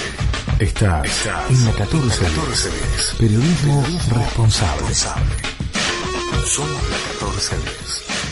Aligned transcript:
Estás, 0.60 1.26
en 1.50 1.65
la 1.65 1.72
14, 1.72 2.26
14 2.26 2.70
Periodismo, 3.18 3.82
responsable. 4.12 4.94
Somos 6.46 6.90
la 6.90 6.98
14 7.14 7.56
Querido 7.56 8.29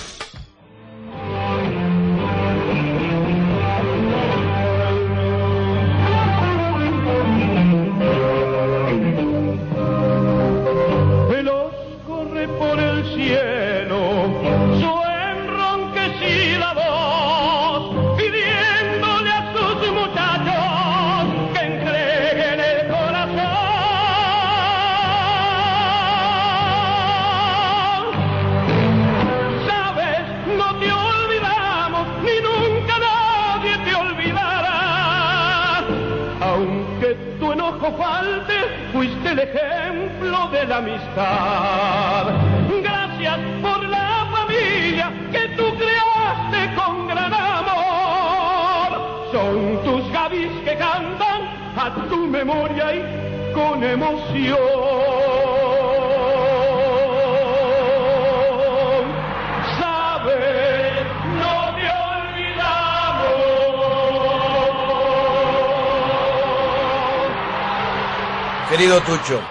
Tucho, 69.18 69.42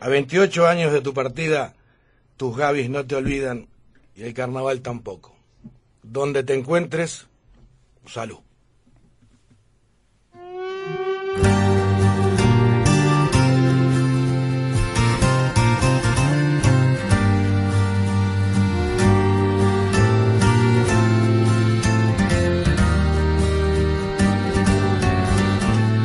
a 0.00 0.08
28 0.08 0.66
años 0.68 0.92
de 0.92 1.00
tu 1.00 1.12
partida, 1.12 1.74
tus 2.36 2.56
Gavis 2.56 2.88
no 2.90 3.04
te 3.06 3.16
olvidan 3.16 3.66
y 4.14 4.22
el 4.22 4.34
carnaval 4.34 4.82
tampoco. 4.82 5.34
Donde 6.02 6.44
te 6.44 6.54
encuentres, 6.54 7.26
salud. 8.06 8.38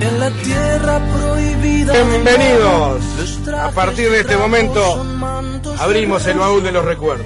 En 0.01 0.19
la 0.19 0.31
tierra 0.31 1.01
prohibida. 1.13 2.03
Bienvenidos. 2.03 2.94
A 3.65 3.71
partir 3.71 4.11
de 4.11 4.19
este 4.19 4.37
momento 4.37 5.03
abrimos 5.79 6.25
el 6.27 6.37
baúl 6.37 6.61
de 6.61 6.71
los 6.71 6.85
recuerdos. 6.85 7.25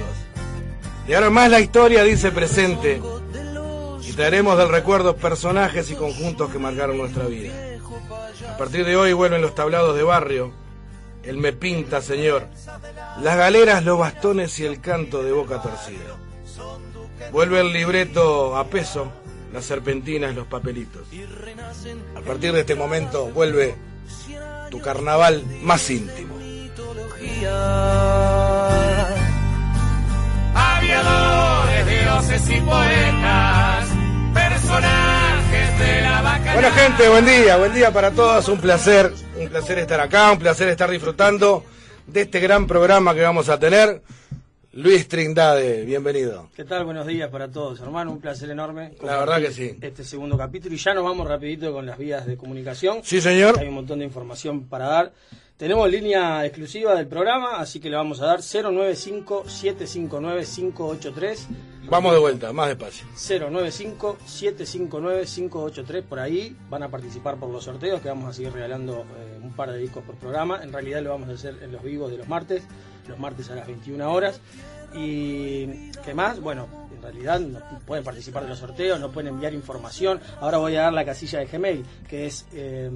Y 1.06 1.12
ahora 1.12 1.28
más 1.28 1.50
la 1.50 1.60
historia 1.60 2.02
dice 2.02 2.32
presente 2.32 3.00
y 4.02 4.12
traeremos 4.12 4.56
del 4.56 4.70
recuerdo 4.70 5.16
personajes 5.16 5.90
y 5.90 5.96
conjuntos 5.96 6.50
que 6.50 6.58
marcaron 6.58 6.96
nuestra 6.96 7.26
vida. 7.26 7.52
A 8.48 8.56
partir 8.56 8.86
de 8.86 8.96
hoy 8.96 9.12
vuelven 9.12 9.42
los 9.42 9.54
tablados 9.54 9.94
de 9.94 10.02
barrio, 10.02 10.50
el 11.24 11.36
me 11.36 11.52
pinta 11.52 12.00
señor, 12.00 12.48
las 13.20 13.36
galeras, 13.36 13.84
los 13.84 13.98
bastones 13.98 14.58
y 14.60 14.64
el 14.64 14.80
canto 14.80 15.22
de 15.22 15.32
boca 15.32 15.60
torcida. 15.60 16.16
Vuelve 17.32 17.60
el 17.60 17.72
libreto 17.72 18.56
a 18.56 18.64
peso, 18.64 19.12
las 19.52 19.66
serpentinas, 19.66 20.34
los 20.34 20.46
papelitos. 20.46 21.06
A 22.16 22.20
partir 22.22 22.52
de 22.52 22.60
este 22.60 22.74
momento 22.74 23.26
vuelve 23.26 23.76
tu 24.70 24.80
carnaval 24.80 25.44
más 25.62 25.90
íntimo. 25.90 26.29
Aviadores, 30.54 31.86
dioses 31.86 32.50
y 32.50 32.60
poetas, 32.60 33.88
personajes 34.34 35.78
de 35.78 36.02
la 36.02 36.20
vaca. 36.20 36.52
Bueno 36.52 36.70
gente, 36.72 37.08
buen 37.08 37.24
día, 37.24 37.56
buen 37.56 37.72
día 37.72 37.90
para 37.92 38.10
todos, 38.10 38.46
un 38.48 38.60
placer, 38.60 39.10
un 39.38 39.48
placer 39.48 39.78
estar 39.78 40.00
acá, 40.00 40.32
un 40.32 40.38
placer 40.38 40.68
estar 40.68 40.90
disfrutando 40.90 41.64
de 42.06 42.20
este 42.22 42.40
gran 42.40 42.66
programa 42.66 43.14
que 43.14 43.22
vamos 43.22 43.48
a 43.48 43.58
tener. 43.58 44.02
Luis 44.72 45.08
Trindade, 45.08 45.84
bienvenido. 45.86 46.50
¿Qué 46.54 46.64
tal? 46.64 46.84
Buenos 46.84 47.06
días 47.06 47.30
para 47.30 47.48
todos, 47.48 47.80
hermano. 47.80 48.12
Un 48.12 48.20
placer 48.20 48.50
enorme. 48.50 48.92
La 49.02 49.16
verdad 49.16 49.40
que 49.40 49.50
sí. 49.50 49.78
Este 49.80 50.04
segundo 50.04 50.36
capítulo 50.36 50.74
y 50.74 50.78
ya 50.78 50.92
nos 50.92 51.04
vamos 51.04 51.26
rapidito 51.26 51.72
con 51.72 51.86
las 51.86 51.96
vías 51.96 52.26
de 52.26 52.36
comunicación. 52.36 53.00
Sí, 53.02 53.22
señor. 53.22 53.58
Hay 53.58 53.68
un 53.68 53.74
montón 53.74 54.00
de 54.00 54.04
información 54.04 54.68
para 54.68 54.86
dar. 54.86 55.12
Tenemos 55.60 55.88
línea 55.90 56.46
exclusiva 56.46 56.94
del 56.94 57.06
programa, 57.06 57.58
así 57.58 57.80
que 57.80 57.90
le 57.90 57.96
vamos 57.96 58.22
a 58.22 58.26
dar 58.28 58.38
095-759-583. 58.38 61.38
Vamos 61.90 62.14
de 62.14 62.18
vuelta, 62.18 62.50
más 62.54 62.68
despacio. 62.68 63.06
095-759-583. 63.14 66.02
Por 66.04 66.18
ahí 66.18 66.56
van 66.70 66.84
a 66.84 66.88
participar 66.88 67.36
por 67.36 67.50
los 67.50 67.64
sorteos 67.64 68.00
que 68.00 68.08
vamos 68.08 68.30
a 68.30 68.32
seguir 68.32 68.54
regalando 68.54 69.00
eh, 69.00 69.38
un 69.42 69.52
par 69.52 69.70
de 69.70 69.76
discos 69.76 70.02
por 70.02 70.14
programa. 70.14 70.62
En 70.62 70.72
realidad 70.72 71.02
lo 71.02 71.10
vamos 71.10 71.28
a 71.28 71.32
hacer 71.32 71.58
en 71.62 71.72
los 71.72 71.82
vivos 71.82 72.10
de 72.10 72.16
los 72.16 72.26
martes, 72.26 72.62
los 73.06 73.18
martes 73.18 73.50
a 73.50 73.56
las 73.56 73.66
21 73.66 74.10
horas. 74.10 74.40
Y 74.94 75.90
qué 76.06 76.14
más, 76.14 76.40
bueno, 76.40 76.88
en 76.90 77.02
realidad 77.02 77.38
no 77.38 77.60
pueden 77.84 78.02
participar 78.02 78.44
de 78.44 78.48
los 78.48 78.60
sorteos, 78.60 78.98
no 78.98 79.12
pueden 79.12 79.34
enviar 79.34 79.52
información. 79.52 80.20
Ahora 80.40 80.56
voy 80.56 80.76
a 80.76 80.84
dar 80.84 80.94
la 80.94 81.04
casilla 81.04 81.40
de 81.40 81.44
Gmail, 81.44 81.84
que 82.08 82.24
es 82.24 82.46
eh, 82.54 82.90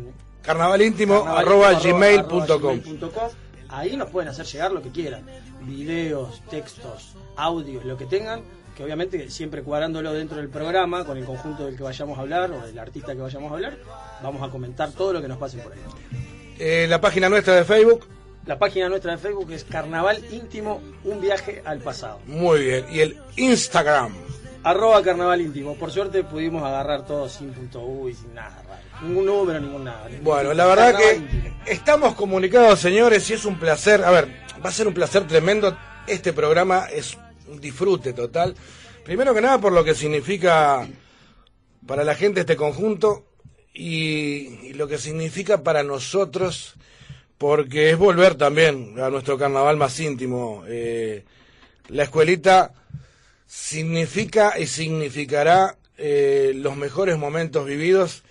carnavalíntimo 0.44 1.24
carnavalíntimo 1.24 1.38
arroba 1.38 1.72
gmail 1.80 2.18
arroba 2.20 2.28
punto 2.28 2.60
com. 2.60 2.70
gmail 2.76 2.82
punto 2.82 3.10
com. 3.12 3.28
Ahí 3.68 3.96
nos 3.96 4.10
pueden 4.10 4.28
hacer 4.28 4.46
llegar 4.46 4.72
lo 4.72 4.82
que 4.82 4.90
quieran, 4.90 5.24
videos, 5.62 6.42
textos, 6.48 7.14
audios, 7.36 7.84
lo 7.84 7.96
que 7.96 8.06
tengan, 8.06 8.42
que 8.76 8.84
obviamente 8.84 9.30
siempre 9.30 9.62
cuadrándolo 9.62 10.12
dentro 10.12 10.36
del 10.36 10.48
programa, 10.48 11.04
con 11.04 11.16
el 11.18 11.24
conjunto 11.24 11.64
del 11.64 11.76
que 11.76 11.82
vayamos 11.82 12.16
a 12.18 12.20
hablar 12.20 12.52
o 12.52 12.64
del 12.64 12.78
artista 12.78 13.14
que 13.14 13.20
vayamos 13.22 13.50
a 13.50 13.54
hablar, 13.54 13.76
vamos 14.22 14.42
a 14.46 14.50
comentar 14.50 14.92
todo 14.92 15.12
lo 15.12 15.20
que 15.22 15.28
nos 15.28 15.38
pasen 15.38 15.60
por 15.60 15.72
ahí. 15.72 15.78
Eh, 16.58 16.86
la 16.88 17.00
página 17.00 17.28
nuestra 17.28 17.54
de 17.54 17.64
Facebook, 17.64 18.06
La 18.46 18.58
página 18.58 18.88
nuestra 18.90 19.12
de 19.12 19.18
Facebook 19.18 19.50
es 19.52 19.64
Carnaval 19.64 20.22
Íntimo, 20.30 20.80
un 21.04 21.20
viaje 21.20 21.62
al 21.64 21.78
pasado. 21.80 22.20
muy 22.26 22.60
bien. 22.60 22.84
Y 22.92 23.00
el 23.00 23.16
Instagram, 23.36 24.14
Arroba 24.64 25.02
Carnaval 25.02 25.40
Íntimo. 25.40 25.74
Por 25.76 25.90
suerte 25.90 26.24
pudimos 26.24 26.62
agarrar 26.62 27.04
todo 27.06 27.28
sin 27.28 27.52
punto 27.52 27.80
U 27.84 28.08
y 28.08 28.14
sin 28.14 28.34
nada. 28.34 28.62
raro. 28.66 29.06
Ningún 29.06 29.26
número, 29.26 29.60
ningún 29.60 29.84
nada. 29.84 30.08
Bueno, 30.22 30.54
la 30.54 30.66
verdad 30.66 30.92
Carnaval 30.92 31.10
que 31.28 31.36
Íntimo. 31.36 31.56
estamos 31.66 32.14
comunicados, 32.14 32.80
señores, 32.80 33.28
y 33.30 33.34
es 33.34 33.44
un 33.44 33.58
placer. 33.58 34.02
A 34.04 34.10
ver, 34.10 34.28
va 34.64 34.70
a 34.70 34.72
ser 34.72 34.88
un 34.88 34.94
placer 34.94 35.26
tremendo. 35.26 35.76
Este 36.06 36.32
programa 36.32 36.86
es 36.92 37.16
un 37.48 37.60
disfrute 37.60 38.12
total. 38.12 38.54
Primero 39.04 39.34
que 39.34 39.40
nada 39.42 39.58
por 39.58 39.72
lo 39.72 39.84
que 39.84 39.94
significa 39.94 40.86
para 41.86 42.04
la 42.04 42.14
gente 42.14 42.40
este 42.40 42.56
conjunto 42.56 43.26
y, 43.74 44.68
y 44.68 44.72
lo 44.74 44.88
que 44.88 44.96
significa 44.96 45.62
para 45.62 45.82
nosotros, 45.82 46.74
porque 47.36 47.90
es 47.90 47.98
volver 47.98 48.36
también 48.36 48.94
a 48.98 49.10
nuestro 49.10 49.36
carnaval 49.36 49.76
más 49.76 49.98
íntimo. 50.00 50.64
Eh, 50.66 51.24
la 51.88 52.04
escuelita 52.04 52.72
significa 53.54 54.58
y 54.58 54.66
significará 54.66 55.76
eh, 55.96 56.52
los 56.56 56.76
mejores 56.76 57.16
momentos 57.16 57.64
vividos 57.64 58.24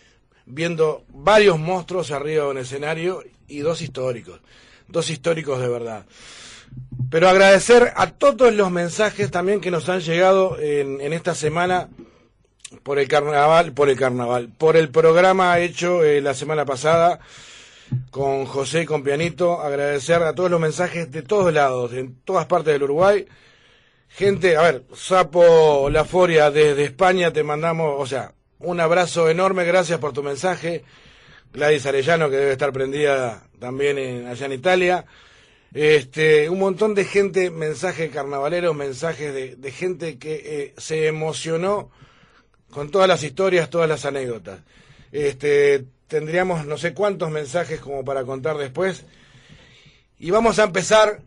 viendo 0.45 1.05
varios 1.07 1.57
monstruos 1.57 2.11
arriba 2.11 2.43
de 2.43 2.51
un 2.51 2.57
escenario 2.57 3.23
y 3.47 3.59
dos 3.59 3.81
históricos, 3.81 4.41
dos 4.89 5.09
históricos 5.09 5.61
de 5.61 5.69
verdad. 5.69 6.05
Pero 7.09 7.29
agradecer 7.29 7.93
a 7.95 8.11
todos 8.11 8.53
los 8.53 8.69
mensajes 8.69 9.31
también 9.31 9.61
que 9.61 9.71
nos 9.71 9.87
han 9.87 10.01
llegado 10.01 10.59
en, 10.59 10.99
en 10.99 11.13
esta 11.13 11.33
semana 11.35 11.87
por 12.83 12.99
el 12.99 13.07
carnaval, 13.07 13.71
por 13.71 13.89
el 13.89 13.97
carnaval, 13.97 14.49
por 14.49 14.75
el 14.75 14.89
programa 14.89 15.57
hecho 15.59 16.03
eh, 16.03 16.19
la 16.19 16.33
semana 16.33 16.65
pasada 16.65 17.21
con 18.11 18.45
José 18.45 18.81
y 18.81 18.85
con 18.85 19.03
Pianito, 19.03 19.61
agradecer 19.61 20.21
a 20.21 20.35
todos 20.35 20.51
los 20.51 20.59
mensajes 20.59 21.09
de 21.11 21.21
todos 21.21 21.53
lados, 21.53 21.93
en 21.93 22.15
todas 22.25 22.45
partes 22.45 22.73
del 22.73 22.83
Uruguay. 22.83 23.25
Gente, 24.15 24.57
a 24.57 24.61
ver, 24.61 24.83
Sapo 24.93 25.89
La 25.89 26.05
Foria 26.05 26.51
desde 26.51 26.83
España 26.83 27.33
te 27.33 27.41
mandamos, 27.41 27.95
o 27.97 28.05
sea, 28.05 28.35
un 28.59 28.79
abrazo 28.79 29.27
enorme, 29.27 29.65
gracias 29.65 29.97
por 29.97 30.13
tu 30.13 30.21
mensaje. 30.21 30.83
Gladys 31.51 31.87
Arellano, 31.87 32.29
que 32.29 32.35
debe 32.35 32.51
estar 32.51 32.71
prendida 32.71 33.41
también 33.57 34.27
allá 34.27 34.45
en 34.45 34.51
Italia. 34.51 35.05
Este, 35.73 36.47
un 36.47 36.59
montón 36.59 36.93
de 36.93 37.05
gente, 37.05 37.49
mensajes 37.49 38.11
carnavaleros, 38.11 38.75
mensajes 38.75 39.33
de, 39.33 39.55
de 39.55 39.71
gente 39.71 40.19
que 40.19 40.41
eh, 40.45 40.73
se 40.77 41.07
emocionó 41.07 41.89
con 42.69 42.91
todas 42.91 43.07
las 43.07 43.23
historias, 43.23 43.71
todas 43.71 43.89
las 43.89 44.05
anécdotas. 44.05 44.59
Este, 45.11 45.85
tendríamos 46.07 46.67
no 46.67 46.77
sé 46.77 46.93
cuántos 46.93 47.31
mensajes 47.31 47.79
como 47.79 48.05
para 48.05 48.23
contar 48.25 48.57
después. 48.57 49.05
Y 50.19 50.29
vamos 50.29 50.59
a 50.59 50.65
empezar, 50.65 51.19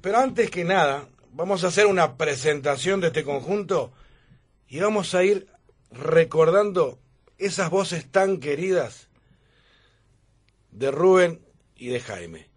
pero 0.00 0.18
antes 0.18 0.50
que 0.52 0.62
nada, 0.62 1.08
vamos 1.32 1.64
a 1.64 1.68
hacer 1.68 1.86
una 1.86 2.16
presentación 2.16 3.00
de 3.00 3.08
este 3.08 3.24
conjunto 3.24 3.92
y 4.68 4.80
vamos 4.80 5.14
a 5.14 5.24
ir 5.24 5.48
recordando 5.90 6.98
esas 7.38 7.70
voces 7.70 8.10
tan 8.10 8.38
queridas 8.38 9.08
de 10.70 10.90
Rubén 10.90 11.40
y 11.74 11.88
de 11.88 12.00
Jaime. 12.00 12.52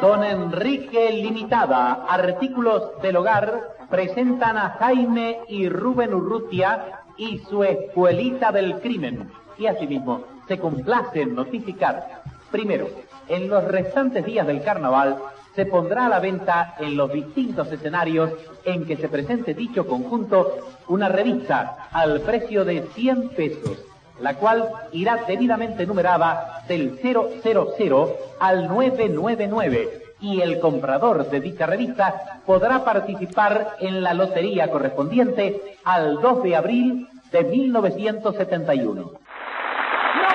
Don 0.00 0.24
Enrique 0.24 1.12
Limitada, 1.12 2.06
artículos 2.08 3.00
del 3.02 3.16
hogar, 3.16 3.76
presentan 3.88 4.56
a 4.56 4.70
Jaime 4.70 5.42
y 5.46 5.68
Rubén 5.68 6.12
Urrutia 6.12 7.01
y 7.16 7.38
su 7.38 7.64
escuelita 7.64 8.52
del 8.52 8.80
crimen. 8.80 9.30
Y 9.58 9.66
asimismo, 9.66 10.24
se 10.48 10.58
complace 10.58 11.22
en 11.22 11.34
notificar, 11.34 12.22
primero, 12.50 12.88
en 13.28 13.48
los 13.48 13.64
restantes 13.64 14.24
días 14.24 14.46
del 14.46 14.62
carnaval, 14.62 15.18
se 15.54 15.66
pondrá 15.66 16.06
a 16.06 16.08
la 16.08 16.20
venta 16.20 16.74
en 16.78 16.96
los 16.96 17.12
distintos 17.12 17.70
escenarios 17.70 18.30
en 18.64 18.86
que 18.86 18.96
se 18.96 19.08
presente 19.08 19.54
dicho 19.54 19.86
conjunto 19.86 20.58
una 20.88 21.08
revista 21.08 21.88
al 21.92 22.22
precio 22.22 22.64
de 22.64 22.82
100 22.94 23.28
pesos, 23.30 23.78
la 24.20 24.36
cual 24.36 24.70
irá 24.92 25.24
debidamente 25.26 25.86
numerada 25.86 26.64
del 26.68 26.98
000 26.98 28.16
al 28.40 28.68
999 28.68 30.02
y 30.22 30.40
el 30.40 30.60
comprador 30.60 31.28
de 31.28 31.40
dicha 31.40 31.66
revista 31.66 32.40
podrá 32.46 32.84
participar 32.84 33.76
en 33.80 34.02
la 34.02 34.14
lotería 34.14 34.70
correspondiente 34.70 35.76
al 35.84 36.20
2 36.20 36.42
de 36.44 36.56
abril 36.56 37.08
de 37.30 37.44
1971. 37.44 39.02
No 39.02 39.08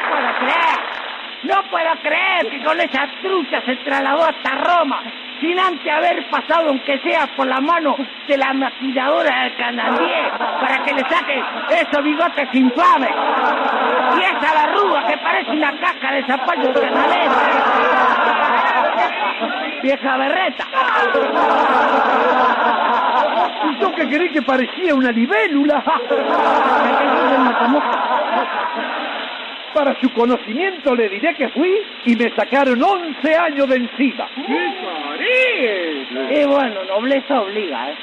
puedo 0.09 0.29
creer, 0.39 0.79
no 1.43 1.71
puedo 1.71 1.89
creer 2.01 2.49
que 2.49 2.63
con 2.65 2.79
esa 2.81 3.07
trucha 3.21 3.61
se 3.65 3.75
trasladó 3.77 4.25
hasta 4.25 4.55
Roma 4.55 5.01
sin 5.39 5.59
antes 5.59 5.91
haber 5.91 6.29
pasado, 6.29 6.69
aunque 6.69 6.99
sea 6.99 7.27
por 7.35 7.47
la 7.47 7.61
mano 7.61 7.95
de 8.27 8.37
la 8.37 8.53
maquilladora 8.53 9.43
del 9.43 9.55
canadier, 9.55 10.31
para 10.59 10.83
que 10.83 10.93
le 10.93 11.01
saque 11.01 11.43
esos 11.69 12.03
bigotes 12.03 12.49
infames 12.53 13.11
y 14.17 14.21
esa 14.21 14.53
barruga 14.53 15.05
que 15.07 15.17
parece 15.17 15.51
una 15.51 15.79
caja 15.79 16.11
de 16.13 16.25
zapallos 16.25 16.79
canaleros. 16.79 18.46
Vieja 19.81 20.17
berreta. 20.17 20.67
¿Y 23.69 23.81
yo 23.81 23.93
que 23.93 24.07
creí 24.07 24.29
que 24.29 24.41
parecía 24.41 24.95
una 24.95 25.11
libélula? 25.11 25.83
Para 29.73 29.99
su 29.99 30.11
conocimiento 30.13 30.95
le 30.95 31.09
diré 31.09 31.35
que 31.35 31.49
fui 31.49 31.71
y 32.05 32.15
me 32.15 32.33
sacaron 32.35 32.81
11 32.81 33.35
años 33.35 33.69
de 33.69 33.75
encima. 33.75 34.27
Y 36.31 36.45
bueno, 36.45 36.83
nobleza 36.85 37.41
obliga, 37.41 37.91
¿eh? 37.91 37.95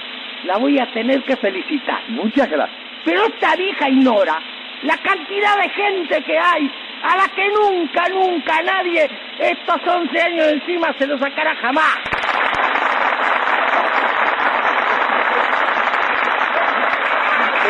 La 0.44 0.58
voy 0.58 0.78
a 0.78 0.86
tener 0.92 1.22
que 1.22 1.36
felicitar. 1.36 2.00
Muchas 2.08 2.48
gracias. 2.48 2.78
Pero 3.04 3.24
esta 3.24 3.56
vieja 3.56 3.88
ignora 3.88 4.38
la 4.82 4.96
cantidad 4.98 5.56
de 5.56 5.68
gente 5.70 6.22
que 6.22 6.38
hay, 6.38 6.70
a 7.02 7.16
la 7.16 7.28
que 7.28 7.48
nunca, 7.48 8.08
nunca 8.08 8.62
nadie 8.62 9.08
estos 9.38 9.80
11 9.86 10.20
años 10.20 10.46
encima 10.48 10.92
se 10.98 11.06
lo 11.06 11.18
sacará 11.18 11.54
jamás. 11.56 11.98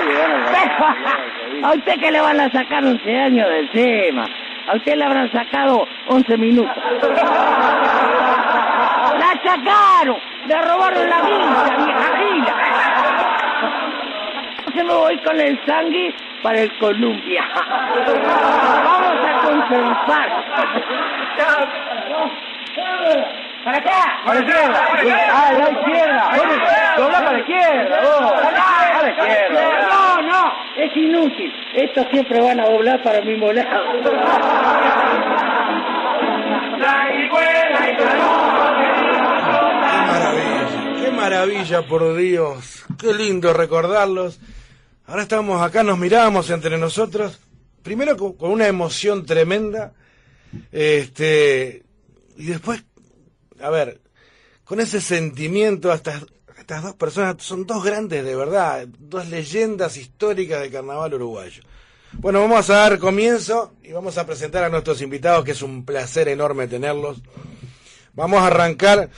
Pero, 0.06 1.66
a 1.66 1.72
usted 1.74 2.00
que 2.00 2.10
le 2.10 2.20
van 2.20 2.40
a 2.40 2.50
sacar 2.50 2.84
11 2.84 3.16
años 3.16 3.48
de 3.48 3.58
encima. 3.60 4.26
A 4.66 4.76
usted 4.76 4.96
le 4.96 5.04
habrán 5.04 5.30
sacado 5.32 5.86
11 6.08 6.36
minutos. 6.38 6.76
¡La 9.18 9.40
sacaron! 9.44 10.16
¡Le 10.46 10.62
robaron 10.62 11.08
la 11.08 11.20
vista, 11.22 11.76
vieja 11.76 12.16
gila! 12.18 12.54
Se 14.74 14.82
me 14.84 14.92
voy 15.14 15.25
con 15.25 15.40
el 15.40 15.58
sangre 15.66 16.14
para 16.43 16.61
el 16.61 16.78
Columbia. 16.78 17.43
Vamos 18.84 19.26
a 19.26 19.40
conservar. 19.44 20.44
¿Para 23.64 23.78
acá? 23.78 24.20
¡A 24.26 24.34
la 24.34 24.40
izquierda! 24.40 24.88
¡Ah, 25.32 25.52
la 25.52 25.70
izquierda! 25.70 26.31
¡Dobla 26.99 27.19
para 27.19 27.32
la 27.32 27.38
izquierda! 27.38 28.00
vos. 28.02 28.32
¡A 28.32 29.02
la 29.02 29.11
izquierda! 29.11 29.88
No, 29.88 30.22
no, 30.22 30.52
es 30.76 30.96
inútil. 30.96 31.52
Estos 31.75 32.06
siempre 32.11 32.40
van 32.40 32.61
a 32.61 32.64
doblar 32.64 33.02
para 33.02 33.19
el 33.19 33.25
mismo 33.25 33.52
lado. 33.52 33.84
Qué 34.02 34.11
maravilla, 40.06 41.00
qué 41.00 41.11
maravilla, 41.11 41.82
por 41.82 42.16
Dios. 42.16 42.84
Qué 43.00 43.14
lindo 43.14 43.55
recordarlos. 43.55 44.40
Ahora 45.06 45.22
estamos 45.22 45.60
acá, 45.60 45.82
nos 45.82 45.98
miramos 45.98 46.50
entre 46.50 46.78
nosotros. 46.78 47.38
Primero 47.82 48.16
con, 48.16 48.34
con 48.34 48.50
una 48.50 48.66
emoción 48.66 49.26
tremenda. 49.26 49.92
Este. 50.72 51.82
Y 52.36 52.46
después, 52.46 52.84
a 53.60 53.70
ver, 53.70 54.00
con 54.64 54.80
ese 54.80 55.00
sentimiento, 55.00 55.92
hasta 55.92 56.20
estas 56.64 56.82
dos 56.82 56.94
personas 56.94 57.36
son 57.42 57.66
dos 57.66 57.84
grandes 57.84 58.24
de 58.24 58.34
verdad, 58.34 58.86
dos 58.98 59.28
leyendas 59.28 59.98
históricas 59.98 60.62
del 60.62 60.72
carnaval 60.72 61.12
uruguayo. 61.12 61.62
Bueno, 62.14 62.40
vamos 62.40 62.70
a 62.70 62.74
dar 62.76 62.98
comienzo 62.98 63.74
y 63.82 63.92
vamos 63.92 64.16
a 64.16 64.24
presentar 64.24 64.64
a 64.64 64.70
nuestros 64.70 65.02
invitados, 65.02 65.44
que 65.44 65.50
es 65.50 65.60
un 65.60 65.84
placer 65.84 66.26
enorme 66.28 66.66
tenerlos. 66.66 67.20
Vamos 68.14 68.40
a 68.40 68.46
arrancar 68.46 69.10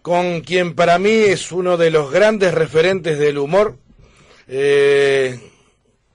con 0.00 0.40
quien 0.40 0.74
para 0.74 0.98
mí 0.98 1.10
es 1.10 1.52
uno 1.52 1.76
de 1.76 1.90
los 1.90 2.10
grandes 2.10 2.54
referentes 2.54 3.18
del 3.18 3.36
humor, 3.36 3.76
eh, 4.48 5.38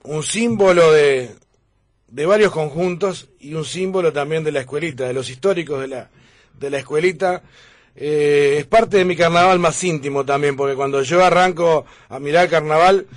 un 0.03 0.23
símbolo 0.23 0.91
de, 0.91 1.31
de 2.07 2.25
varios 2.25 2.51
conjuntos 2.51 3.29
y 3.39 3.53
un 3.53 3.65
símbolo 3.65 4.11
también 4.13 4.43
de 4.43 4.51
la 4.51 4.61
escuelita, 4.61 5.05
de 5.07 5.13
los 5.13 5.29
históricos 5.29 5.81
de 5.81 5.87
la, 5.87 6.09
de 6.59 6.69
la 6.69 6.77
escuelita. 6.79 7.43
Eh, 7.95 8.57
es 8.59 8.65
parte 8.67 8.97
de 8.97 9.05
mi 9.05 9.15
carnaval 9.15 9.57
más 9.59 9.83
íntimo 9.83 10.23
también, 10.23 10.55
porque 10.55 10.75
cuando 10.75 11.01
yo 11.01 11.25
arranco 11.25 11.85
a 12.09 12.19
mirar 12.19 12.47
carnaval, 12.49 13.07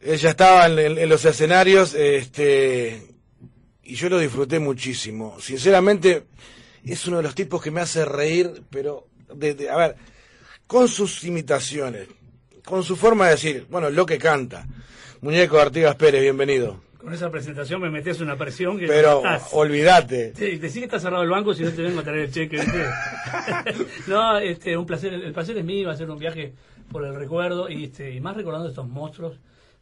ella 0.00 0.30
estaba 0.30 0.66
en, 0.66 0.78
en- 0.78 0.98
en 0.98 1.08
los 1.08 1.24
escenarios, 1.24 1.94
este, 1.94 3.02
y 3.82 3.94
yo 3.94 4.08
lo 4.10 4.18
disfruté 4.18 4.58
muchísimo. 4.58 5.40
Sinceramente, 5.40 6.24
es 6.84 7.06
uno 7.06 7.16
de 7.18 7.22
los 7.22 7.34
tipos 7.34 7.62
que 7.62 7.70
me 7.70 7.80
hace 7.80 8.04
reír, 8.04 8.62
pero, 8.68 9.06
de, 9.34 9.54
de- 9.54 9.70
a 9.70 9.76
ver, 9.76 9.96
con 10.66 10.86
sus 10.88 11.24
imitaciones, 11.24 12.06
con 12.64 12.82
su 12.82 12.96
forma 12.96 13.26
de 13.26 13.32
decir, 13.32 13.66
bueno, 13.70 13.90
lo 13.90 14.06
que 14.06 14.18
canta. 14.18 14.66
Muñeco 15.20 15.58
Artigas 15.58 15.96
Pérez, 15.96 16.22
bienvenido. 16.22 16.82
Con 16.98 17.12
esa 17.12 17.30
presentación 17.30 17.82
me 17.82 17.90
metes 17.90 18.20
una 18.20 18.36
presión 18.36 18.78
que 18.78 18.86
Pero 18.86 19.22
olvídate. 19.52 20.32
Sí, 20.34 20.56
decí 20.56 20.78
que 20.78 20.86
está 20.86 20.98
cerrado 20.98 21.22
el 21.22 21.28
banco 21.28 21.52
si 21.52 21.62
no 21.62 21.70
te 21.70 21.82
vengo 21.82 22.00
a 22.00 22.02
traer 22.02 22.20
el 22.20 22.32
cheque. 22.32 22.58
no, 24.06 24.38
este, 24.38 24.76
un 24.76 24.86
placer, 24.86 25.12
el 25.12 25.32
placer 25.34 25.58
es 25.58 25.64
mío, 25.64 25.90
hacer 25.90 26.10
un 26.10 26.18
viaje 26.18 26.54
por 26.90 27.04
el 27.04 27.14
recuerdo 27.14 27.68
y, 27.68 27.84
este, 27.84 28.10
y 28.10 28.20
más 28.20 28.34
recordando 28.36 28.68
estos 28.68 28.88
monstruos 28.88 29.38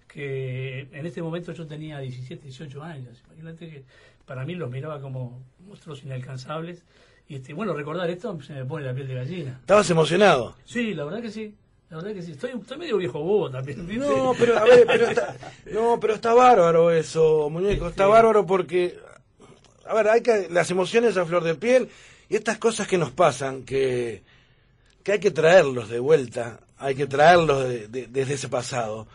que 0.09 0.89
en 0.93 1.07
este 1.07 1.23
momento 1.23 1.53
yo 1.53 1.67
tenía 1.67 2.01
17, 2.01 2.43
18 2.43 2.83
años. 2.83 3.23
Imagínate 3.29 3.71
que 3.71 3.85
para 4.27 4.45
mí 4.45 4.57
los 4.57 4.69
miraba 4.69 5.01
como 5.01 5.45
monstruos 5.61 6.03
inalcanzables. 6.03 6.83
Y 7.29 7.37
este, 7.37 7.55
bueno, 7.55 7.73
recordar 7.73 8.11
esto 8.11 8.37
se 8.43 8.53
me 8.53 8.65
pone 8.65 8.85
la 8.85 8.93
piel 8.93 9.07
de 9.07 9.15
gallina. 9.15 9.59
¿Estabas 9.61 9.89
emocionado? 9.89 10.57
Sí, 10.65 10.93
la 10.93 11.05
verdad 11.05 11.23
que 11.23 11.31
sí. 11.31 11.55
La 11.93 11.99
verdad 11.99 12.15
que 12.15 12.23
sí. 12.23 12.31
Estoy, 12.33 12.53
estoy 12.59 12.79
medio 12.79 12.97
viejo 12.97 13.21
bobo 13.21 13.51
también. 13.51 13.87
No, 13.99 14.33
pero 14.39 14.57
a 14.59 14.65
ver, 14.65 14.87
pero 14.87 15.07
está, 15.09 15.37
no, 15.73 16.01
pero 16.01 16.15
está 16.15 16.33
bárbaro 16.33 16.91
eso, 16.91 17.51
muñeco, 17.51 17.89
está 17.89 18.07
bárbaro 18.07 18.47
porque, 18.47 18.99
a 19.85 19.93
ver, 19.95 20.09
hay 20.09 20.23
que 20.23 20.49
las 20.51 20.71
emociones 20.71 21.19
a 21.19 21.27
flor 21.27 21.45
de 21.45 21.55
piel 21.55 21.91
y 22.31 22.37
estas 22.37 22.57
cosas 22.57 22.89
que 22.89 22.97
nos 22.97 23.11
pasan, 23.11 23.65
que, 23.65 24.23
que 25.03 25.13
hay 25.13 25.21
que 25.21 25.33
traerlos 25.33 25.91
de 25.91 25.99
vuelta, 25.99 26.61
hay 26.79 26.95
que 26.95 27.07
traerlos 27.07 27.69
de- 27.69 27.89
de- 27.89 28.07
desde 28.07 28.35
ese 28.35 28.49
pasado, 28.49 29.07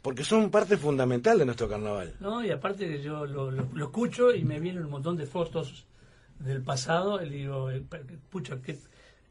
porque 0.00 0.24
son 0.24 0.48
parte 0.50 0.78
fundamental 0.78 1.38
de 1.38 1.44
nuestro 1.44 1.68
carnaval. 1.68 2.14
No, 2.20 2.42
y 2.42 2.50
aparte 2.50 2.88
que 2.88 3.02
yo 3.02 3.26
lo, 3.26 3.50
lo- 3.50 3.68
lo 3.70 3.84
escucho 3.84 4.34
y 4.34 4.44
me 4.44 4.60
vienen 4.60 4.84
un 4.86 4.90
montón 4.90 5.18
de 5.18 5.26
fotos 5.26 5.84
del 6.38 6.62
pasado 6.62 7.22
y 7.22 7.28
digo, 7.28 7.70
eh, 7.70 7.82
pucha, 8.30 8.56
qué, 8.64 8.78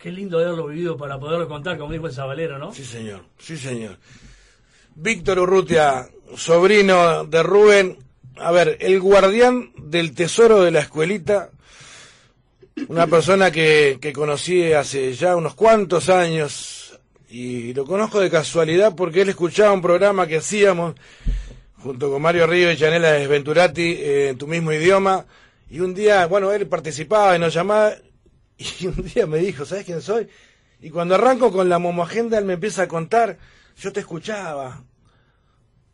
qué 0.03 0.11
lindo 0.11 0.37
haberlo 0.37 0.67
vivido 0.67 0.97
para 0.97 1.17
poderlo 1.17 1.47
contar, 1.47 1.77
como 1.77 1.93
dijo 1.93 2.07
el 2.07 2.13
Zabalero, 2.13 2.59
¿no? 2.59 2.73
Sí, 2.73 2.83
señor, 2.83 3.21
sí, 3.39 3.55
señor. 3.55 3.95
Víctor 4.95 5.39
Urrutia, 5.39 6.09
sobrino 6.35 7.23
de 7.23 7.41
Rubén, 7.41 7.97
a 8.35 8.51
ver, 8.51 8.77
el 8.81 8.99
guardián 8.99 9.71
del 9.77 10.13
tesoro 10.13 10.61
de 10.61 10.71
la 10.71 10.81
escuelita, 10.81 11.51
una 12.89 13.07
persona 13.07 13.49
que, 13.49 13.97
que 14.01 14.11
conocí 14.11 14.73
hace 14.73 15.13
ya 15.13 15.37
unos 15.37 15.55
cuantos 15.55 16.09
años. 16.09 16.99
Y 17.29 17.73
lo 17.73 17.85
conozco 17.85 18.19
de 18.19 18.29
casualidad 18.29 18.93
porque 18.97 19.21
él 19.21 19.29
escuchaba 19.29 19.71
un 19.71 19.81
programa 19.81 20.27
que 20.27 20.37
hacíamos 20.37 20.95
junto 21.77 22.11
con 22.11 22.21
Mario 22.21 22.45
Río 22.45 22.69
y 22.69 22.77
Janela 22.77 23.13
Desventurati 23.13 23.93
eh, 23.93 24.29
en 24.29 24.37
tu 24.37 24.47
mismo 24.47 24.73
idioma. 24.73 25.25
Y 25.69 25.79
un 25.79 25.93
día, 25.93 26.25
bueno, 26.25 26.51
él 26.51 26.67
participaba 26.67 27.37
y 27.37 27.39
nos 27.39 27.53
llamaba 27.53 27.93
y 28.79 28.87
un 28.87 29.03
día 29.03 29.25
me 29.27 29.39
dijo, 29.39 29.65
¿sabes 29.65 29.85
quién 29.85 30.01
soy? 30.01 30.27
Y 30.81 30.89
cuando 30.89 31.15
arranco 31.15 31.51
con 31.51 31.69
la 31.69 31.79
Momo 31.79 32.03
Agenda, 32.03 32.37
él 32.37 32.45
me 32.45 32.53
empieza 32.53 32.83
a 32.83 32.87
contar, 32.87 33.37
yo 33.77 33.93
te 33.93 34.01
escuchaba. 34.01 34.83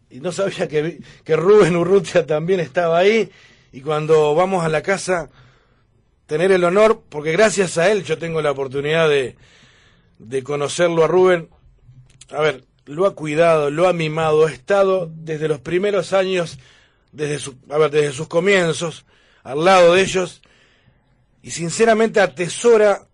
Y 0.09 0.19
no 0.19 0.31
sabía 0.31 0.67
que, 0.67 0.99
que 1.23 1.35
Rubén 1.35 1.75
Urrutia 1.75 2.25
también 2.25 2.59
estaba 2.59 2.97
ahí. 2.97 3.29
Y 3.71 3.81
cuando 3.81 4.33
vamos 4.33 4.65
a 4.65 4.69
la 4.69 4.81
casa, 4.81 5.29
tener 6.25 6.51
el 6.51 6.63
honor, 6.63 7.03
porque 7.07 7.31
gracias 7.31 7.77
a 7.77 7.91
él 7.91 8.03
yo 8.03 8.17
tengo 8.17 8.41
la 8.41 8.51
oportunidad 8.51 9.07
de, 9.07 9.35
de 10.17 10.43
conocerlo 10.43 11.03
a 11.03 11.07
Rubén. 11.07 11.49
A 12.31 12.41
ver, 12.41 12.63
lo 12.85 13.05
ha 13.05 13.13
cuidado, 13.13 13.69
lo 13.69 13.87
ha 13.87 13.93
mimado, 13.93 14.47
ha 14.47 14.51
estado 14.51 15.11
desde 15.13 15.47
los 15.47 15.59
primeros 15.59 16.13
años, 16.13 16.57
desde, 17.11 17.37
su, 17.37 17.55
a 17.69 17.77
ver, 17.77 17.91
desde 17.91 18.11
sus 18.11 18.27
comienzos, 18.27 19.05
al 19.43 19.63
lado 19.63 19.93
de 19.93 20.01
ellos 20.01 20.41
y 21.41 21.51
sinceramente 21.51 22.19
atesora 22.19 23.07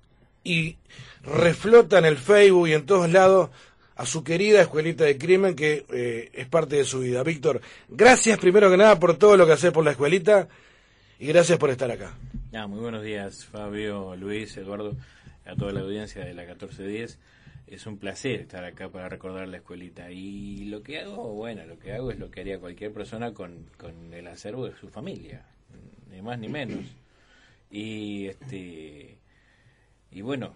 y 0.44 0.78
reflota 1.24 2.00
en 2.00 2.06
el 2.06 2.18
Facebook 2.18 2.68
y 2.68 2.74
en 2.74 2.86
todos 2.86 3.10
lados 3.12 3.50
a 3.96 4.06
su 4.06 4.24
querida 4.24 4.62
escuelita 4.62 5.06
de 5.06 5.18
crimen 5.18 5.56
que 5.56 5.86
eh, 5.92 6.30
es 6.34 6.48
parte 6.48 6.76
de 6.76 6.84
su 6.84 7.00
vida. 7.00 7.24
Víctor, 7.24 7.62
gracias 7.88 8.38
primero 8.38 8.70
que 8.70 8.78
nada 8.78 9.00
por 9.00 9.18
todo 9.18 9.38
lo 9.38 9.46
que 9.46 9.54
haces 9.54 9.72
por 9.72 9.86
la 9.86 9.92
escuelita 9.92 10.48
y 11.20 11.28
gracias 11.28 11.58
por 11.58 11.70
estar 11.70 11.90
acá. 11.90 12.14
Ah, 12.54 12.68
muy 12.68 12.80
buenos 12.80 13.04
días, 13.04 13.46
Fabio, 13.46 14.16
Luis, 14.16 14.56
Eduardo, 14.58 14.96
a 15.46 15.56
toda 15.56 15.72
la 15.72 15.82
audiencia 15.82 16.24
de 16.26 16.34
la 16.34 16.44
1410. 16.44 17.20
Es 17.68 17.88
un 17.88 17.98
placer 17.98 18.42
estar 18.42 18.64
acá 18.64 18.90
para 18.90 19.10
recordar 19.10 19.48
la 19.48 19.58
escuelita. 19.58 20.12
Y 20.12 20.66
lo 20.66 20.84
que 20.84 21.00
hago, 21.00 21.34
bueno, 21.34 21.66
lo 21.66 21.80
que 21.80 21.94
hago 21.94 22.12
es 22.12 22.20
lo 22.20 22.30
que 22.30 22.42
haría 22.42 22.60
cualquier 22.60 22.94
persona 22.94 23.34
con, 23.34 23.66
con 23.78 24.14
el 24.14 24.28
acervo 24.28 24.68
de 24.68 24.76
su 24.76 24.88
familia, 24.90 25.46
ni 26.12 26.22
más 26.22 26.38
ni 26.38 26.48
menos 26.48 26.80
y 27.70 28.28
este 28.28 29.18
y 30.12 30.22
bueno 30.22 30.56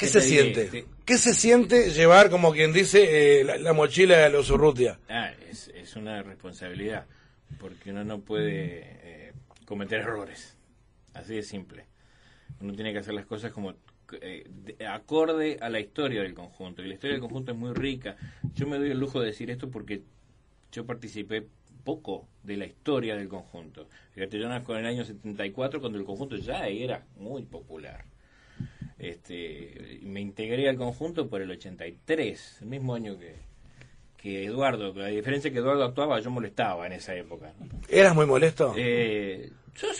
¿Qué, 0.00 0.06
se 0.06 0.22
siente? 0.22 0.86
¿Qué 1.04 1.18
se 1.18 1.34
siente 1.34 1.90
llevar, 1.90 2.30
como 2.30 2.52
quien 2.52 2.72
dice, 2.72 3.40
eh, 3.40 3.44
la, 3.44 3.74
mochila 3.74 4.16
de 4.16 4.30
los 4.30 4.48
Urrutia? 4.48 4.98
Ah, 5.10 5.30
es, 5.50 5.68
es, 5.68 5.94
una 5.94 6.22
responsabilidad, 6.22 7.04
porque 7.58 7.90
uno 7.90 8.02
no 8.02 8.20
puede 8.20 8.80
eh, 9.02 9.32
cometer 9.66 10.00
errores, 10.00 10.56
así 11.12 11.34
de 11.34 11.42
simple. 11.42 11.84
Uno 12.62 12.72
tiene 12.72 12.94
que 12.94 13.00
hacer 13.00 13.12
las 13.12 13.26
cosas 13.26 13.52
como 13.52 13.74
eh, 14.22 14.48
acorde 14.88 15.58
a 15.60 15.68
la 15.68 15.80
historia 15.80 16.22
del 16.22 16.32
conjunto, 16.32 16.82
y 16.82 16.88
la 16.88 16.94
historia 16.94 17.16
del 17.16 17.20
conjunto 17.20 17.52
es 17.52 17.58
muy 17.58 17.74
rica. 17.74 18.16
Yo 18.54 18.66
me 18.66 18.78
doy 18.78 18.92
el 18.92 18.98
lujo 18.98 19.20
de 19.20 19.26
decir 19.26 19.50
esto 19.50 19.70
porque 19.70 20.02
yo 20.72 20.86
participé 20.86 21.46
poco 21.80 22.28
de 22.42 22.56
la 22.56 22.66
historia 22.66 23.16
del 23.16 23.28
conjunto. 23.28 23.88
Fíjate, 24.12 24.38
yo 24.38 24.48
nací 24.48 24.70
en 24.72 24.78
el 24.78 24.86
año 24.86 25.04
74 25.04 25.80
cuando 25.80 25.98
el 25.98 26.04
conjunto 26.04 26.36
ya 26.36 26.66
era 26.66 27.04
muy 27.16 27.42
popular. 27.42 28.04
Este, 28.98 30.00
me 30.02 30.20
integré 30.20 30.68
al 30.68 30.76
conjunto 30.76 31.28
por 31.28 31.40
el 31.40 31.50
83, 31.50 32.58
el 32.60 32.66
mismo 32.66 32.94
año 32.94 33.18
que, 33.18 33.36
que 34.16 34.44
Eduardo. 34.44 34.92
La 34.94 35.06
diferencia 35.06 35.50
que 35.50 35.58
Eduardo 35.58 35.84
actuaba, 35.84 36.20
yo 36.20 36.30
molestaba 36.30 36.86
en 36.86 36.92
esa 36.92 37.14
época. 37.14 37.54
¿Eras 37.88 38.14
muy 38.14 38.26
molesto? 38.26 38.74
Eh, 38.76 39.50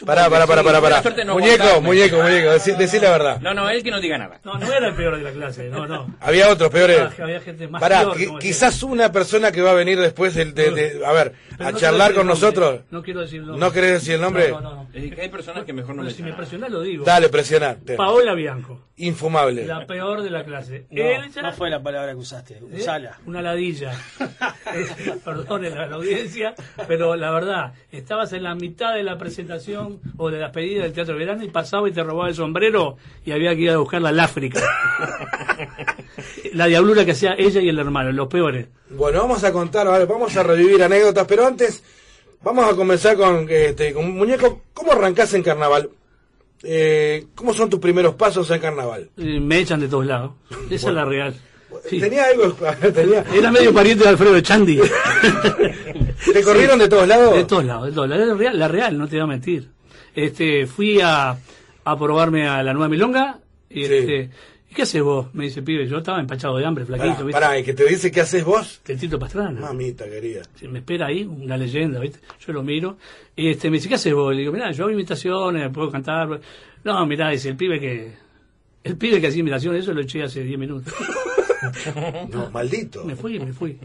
Pará, 0.04 0.28
pará, 0.28 0.46
pará, 0.46 0.62
pará, 0.62 0.80
pará. 0.80 1.02
muñeco, 1.32 1.80
muñeco, 1.80 2.16
muñeco, 2.22 2.50
decí, 2.50 2.98
la 3.00 3.10
verdad. 3.10 3.40
No, 3.40 3.54
no, 3.54 3.68
él 3.70 3.82
que 3.82 3.90
no 3.90 4.00
diga 4.00 4.18
nada. 4.18 4.40
No, 4.44 4.58
no 4.58 4.72
era 4.72 4.88
el 4.88 4.94
peor 4.94 5.16
de 5.16 5.22
la 5.22 5.30
clase, 5.30 5.68
no, 5.68 5.86
no. 5.86 6.14
Había 6.20 6.50
otros 6.50 6.70
peores. 6.70 7.00
Ah, 7.00 7.22
había 7.22 7.40
gente 7.40 7.66
más 7.68 7.80
pará, 7.80 8.06
quizás 8.38 8.82
una 8.82 9.10
persona 9.12 9.52
que 9.52 9.62
va 9.62 9.70
a 9.70 9.74
venir 9.74 9.98
después 9.98 10.34
de, 10.34 10.44
de, 10.52 11.02
a 11.04 11.12
ver, 11.12 11.32
a 11.58 11.72
charlar 11.72 12.14
con 12.14 12.26
nosotros. 12.26 12.80
No 12.90 13.02
quiero 13.02 13.20
decir 13.20 13.40
el 13.40 13.46
nombre. 13.46 13.66
¿No 13.66 13.72
querés 13.72 13.92
decir 13.92 14.14
el 14.14 14.20
nombre? 14.20 14.50
No, 14.50 14.60
no, 14.60 14.74
no. 14.74 14.88
hay 14.92 15.28
personas 15.28 15.64
que 15.64 15.72
mejor 15.72 15.94
no 15.94 16.02
Pero 16.02 16.14
si 16.14 16.22
me 16.22 16.32
presionás 16.32 16.70
lo 16.70 16.82
digo. 16.82 17.04
Dale, 17.04 17.28
presiona. 17.28 17.76
Paola 17.96 18.34
Bianco. 18.34 18.86
Infumable. 18.96 19.64
La 19.64 19.86
peor 19.86 20.22
de 20.22 20.30
la 20.30 20.44
clase. 20.44 20.86
No, 20.90 21.42
no 21.42 21.52
fue 21.52 21.70
la 21.70 21.82
palabra 21.82 22.12
que 22.12 22.18
usaste, 22.18 22.54
¿Eh? 22.54 22.80
usala. 22.80 23.18
Una 23.26 23.40
ladilla. 23.40 23.92
Perdone 25.24 25.70
la, 25.70 25.86
la 25.86 25.96
audiencia, 25.96 26.54
pero 26.86 27.16
la 27.16 27.30
verdad, 27.30 27.72
estabas 27.90 28.32
en 28.34 28.42
la 28.42 28.54
mitad 28.54 28.94
de 28.94 29.02
la 29.02 29.16
presentación 29.16 29.59
o 30.16 30.30
de 30.30 30.38
la 30.38 30.52
pedida 30.52 30.82
del 30.82 30.92
Teatro 30.92 31.16
Verano 31.16 31.44
y 31.44 31.48
pasaba 31.48 31.88
y 31.88 31.92
te 31.92 32.02
robaba 32.02 32.28
el 32.28 32.34
sombrero 32.34 32.96
y 33.24 33.32
había 33.32 33.54
que 33.54 33.62
ir 33.62 33.70
a 33.70 33.78
buscarla 33.78 34.10
al 34.10 34.20
África. 34.20 34.60
la 36.54 36.66
diablura 36.66 37.04
que 37.04 37.12
hacía 37.12 37.34
ella 37.36 37.60
y 37.60 37.68
el 37.68 37.78
hermano, 37.78 38.12
los 38.12 38.28
peores. 38.28 38.68
Bueno, 38.90 39.20
vamos 39.20 39.44
a 39.44 39.52
contar, 39.52 39.86
vamos 40.06 40.36
a 40.36 40.42
revivir 40.42 40.82
anécdotas, 40.82 41.26
pero 41.26 41.46
antes 41.46 41.82
vamos 42.42 42.70
a 42.70 42.74
comenzar 42.74 43.16
con, 43.16 43.46
este, 43.48 43.92
con 43.92 44.10
Muñeco, 44.10 44.62
¿cómo 44.72 44.92
arrancás 44.92 45.34
en 45.34 45.42
carnaval? 45.42 45.90
Eh, 46.62 47.26
¿Cómo 47.34 47.54
son 47.54 47.70
tus 47.70 47.80
primeros 47.80 48.14
pasos 48.14 48.50
en 48.50 48.60
carnaval? 48.60 49.10
Me 49.16 49.58
echan 49.58 49.80
de 49.80 49.88
todos 49.88 50.06
lados. 50.06 50.32
Esa 50.70 50.88
es 50.88 50.94
la 50.94 51.04
real. 51.04 51.34
Tenía 51.88 52.26
algo. 52.26 52.52
Tenía... 52.94 53.24
Era 53.32 53.50
medio 53.50 53.72
pariente 53.72 54.04
de 54.04 54.10
Alfredo 54.10 54.40
Chandi. 54.40 54.80
¿Te 56.32 56.42
corrieron 56.42 56.78
de 56.78 56.88
todos 56.88 57.08
lados? 57.08 57.34
De 57.34 57.44
todos 57.44 57.64
lados, 57.64 57.86
de 57.86 57.92
todos 57.92 58.08
lados. 58.08 58.28
La 58.28 58.34
real, 58.34 58.58
la 58.58 58.68
real 58.68 58.98
no 58.98 59.08
te 59.08 59.16
voy 59.16 59.24
a 59.24 59.26
mentir. 59.26 59.68
Este, 60.14 60.66
fui 60.66 61.00
a, 61.00 61.36
a 61.84 61.98
probarme 61.98 62.48
a 62.48 62.62
la 62.62 62.72
nueva 62.72 62.88
milonga 62.88 63.38
y 63.68 63.84
este, 63.84 64.30
¿y 64.70 64.74
qué 64.74 64.82
haces 64.82 65.02
vos? 65.02 65.32
Me 65.32 65.44
dice 65.44 65.62
pibe, 65.62 65.86
yo 65.86 65.98
estaba 65.98 66.20
empachado 66.20 66.56
de 66.56 66.66
hambre, 66.66 66.84
flaquito. 66.84 67.24
Pará, 67.30 67.48
pará, 67.48 67.58
¿y 67.58 67.64
que 67.64 67.74
te 67.74 67.86
dice 67.86 68.10
qué 68.10 68.20
haces 68.20 68.44
vos? 68.44 68.80
El 68.86 68.98
Tito 68.98 69.18
Pastrana. 69.18 69.60
Mamita 69.60 70.04
querida. 70.06 70.42
me 70.68 70.80
espera 70.80 71.06
ahí, 71.06 71.24
una 71.24 71.56
leyenda, 71.56 72.00
¿viste? 72.00 72.18
Yo 72.44 72.52
lo 72.52 72.62
miro 72.62 72.96
y 73.36 73.50
este, 73.50 73.70
me 73.70 73.76
dice, 73.76 73.88
¿qué 73.88 73.94
haces 73.94 74.12
vos? 74.12 74.34
Le 74.34 74.40
digo, 74.40 74.52
mirá, 74.52 74.72
yo 74.72 74.84
hago 74.84 74.92
imitaciones, 74.92 75.70
puedo 75.70 75.90
cantar. 75.90 76.40
No, 76.84 77.06
mirá, 77.06 77.30
dice, 77.30 77.50
el 77.50 77.56
pibe 77.56 77.78
que... 77.78 78.30
El 78.82 78.96
pibe 78.96 79.20
que 79.20 79.26
hacía 79.26 79.40
imitaciones, 79.40 79.82
eso 79.82 79.92
lo 79.92 80.00
eché 80.00 80.22
hace 80.22 80.42
10 80.42 80.58
minutos. 80.58 80.94
no, 82.30 82.50
maldito. 82.50 83.04
Me 83.04 83.16
fui, 83.16 83.38
me 83.38 83.52
fui. 83.52 83.78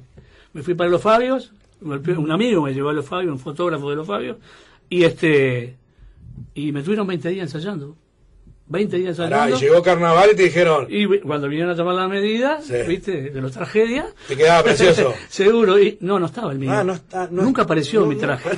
Me 0.54 0.64
fui 0.64 0.74
para 0.74 0.90
los 0.90 1.02
Fabios, 1.02 1.54
un 1.82 2.32
amigo 2.32 2.62
me 2.62 2.74
llevó 2.74 2.90
a 2.90 2.94
los 2.94 3.06
Fabios, 3.06 3.32
un 3.32 3.40
fotógrafo 3.40 3.90
de 3.90 3.96
los 3.98 4.08
Fabios, 4.08 4.38
y 4.90 5.04
este 5.04 5.76
y 6.54 6.72
me 6.72 6.82
tuvieron 6.82 7.08
20 7.08 7.30
días 7.30 7.54
ensayando. 7.54 7.96
20 8.68 8.98
días 8.98 9.10
ensayando. 9.10 9.58
y 9.58 9.60
llegó 9.60 9.84
carnaval 9.84 10.30
y 10.34 10.36
te 10.36 10.44
dijeron. 10.44 10.88
Y 10.90 11.20
cuando 11.20 11.48
vinieron 11.48 11.74
a 11.74 11.76
tomar 11.76 11.96
la 11.96 12.08
medida, 12.08 12.60
¿viste? 12.88 13.30
De 13.30 13.42
los 13.42 13.52
tragedias. 13.52 14.08
Te 14.28 14.36
quedaba 14.36 14.64
precioso. 14.64 15.14
Seguro. 15.30 15.80
Y, 15.80 15.98
no, 16.02 16.20
no 16.20 16.26
estaba 16.26 16.52
el 16.52 16.60
mío. 16.60 16.72
Ah, 16.72 16.84
no 16.84 16.94
está, 16.94 17.28
nunca 17.30 17.64
apareció 17.64 18.06
mi 18.06 18.16
traje. 18.16 18.50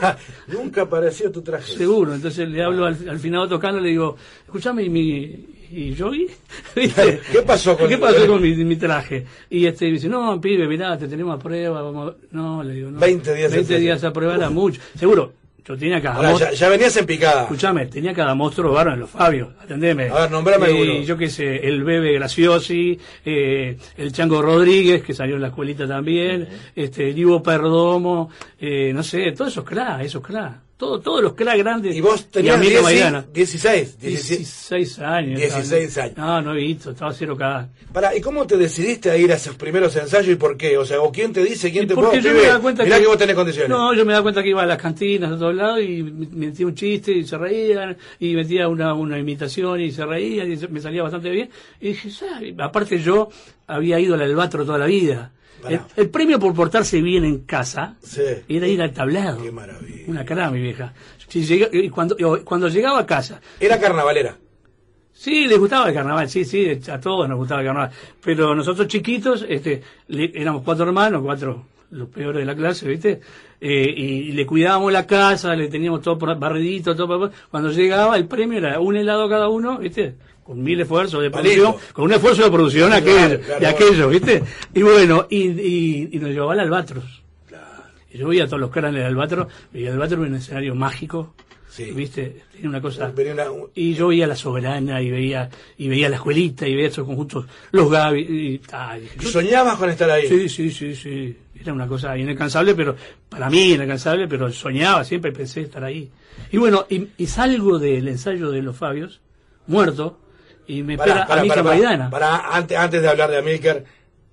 nunca 0.47 0.83
apareció 0.83 1.31
tu 1.31 1.41
traje. 1.41 1.73
Seguro. 1.73 2.13
Entonces 2.13 2.47
le 2.47 2.63
hablo 2.63 2.85
al, 2.85 3.09
al 3.09 3.19
final 3.19 3.49
tocando, 3.49 3.81
le 3.81 3.89
digo, 3.89 4.15
escúchame, 4.45 4.83
y 4.83 4.89
mi, 4.89 5.56
y 5.71 5.93
yo 5.93 6.11
¿viste? 6.11 7.19
¿Qué 7.31 7.41
pasó 7.41 7.77
con, 7.77 7.87
¿Qué 7.87 7.97
pasó 7.97 8.27
con 8.27 8.41
mi, 8.41 8.55
mi, 8.55 8.75
traje? 8.75 9.25
Y 9.49 9.65
este 9.65 9.85
me 9.85 9.91
dice, 9.93 10.09
no, 10.09 10.39
pibe, 10.39 10.67
mirá, 10.67 10.97
te 10.97 11.07
tenemos 11.07 11.35
a 11.35 11.39
prueba, 11.39 11.81
vamos 11.81 12.15
No, 12.31 12.63
le 12.63 12.73
digo, 12.73 12.91
no. 12.91 12.99
20 12.99 13.33
días 13.33 13.51
20 13.51 13.79
días 13.79 14.03
a 14.03 14.13
prueba 14.13 14.35
era 14.35 14.49
mucho. 14.49 14.81
Seguro, 14.97 15.33
yo 15.67 15.77
tenía 15.77 16.01
cada 16.01 16.15
Ahora, 16.15 16.37
ya, 16.37 16.51
ya, 16.53 16.69
venías 16.69 16.95
en 16.95 17.05
picada. 17.05 17.41
Escuchame, 17.41 17.87
tenía 17.87 18.13
cada 18.13 18.33
monstruo 18.33 18.71
bárbaro 18.71 18.93
en 18.93 19.01
los 19.01 19.09
Fabios, 19.09 19.49
atendeme. 19.61 20.09
A 20.09 20.21
ver, 20.21 20.31
nombrame 20.31 20.71
y, 20.71 21.03
Yo 21.03 21.17
qué 21.17 21.29
sé, 21.29 21.67
el 21.67 21.83
Bebe 21.83 22.13
Graciosi, 22.13 22.97
eh, 23.25 23.77
el 23.97 24.13
Chango 24.13 24.41
Rodríguez, 24.41 25.03
que 25.03 25.13
salió 25.13 25.35
en 25.35 25.41
la 25.41 25.49
escuelita 25.49 25.85
también, 25.85 26.47
este, 26.73 27.09
el 27.09 27.17
Ivo 27.17 27.43
Perdomo, 27.43 28.29
eh, 28.59 28.93
no 28.93 29.03
sé, 29.03 29.33
todos 29.33 29.51
esos 29.51 29.65
cra, 29.65 30.01
esos 30.01 30.23
cra. 30.23 30.61
Todo, 30.77 30.99
todos 30.99 31.23
los 31.23 31.33
cra 31.33 31.57
grandes. 31.57 31.95
¿Y 31.95 32.01
vos 32.01 32.29
tenías 32.29 32.61
16, 32.61 33.33
16, 33.33 33.99
16 33.99 34.99
años. 34.99 35.39
16 35.39 35.97
años. 35.97 36.17
No, 36.17 36.39
no 36.43 36.53
he 36.53 36.57
visto, 36.57 36.91
estaba 36.91 37.11
cero 37.13 37.35
cada. 37.35 37.67
Para, 37.91 38.15
¿y 38.15 38.21
cómo 38.21 38.45
te 38.45 38.57
decidiste 38.57 39.09
a 39.09 39.17
ir 39.17 39.31
a 39.31 39.37
esos 39.37 39.55
primeros 39.55 39.95
ensayos 39.95 40.29
y 40.29 40.35
por 40.35 40.55
qué? 40.55 40.77
O 40.77 40.85
sea, 40.85 41.01
¿o 41.01 41.11
quién 41.11 41.33
te 41.33 41.43
dice, 41.43 41.71
quién 41.71 41.87
te 41.87 41.95
Porque 41.95 42.21
yo 42.21 42.31
me 42.31 42.43
da 42.43 42.59
cuenta 42.59 42.83
Mirá 42.83 42.97
que, 42.97 43.01
que, 43.01 43.07
vos 43.07 43.17
tenés 43.17 43.35
condiciones. 43.35 43.69
No, 43.69 43.91
yo 43.95 44.05
me 44.05 44.13
da 44.13 44.21
cuenta 44.21 44.43
que 44.43 44.49
iba 44.49 44.61
a 44.61 44.67
las 44.67 44.77
cantinas 44.77 45.31
de 45.31 45.37
todos 45.37 45.55
lados 45.55 45.81
y 45.81 46.03
metía 46.03 46.67
un 46.67 46.75
chiste 46.75 47.11
y 47.11 47.25
se 47.25 47.39
reían, 47.39 47.97
y 48.19 48.35
metía 48.35 48.67
una, 48.67 48.93
una 48.93 49.17
imitación 49.17 49.81
y 49.81 49.91
se 49.91 50.05
reían 50.05 50.51
y 50.51 50.57
me 50.67 50.79
salía 50.79 51.01
bastante 51.01 51.31
bien. 51.31 51.49
Y 51.81 51.87
dije, 51.87 52.09
aparte 52.59 52.99
yo 52.99 53.29
había 53.65 53.99
ido 53.99 54.13
al 54.13 54.21
albatro 54.21 54.63
toda 54.63 54.77
la 54.77 54.85
vida. 54.85 55.31
El, 55.67 55.79
el, 55.95 56.09
premio 56.09 56.39
por 56.39 56.53
portarse 56.53 57.01
bien 57.01 57.25
en 57.25 57.39
casa 57.39 57.95
sí. 58.01 58.21
era 58.47 58.67
ir 58.67 58.81
al 58.81 58.91
tablado. 58.93 59.41
Qué 59.41 59.51
maravilla. 59.51 60.03
Una 60.07 60.23
cara, 60.25 60.49
mi 60.51 60.61
vieja. 60.61 60.93
Si 61.27 61.89
cuando, 61.89 62.15
cuando 62.45 62.67
llegaba 62.69 62.99
a 62.99 63.05
casa. 63.05 63.41
¿Era 63.59 63.79
carnavalera? 63.79 64.35
Sí, 65.11 65.47
les 65.47 65.57
gustaba 65.57 65.89
el 65.89 65.95
carnaval, 65.95 66.29
sí, 66.29 66.45
sí, 66.45 66.79
a 66.91 66.99
todos 66.99 67.27
nos 67.27 67.37
gustaba 67.39 67.61
el 67.61 67.67
carnaval. 67.67 67.91
Pero 68.23 68.53
nosotros 68.53 68.87
chiquitos, 68.87 69.43
este, 69.49 69.81
le- 70.09 70.31
éramos 70.35 70.61
cuatro 70.63 70.85
hermanos, 70.85 71.21
cuatro, 71.23 71.65
los 71.89 72.07
peores 72.09 72.39
de 72.41 72.45
la 72.45 72.55
clase, 72.55 72.87
¿viste? 72.87 73.19
Eh, 73.59 73.93
y 73.97 74.31
le 74.33 74.45
cuidábamos 74.45 74.93
la 74.93 75.07
casa, 75.07 75.55
le 75.55 75.69
teníamos 75.69 76.01
todo 76.03 76.19
por- 76.19 76.37
barridito, 76.37 76.95
todo. 76.95 77.31
Cuando 77.49 77.71
llegaba, 77.71 78.15
el 78.15 78.27
premio 78.27 78.59
era 78.59 78.79
un 78.79 78.95
helado 78.95 79.27
cada 79.27 79.49
uno, 79.49 79.79
¿viste? 79.79 80.15
Con 80.47 80.63
mil 80.63 80.79
esfuerzos 80.79 81.21
de 81.21 81.29
producción, 81.29 81.75
con 81.93 82.05
un 82.05 82.13
esfuerzo 82.13 82.43
de 82.45 82.49
producción 82.51 82.89
Claro, 82.89 83.05
aquello, 83.05 83.39
claro. 83.41 83.59
de 83.59 83.67
aquello, 83.67 84.09
¿viste? 84.09 84.43
Y 84.73 84.81
bueno, 84.81 85.27
y, 85.29 85.37
y, 85.49 86.09
y 86.13 86.19
nos 86.19 86.29
llevaba 86.31 86.53
al 86.53 86.61
Albatros. 86.61 87.03
Y 88.13 88.17
yo 88.17 88.29
veía 88.29 88.45
a 88.45 88.47
todos 88.47 88.61
los 88.61 88.71
caras 88.71 88.91
en 88.93 88.97
el 89.01 89.05
Albatros, 89.07 89.47
y 89.73 89.83
el 89.83 89.91
Albatros 89.93 90.19
era 90.21 90.29
un 90.29 90.35
escenario 90.35 90.73
mágico, 90.75 91.33
Sí. 91.69 91.91
¿viste? 91.91 92.43
Tiene 92.53 92.69
una 92.69 92.81
cosa... 92.81 93.11
Venía 93.15 93.33
una- 93.33 93.51
un- 93.51 93.67
Y 93.75 93.93
yo 93.93 94.07
veía 94.07 94.25
la 94.25 94.35
soberana 94.37 94.99
y 95.01 95.11
veía 95.11 95.47
y 95.77 95.87
veía 95.89 96.09
la 96.09 96.15
escuelita 96.15 96.67
y 96.67 96.73
veía 96.73 96.87
esos 96.87 97.05
conjuntos, 97.05 97.45
los 97.71 97.91
Gaby. 97.91 98.21
Y, 98.21 98.61
ay, 98.71 99.01
dije, 99.01 99.15
¿Y 99.19 99.23
yo- 99.25 99.29
soñabas 99.29 99.75
con 99.77 99.89
estar 99.89 100.09
ahí? 100.09 100.27
sí, 100.27 100.49
sí, 100.49 100.71
sí, 100.71 100.95
sí. 100.95 101.37
Era 101.59 101.73
una 101.73 101.85
cosa 101.85 102.17
inalcanzable, 102.17 102.73
pero 102.73 102.95
para 103.29 103.49
mí 103.49 103.73
inalcanzable, 103.73 104.27
pero 104.27 104.51
soñaba, 104.51 105.03
siempre 105.03 105.31
pensé 105.33 105.61
estar 105.61 105.83
ahí. 105.83 106.09
Y 106.51 106.57
bueno, 106.57 106.85
y, 106.89 107.09
y 107.17 107.27
salgo 107.27 107.77
del 107.77 108.07
ensayo 108.07 108.49
de 108.49 108.61
los 108.63 108.75
Fabios, 108.75 109.19
muerto, 109.67 110.17
y 110.67 110.83
me 110.83 110.97
Pará, 110.97 111.21
espera 111.21 111.45
pará. 111.47 111.63
Maidana. 111.63 112.09
Pará, 112.09 112.55
antes, 112.55 112.77
antes 112.77 113.01
de 113.01 113.07
hablar 113.07 113.29
de 113.31 113.37
Amílcar, 113.37 113.83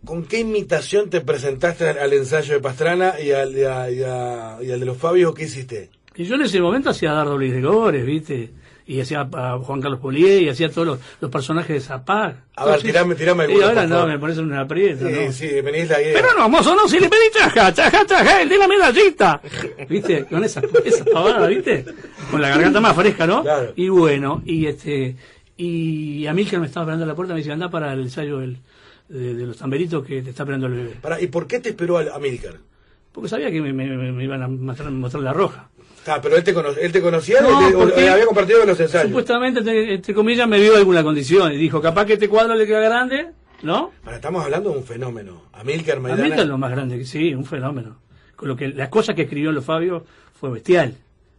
¿con 0.05 0.25
qué 0.25 0.41
imitación 0.41 1.09
te 1.11 1.21
presentaste 1.21 1.89
al, 1.89 1.99
al 1.99 2.13
ensayo 2.13 2.55
de 2.55 2.61
Pastrana 2.61 3.15
y 3.21 3.33
al, 3.33 3.57
y 3.57 3.65
a- 3.65 3.91
y 3.91 4.03
a- 4.03 4.59
y 4.63 4.71
al 4.73 4.81
de 4.81 4.87
los 4.87 4.97
Fabios? 4.97 5.35
¿Qué 5.35 5.45
hiciste? 5.45 5.91
Y 6.17 6.25
yo 6.25 6.35
en 6.37 6.43
ese 6.43 6.61
momento 6.61 6.91
hacía 6.91 7.11
a 7.13 7.15
Dardo 7.15 7.37
Luis 7.39 7.53
de 7.53 7.61
Gores, 7.63 8.05
¿viste? 8.07 8.51
Y 8.87 9.01
hacía 9.01 9.27
a 9.33 9.59
Juan 9.59 9.81
Carlos 9.81 9.99
Polié, 9.99 10.43
y 10.43 10.49
hacía 10.51 10.71
todos 10.71 10.87
los, 10.87 10.99
los 11.19 11.31
personajes 11.31 11.71
de 11.75 11.81
Zapac. 11.81 12.37
A 12.55 12.67
ver, 12.67 12.81
tirame- 12.83 13.17
tirame 13.17 13.45
Y 13.45 13.47
alguno, 13.47 13.67
ahora 13.69 13.87
no, 13.87 14.07
me 14.07 14.19
pones 14.19 14.37
en 14.37 14.45
un 14.45 14.55
aprieto, 14.55 15.09
Sí, 15.09 15.15
¿no? 15.27 15.33
sí, 15.33 15.49
venís 15.63 15.89
la 15.89 16.03
idea. 16.03 16.13
Pero 16.21 16.35
no, 16.39 16.49
mozo, 16.51 16.77
no, 16.77 16.87
si 16.87 17.01
le 17.01 17.09
pedí 17.09 17.31
traja, 17.33 17.73
traja, 17.73 18.05
traja, 18.05 18.43
el 18.43 18.49
de 18.51 18.59
la 18.59 18.69
medallita. 18.69 19.41
¿Viste? 19.89 20.27
Con 20.27 20.45
esa, 20.45 20.61
esa 20.85 21.05
pavada, 21.07 21.47
¿viste? 21.47 21.85
Con 22.31 22.43
la 22.43 22.51
garganta 22.51 22.79
más 22.81 22.95
fresca, 22.95 23.27
¿no? 23.27 23.43
Claro. 23.43 23.73
Y 23.75 23.89
bueno, 23.89 24.43
y 24.45 24.67
este, 24.67 25.17
y 25.57 26.27
Amílcar 26.27 26.61
me 26.61 26.67
estaba 26.67 26.85
esperando 26.85 27.05
a 27.05 27.09
la 27.09 27.15
puerta, 27.15 27.35
me 27.35 27.39
dice, 27.41 27.53
anda 27.53 27.71
para 27.71 27.93
el 27.93 28.01
ensayo 28.01 28.39
del, 28.39 28.59
de, 29.09 29.35
de 29.35 29.47
los 29.47 29.57
tamberitos 29.57 30.05
que 30.05 30.23
te 30.23 30.31
está 30.31 30.43
esperando 30.43 30.67
el 30.67 30.75
bebé. 30.75 30.95
¿Y 31.21 31.27
por 31.29 31.47
qué 31.47 31.61
te 31.61 31.71
esperó 31.71 31.99
a 31.99 32.15
Amílcar? 32.15 32.55
Porque 33.13 33.29
sabía 33.29 33.51
que 33.51 33.61
me, 33.61 33.73
me- 33.73 33.97
me- 33.97 34.13
me 34.13 34.25
iban 34.25 34.43
a 34.43 34.49
mostrar, 34.49 34.91
mostrar 34.91 35.23
la 35.23 35.33
roja. 35.33 35.69
Ah, 36.07 36.19
pero 36.21 36.37
él 36.37 36.45
te, 36.45 36.53
cono- 36.53 36.71
él 36.79 36.93
te 36.93 37.01
conocía 37.01 37.41
No, 37.41 37.49
o 37.79 37.83
había 37.83 38.27
compartido 38.27 38.65
los 38.67 38.79
ensayos. 38.79 39.07
Supuestamente, 39.09 39.61
entre, 39.61 39.95
entre 39.95 40.13
comillas, 40.15 40.47
me 40.49 40.59
vio 40.61 40.77
alguna 40.77 41.03
condición 41.03 41.53
y 41.53 41.57
dijo, 41.57 41.81
capaz 41.81 42.05
que 42.07 42.15
este 42.15 42.29
cuadro 42.29 42.55
le 42.57 42.67
queda 42.67 42.81
grande, 42.81 43.29
¿no? 43.63 43.93
Estamos 44.13 44.45
hablando 44.45 44.71
de 44.71 44.79
un 44.79 44.85
fenómeno. 44.85 45.45
Amílcar 45.53 46.01
Maidana. 46.01 46.23
América 46.25 46.43
es 46.43 46.49
lo 46.49 46.59
más 46.59 46.73
grande 46.73 47.05
sí, 47.07 47.33
un 47.35 47.45
fenómeno. 47.47 47.99
Con 48.37 48.49
lo 48.49 48.57
que 48.57 48.69
las 48.69 48.89
cosas 48.89 49.15
que 49.15 49.23
escribió 49.23 49.53
los 49.53 49.65
Fabio 49.65 50.05
fue 50.39 50.51
bestial. 50.51 50.95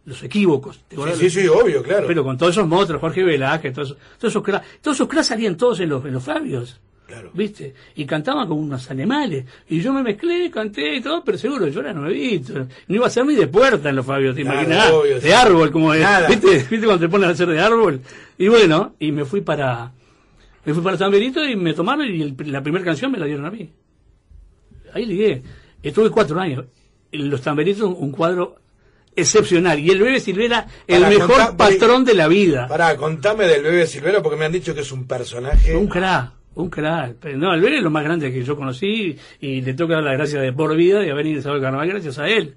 Los 0.06 0.22
equívocos. 0.22 0.80
¿te 0.88 0.96
Sí, 0.96 1.28
sí, 1.28 1.42
sí, 1.42 1.48
obvio, 1.48 1.82
claro. 1.82 2.06
Pero 2.06 2.22
con 2.24 2.38
todos 2.38 2.52
esos 2.54 2.66
monstruos, 2.66 3.00
Jorge 3.00 3.24
Velázquez, 3.24 3.74
todos 3.74 3.88
esos, 3.90 3.98
todos 4.18 4.32
esos 4.32 4.42
cracks, 4.42 4.66
todos 4.80 4.96
esos 4.96 5.08
cracks 5.08 5.26
salían 5.26 5.56
todos 5.56 5.80
en 5.80 5.88
los, 5.88 6.04
en 6.04 6.12
los 6.14 6.22
Fabios. 6.22 6.80
Claro. 7.08 7.30
¿Viste? 7.34 7.74
Y 7.96 8.04
cantaban 8.04 8.48
como 8.48 8.60
unos 8.60 8.90
animales. 8.90 9.44
Y 9.68 9.80
yo 9.80 9.92
me 9.92 10.02
mezclé, 10.02 10.50
canté 10.50 10.96
y 10.96 11.00
todo, 11.00 11.22
pero 11.24 11.36
seguro 11.38 11.66
yo 11.68 11.80
era 11.80 11.92
nuevito. 11.92 12.52
No 12.88 12.94
iba 12.96 13.06
a 13.06 13.10
ser 13.10 13.24
ni 13.26 13.34
de 13.34 13.46
puerta 13.48 13.90
en 13.90 13.96
los 13.96 14.06
Fabios, 14.06 14.34
¿te 14.34 14.40
imaginas? 14.42 14.90
obvio, 14.90 15.20
de 15.20 15.34
árbol, 15.34 15.70
como 15.70 15.92
de, 15.92 16.00
Nada. 16.00 16.28
¿viste? 16.28 16.48
¿Viste 16.70 16.78
cuando 16.86 16.98
te 16.98 17.08
ponen 17.08 17.28
a 17.28 17.32
hacer 17.32 17.48
de 17.48 17.60
árbol? 17.60 18.00
Y 18.38 18.48
bueno, 18.48 18.94
y 18.98 19.12
me 19.12 19.24
fui 19.24 19.40
para, 19.40 19.92
me 20.64 20.74
fui 20.74 20.82
para 20.82 20.96
San 20.96 21.10
Benito 21.12 21.44
y 21.44 21.54
me 21.56 21.74
tomaron 21.74 22.06
y 22.12 22.22
el- 22.22 22.36
la 22.52 22.62
primera 22.62 22.84
canción 22.84 23.10
me 23.12 23.18
la 23.18 23.26
dieron 23.26 23.44
a 23.46 23.50
mí. 23.50 23.70
Ahí 24.92 25.04
ligué. 25.04 25.42
Estuve 25.82 26.10
cuatro 26.10 26.38
años. 26.40 26.64
Los 27.12 27.40
Tamberitos, 27.40 27.92
un 27.96 28.10
cuadro 28.10 28.56
excepcional. 29.16 29.78
Y 29.80 29.90
el 29.90 29.98
bebé 30.00 30.20
Silvera, 30.20 30.66
el 30.86 31.00
mejor 31.06 31.30
contá- 31.36 31.56
patrón 31.56 32.04
de 32.04 32.14
la 32.14 32.28
vida. 32.28 32.68
Pará, 32.68 32.96
contame 32.96 33.46
del 33.46 33.62
bebé 33.62 33.86
Silvero 33.86 34.22
porque 34.22 34.38
me 34.38 34.44
han 34.44 34.52
dicho 34.52 34.74
que 34.74 34.82
es 34.82 34.92
un 34.92 35.06
personaje. 35.06 35.74
Un 35.74 35.88
crack, 35.88 36.30
un 36.54 36.70
crack. 36.70 37.24
No, 37.34 37.52
el 37.54 37.60
bebé 37.60 37.78
es 37.78 37.82
lo 37.82 37.90
más 37.90 38.04
grande 38.04 38.32
que 38.32 38.44
yo 38.44 38.56
conocí 38.56 39.16
y 39.40 39.60
le 39.62 39.74
toca 39.74 39.94
dar 39.94 40.04
las 40.04 40.14
gracias 40.16 40.42
de 40.42 40.52
por 40.52 40.76
vida 40.76 41.00
de 41.00 41.10
haber 41.10 41.26
ingresado 41.26 41.54
al 41.56 41.60
carnaval 41.62 41.88
gracias 41.88 42.18
a 42.18 42.28
él. 42.28 42.54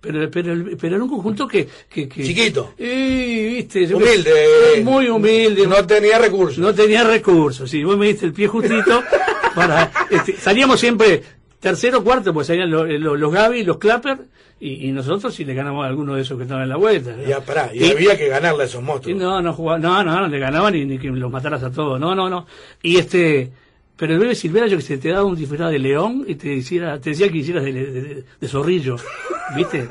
Pero, 0.00 0.30
pero, 0.30 0.54
pero 0.80 0.94
era 0.94 1.02
un 1.04 1.10
conjunto 1.10 1.48
que... 1.48 1.66
que, 1.90 2.08
que 2.08 2.22
Chiquito. 2.22 2.72
Viste, 2.78 3.92
Humilde. 3.92 4.80
Muy 4.84 5.08
humilde. 5.08 5.66
No 5.66 5.84
tenía 5.86 6.18
recursos. 6.20 6.58
No 6.58 6.72
tenía 6.72 7.02
recursos, 7.02 7.68
sí. 7.68 7.82
Vos 7.82 7.98
me 7.98 8.06
diste 8.06 8.26
el 8.26 8.32
pie 8.32 8.46
justito 8.46 9.02
para... 9.56 9.90
este, 10.08 10.36
salíamos 10.36 10.78
siempre 10.78 11.20
tercero, 11.60 12.02
cuarto, 12.04 12.32
pues 12.32 12.46
salían 12.46 12.70
los, 12.70 12.88
los, 12.88 13.18
los 13.18 13.32
Gaby, 13.32 13.64
los 13.64 13.78
Clapper, 13.78 14.18
y, 14.60 14.88
y 14.88 14.92
nosotros 14.92 15.34
si 15.34 15.44
le 15.44 15.54
ganamos 15.54 15.84
a 15.84 15.88
alguno 15.88 16.14
de 16.14 16.22
esos 16.22 16.36
que 16.36 16.42
estaban 16.44 16.64
en 16.64 16.68
la 16.70 16.76
vuelta. 16.76 17.14
¿no? 17.16 17.28
Y, 17.28 17.32
ah, 17.32 17.40
pará, 17.40 17.70
y 17.72 17.90
había 17.90 18.16
que 18.16 18.28
ganarle 18.28 18.62
a 18.64 18.66
esos 18.66 18.82
monstruos. 18.82 19.18
no, 19.20 19.40
no 19.42 19.52
jugaba, 19.52 19.78
no, 19.78 20.02
no, 20.04 20.20
no 20.20 20.26
le 20.28 20.38
ganaban 20.38 20.72
ni, 20.74 20.84
ni 20.84 20.98
que 20.98 21.08
los 21.08 21.30
mataras 21.30 21.62
a 21.62 21.70
todos, 21.70 21.98
no, 22.00 22.14
no, 22.14 22.28
no. 22.28 22.46
Y 22.82 22.96
este, 22.96 23.50
pero 23.96 24.14
el 24.14 24.18
bebé 24.20 24.34
Silvera, 24.34 24.66
yo 24.66 24.76
que 24.76 24.82
sé, 24.82 24.98
te 24.98 25.10
daba 25.10 25.24
un 25.24 25.36
disfraz 25.36 25.70
de 25.70 25.78
león 25.78 26.24
y 26.26 26.34
te 26.36 26.52
hiciera, 26.54 27.00
te 27.00 27.10
decía 27.10 27.28
que 27.28 27.38
hicieras 27.38 27.64
de, 27.64 27.72
de- 27.72 28.24
de- 28.40 28.48
zorrillo, 28.48 28.96
¿viste? 29.56 29.88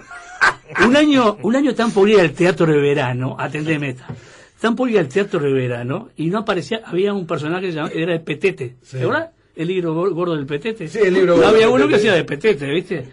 Un 0.85 0.95
año, 0.95 1.37
un 1.43 1.55
año 1.55 1.73
tan 1.73 1.91
ir 2.07 2.19
al 2.19 2.31
teatro 2.31 2.65
de 2.65 2.77
verano, 2.77 3.35
atendeme 3.39 3.89
esta, 3.89 4.07
tan 4.59 4.75
ir 4.89 4.99
al 4.99 5.07
teatro 5.07 5.39
de 5.39 5.51
verano 5.51 6.09
y 6.17 6.27
no 6.27 6.39
aparecía, 6.39 6.81
había 6.85 7.13
un 7.13 7.25
personaje 7.25 7.67
que 7.67 7.71
se 7.73 7.79
era 8.01 8.13
el 8.13 8.21
Petete, 8.21 8.75
¿te 8.89 9.01
acuerdas? 9.01 9.29
El 9.57 9.67
libro 9.69 9.93
gor- 9.95 10.13
gordo 10.13 10.35
del 10.35 10.45
Petete. 10.45 10.87
Sí, 10.87 10.99
el 11.03 11.13
libro 11.15 11.35
gordo 11.35 11.47
Había 11.49 11.67
uno 11.69 11.87
que 11.87 11.95
hacía 11.95 12.13
de 12.13 12.23
Petete, 12.23 12.67
¿viste? 12.71 13.05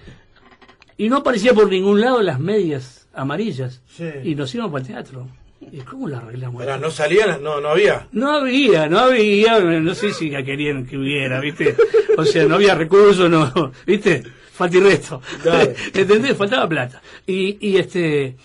Y 0.98 1.08
no 1.08 1.16
aparecía 1.18 1.52
por 1.54 1.68
ningún 1.70 2.00
lado 2.00 2.22
las 2.22 2.38
medias 2.38 3.08
amarillas. 3.14 3.82
Sí. 3.88 4.04
Y 4.22 4.34
nos 4.34 4.54
íbamos 4.54 4.72
para 4.72 4.82
el 4.82 4.88
teatro. 4.88 5.26
¿Y 5.72 5.78
cómo 5.80 6.08
la 6.08 6.18
arreglamos? 6.18 6.62
No 6.80 6.90
salían, 6.90 7.42
no, 7.42 7.60
no 7.60 7.68
había. 7.70 8.06
No 8.12 8.32
había, 8.32 8.86
no 8.86 8.98
había, 8.98 9.58
no 9.60 9.94
sé 9.94 10.12
si 10.12 10.28
la 10.28 10.42
querían 10.44 10.84
que 10.86 10.98
hubiera, 10.98 11.40
¿viste? 11.40 11.74
O 12.18 12.24
sea, 12.24 12.44
no 12.44 12.56
había 12.56 12.74
recursos, 12.74 13.30
no, 13.30 13.72
¿viste? 13.86 14.22
Falta 14.52 14.76
y 14.76 14.80
resto. 14.80 15.20
Claro. 15.42 15.72
¿Entendés? 15.94 16.36
Faltaba 16.36 16.68
plata. 16.68 17.02
Y, 17.26 17.56
y 17.66 17.76
este, 17.78 18.36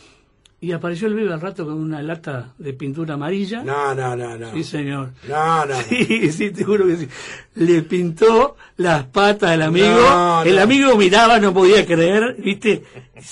y 0.61 0.73
apareció 0.73 1.07
el 1.07 1.13
bebé 1.13 1.31
al 1.31 1.39
rato 1.39 1.63
con 1.65 1.75
una 1.75 2.01
lata 2.01 2.53
de 2.57 2.73
pintura 2.73 3.13
amarilla. 3.13 3.63
No, 3.63 3.95
no, 3.95 4.15
no, 4.15 4.37
no. 4.37 4.53
Sí, 4.53 4.63
señor. 4.63 5.11
No, 5.27 5.65
no. 5.65 5.75
no. 5.75 5.81
Sí, 5.89 6.31
sí, 6.31 6.51
te 6.51 6.63
juro 6.65 6.85
que 6.85 6.97
sí. 6.97 7.07
Le 7.55 7.81
pintó 7.83 8.57
las 8.77 9.05
patas 9.05 9.51
al 9.51 9.61
amigo. 9.61 9.87
No, 9.87 10.43
el 10.43 10.55
no. 10.57 10.61
amigo 10.61 10.95
miraba, 10.97 11.39
no 11.39 11.53
podía 11.53 11.85
creer, 11.85 12.35
¿viste? 12.39 12.83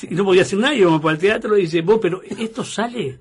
No 0.09 0.23
podía 0.23 0.43
hacer 0.43 0.59
nada, 0.59 0.73
íbamos 0.73 1.01
para 1.01 1.13
el 1.15 1.19
teatro 1.19 1.57
y 1.57 1.61
dice, 1.61 1.81
vos, 1.81 1.99
pero 2.01 2.21
¿esto 2.23 2.63
sale? 2.63 3.19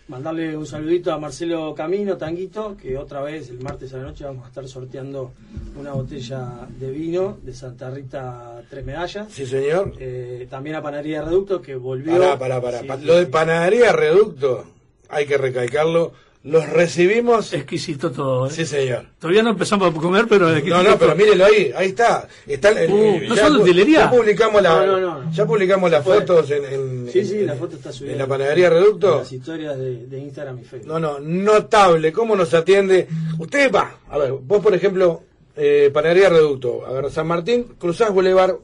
Mandarle 0.06 0.54
un 0.56 0.66
saludito 0.66 1.12
a 1.12 1.18
Marcelo 1.18 1.74
Camino, 1.74 2.18
Tanguito, 2.18 2.76
que 2.76 2.98
otra 2.98 3.22
vez 3.22 3.48
el 3.48 3.60
martes 3.60 3.94
a 3.94 3.96
la 3.96 4.02
noche 4.04 4.24
vamos 4.24 4.44
a 4.44 4.48
estar 4.48 4.68
sorteando 4.68 5.32
una 5.78 5.92
botella 5.92 6.68
de 6.78 6.90
vino 6.90 7.38
de 7.42 7.54
Santa 7.54 7.88
Rita 7.90 8.62
Tres 8.68 8.84
Medallas. 8.84 9.32
Sí, 9.32 9.46
señor. 9.46 9.94
Eh, 9.98 10.46
también 10.50 10.76
a 10.76 10.82
Panadería 10.82 11.22
Reducto, 11.22 11.62
que 11.62 11.74
volvió. 11.74 12.12
Pará, 12.12 12.38
pará, 12.38 12.60
pará. 12.60 12.80
Sí, 12.80 12.86
Pa- 12.86 12.98
sí, 12.98 13.04
Lo 13.04 13.14
de 13.16 13.26
panadería 13.26 13.92
Reducto, 13.92 14.64
hay 15.08 15.24
que 15.26 15.38
recalcarlo. 15.38 16.12
Los 16.44 16.68
recibimos. 16.68 17.54
Exquisito 17.54 18.12
todo, 18.12 18.46
¿eh? 18.46 18.50
Sí, 18.50 18.66
señor. 18.66 19.06
Todavía 19.18 19.42
no 19.42 19.50
empezamos 19.50 19.88
a 19.90 19.92
comer, 19.98 20.26
pero... 20.28 20.46
No, 20.50 20.52
exquisito 20.52 20.82
no, 20.82 20.98
pero 20.98 21.12
todo. 21.12 21.16
mírelo 21.16 21.46
ahí, 21.46 21.72
ahí 21.74 21.88
está. 21.88 22.28
está 22.46 22.68
el- 22.68 22.92
Uh, 22.92 23.20
¿no 23.28 23.34
son 23.36 23.56
utilería? 23.56 24.00
Ya 24.00 24.10
publicamos 24.10 24.60
la, 24.62 24.84
No, 24.84 25.00
no, 25.00 25.22
no. 25.22 25.32
Ya 25.32 25.46
publicamos 25.46 25.90
las 25.90 26.04
fotos 26.04 26.50
en, 26.50 26.64
en- 26.66 27.08
Sí, 27.10 27.24
sí, 27.24 27.38
en- 27.38 27.46
la 27.46 27.54
foto 27.54 27.76
está 27.76 27.90
subida. 27.92 28.12
en 28.12 28.18
la 28.18 28.26
panadería 28.26 28.68
Reducto. 28.68 29.20
Las 29.20 29.32
historias 29.32 29.78
de, 29.78 30.06
de 30.06 30.18
Instagram 30.18 30.58
y 30.60 30.64
Facebook. 30.64 30.88
No, 30.92 30.98
no, 31.00 31.18
notable, 31.18 32.12
cómo 32.12 32.36
nos 32.36 32.52
atiende. 32.52 33.08
Usted 33.38 33.72
va, 33.72 33.96
a 34.10 34.18
ver, 34.18 34.32
vos 34.32 34.62
por 34.62 34.74
ejemplo, 34.74 35.22
eh, 35.56 35.90
Panadería 35.94 36.28
Reducto, 36.28 36.84
a 36.86 36.92
ver, 36.92 37.10
San 37.10 37.26
Martín, 37.26 37.74
cruzás 37.78 38.12
Boulevard, 38.12 38.56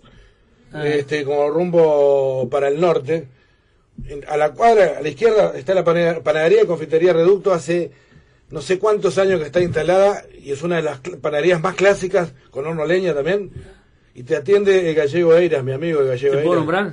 Ah. 0.72 0.86
este, 0.86 1.24
como 1.24 1.48
rumbo 1.48 2.46
para 2.50 2.68
el 2.68 2.78
norte. 2.78 3.26
A 4.28 4.36
la 4.36 4.50
cuadra, 4.52 4.94
a 4.98 5.02
la 5.02 5.08
izquierda, 5.08 5.52
está 5.56 5.74
la 5.74 5.84
panadería 5.84 6.62
y 6.62 6.66
confitería 6.66 7.12
Reducto. 7.12 7.52
Hace 7.52 7.90
no 8.50 8.60
sé 8.60 8.78
cuántos 8.78 9.18
años 9.18 9.38
que 9.40 9.46
está 9.46 9.60
instalada 9.60 10.24
y 10.42 10.50
es 10.52 10.62
una 10.62 10.76
de 10.76 10.82
las 10.82 10.98
panaderías 11.00 11.60
más 11.60 11.74
clásicas, 11.74 12.32
con 12.50 12.66
horno 12.66 12.84
leña 12.86 13.14
también. 13.14 13.50
Y 14.14 14.24
te 14.24 14.36
atiende 14.36 14.88
el 14.90 14.94
gallego 14.96 15.34
Eiras, 15.36 15.62
mi 15.62 15.72
amigo 15.72 16.00
el 16.00 16.08
gallego 16.08 16.36
¿Te 16.36 16.42
puedo 16.42 16.58
nombrar? 16.60 16.92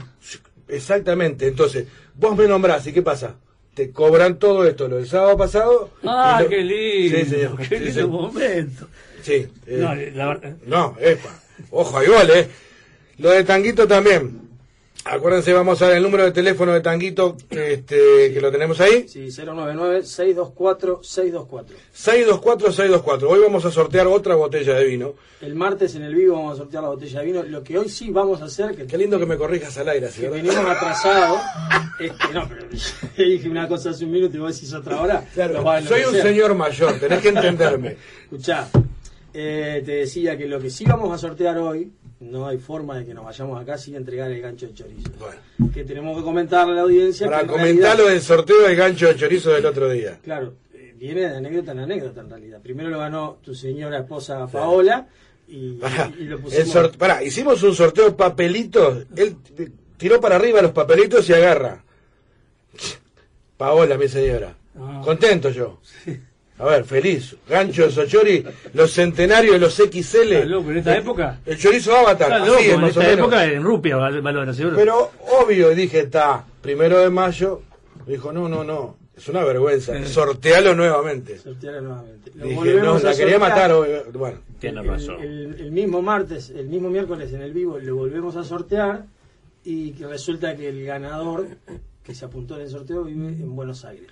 Exactamente, 0.67 1.47
entonces, 1.47 1.87
vos 2.15 2.35
me 2.37 2.47
nombrás, 2.47 2.85
¿y 2.87 2.93
qué 2.93 3.01
pasa? 3.01 3.35
Te 3.73 3.91
cobran 3.91 4.37
todo 4.37 4.65
esto, 4.67 4.87
lo 4.87 4.97
del 4.97 5.07
sábado 5.07 5.37
pasado. 5.37 5.91
¡Ah, 6.03 6.39
lo- 6.43 6.49
qué 6.49 6.57
lindo! 6.63 7.17
Sí, 7.19 7.25
señor. 7.25 7.57
¡Qué 7.67 7.79
lindo 7.79 8.07
momento! 8.07 8.87
Sí. 9.21 9.33
eh, 9.65 9.77
No, 9.79 9.95
la 9.95 10.39
no, 10.65 10.95
epa. 10.99 11.29
Ojo, 11.71 11.97
hay 11.97 12.07
gol, 12.07 12.29
¿eh? 12.31 12.47
Lo 13.19 13.29
de 13.31 13.43
Tanguito 13.43 13.87
también. 13.87 14.46
Acuérdense, 15.09 15.53
vamos 15.53 15.81
a 15.81 15.87
ver 15.87 15.95
el 15.97 16.03
número 16.03 16.25
de 16.25 16.31
teléfono 16.31 16.73
de 16.73 16.81
Tanguito, 16.81 17.37
este, 17.49 18.33
que 18.33 18.41
lo 18.41 18.51
tenemos 18.51 18.81
ahí. 18.81 19.07
Sí, 19.07 19.27
099-624-624. 19.27 21.65
624-624. 21.95 23.23
Hoy 23.23 23.39
vamos 23.39 23.63
a 23.63 23.71
sortear 23.71 24.05
otra 24.07 24.35
botella 24.35 24.73
de 24.73 24.83
vino. 24.83 25.13
El 25.39 25.55
martes 25.55 25.95
en 25.95 26.03
el 26.03 26.13
vivo 26.13 26.35
vamos 26.35 26.55
a 26.55 26.57
sortear 26.57 26.83
la 26.83 26.89
botella 26.89 27.21
de 27.21 27.25
vino. 27.25 27.41
Lo 27.43 27.63
que 27.63 27.77
hoy 27.77 27.87
sí 27.87 28.09
vamos 28.09 28.41
a 28.41 28.45
hacer, 28.45 28.75
que, 28.75 28.85
Qué 28.85 28.97
lindo 28.97 29.17
que 29.17 29.25
me 29.25 29.37
corrijas 29.37 29.77
al 29.77 29.87
aire, 29.87 30.07
así, 30.07 30.19
que 30.21 30.29
venimos 30.29 30.57
atrasados. 30.57 31.39
este, 31.99 32.33
no, 32.33 32.45
pero 32.49 32.67
dije 33.17 33.49
una 33.49 33.65
cosa 33.69 33.91
hace 33.91 34.03
un 34.03 34.11
minuto 34.11 34.35
y 34.35 34.41
vos 34.41 34.55
decís 34.55 34.73
otra 34.73 35.01
hora. 35.01 35.23
Claro, 35.33 35.63
soy 35.87 36.01
un 36.03 36.15
señor 36.21 36.53
mayor, 36.53 36.99
tenés 36.99 37.21
que 37.21 37.29
entenderme. 37.29 37.95
Escuchá, 38.23 38.67
eh, 39.33 39.81
te 39.85 39.91
decía 39.91 40.37
que 40.37 40.47
lo 40.47 40.59
que 40.59 40.69
sí 40.69 40.83
vamos 40.83 41.13
a 41.13 41.17
sortear 41.17 41.57
hoy, 41.59 41.93
no 42.19 42.47
hay 42.47 42.57
forma 42.57 42.97
de 42.97 43.05
que 43.05 43.13
nos 43.13 43.25
vayamos 43.25 43.61
acá 43.61 43.77
sin 43.77 43.95
entregar 43.95 44.31
el 44.31 44.41
gancho 44.41 44.67
de 44.67 44.73
chorizo. 44.73 45.09
Bueno, 45.19 45.71
Que 45.73 45.83
tenemos 45.83 46.17
que 46.17 46.23
comentarle 46.23 46.73
a 46.73 46.75
la 46.77 46.81
audiencia. 46.81 47.27
para 47.27 47.39
que 47.39 47.43
en 47.45 47.49
comentar 47.51 47.75
realidad- 47.75 47.97
lo 47.97 48.09
del 48.09 48.21
sorteo 48.21 48.61
del 48.63 48.75
gancho 48.75 49.07
de 49.07 49.15
chorizo 49.15 49.51
del 49.51 49.65
otro 49.65 49.89
día. 49.89 50.19
Claro, 50.23 50.53
eh, 50.73 50.93
viene 50.97 51.21
de 51.21 51.35
anécdota 51.37 51.71
en 51.73 51.79
anécdota 51.79 52.21
en 52.21 52.29
realidad. 52.29 52.59
Primero 52.61 52.89
lo 52.89 52.99
ganó 52.99 53.37
tu 53.43 53.53
señora 53.53 53.99
esposa 53.99 54.47
Paola 54.47 55.07
y, 55.47 55.73
Pará, 55.73 56.11
y 56.19 56.23
lo 56.23 56.37
el 56.37 56.41
pusimos. 56.41 56.75
sort- 56.75 56.97
pará, 56.97 57.23
hicimos 57.23 57.61
un 57.63 57.73
sorteo 57.75 58.05
de 58.05 58.11
papelitos. 58.11 59.05
Él 59.15 59.35
tiró 59.97 60.19
para 60.19 60.35
arriba 60.37 60.61
los 60.61 60.71
papelitos 60.71 61.29
y 61.29 61.33
agarra. 61.33 61.83
Paola, 63.57 63.97
mi 63.97 64.07
señora. 64.07 64.55
Ah. 64.79 65.01
Contento 65.03 65.49
yo. 65.49 65.79
A 66.59 66.65
ver, 66.65 66.85
feliz. 66.85 67.35
Gancho 67.47 67.83
de 67.83 67.91
Sochori, 67.91 68.43
los 68.73 68.91
centenarios 68.91 69.53
de 69.53 69.59
los 69.59 69.75
XL. 69.75 70.45
Loco, 70.47 70.71
en 70.71 70.77
esta 70.77 70.97
época. 70.97 71.39
El 71.45 71.57
chorizo 71.57 71.95
Avatar. 71.95 72.31
Está 72.31 72.37
así 72.43 72.47
loco, 72.47 72.59
es, 72.59 72.69
en 72.69 72.81
más 72.81 72.83
o 72.83 72.87
esta 72.89 73.01
menos. 73.01 73.19
época 73.19 73.45
en 73.45 73.63
rupia 73.63 73.95
val- 73.97 74.21
valora, 74.21 74.53
seguro. 74.53 74.75
Pero 74.75 75.11
obvio, 75.41 75.69
dije, 75.75 75.99
está, 76.01 76.43
primero 76.61 76.97
de 76.99 77.09
mayo. 77.09 77.61
Dijo, 78.07 78.31
no, 78.31 78.49
no, 78.49 78.63
no. 78.63 78.97
Es 79.15 79.27
una 79.29 79.43
vergüenza. 79.43 79.93
Sortealo 80.05 80.75
nuevamente. 80.75 81.37
Sortearlo 81.39 81.81
nuevamente. 81.81 82.31
Lo 82.35 82.43
Dije, 82.45 82.55
volvemos 82.55 83.03
no, 83.03 83.09
la 83.09 83.15
quería 83.15 83.39
matar. 83.39 83.71
obvio. 83.73 84.03
Bueno, 84.13 84.37
Tiene 84.59 84.81
El- 84.81 84.87
razón. 84.87 85.21
El, 85.21 85.55
el 85.59 85.71
mismo 85.71 86.01
martes, 86.01 86.49
el 86.51 86.67
mismo 86.67 86.89
miércoles 86.89 87.33
en 87.33 87.41
el 87.41 87.51
vivo 87.53 87.77
lo 87.79 87.95
volvemos 87.95 88.35
a 88.35 88.43
sortear 88.43 89.05
y 89.63 89.91
que 89.91 90.07
resulta 90.07 90.55
que 90.55 90.69
el 90.69 90.83
ganador 90.85 91.47
que 92.03 92.15
se 92.15 92.25
apuntó 92.25 92.55
en 92.55 92.61
el 92.61 92.69
sorteo 92.69 93.03
vive 93.03 93.27
en 93.27 93.55
Buenos 93.55 93.85
Aires. 93.85 94.07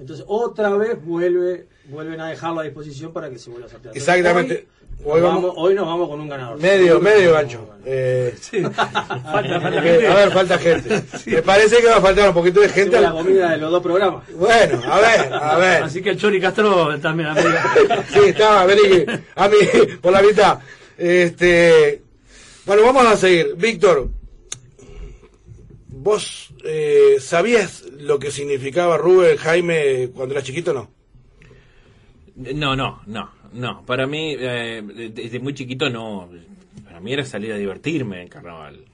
Entonces 0.00 0.24
otra 0.28 0.70
vez 0.70 0.96
vuelve, 1.04 1.66
vuelven 1.84 2.20
a 2.20 2.28
dejarlo 2.30 2.60
a 2.60 2.62
disposición 2.64 3.12
para 3.12 3.28
que 3.30 3.38
se 3.38 3.50
vuelva 3.50 3.66
a 3.66 3.70
sortear. 3.70 3.96
Exactamente. 3.96 4.66
Hoy, 5.04 5.20
vamos- 5.20 5.42
vamos- 5.42 5.54
hoy 5.58 5.74
nos 5.74 5.86
vamos 5.86 6.08
con 6.08 6.20
un 6.20 6.28
ganador. 6.28 6.58
medio, 6.58 7.00
medio 7.00 7.32
gancho. 7.32 7.66
Eh, 7.86 8.34
falta, 8.74 9.60
falta 9.60 9.78
Eh, 9.78 9.82
gente. 9.82 10.06
A 10.08 10.14
ver, 10.14 10.30
falta 10.30 10.58
gente. 10.58 11.02
Me 11.26 11.42
parece 11.42 11.76
que 11.78 11.86
va 11.86 11.96
a 11.96 12.00
faltar 12.02 12.28
un 12.28 12.34
poquito 12.34 12.60
de 12.60 12.68
gente. 12.68 13.00
la 13.00 13.10
comida 13.12 13.50
de 13.50 13.56
los 13.58 13.70
dos 13.70 13.82
programas. 13.82 14.24
Bueno, 14.34 14.82
a 14.84 15.00
ver, 15.00 15.32
a 15.32 15.56
ver. 15.58 15.82
Así 15.84 16.02
que 16.02 16.10
el 16.10 16.18
Chori 16.18 16.40
Castro 16.40 16.98
también, 17.00 17.28
amiga. 17.30 17.74
Sí, 18.12 18.20
estaba, 18.26 18.64
vení, 18.66 19.04
a 19.36 19.48
mí, 19.48 19.56
por 20.00 20.12
la 20.12 20.22
mitad. 20.22 20.58
Este, 20.98 22.02
bueno, 22.66 22.82
vamos 22.84 23.06
a 23.06 23.16
seguir. 23.16 23.54
Víctor, 23.56 24.08
¿vos 25.88 26.49
eh, 26.64 27.16
sabías 27.20 27.82
lo 27.98 28.18
que 28.18 28.30
significaba 28.30 28.96
Rubén 28.96 29.36
Jaime 29.36 30.10
cuando 30.14 30.34
eras 30.34 30.44
chiquito 30.44 30.72
no? 30.72 30.90
No, 32.36 32.74
no, 32.76 33.02
no, 33.06 33.30
no. 33.52 33.84
Para 33.84 34.06
mí, 34.06 34.34
eh, 34.38 34.82
desde 35.12 35.40
muy 35.40 35.54
chiquito 35.54 35.90
no. 35.90 36.30
Para 36.84 37.00
mí 37.00 37.12
era 37.12 37.24
salir 37.24 37.52
a 37.52 37.56
divertirme 37.56 38.22
en 38.22 38.28
carnaval. 38.28 38.84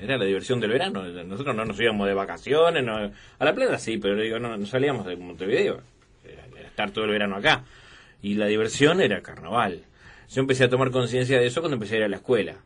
Era 0.00 0.16
la 0.18 0.24
diversión 0.24 0.60
del 0.60 0.70
verano. 0.70 1.02
Nosotros 1.04 1.54
no 1.54 1.64
nos 1.64 1.78
íbamos 1.80 2.06
de 2.08 2.14
vacaciones. 2.14 2.84
no- 2.84 2.96
a 3.38 3.44
la 3.44 3.54
playa 3.54 3.78
sí, 3.78 3.98
pero 3.98 4.20
digo, 4.20 4.38
no, 4.38 4.56
no 4.56 4.66
salíamos 4.66 5.06
de 5.06 5.16
Montevideo. 5.16 5.80
Era, 6.24 6.44
era 6.58 6.68
estar 6.68 6.90
todo 6.90 7.04
el 7.04 7.10
verano 7.10 7.36
acá. 7.36 7.64
Y 8.20 8.34
la 8.34 8.46
diversión 8.46 9.00
era 9.00 9.20
carnaval. 9.22 9.82
Yo 10.30 10.40
empecé 10.40 10.64
a 10.64 10.68
tomar 10.70 10.90
conciencia 10.90 11.38
de 11.38 11.46
eso 11.46 11.60
cuando 11.60 11.74
empecé 11.74 11.96
a 11.96 11.98
ir 11.98 12.04
a 12.04 12.08
la 12.08 12.16
escuela. 12.16 12.56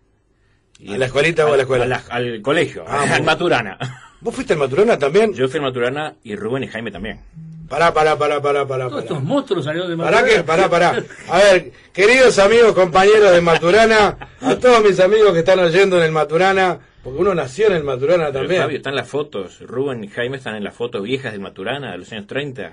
Y- 0.78 0.94
¿A 0.94 0.98
la 0.98 1.06
escuelita 1.06 1.46
o 1.46 1.52
a 1.52 1.56
la 1.56 1.62
escuela? 1.62 1.86
la- 1.86 2.02
al 2.10 2.42
colegio, 2.42 2.84
Ah, 2.86 3.06
al. 3.14 3.22
Maturana. 3.22 3.78
¿Vos 4.20 4.34
fuiste 4.34 4.52
al 4.54 4.58
Maturana 4.58 4.98
también? 4.98 5.32
Yo 5.34 5.48
fui 5.48 5.58
al 5.58 5.64
Maturana 5.64 6.14
y 6.24 6.36
Rubén 6.36 6.64
y 6.64 6.68
Jaime 6.68 6.90
también. 6.90 7.20
Pará, 7.68 7.92
pará, 7.92 8.16
pará, 8.16 8.40
pará, 8.40 8.66
pará. 8.66 8.88
Todos 8.88 9.02
estos 9.02 9.22
monstruos 9.22 9.64
salieron 9.64 9.88
de 9.90 9.96
Maturana. 9.96 10.26
que, 10.28 10.42
pará, 10.44 10.68
pará. 10.70 11.02
A 11.28 11.38
ver, 11.38 11.72
queridos 11.92 12.38
amigos, 12.38 12.72
compañeros 12.74 13.32
de 13.32 13.40
Maturana, 13.40 14.16
a 14.40 14.56
todos 14.56 14.84
mis 14.84 15.00
amigos 15.00 15.32
que 15.32 15.40
están 15.40 15.58
oyendo 15.58 15.96
en 15.98 16.04
el 16.04 16.12
Maturana, 16.12 16.78
porque 17.02 17.20
uno 17.20 17.34
nació 17.34 17.66
en 17.68 17.72
el 17.74 17.84
Maturana 17.84 18.26
Pero, 18.26 18.40
también. 18.40 18.62
Fabio, 18.62 18.76
están 18.76 18.94
las 18.94 19.08
fotos. 19.08 19.60
Rubén 19.60 20.04
y 20.04 20.08
Jaime 20.08 20.36
están 20.36 20.56
en 20.56 20.62
las 20.64 20.74
fotos 20.74 21.02
viejas 21.02 21.32
del 21.32 21.40
Maturana 21.40 21.92
de 21.92 21.98
los 21.98 22.12
años 22.12 22.26
30. 22.26 22.72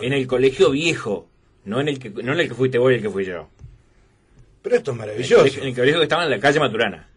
En 0.00 0.12
el 0.12 0.26
colegio 0.26 0.70
viejo. 0.70 1.28
No 1.66 1.80
en 1.80 1.88
el 1.88 1.98
que, 1.98 2.10
no 2.10 2.32
en 2.32 2.40
el 2.40 2.48
que 2.48 2.54
fuiste 2.54 2.78
vos 2.78 2.92
y 2.92 2.96
el 2.96 3.02
que 3.02 3.10
fui 3.10 3.24
yo. 3.24 3.48
Pero 4.62 4.76
esto 4.76 4.90
es 4.92 4.96
maravilloso. 4.96 5.36
colegio, 5.38 5.62
en 5.62 5.68
el 5.68 5.74
colegio 5.74 5.98
que 5.98 6.02
estaba 6.04 6.24
en 6.24 6.30
la 6.30 6.38
calle 6.40 6.60
Maturana. 6.60 7.08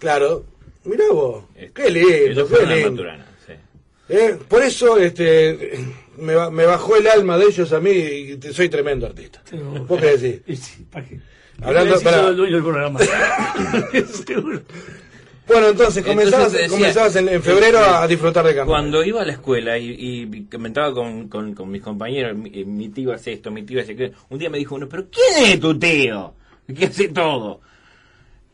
Claro. 0.00 0.44
Mirá 0.84 1.04
vos. 1.12 1.44
Este, 1.54 1.72
Qué 1.82 1.90
lindo, 1.90 2.48
qué 2.48 2.66
lindo. 2.66 2.90
Maturana, 2.90 3.26
sí. 3.46 3.52
Eh, 4.08 4.36
Por 4.48 4.62
eso 4.62 4.96
este, 4.98 5.78
me, 6.16 6.50
me 6.50 6.66
bajó 6.66 6.96
el 6.96 7.06
alma 7.06 7.38
de 7.38 7.44
ellos 7.44 7.72
a 7.72 7.78
mí 7.80 7.90
y 7.90 8.36
te- 8.38 8.52
soy 8.52 8.68
tremendo 8.68 9.06
artista. 9.06 9.40
¿Vos 9.86 10.00
qué 10.00 10.16
decís? 10.16 10.40
Y 10.48 10.56
sí, 10.56 10.84
¿para 10.90 11.06
qué? 11.06 11.20
Hablando- 11.62 12.00
pará. 12.00 12.28
el 12.28 12.36
dueño 12.36 12.54
del 12.56 12.64
programa. 12.64 12.98
Seguro. 14.26 14.62
Bueno, 15.46 15.68
entonces 15.68 16.04
comenzabas, 16.04 16.46
Entonces, 16.54 16.60
decía, 16.62 16.76
comenzabas 16.78 17.16
en, 17.16 17.28
en 17.28 17.42
febrero 17.42 17.78
a, 17.80 18.02
a 18.04 18.06
disfrutar 18.08 18.46
de 18.46 18.54
campo. 18.54 18.70
Cuando 18.70 19.04
iba 19.04 19.20
a 19.20 19.24
la 19.24 19.32
escuela 19.32 19.76
y, 19.76 19.96
y 19.98 20.44
comentaba 20.44 20.94
con, 20.94 21.28
con- 21.28 21.54
con 21.54 21.70
mis 21.70 21.82
compañeros, 21.82 22.36
mi, 22.38 22.50
eh, 22.54 22.64
mi 22.64 22.88
tío 22.88 23.12
hace 23.12 23.32
esto, 23.32 23.50
mi 23.50 23.64
tío 23.64 23.80
hace 23.82 23.92
aquello, 23.92 24.14
un 24.28 24.38
día 24.38 24.48
me 24.48 24.58
dijo 24.58 24.76
uno, 24.76 24.88
pero 24.88 25.06
¿quién 25.10 25.52
es 25.52 25.60
tu 25.60 25.76
tío? 25.78 26.34
¿Qué 26.74 26.86
hace 26.86 27.08
todo? 27.08 27.60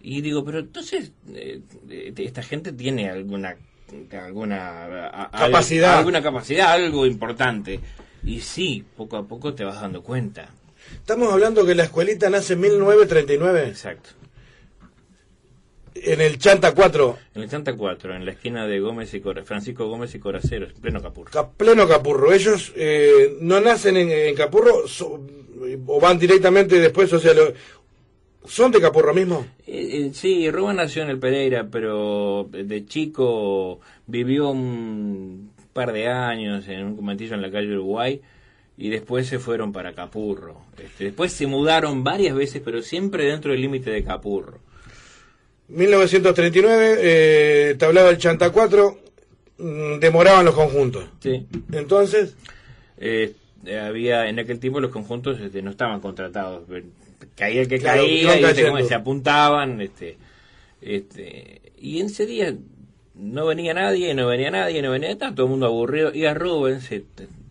Y 0.08 0.20
digo, 0.20 0.44
pero 0.44 0.60
entonces, 0.60 1.10
eh, 1.34 1.60
esta 2.18 2.42
gente 2.44 2.72
tiene 2.72 3.10
alguna 3.10 3.56
alguna 4.20 4.84
a- 5.08 5.30
Capacidad. 5.32 5.98
alguna 5.98 6.22
capacidad, 6.22 6.72
algo 6.72 7.06
importante. 7.06 7.80
Y 8.24 8.40
sí, 8.40 8.84
poco 8.96 9.16
a 9.16 9.26
poco 9.26 9.54
te 9.54 9.64
vas 9.64 9.80
dando 9.80 10.02
cuenta. 10.04 10.48
Estamos 10.92 11.32
hablando 11.32 11.66
que 11.66 11.74
la 11.74 11.82
escuelita 11.84 12.30
nace 12.30 12.52
en 12.52 12.60
1939 12.60 13.66
Exacto. 13.68 14.10
en 15.94 16.20
el 16.20 16.38
Chanta 16.38 16.72
4, 16.74 17.18
En 17.34 17.42
el 17.42 17.50
Santa 17.50 17.74
4, 17.74 18.14
en 18.14 18.24
la 18.26 18.32
esquina 18.32 18.66
de 18.66 18.78
Gómez 18.80 19.12
y 19.14 19.20
Francisco 19.44 19.88
Gómez 19.88 20.14
y 20.14 20.18
Coraceros, 20.18 20.72
en 20.74 20.80
pleno 20.80 21.00
Capurro. 21.02 21.30
Ca- 21.32 21.48
pleno 21.50 21.88
Capurro. 21.88 22.32
Ellos 22.32 22.72
eh, 22.76 23.36
no 23.40 23.60
nacen 23.60 23.96
en, 23.96 24.10
en 24.10 24.34
Capurro 24.34 24.86
so- 24.86 25.20
o 25.86 26.00
van 26.00 26.18
directamente 26.18 26.78
después, 26.78 27.10
o 27.14 27.18
sea, 27.18 27.32
lo- 27.32 27.52
¿son 28.48 28.72
de 28.72 28.80
Capurro 28.80 29.14
mismo? 29.14 29.46
Eh, 29.66 30.06
eh, 30.06 30.10
sí, 30.12 30.50
Rubén 30.50 30.76
nació 30.76 31.02
en 31.02 31.10
el 31.10 31.18
Pereira, 31.18 31.68
pero 31.70 32.48
de 32.50 32.86
chico 32.86 33.80
vivió 34.06 34.50
un 34.50 35.50
par 35.72 35.92
de 35.92 36.08
años 36.08 36.66
en 36.68 36.84
un 36.84 36.96
conventillo 36.96 37.34
en 37.34 37.42
la 37.42 37.50
calle 37.50 37.72
Uruguay 37.72 38.20
y 38.78 38.90
después 38.90 39.26
se 39.26 39.38
fueron 39.38 39.72
para 39.72 39.94
Capurro. 39.94 40.62
Este, 40.82 41.04
después 41.04 41.32
se 41.32 41.46
mudaron 41.46 42.04
varias 42.04 42.34
veces, 42.34 42.62
pero 42.64 42.82
siempre 42.82 43.26
dentro 43.26 43.52
del 43.52 43.60
límite 43.60 43.90
de 43.90 44.04
Capurro. 44.04 44.60
1939, 45.68 46.96
eh, 47.00 47.74
tablaba 47.78 48.10
el 48.10 48.18
Chanta 48.18 48.50
4, 48.50 48.98
mm, 49.58 49.98
demoraban 49.98 50.44
los 50.44 50.54
conjuntos. 50.54 51.04
Sí. 51.20 51.46
Entonces, 51.72 52.36
eh, 52.98 53.34
había 53.82 54.28
en 54.28 54.38
aquel 54.38 54.60
tiempo 54.60 54.80
los 54.80 54.92
conjuntos 54.92 55.40
este, 55.40 55.62
no 55.62 55.70
estaban 55.70 56.00
contratados. 56.00 56.64
Caía 57.34 57.62
el 57.62 57.68
que 57.68 57.78
Claro, 57.78 58.02
caía, 58.02 58.14
y, 58.14 58.24
¿viste 58.26 58.40
cayendo. 58.42 58.70
cómo 58.72 58.84
se 58.86 58.94
apuntaban. 58.94 59.80
Este, 59.80 60.16
este, 60.80 61.60
y 61.80 62.00
en 62.00 62.06
ese 62.06 62.26
día 62.26 62.54
no 63.14 63.46
venía 63.46 63.72
nadie, 63.74 64.14
no 64.14 64.26
venía 64.26 64.50
nadie, 64.50 64.82
no 64.82 64.90
venía 64.90 65.10
estaba 65.10 65.34
todo 65.34 65.46
el 65.46 65.50
mundo 65.50 65.66
aburrido. 65.66 66.12
Y 66.14 66.26
a 66.26 66.34
Rubén, 66.34 66.80
se- 66.80 67.04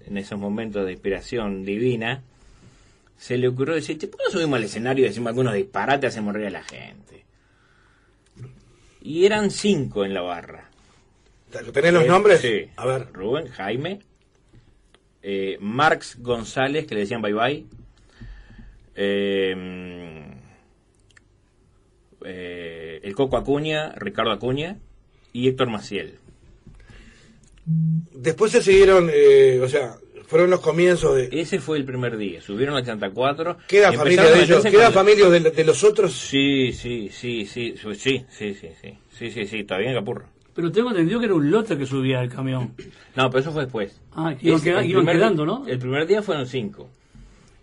en 0.07 0.17
esos 0.17 0.39
momentos 0.39 0.85
de 0.85 0.91
inspiración 0.93 1.65
divina, 1.65 2.21
se 3.17 3.37
le 3.37 3.47
ocurrió 3.47 3.75
decir, 3.75 3.97
"Che, 3.97 4.07
¿por 4.07 4.19
qué 4.19 4.25
no 4.25 4.31
subimos 4.31 4.57
al 4.57 4.63
escenario 4.65 5.05
y 5.05 5.07
decimos 5.07 5.29
algunos 5.29 5.53
disparates, 5.53 6.09
hacemos 6.09 6.33
reír 6.33 6.47
a 6.47 6.51
la 6.51 6.63
gente? 6.63 7.23
Y 9.01 9.25
eran 9.25 9.51
cinco 9.51 10.03
en 10.05 10.13
la 10.13 10.21
barra. 10.21 10.69
¿Tenés 11.73 11.93
los 11.93 12.03
Eh, 12.03 12.07
nombres? 12.07 12.41
Sí. 12.41 12.65
A 12.75 12.85
ver. 12.85 13.07
Rubén, 13.13 13.47
Jaime, 13.47 13.99
eh, 15.23 15.57
Marx 15.61 16.17
González, 16.21 16.85
que 16.85 16.95
le 16.95 17.01
decían 17.01 17.21
bye 17.21 17.33
bye. 17.33 17.65
Eh, 18.95 20.23
eh, 22.23 22.99
el 23.03 23.15
Coco 23.15 23.37
Acuña, 23.37 23.93
Ricardo 23.95 24.31
Acuña 24.31 24.77
y 25.33 25.47
Héctor 25.47 25.69
Maciel. 25.69 26.15
Después 27.65 28.51
se 28.51 28.61
siguieron, 28.61 29.09
eh, 29.11 29.59
o 29.61 29.67
sea, 29.67 29.95
fueron 30.27 30.49
los 30.49 30.59
comienzos 30.59 31.15
de... 31.15 31.29
Ese 31.31 31.59
fue 31.59 31.77
el 31.77 31.85
primer 31.85 32.17
día. 32.17 32.41
Subieron 32.41 32.75
al 32.75 32.83
84. 32.83 33.57
¿Queda 33.67 33.91
familia 33.93 34.23
de 34.23 34.43
ellos? 34.43 34.63
¿Queda 34.63 34.91
familia 34.91 35.29
de, 35.29 35.39
de 35.51 35.63
los 35.63 35.83
otros? 35.83 36.13
Sí, 36.13 36.71
sí, 36.73 37.09
sí, 37.11 37.45
sí, 37.45 37.75
sí, 37.75 37.95
sí, 37.97 38.25
sí, 38.29 38.53
sí, 38.53 38.55
sí, 38.81 38.97
sí, 39.17 39.31
sí, 39.31 39.45
sí, 39.47 39.63
todavía 39.63 39.89
en 39.89 39.95
Capurro. 39.95 40.25
Pero 40.53 40.71
tengo 40.71 40.91
entendido 40.91 41.19
que 41.19 41.25
era 41.25 41.35
un 41.35 41.51
lote 41.51 41.77
que 41.77 41.85
subía 41.85 42.21
el 42.21 42.29
camión. 42.29 42.73
No, 43.15 43.29
pero 43.29 43.39
eso 43.41 43.51
fue 43.51 43.63
después. 43.63 43.99
Ah, 44.13 44.33
iban, 44.41 44.57
Ese- 44.57 44.69
queda- 44.69 44.79
el 44.81 44.89
iban 44.89 45.01
primer- 45.05 45.15
quedando, 45.17 45.45
¿no? 45.45 45.67
El 45.67 45.79
primer 45.79 46.07
día 46.07 46.21
fueron 46.21 46.47
cinco. 46.47 46.89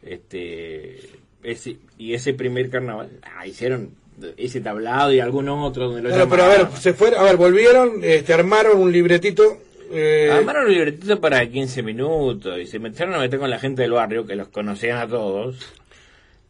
Este, 0.03 0.99
ese, 1.43 1.77
y 1.99 2.15
ese 2.15 2.35
primer 2.35 2.71
carnaval, 2.71 3.11
ah, 3.23 3.47
hicieron 3.47 3.91
ese 4.37 4.61
tablado 4.61 5.13
y 5.13 5.21
algún 5.21 5.49
otro 5.49 5.87
donde 5.87 6.03
lo 6.03 6.09
Claro, 6.09 6.29
pero 6.29 6.45
a 6.45 6.49
ver, 6.49 6.67
se 6.79 6.93
fueron, 6.95 7.21
a 7.21 7.25
ver, 7.25 7.37
volvieron, 7.37 8.01
este, 8.03 8.33
armaron 8.35 8.79
un 8.79 8.93
libretito. 8.93 9.59
eh, 9.91 10.31
Armaron 10.33 10.67
un 10.67 10.73
libretito 10.73 11.21
para 11.21 11.45
15 11.47 11.83
minutos 11.83 12.59
y 12.61 12.67
se 12.67 12.79
metieron 12.79 13.15
a 13.15 13.19
meter 13.19 13.39
con 13.39 13.51
la 13.51 13.59
gente 13.59 13.83
del 13.83 13.93
barrio, 13.93 14.27
que 14.27 14.37
los 14.37 14.49
conocían 14.49 14.99
a 14.99 15.09
todos, 15.09 15.57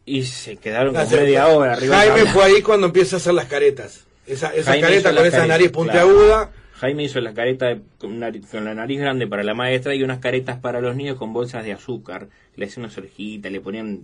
y 0.05 0.23
se 0.23 0.57
quedaron 0.57 0.93
con 0.93 1.09
media 1.09 1.47
hora 1.47 1.73
arriba. 1.73 1.97
Jaime 1.97 2.29
fue 2.31 2.43
ahí 2.43 2.61
cuando 2.61 2.87
empieza 2.87 3.15
a 3.15 3.17
hacer 3.17 3.33
las 3.33 3.45
caretas. 3.45 4.05
Esa, 4.27 4.53
esa 4.53 4.71
Jaime 4.71 4.87
careta 4.87 5.09
con 5.09 5.17
esa 5.25 5.31
caretas, 5.37 5.47
nariz 5.47 5.71
puntiaguda. 5.71 6.51
Jaime 6.83 7.03
hizo 7.05 7.21
la 7.21 7.33
careta 7.33 7.67
de- 7.67 7.81
con, 7.97 8.19
nariz- 8.19 8.45
con 8.51 8.65
la 8.65 8.73
nariz 8.73 8.99
grande 8.99 9.25
para 9.25 9.41
la 9.41 9.53
maestra 9.53 9.95
y 9.95 10.03
unas 10.03 10.19
caretas 10.19 10.59
para 10.59 10.81
los 10.81 10.97
niños 10.97 11.17
con 11.17 11.31
bolsas 11.31 11.63
de 11.63 11.71
azúcar. 11.71 12.27
Le 12.57 12.65
hacían 12.65 12.83
unas 12.85 12.97
orejitas, 12.97 13.49
le 13.49 13.61
ponían 13.61 14.01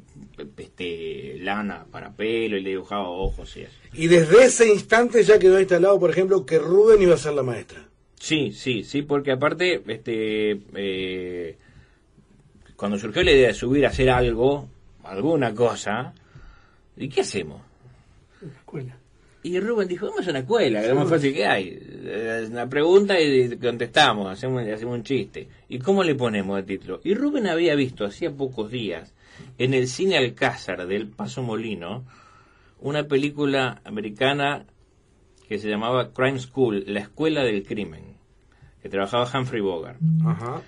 este, 0.58 1.38
lana 1.42 1.86
para 1.92 2.12
pelo 2.14 2.56
y 2.56 2.62
le 2.62 2.70
dibujaba 2.70 3.10
ojos 3.10 3.58
y 3.58 3.64
eso. 3.64 3.74
Y 3.94 4.08
desde 4.08 4.46
ese 4.46 4.70
instante 4.72 5.22
ya 5.24 5.38
quedó 5.38 5.60
instalado, 5.60 6.00
por 6.00 6.10
ejemplo, 6.10 6.46
que 6.46 6.58
Rubén 6.58 7.02
iba 7.02 7.16
a 7.16 7.18
ser 7.18 7.34
la 7.34 7.44
maestra. 7.44 7.86
Sí, 8.18 8.54
sí, 8.54 8.86
sí, 8.86 9.02
porque 9.02 9.34
aparte, 9.34 9.82
este, 9.88 10.60
eh, 10.76 11.58
cuando 12.78 12.98
surgió 12.98 13.24
la 13.24 13.32
idea 13.32 13.48
de 13.50 13.54
subir 13.54 13.86
a 13.86 13.90
hacer 13.90 14.10
algo, 14.10 14.70
alguna 15.04 15.54
cosa, 15.54 16.14
¿y 16.96 17.10
qué 17.10 17.22
hacemos? 17.22 17.62
Escuela. 18.42 18.96
Y 19.42 19.58
Rubén 19.60 19.88
dijo, 19.88 20.08
vamos 20.10 20.28
a 20.28 20.32
una 20.32 20.40
escuela, 20.40 20.80
que 20.80 20.86
es 20.88 20.92
lo 20.94 21.00
más 21.00 21.10
fácil 21.10 21.34
que 21.34 21.46
hay. 21.46 21.80
Eh, 22.02 22.48
Una 22.50 22.68
pregunta 22.68 23.20
y 23.20 23.58
contestamos, 23.58 24.32
hacemos, 24.32 24.68
hacemos 24.68 24.96
un 24.96 25.04
chiste. 25.04 25.48
¿Y 25.68 25.80
cómo 25.80 26.04
le 26.04 26.16
ponemos 26.16 26.58
el 26.58 26.66
título? 26.66 27.02
Y 27.04 27.14
Rubén 27.14 27.48
había 27.48 27.76
visto 27.76 28.06
hacía 28.06 28.32
pocos 28.32 28.72
días 28.72 29.14
en 29.58 29.74
el 29.74 29.88
cine 29.88 30.18
Alcázar 30.18 30.88
del 30.88 31.08
Paso 31.08 31.42
Molino 31.42 32.06
una 32.82 33.08
película 33.08 33.82
americana 33.84 34.66
que 35.48 35.58
se 35.58 35.70
llamaba 35.70 36.14
Crime 36.14 36.40
School, 36.40 36.84
la 36.88 37.02
escuela 37.02 37.44
del 37.44 37.64
crimen, 37.64 38.16
que 38.82 38.90
trabajaba 38.90 39.30
Humphrey 39.34 39.62
Bogart. 39.62 40.00
Ajá. 40.26 40.62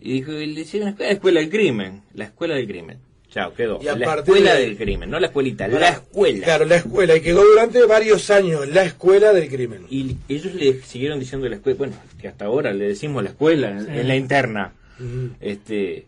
Y 0.00 0.14
dijo, 0.14 0.32
le 0.32 0.54
decían, 0.54 0.88
escuela, 0.88 1.12
escuela 1.12 1.40
del 1.40 1.50
crimen, 1.50 2.02
la 2.14 2.24
escuela 2.24 2.54
del 2.54 2.66
crimen. 2.66 2.98
Chao, 3.34 3.52
quedó. 3.52 3.80
Y 3.82 3.88
a 3.88 3.96
la 3.96 4.14
escuela 4.14 4.54
de 4.54 4.60
del 4.60 4.76
crimen, 4.76 5.10
no 5.10 5.18
la 5.18 5.26
escuelita, 5.26 5.66
Para- 5.66 5.80
la 5.80 5.88
escuela. 5.88 6.44
Claro, 6.44 6.64
la 6.66 6.76
escuela. 6.76 7.16
Y 7.16 7.20
quedó 7.20 7.42
durante 7.44 7.84
varios 7.84 8.30
años 8.30 8.68
la 8.68 8.84
escuela 8.84 9.32
del 9.32 9.48
crimen. 9.48 9.86
Y 9.90 10.16
ellos 10.28 10.54
le 10.54 10.80
siguieron 10.82 11.18
diciendo 11.18 11.48
la 11.48 11.56
escuela, 11.56 11.76
bueno, 11.76 11.94
que 12.20 12.28
hasta 12.28 12.44
ahora 12.44 12.72
le 12.72 12.86
decimos 12.86 13.24
la 13.24 13.30
escuela 13.30 13.70
en, 13.72 13.86
Sí. 13.86 13.90
en 13.90 14.06
la 14.08 14.14
interna. 14.16 14.72
Este 15.40 16.06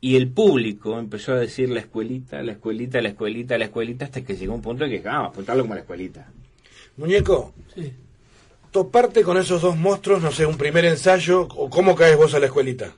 y 0.00 0.16
el 0.16 0.26
público 0.26 0.98
empezó 0.98 1.34
a 1.34 1.38
decir 1.38 1.70
la 1.70 1.78
escuelita, 1.78 2.42
la 2.42 2.50
escuelita, 2.52 3.00
la 3.00 3.10
escuelita, 3.10 3.56
la 3.56 3.66
escuelita, 3.66 4.04
hasta 4.06 4.22
que 4.22 4.34
llegó 4.34 4.52
un 4.56 4.60
punto 4.62 4.82
de 4.84 5.00
que, 5.00 5.08
ah, 5.08 5.26
apuntarlo 5.26 5.62
como 5.62 5.74
la 5.74 5.80
escuelita. 5.82 6.26
Muñeco, 6.96 7.54
Sí. 7.76 7.92
toparte 8.72 9.22
con 9.22 9.36
esos 9.38 9.62
dos 9.62 9.76
monstruos, 9.76 10.20
no 10.20 10.32
sé, 10.32 10.44
un 10.46 10.58
primer 10.58 10.84
ensayo, 10.86 11.42
o 11.42 11.70
cómo 11.70 11.94
caes 11.94 12.16
vos 12.16 12.34
a 12.34 12.40
la 12.40 12.46
escuelita. 12.46 12.92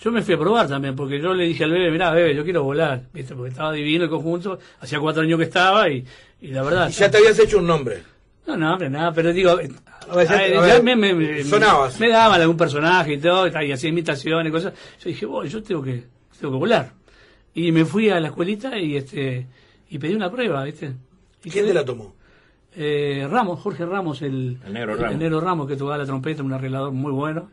Yo 0.00 0.10
me 0.10 0.22
fui 0.22 0.34
a 0.34 0.38
probar 0.38 0.66
también, 0.66 0.96
porque 0.96 1.20
yo 1.20 1.34
le 1.34 1.44
dije 1.44 1.64
al 1.64 1.72
bebé, 1.72 1.90
mirá, 1.90 2.10
bebé, 2.12 2.34
yo 2.34 2.42
quiero 2.44 2.62
volar, 2.64 3.02
¿viste? 3.12 3.34
Porque 3.34 3.50
estaba 3.50 3.72
divino 3.72 4.04
el 4.04 4.10
conjunto, 4.10 4.58
hacía 4.80 4.98
cuatro 4.98 5.22
años 5.22 5.38
que 5.38 5.44
estaba 5.44 5.88
y, 5.90 6.04
y 6.40 6.48
la 6.48 6.62
verdad... 6.62 6.88
Y 6.88 6.92
ya 6.92 7.10
te 7.10 7.18
habías 7.18 7.38
hecho 7.38 7.58
un 7.58 7.66
nombre. 7.66 8.02
No, 8.46 8.56
no, 8.56 8.72
hombre, 8.72 8.88
nada, 8.88 9.12
pero 9.12 9.30
digo, 9.32 9.60
eh, 9.60 9.70
A 10.08 10.16
ver, 10.16 10.26
ya 10.28 10.82
me, 10.82 10.96
me- 10.96 11.12
me- 11.14 11.44
sonabas. 11.44 12.00
me 12.00 12.08
daban 12.08 12.40
algún 12.40 12.56
personaje 12.56 13.12
y 13.12 13.18
todo, 13.18 13.46
y, 13.46 13.66
y 13.66 13.72
hacía 13.72 13.90
imitaciones, 13.90 14.50
cosas. 14.50 14.72
Yo 15.04 15.08
dije, 15.10 15.26
"Voy, 15.26 15.48
yo 15.48 15.62
tengo 15.62 15.82
que, 15.82 16.04
tengo 16.40 16.54
que 16.54 16.58
volar. 16.58 16.92
Y 17.54 17.70
me 17.70 17.84
fui 17.84 18.08
a 18.08 18.18
la 18.20 18.28
escuelita 18.28 18.78
y 18.78 18.96
este 18.96 19.46
y 19.90 19.98
pedí 19.98 20.14
una 20.14 20.30
prueba, 20.30 20.64
¿viste? 20.64 20.92
Y 21.44 21.50
¿Quién 21.50 21.66
te 21.66 21.74
la 21.74 21.84
tomó? 21.84 22.14
Eh, 22.74 23.26
Ramos, 23.30 23.60
Jorge 23.60 23.84
Ramos, 23.84 24.22
el, 24.22 24.58
El 24.64 24.72
negro 24.72 24.94
Ramos. 24.96 25.12
el 25.12 25.18
negro 25.18 25.40
Ramos 25.40 25.68
que 25.68 25.76
tocaba 25.76 25.98
la 25.98 26.06
trompeta, 26.06 26.42
un 26.42 26.52
arreglador 26.52 26.92
muy 26.92 27.12
bueno. 27.12 27.50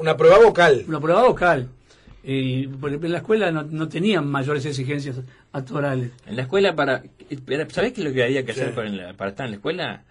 Una 0.00 0.16
prueba 0.16 0.38
vocal. 0.38 0.84
Una 0.88 0.98
prueba 1.00 1.22
vocal. 1.26 1.68
Y 2.22 2.66
por 2.66 2.90
ejemplo, 2.90 3.06
en 3.06 3.12
la 3.12 3.18
escuela 3.18 3.50
no, 3.50 3.62
no 3.62 3.88
tenían 3.88 4.26
mayores 4.26 4.64
exigencias 4.66 5.16
actorales. 5.52 6.10
En 6.26 6.36
la 6.36 6.42
escuela 6.42 6.74
para... 6.74 7.02
¿Sabés 7.70 7.92
qué 7.92 8.00
es 8.00 8.06
lo 8.06 8.12
que 8.12 8.22
había 8.24 8.44
que 8.44 8.52
hacer 8.52 8.68
Sí. 8.68 8.72
para, 8.74 8.88
la- 8.88 9.12
para 9.14 9.30
estar 9.30 9.46
en 9.46 9.52
la 9.52 9.56
escuela? 9.56 10.02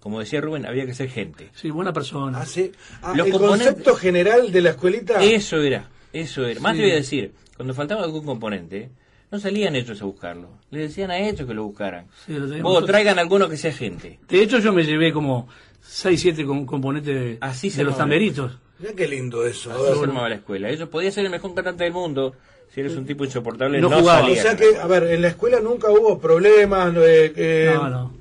Como 0.00 0.20
decía 0.20 0.40
Rubén, 0.40 0.66
había 0.66 0.86
que 0.86 0.94
ser 0.94 1.08
gente. 1.10 1.50
Sí, 1.54 1.70
buena 1.70 1.92
persona. 1.92 2.38
Ah, 2.40 2.46
sí. 2.46 2.70
Ah, 3.02 3.12
Los 3.16 3.26
el 3.26 3.32
componentes- 3.32 3.66
concepto 3.68 3.94
general 3.96 4.52
de 4.52 4.60
la 4.60 4.70
escuelita. 4.70 5.22
Eso 5.22 5.60
era, 5.60 5.88
eso 6.12 6.46
era. 6.46 6.60
Más 6.60 6.72
Sí. 6.72 6.78
te 6.78 6.84
voy 6.84 6.92
a 6.92 6.96
decir, 6.96 7.32
cuando 7.56 7.74
faltaba 7.74 8.04
algún 8.04 8.24
componente, 8.24 8.90
no 9.32 9.38
salían 9.40 9.74
ellos 9.74 10.00
a 10.00 10.04
buscarlo. 10.04 10.50
Le 10.70 10.80
decían 10.82 11.10
a 11.10 11.18
ellos 11.18 11.46
que 11.48 11.54
lo 11.54 11.64
buscaran. 11.64 12.06
Sí, 12.24 12.32
lo 12.34 12.40
teníamos 12.46 12.62
Vos 12.62 12.72
nosotros. 12.74 12.90
traigan 12.90 13.18
alguno 13.18 13.48
que 13.48 13.56
sea 13.56 13.72
gente. 13.72 14.20
De 14.28 14.42
hecho, 14.42 14.58
yo 14.60 14.72
me 14.72 14.84
llevé 14.84 15.12
como 15.12 15.48
6, 15.82 16.20
7 16.20 16.44
componentes 16.46 17.14
de, 17.14 17.38
Así 17.40 17.70
se 17.70 17.78
de 17.78 17.84
los 17.84 17.96
tamberitos. 17.96 18.56
Mirá 18.78 18.92
qué 18.94 19.08
lindo 19.08 19.46
eso. 19.46 19.70
a 19.70 19.74
Así 19.74 19.84
se 19.86 19.92
formaba 19.94 20.28
la 20.28 20.34
escuela. 20.36 20.68
Ellos 20.70 20.88
podían 20.88 21.12
ser 21.12 21.24
el 21.24 21.30
mejor 21.30 21.54
cantante 21.54 21.84
del 21.84 21.92
mundo. 21.92 22.34
Si 22.72 22.80
eres 22.80 22.94
un 22.96 23.06
tipo 23.06 23.24
insoportable, 23.24 23.80
No 23.80 23.88
no, 23.88 24.00
jugaba. 24.00 24.26
O 24.28 24.34
sea 24.34 24.56
que, 24.56 24.76
a 24.76 24.86
ver, 24.86 25.04
en 25.04 25.22
la 25.22 25.28
escuela 25.28 25.60
nunca 25.60 25.90
hubo 25.90 26.18
problemas. 26.18 26.94
eh, 26.96 27.32
eh, 27.36 27.70
No, 27.74 27.88
no. 27.88 28.12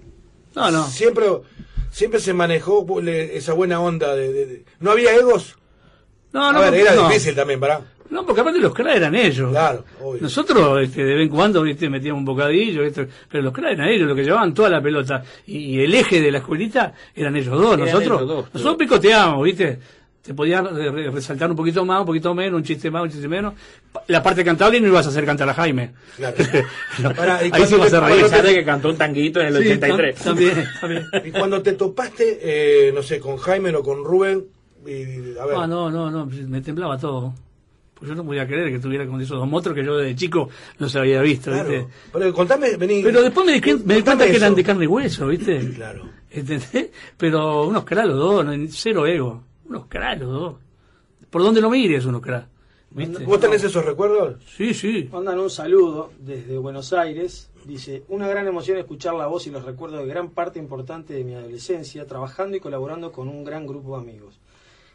No, 0.55 0.71
no. 0.71 0.83
Siempre, 0.87 1.25
siempre 1.91 2.19
se 2.21 2.33
manejó 2.33 2.85
esa 3.05 3.53
buena 3.53 3.81
onda. 3.81 4.15
De, 4.15 4.31
de- 4.31 4.45
de- 4.45 4.65
¿No 4.79 4.91
había 4.91 5.13
egos? 5.15 5.57
No, 6.31 6.53
no, 6.53 6.59
a 6.59 6.69
ver, 6.69 6.81
era 6.81 6.95
no. 6.95 7.07
difícil 7.09 7.35
también, 7.35 7.59
¿para? 7.59 7.81
No, 8.09 8.23
porque 8.25 8.41
aparte 8.41 8.59
los 8.59 8.73
cra 8.73 8.93
eran 8.95 9.15
ellos. 9.15 9.49
Claro, 9.49 9.83
obvio. 10.01 10.21
Nosotros 10.21 10.83
este, 10.83 11.03
de 11.03 11.15
vez 11.15 11.23
en 11.23 11.29
cuando 11.29 11.63
¿viste? 11.63 11.89
metíamos 11.89 12.19
un 12.19 12.25
bocadillo, 12.25 12.83
pero 13.29 13.43
los 13.43 13.51
cra 13.53 13.71
eran 13.71 13.87
ellos 13.89 14.07
los 14.07 14.15
que 14.15 14.23
llevaban 14.23 14.53
toda 14.53 14.69
la 14.69 14.81
pelota. 14.81 15.23
Y, 15.47 15.57
y 15.57 15.79
el 15.81 15.93
eje 15.93 16.21
de 16.21 16.31
la 16.31 16.37
escuelita 16.37 16.93
eran 17.15 17.35
ellos 17.35 17.51
dos. 17.59 17.73
Eran 17.73 17.79
nosotros 17.79 18.05
ellos 18.21 18.27
dos, 18.27 18.53
nosotros 18.53 18.75
picoteábamos, 18.77 19.43
¿viste? 19.43 19.79
Te 20.25 20.91
re- 20.91 21.11
resaltar 21.11 21.49
un 21.51 21.55
poquito 21.55 21.85
más, 21.85 21.99
un 21.99 22.05
poquito 22.07 22.33
menos, 22.33 22.57
un 22.57 22.63
chiste 22.63 22.89
más, 22.89 23.03
un 23.03 23.09
chiste 23.11 23.27
menos. 23.27 23.53
La 24.07 24.23
parte 24.23 24.43
cantable 24.43 24.79
no 24.81 24.87
ibas 24.87 25.05
a 25.05 25.09
hacer 25.09 25.25
cantar 25.25 25.47
a 25.49 25.53
Jaime. 25.53 25.91
Claro. 26.17 26.35
No, 27.03 27.09
ahí 27.09 27.51
sí 27.67 27.75
vas 27.75 27.91
te- 27.91 27.97
a 27.97 27.99
reír. 27.99 28.25
de 28.25 28.53
que 28.55 28.65
cantó 28.65 28.89
un 28.89 28.97
tanguito 28.97 29.39
en 29.41 29.47
el 29.47 29.63
Sí, 29.63 29.69
83. 29.73 30.17
tam- 30.19 30.23
También, 30.23 30.63
también. 30.81 31.05
Y 31.25 31.31
cuando 31.31 31.61
te 31.61 31.73
topaste, 31.73 32.39
eh, 32.41 32.91
no 32.93 33.03
sé, 33.03 33.19
con 33.19 33.37
Jaime 33.37 33.69
o 33.75 33.83
con 33.83 34.03
Rubén, 34.03 34.45
y, 34.85 35.37
a 35.37 35.45
ver, 35.45 35.55
Ah, 35.57 35.67
no, 35.67 35.89
no, 35.91 36.09
no, 36.11 36.25
me 36.25 36.61
temblaba 36.61 36.97
todo. 36.97 37.33
Pues 37.95 38.09
yo 38.09 38.15
no 38.15 38.25
podía 38.25 38.45
creer 38.45 38.71
que 38.71 38.79
tuviera 38.79 39.05
con 39.07 39.21
esos 39.21 39.37
dos 39.39 39.47
monstruos 39.47 39.77
que 39.77 39.85
yo 39.85 39.95
desde 39.97 40.15
chico 40.15 40.49
no 40.79 40.89
se 40.89 40.99
había 40.99 41.21
visto, 41.21 41.49
claro. 41.51 41.69
¿viste? 41.69 41.87
Pero 42.11 42.33
contame, 42.33 42.75
vení. 42.77 43.01
Pero 43.01 43.21
después 43.21 43.45
me 43.45 43.53
di, 43.59 43.73
me 43.85 44.03
cuenta 44.03 44.25
que 44.25 44.35
eran 44.35 44.53
de 44.53 44.63
carne 44.63 44.83
y 44.83 44.87
hueso, 44.87 45.27
¿viste? 45.27 45.59
Claro. 45.75 46.09
¿Entendés? 46.29 46.89
Pero 47.17 47.67
unos 47.67 47.85
cra 47.85 48.05
los 48.05 48.17
dos, 48.17 48.45
cero 48.71 49.07
ego. 49.07 49.43
Unos 49.69 49.85
cra 49.87 50.15
los 50.15 50.29
dos. 50.29 50.55
¿Por 51.29 51.41
dónde 51.43 51.61
lo 51.61 51.69
mires 51.69 52.05
unos 52.05 52.21
cra? 52.21 52.47
¿Viste? 52.91 53.25
¿Vos 53.25 53.39
tenés 53.39 53.63
esos 53.63 53.83
recuerdos? 53.83 54.41
Sí, 54.55 54.73
sí. 54.73 55.09
Mandan 55.11 55.39
un 55.39 55.49
saludo 55.49 56.11
desde 56.19 56.57
Buenos 56.57 56.93
Aires. 56.93 57.49
Dice, 57.65 58.03
una 58.09 58.27
gran 58.27 58.47
emoción 58.47 58.77
escuchar 58.77 59.15
la 59.15 59.27
voz 59.27 59.47
y 59.47 59.51
los 59.51 59.65
recuerdos 59.65 59.99
de 60.01 60.05
gran 60.07 60.29
parte 60.29 60.59
importante 60.59 61.13
de 61.13 61.23
mi 61.23 61.33
adolescencia, 61.33 62.05
trabajando 62.05 62.55
y 62.55 62.59
colaborando 62.59 63.11
con 63.11 63.27
un 63.27 63.43
gran 63.43 63.65
grupo 63.67 63.95
de 63.97 64.03
amigos. 64.03 64.39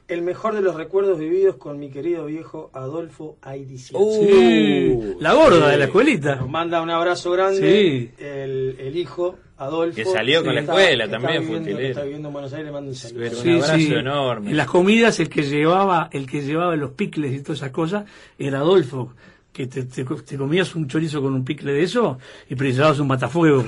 El 0.09 0.22
mejor 0.22 0.54
de 0.54 0.61
los 0.62 0.74
recuerdos 0.76 1.18
vividos 1.18 1.56
con 1.56 1.78
mi 1.78 1.90
querido 1.90 2.24
viejo 2.26 2.70
Adolfo 2.72 3.37
Aidician. 3.42 4.00
Uh, 4.02 4.24
Sí. 4.24 4.98
La 5.20 5.35
gorda 5.35 5.68
de 5.68 5.76
la 5.76 5.85
escuelita. 5.85 6.37
Nos 6.37 6.48
manda 6.48 6.80
un 6.80 6.90
abrazo 6.90 7.30
grande 7.33 7.61
Sí. 7.61 8.11
el, 8.24 8.76
el 8.80 8.96
hijo 8.96 9.37
Adolfo. 9.61 9.94
Que 9.96 10.05
salió 10.05 10.42
con 10.44 10.55
la 10.55 10.61
está- 10.62 10.73
escuela 10.73 11.05
está 11.05 11.18
también, 11.18 11.42
viviendo- 11.42 11.68
futilero. 11.68 11.88
Está 11.90 12.03
viviendo 12.03 12.29
en 12.29 12.33
Buenos 12.33 12.53
Aires, 12.53 12.66
le 12.66 12.73
mando 12.73 12.88
un 12.90 12.94
saludo. 12.96 13.18
Pero 13.20 13.37
un 13.37 13.42
Sí, 13.42 13.51
abrazo 13.51 13.77
sí. 13.77 13.92
enorme. 13.94 14.51
En 14.51 14.57
las 14.57 14.66
comidas 14.66 15.20
el 15.20 15.29
que 15.29 15.42
llevaba, 15.42 16.09
el 16.12 16.27
que 16.27 16.42
llevaba 16.42 16.75
los 16.77 16.90
picles 16.92 17.33
y 17.35 17.40
todas 17.42 17.59
esas 17.59 17.70
cosas 17.70 18.05
era 18.38 18.59
Adolfo. 18.59 19.14
Que 19.53 19.66
te, 19.66 19.83
te, 19.83 20.05
te 20.05 20.38
comías 20.38 20.75
un 20.77 20.87
chorizo 20.87 21.20
con 21.20 21.35
un 21.35 21.44
picle 21.44 21.73
de 21.73 21.83
eso 21.83 22.18
y 22.49 22.55
pero 22.55 22.70
llevabas 22.70 23.01
un 23.01 23.09
matafuego. 23.09 23.59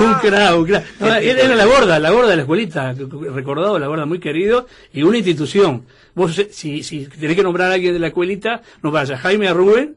un 0.00 0.14
crack, 0.20 0.56
un 0.56 0.64
crack. 0.64 0.84
No, 1.00 1.14
era 1.14 1.54
la 1.54 1.64
gorda, 1.64 1.98
la 1.98 2.10
gorda 2.10 2.30
de 2.30 2.36
la 2.36 2.42
escuelita, 2.42 2.92
recordado, 2.92 3.78
la 3.78 3.86
gorda 3.88 4.06
muy 4.06 4.18
querido, 4.20 4.66
y 4.92 5.02
una 5.02 5.16
institución. 5.18 5.84
Vos, 6.14 6.38
eh, 6.38 6.48
si, 6.52 6.82
si 6.82 7.06
tenés 7.06 7.36
que 7.36 7.42
nombrar 7.42 7.70
a 7.70 7.74
alguien 7.74 7.92
de 7.92 7.98
la 7.98 8.06
escuelita, 8.08 8.62
nombras 8.82 9.10
a 9.10 9.18
Jaime, 9.18 9.48
a 9.48 9.52
Rubén 9.52 9.96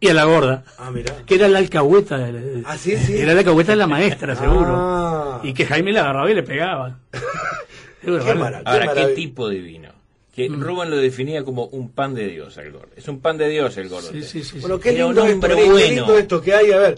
y 0.00 0.08
a 0.08 0.14
la 0.14 0.24
gorda. 0.24 0.64
Ah, 0.78 0.90
mira. 0.90 1.14
Que 1.26 1.34
era 1.36 1.46
la 1.48 1.58
alcahueta. 1.58 2.16
de 2.18 2.32
la- 2.32 2.68
Ah, 2.70 2.76
sí, 2.78 2.96
sí. 2.96 3.18
Era 3.18 3.34
la 3.34 3.40
alcahueta 3.40 3.72
de 3.72 3.76
la 3.76 3.86
maestra, 3.86 4.34
seguro. 4.34 4.74
Ah. 4.76 5.40
Y 5.42 5.52
que 5.54 5.66
Jaime 5.66 5.92
le 5.92 5.98
agarraba 6.00 6.30
y 6.30 6.34
le 6.34 6.42
pegaba. 6.42 6.98
Seguro, 8.02 8.24
Qué 8.24 8.34
mara- 8.34 8.62
Ahora, 8.64 8.80
qué 8.80 8.86
maravilla. 8.86 9.14
tipo 9.14 9.48
divino. 9.50 9.90
Que 10.34 10.48
Rubén 10.48 10.88
lo 10.88 10.96
definía 10.96 11.44
como 11.44 11.66
un 11.66 11.90
pan 11.90 12.14
de 12.14 12.28
Dios 12.28 12.56
el 12.56 12.72
gordo. 12.72 12.88
Es 12.96 13.06
un 13.08 13.20
pan 13.20 13.36
de 13.36 13.48
Dios 13.50 13.76
el 13.76 13.90
gordo. 13.90 14.10
Sí, 14.10 14.22
sí, 14.22 14.42
sí. 14.42 14.52
sí. 14.52 14.58
Bueno, 14.60 14.80
qué 14.80 14.92
lindo, 14.92 15.22
esto, 15.22 15.34
hombre 15.34 15.54
qué- 15.54 15.62
qué 15.64 15.70
bueno. 15.70 15.88
lindo 15.96 16.18
esto 16.18 16.40
que 16.40 16.54
hay, 16.54 16.72
a 16.72 16.78
ver, 16.78 16.96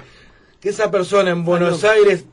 que 0.61 0.69
esa 0.69 0.91
persona 0.93 1.31
en 1.31 1.45
Buenos 1.45 1.83
Aires 1.83 2.25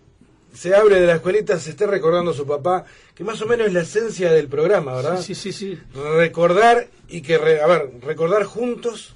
se 0.54 0.76
abre 0.76 1.00
de 1.02 1.08
la 1.08 1.16
escuelita, 1.16 1.58
se 1.58 1.72
esté 1.72 1.88
recordando 1.88 2.30
a 2.32 2.34
su 2.36 2.46
papá, 2.46 2.86
que 3.16 3.24
más 3.24 3.42
o 3.42 3.48
menos 3.48 3.66
es 3.68 3.74
la 3.74 3.82
esencia 3.82 4.32
del 4.32 4.48
programa, 4.48 4.94
¿verdad? 4.96 5.20
Sí, 5.20 5.34
sí, 5.34 5.52
sí. 5.52 5.80
Recordar 6.16 6.88
y 7.08 7.22
que, 7.22 7.38
re- 7.40 7.62
a 7.62 7.66
ver, 7.68 7.90
recordar 8.02 8.44
juntos 8.44 9.16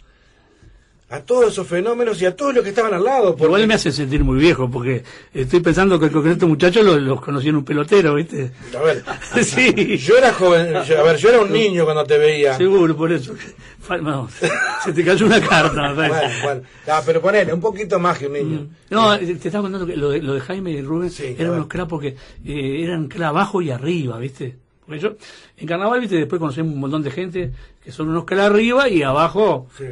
a 1.14 1.20
todos 1.22 1.52
esos 1.52 1.68
fenómenos 1.68 2.20
y 2.22 2.26
a 2.26 2.36
todos 2.36 2.56
los 2.56 2.64
que 2.64 2.70
estaban 2.72 2.94
al 2.94 3.04
lado. 3.04 3.32
porque- 3.36 3.46
Igual 3.46 3.68
me 3.68 3.76
hace 3.76 3.92
sentir 3.92 4.24
muy 4.24 4.40
viejo, 4.40 4.70
porque 4.70 5.04
estoy 5.34 5.60
pensando 5.60 6.00
que 6.00 6.10
con 6.10 6.28
estos 6.28 6.50
muchachos 6.50 6.84
los, 6.84 7.00
los 7.02 7.22
conocí 7.22 7.50
en 7.50 7.58
un 7.58 7.64
pelotero, 7.64 8.16
¿viste? 8.16 8.52
A 8.76 8.82
ver, 8.82 9.04
Sí. 9.44 9.98
yo 9.98 10.18
era 10.18 10.34
joven, 10.34 10.74
yo- 10.88 11.00
a 11.00 11.04
ver, 11.04 11.18
yo 11.18 11.30
era 11.30 11.42
un 11.42 11.52
niño 11.52 11.84
cuando 11.86 12.04
te 12.04 12.18
veía. 12.18 12.56
Seguro, 12.58 12.96
por 12.96 13.12
eso. 13.12 13.34
No, 14.02 14.30
se 14.84 14.94
te 14.94 15.04
cayó 15.04 15.26
una 15.26 15.42
carta, 15.42 15.94
Bueno, 15.96 16.14
bueno, 16.44 16.62
Ah, 16.88 17.02
pero 17.06 17.22
ponele, 17.22 17.54
un 17.54 17.60
poquito 17.62 18.00
más 18.00 18.18
que 18.18 18.28
un 18.28 18.34
niño. 18.34 18.68
No, 18.90 19.18
te 19.20 19.32
estaba 19.34 19.62
contando 19.64 19.86
que 19.86 19.96
lo 19.98 20.10
de, 20.10 20.22
lo 20.22 20.34
de 20.34 20.40
Jaime 20.42 20.72
y 20.72 20.82
Rubén 20.82 21.10
Sí, 21.12 21.36
eran 21.38 21.54
unos 21.54 21.68
cra 21.68 21.86
porque 21.88 22.16
eh, 22.46 22.82
eran 22.84 23.08
cra 23.08 23.28
abajo 23.28 23.62
y 23.62 23.70
arriba, 23.72 24.18
¿viste? 24.18 24.56
Porque 24.86 25.00
yo, 25.02 25.16
en 25.58 25.68
carnaval, 25.68 26.00
¿viste? 26.00 26.16
Después 26.16 26.40
conocemos 26.40 26.74
un 26.74 26.80
montón 26.80 27.04
de 27.04 27.12
gente 27.12 27.52
que 27.84 27.92
son 27.92 28.10
unos 28.10 28.24
cra 28.26 28.46
arriba 28.48 28.88
y 28.90 29.04
abajo, 29.04 29.68
Sí. 29.78 29.86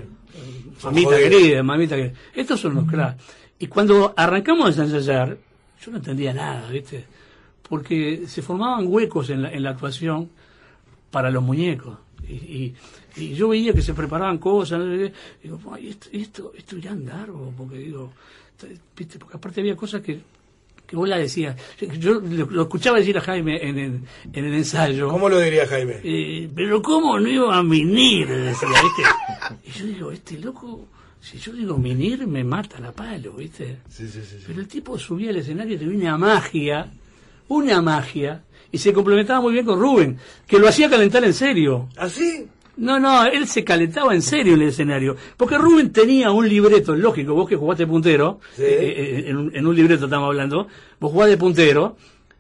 Mamita 0.84 1.10
querida, 1.18 1.64
mamita 1.64 1.96
querida. 1.96 2.14
Estos 2.36 2.60
son 2.60 2.76
los 2.76 2.86
cra. 2.86 3.18
Y 3.60 3.68
cuando 3.68 4.14
arrancamos 4.18 4.78
a 4.80 4.84
ensayar, 4.84 5.38
yo 5.84 5.92
no 5.92 5.98
entendía 5.98 6.34
nada, 6.34 6.70
¿viste? 6.70 7.06
Porque 7.68 8.24
se 8.28 8.42
formaban 8.42 8.86
huecos 8.88 9.30
en 9.30 9.44
la, 9.44 9.52
en 9.52 9.64
la 9.64 9.72
actuación 9.72 10.30
para 11.12 11.30
los 11.30 11.44
muñecos. 11.44 11.98
Y, 12.28 12.34
y- 12.34 12.76
y 13.18 13.34
yo 13.34 13.50
veía 13.50 13.74
que 13.74 13.82
se 13.82 13.94
preparaban 13.94 14.38
cosas, 14.38 14.80
no 14.80 15.74
"Ay, 15.74 15.90
esto, 15.90 16.08
esto, 16.14 16.54
esto 16.58 16.78
irá 16.78 16.92
a 16.92 16.94
andar, 16.94 17.28
porque 17.58 17.78
digo, 17.78 18.14
¿viste? 18.98 19.20
porque 19.20 19.36
aparte 19.36 19.60
había 19.60 19.76
cosas 19.76 20.02
que, 20.02 20.22
que 20.92 20.98
vos 20.98 21.08
la 21.08 21.18
decías. 21.18 21.56
Yo, 21.98 22.16
lo, 22.16 22.46
lo 22.48 22.64
escuchaba 22.64 22.98
decir 22.98 23.18
a 23.18 23.22
Jaime 23.22 23.66
en 23.66 23.80
el, 23.80 24.02
en 24.34 24.46
el 24.46 24.54
ensayo. 24.56 25.08
¿Cómo 25.08 25.30
lo 25.30 25.40
diría 25.40 25.66
Jaime? 25.66 26.02
Eh, 26.04 26.50
pero 26.54 26.82
cómo 26.82 27.18
no 27.18 27.30
iba 27.30 27.56
a 27.56 27.64
minir, 27.64 28.28
decía, 28.28 28.68
¿viste? 28.68 29.04
Y 29.64 29.72
yo 29.72 29.86
digo, 29.86 30.12
este 30.12 30.38
loco, 30.38 30.90
si 31.22 31.38
yo 31.38 31.54
digo 31.54 31.78
minir, 31.78 32.28
me 32.28 32.44
matan 32.44 32.84
a 32.84 32.92
palo, 32.92 33.32
¿viste? 33.32 33.78
Sí, 33.88 34.06
sí, 34.06 34.20
sí. 34.20 34.36
sí. 34.40 34.44
Pero 34.46 34.60
el 34.60 34.68
tipo 34.68 35.00
subía 35.00 35.30
al 35.30 35.38
escenario 35.38 35.76
y 35.76 35.78
tenía 35.78 35.96
una 35.96 36.18
magia, 36.18 36.92
una 37.48 37.82
magia, 37.82 38.44
y 38.70 38.78
se 38.78 38.92
complementaba 38.92 39.40
muy 39.40 39.54
bien 39.54 39.66
con 39.66 39.80
Rubén, 39.80 40.18
que 40.46 40.60
lo 40.60 40.68
hacía 40.68 40.90
calentar 40.90 41.24
en 41.24 41.34
serio. 41.34 41.88
¿Así? 41.96 42.50
No, 42.78 43.00
no, 43.00 43.26
él 43.26 43.48
se 43.48 43.64
calentaba 43.64 44.14
en 44.16 44.22
serio 44.22 44.54
en 44.56 44.62
el 44.62 44.70
escenario. 44.70 45.16
Porque 45.38 45.58
Rubén 45.58 45.92
tenía 45.92 46.32
un 46.32 46.48
libreto, 46.48 46.96
lógico, 46.96 47.34
vos 47.34 47.48
que 47.48 47.56
jugaste 47.56 47.86
puntero, 47.86 48.40
Sí. 48.56 48.64
eh, 48.64 48.94
eh, 48.98 49.24
en, 49.28 49.38
un, 49.38 49.56
en 49.56 49.68
un 49.68 49.76
libreto 49.76 50.06
estamos 50.06 50.28
hablando, 50.28 50.68
vos 51.00 51.12
jugás 51.12 51.30
de 51.30 51.38
puntero, 51.38 51.98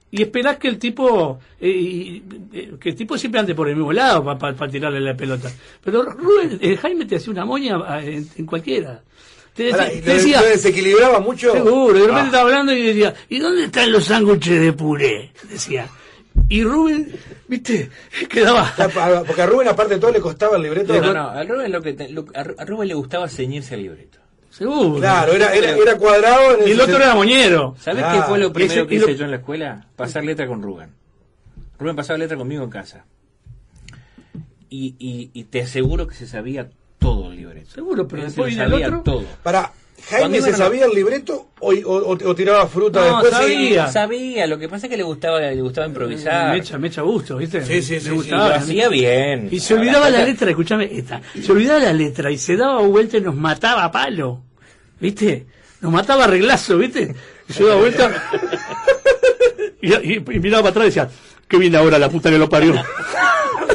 y 0.10 0.22
esperás 0.24 0.58
que 0.58 0.68
el 0.68 0.78
tipo, 0.80 1.40
eh, 1.60 1.70
y- 1.70 2.24
eh, 2.54 2.72
que 2.80 2.90
el 2.90 2.96
tipo 2.96 3.18
siempre 3.18 3.40
ande 3.40 3.56
por 3.56 3.70
el 3.70 3.76
mismo 3.76 3.94
lado 3.94 4.24
para 4.38 4.68
tirarle 4.70 5.00
la 5.00 5.16
pelota. 5.16 5.50
Pero 5.84 6.04
Rubén, 6.04 6.58
eh, 6.62 6.76
Jaime 6.78 7.06
te 7.06 7.18
hacía 7.18 7.32
una 7.32 7.46
moña 7.46 7.78
ah, 7.86 8.04
en, 8.04 8.28
en 8.36 8.46
cualquiera. 8.46 9.02
Te 9.54 9.64
decía, 9.64 9.82
Ahora, 9.84 9.94
¿y 9.94 10.02
te 10.02 10.14
decía- 10.14 10.42
desequilibraba 10.42 11.20
mucho? 11.20 11.52
Seguro, 11.52 11.94
de 11.94 12.00
repente 12.00 12.22
Ah. 12.22 12.26
estaba 12.26 12.44
hablando 12.44 12.74
y 12.74 12.82
decía, 12.84 13.14
¿y 13.30 13.38
dónde 13.40 13.66
están 13.66 13.92
los 13.92 14.06
sándwiches 14.06 14.60
de 14.62 14.74
puré? 14.74 15.32
Decía. 15.50 15.88
Y 16.50 16.64
Rubén, 16.64 17.12
viste, 17.48 17.90
quedaba... 18.30 18.74
Porque 19.26 19.42
a 19.42 19.46
Rubén, 19.46 19.68
aparte 19.68 19.96
de 19.96 20.00
todo, 20.00 20.12
le 20.12 20.20
costaba 20.22 20.58
el 20.58 20.64
libreto. 20.64 20.94
No, 21.02 21.14
no, 21.14 21.30
a 21.30 21.44
Rubén, 21.44 21.72
lo 21.72 21.82
que 21.82 21.94
te- 21.94 22.10
lo- 22.10 22.26
a 22.34 22.44
Ru- 22.44 22.56
a 22.58 22.66
Rubén 22.66 22.88
le 22.90 22.94
gustaba 22.94 23.28
ceñirse 23.30 23.76
al 23.76 23.84
libreto. 23.84 24.20
Seguro. 24.50 25.00
Claro, 25.00 25.32
era, 25.34 25.54
era, 25.54 25.72
era 25.78 25.98
cuadrado. 25.98 26.58
en 26.60 26.68
Y 26.68 26.72
el 26.72 26.82
otro 26.82 26.98
era 26.98 27.16
moñero. 27.16 27.76
¿Sabes 27.80 28.04
Ah, 28.06 28.14
qué 28.16 28.22
fue 28.24 28.38
lo 28.40 28.48
y 28.48 28.52
primero 28.52 28.82
ese- 28.82 28.88
que 28.88 29.00
lo- 29.00 29.06
hice 29.10 29.16
yo 29.18 29.26
en 29.26 29.32
la 29.32 29.38
escuela? 29.38 29.88
Pasar 29.96 30.24
letra 30.26 30.46
con 30.48 30.62
Rubén. 30.62 30.90
Rubén 31.80 31.96
pasaba 31.96 32.18
letra 32.20 32.36
conmigo 32.38 32.64
en 32.64 32.70
casa. 32.70 33.06
Y, 34.70 34.96
y, 35.00 35.32
y 35.34 35.44
te 35.46 35.62
aseguro 35.62 36.08
que 36.08 36.16
se 36.16 36.28
sabía 36.28 36.70
todo 37.00 37.32
el 37.32 37.38
libreto. 37.38 37.72
Seguro, 37.72 38.08
pero 38.08 38.30
se 38.30 38.42
el 38.42 38.56
sabía 38.56 38.88
otro. 38.88 39.02
todo. 39.02 39.24
Para, 39.44 39.72
¿Jaime 40.10 40.42
se 40.42 40.50
a- 40.52 40.56
sabía 40.56 40.86
el 40.86 40.92
libreto 40.92 41.50
o, 41.60 41.72
o- 41.72 42.18
o 42.30 42.36
tiraba 42.36 42.68
fruta 42.68 43.00
No, 43.00 43.22
después? 43.22 43.32
sabía. 43.34 43.88
Sabía, 43.88 44.48
lo 44.48 44.58
que 44.58 44.68
pasa 44.68 44.88
es 44.88 44.90
que 44.90 44.98
le 44.98 45.04
gustaba, 45.04 45.40
le 45.40 45.62
gustaba 45.62 45.88
improvisar. 45.88 46.52
Me 46.54 46.58
echa, 46.60 46.78
me 46.78 46.88
echa 46.88 47.02
gusto, 47.02 47.38
¿viste? 47.38 47.64
Sí, 47.66 47.82
sí, 47.82 48.00
sí, 48.00 48.08
Y 48.08 48.12
gustaba. 48.12 48.50
lo 48.50 48.56
hacía 48.56 48.90
bien. 48.90 49.48
Y 49.52 49.60
se 49.60 49.74
olvidaba 49.76 50.10
la 50.10 50.24
letra, 50.24 50.50
escúchame 50.50 50.90
esta. 50.92 51.22
Se 51.42 51.52
olvidaba 51.52 51.80
la 51.80 51.94
letra 51.94 52.32
y 52.32 52.38
se 52.38 52.56
daba 52.58 52.82
vuelta 52.82 53.18
y 53.18 53.22
nos 53.22 53.36
mataba 53.36 53.84
a 53.86 53.92
palo. 53.92 54.42
¿Viste? 55.00 55.46
Nos 55.82 55.92
mataba 55.92 56.26
a 56.26 56.28
reglazo, 56.28 56.78
¿viste? 56.78 57.16
Y 57.50 57.54
se 57.54 57.64
daba 57.64 57.76
vuelta. 57.80 58.12
y, 59.82 59.94
y- 59.94 60.16
y 60.16 60.40
miraba 60.40 60.64
para 60.64 60.70
atrás 60.72 60.84
y 60.86 60.88
decía, 60.90 61.10
qué 61.48 61.58
bien 61.58 61.76
ahora 61.76 61.98
la 61.98 62.10
puta 62.10 62.30
que 62.30 62.38
lo 62.38 62.50
parió. 62.50 62.74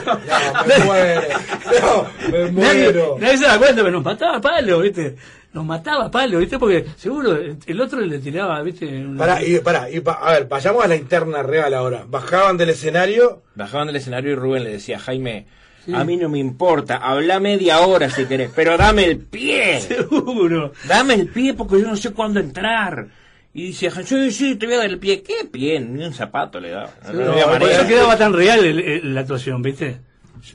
No, 0.06 0.64
me 0.66 0.84
muero. 0.84 1.20
No, 1.82 2.06
me 2.30 2.52
Nadie, 2.52 2.84
muero. 2.84 3.16
nadie 3.18 3.38
se 3.38 3.44
da 3.44 3.58
cuenta, 3.58 3.76
pero 3.82 3.90
nos 3.90 4.04
mataba 4.04 4.36
a 4.36 4.40
palo, 4.40 4.78
¿viste? 4.80 5.16
Nos 5.56 5.64
mataba 5.64 6.04
a 6.04 6.10
palo, 6.10 6.38
¿viste? 6.38 6.58
Porque 6.58 6.84
seguro 6.96 7.34
el 7.66 7.80
otro 7.80 7.98
le 8.02 8.18
tiraba, 8.18 8.60
¿viste? 8.62 8.84
Una- 8.86 9.18
Pará, 9.18 9.42
y, 9.42 9.58
pará, 9.60 9.90
y 9.90 10.00
pa- 10.00 10.18
a 10.20 10.32
ver, 10.34 10.46
vayamos 10.48 10.84
a 10.84 10.86
la 10.86 10.96
interna 10.96 11.42
real 11.42 11.72
ahora. 11.72 12.04
Bajaban 12.06 12.58
del 12.58 12.68
escenario. 12.68 13.42
Bajaban 13.54 13.86
del 13.86 13.96
escenario 13.96 14.32
y 14.32 14.34
Rubén 14.34 14.64
le 14.64 14.72
decía, 14.72 14.98
Jaime, 14.98 15.46
a 15.94 16.04
mí 16.04 16.18
no 16.18 16.28
me 16.28 16.38
importa, 16.40 16.96
habla 16.98 17.40
media 17.40 17.80
hora 17.80 18.10
si 18.10 18.26
querés, 18.26 18.50
pero 18.54 18.76
dame 18.76 19.04
el 19.06 19.16
pie. 19.18 19.80
Seguro. 19.88 20.72
Dame 20.86 21.14
el 21.14 21.28
pie 21.28 21.54
porque 21.54 21.80
yo 21.80 21.86
no 21.88 21.96
sé 21.96 22.10
cuándo 22.12 22.38
entrar. 22.38 23.06
Y 23.54 23.68
dice, 23.68 23.90
sí, 24.04 24.30
sí, 24.32 24.56
te 24.56 24.66
voy 24.66 24.74
a 24.74 24.78
dar 24.80 24.90
el 24.90 24.98
pie. 24.98 25.22
¿Qué 25.22 25.46
pie? 25.50 25.80
Ni 25.80 26.04
un 26.04 26.12
zapato 26.12 26.60
le 26.60 26.68
daba. 26.72 26.90
No, 27.10 27.12
No, 27.24 27.32
había 27.32 27.44
por 27.44 27.52
manera. 27.60 27.72
eso 27.78 27.88
quedaba 27.88 28.18
tan 28.18 28.34
real 28.34 28.62
el- 28.62 28.80
el- 28.80 29.14
la 29.14 29.22
actuación, 29.22 29.62
¿viste? 29.62 30.00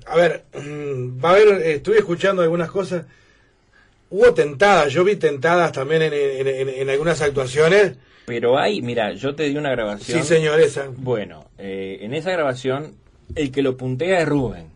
A 0.05 0.15
ver, 0.15 0.43
mm, 0.53 1.25
va 1.25 1.29
a 1.29 1.33
haber, 1.33 1.47
estuve 1.63 1.97
escuchando 1.97 2.43
algunas 2.43 2.69
cosas. 2.69 3.05
Hubo 4.11 4.33
tentadas, 4.33 4.91
yo 4.93 5.03
vi 5.03 5.15
tentadas 5.15 5.71
también 5.71 6.01
en, 6.03 6.13
en- 6.13 6.47
en- 6.47 6.69
en 6.69 6.89
algunas 6.89 7.21
actuaciones. 7.21 7.93
Pero 8.25 8.57
hay, 8.59 8.81
mira, 8.81 9.13
yo 9.13 9.33
te 9.35 9.43
di 9.43 9.57
una 9.57 9.71
grabación. 9.71 10.21
Sí, 10.21 10.27
señor, 10.27 10.59
esa. 10.59 10.87
Bueno, 10.95 11.45
eh, 11.57 11.99
en 12.01 12.13
esa 12.13 12.31
grabación, 12.31 12.95
el 13.35 13.51
que 13.51 13.61
lo 13.63 13.75
puntea 13.77 14.19
es 14.21 14.27
Rubén. 14.27 14.69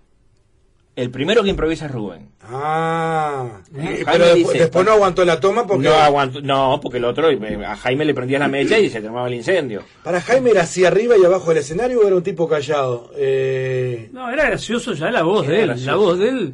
El 0.95 1.12
primero 1.12 1.43
que 1.43 1.50
improvisa 1.50 1.88
es 1.88 1.91
Rubén. 1.91 2.30
Ah, 2.41 3.60
pero 3.74 3.89
después, 4.06 4.36
dice- 4.36 4.58
después 4.60 4.86
no 4.86 4.93
aguantó 4.93 5.26
la 5.26 5.39
toma 5.41 5.67
porque 5.67 5.89
No 5.89 5.93
aguantó, 5.95 6.39
no, 6.41 6.80
porque 6.82 7.00
el 7.00 7.04
otro, 7.06 7.30
eh, 7.30 7.65
a 7.65 7.76
Jaime 7.76 8.06
le 8.06 8.13
prendía 8.13 8.39
la 8.39 8.48
mecha 8.48 8.80
y 8.80 8.89
se 8.89 9.02
tomaba 9.02 9.28
el 9.28 9.34
incendio. 9.34 9.84
para 10.04 10.21
Jaime 10.21 10.52
era 10.52 10.62
así 10.62 10.86
arriba 10.86 11.17
y 11.17 11.26
abajo 11.26 11.50
del 11.50 11.58
escenario 11.58 12.00
o 12.00 12.08
era 12.08 12.15
un 12.15 12.24
tipo 12.24 12.48
callado. 12.48 13.12
Eh, 13.17 14.10
No, 14.13 14.30
era 14.32 14.45
gracioso 14.45 14.93
ya 14.93 15.12
la 15.12 15.24
voz 15.24 15.45
Era 15.45 15.54
de 15.56 15.62
él. 15.63 15.67
gracioso. 15.67 15.91
La 15.91 15.98
voz 15.98 16.19
de 16.19 16.30
él. 16.30 16.54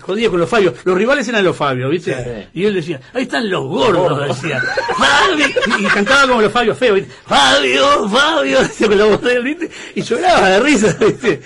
Jodía 0.00 0.28
con 0.30 0.40
los 0.40 0.48
Fabios. 0.48 0.74
Los 0.84 0.96
rivales 0.96 1.26
eran 1.28 1.44
los 1.44 1.56
Fabios, 1.56 1.90
¿viste? 1.90 2.14
Sí. 2.52 2.60
Y 2.60 2.64
él 2.64 2.74
decía, 2.74 3.00
ahí 3.12 3.22
están 3.22 3.48
los 3.48 3.64
gordos, 3.64 4.28
decía. 4.28 4.60
Fabio. 4.96 5.46
Y 5.78 5.84
cantaba 5.84 6.26
como 6.28 6.42
los 6.42 6.52
Fabios 6.52 6.76
feos, 6.78 6.96
¿viste? 6.96 7.12
Fabio, 7.26 8.08
Fabio, 8.08 8.60
decía 8.62 8.88
con 8.88 8.98
la 8.98 9.04
voz 9.04 9.22
de 9.22 9.32
él, 9.34 9.42
¿viste? 9.44 9.70
Y 9.94 10.02
lloraba 10.02 10.48
de 10.48 10.60
risa, 10.60 10.96
¿viste? 11.00 11.40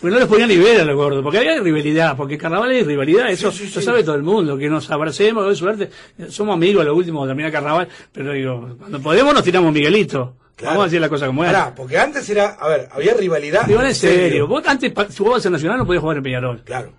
Pues 0.00 0.12
no 0.12 0.18
los 0.20 0.28
podían 0.28 0.48
ni 0.48 0.56
ver 0.56 0.80
a 0.80 0.84
los 0.84 0.96
gordos, 0.96 1.22
porque 1.22 1.38
había 1.38 1.60
rivalidad, 1.60 2.16
porque 2.16 2.38
carnaval 2.38 2.70
hay 2.70 2.82
rivalidad, 2.84 3.30
eso 3.30 3.50
Sí, 3.50 3.66
sí, 3.66 3.74
lo 3.74 3.80
sí. 3.80 3.86
sabe 3.86 4.02
todo 4.04 4.14
el 4.14 4.22
mundo, 4.22 4.56
que 4.56 4.68
nos 4.68 4.90
abracemos, 4.90 5.46
de 5.48 5.54
suerte. 5.56 5.90
Somos 6.28 6.54
amigos, 6.54 6.84
lo 6.84 6.94
último, 6.94 7.26
termina 7.26 7.50
carnaval, 7.50 7.88
pero 8.12 8.32
digo, 8.32 8.76
cuando 8.78 9.00
podemos 9.00 9.34
nos 9.34 9.42
tiramos 9.42 9.72
Miguelito. 9.72 10.36
Claro. 10.56 10.72
Vamos 10.72 10.82
a 10.82 10.86
decir 10.88 11.00
la 11.00 11.08
cosa 11.08 11.26
como 11.26 11.42
es. 11.42 11.50
pará, 11.50 11.74
porque 11.74 11.96
antes 11.98 12.28
era, 12.28 12.48
a 12.60 12.68
ver, 12.68 12.88
había 12.92 13.14
rivalidad. 13.14 13.64
Digo, 13.66 13.80
en 13.82 13.94
serio, 13.94 14.46
vos 14.46 14.62
antes, 14.66 14.92
si 15.08 15.16
jugabas 15.16 15.44
en 15.46 15.52
Nacional, 15.52 15.78
no 15.78 15.86
podías 15.86 16.02
jugar 16.02 16.18
en 16.18 16.22
Peñarol. 16.22 16.60
Claro. 16.64 16.92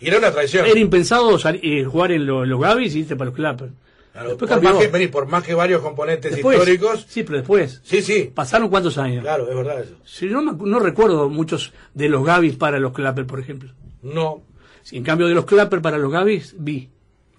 Era 0.00 0.18
una 0.18 0.30
traición. 0.30 0.66
Era 0.66 0.78
impensado 0.78 1.38
sal- 1.38 1.60
eh, 1.62 1.84
jugar 1.84 2.12
en 2.12 2.26
lo- 2.26 2.44
los 2.44 2.60
Gavis 2.60 2.94
y 2.94 3.00
irte 3.00 3.16
para 3.16 3.26
los 3.30 3.34
Clappers. 3.36 3.72
Claro, 4.12 4.30
Después 4.30 4.50
por, 4.50 4.62
más 4.62 4.76
que, 4.78 4.88
vení, 4.88 5.06
por 5.08 5.26
más 5.26 5.44
que 5.44 5.54
varios 5.54 5.80
componentes 5.80 6.32
Después, 6.32 6.58
históricos. 6.58 7.06
Sí, 7.08 7.22
pero 7.22 7.38
después. 7.38 7.80
Sí, 7.84 8.02
sí, 8.02 8.30
¿Pasaron 8.34 8.68
cuántos 8.68 8.98
años? 8.98 9.22
claro, 9.22 9.48
es 9.48 9.54
verdad 9.56 9.80
eso. 9.80 9.94
Si 10.04 10.26
no, 10.26 10.40
no 10.42 10.78
recuerdo 10.80 11.28
muchos 11.28 11.72
de 11.94 12.08
los 12.08 12.24
Gavis 12.24 12.56
para 12.56 12.80
los 12.80 12.92
Clappers, 12.92 13.28
por 13.28 13.38
ejemplo. 13.38 13.70
No. 14.02 14.42
Si 14.82 14.96
en 14.96 15.04
cambio 15.04 15.28
de 15.28 15.34
los 15.34 15.44
Clappers 15.44 15.82
para 15.82 15.98
los 15.98 16.10
Gavis, 16.10 16.54
vi. 16.58 16.88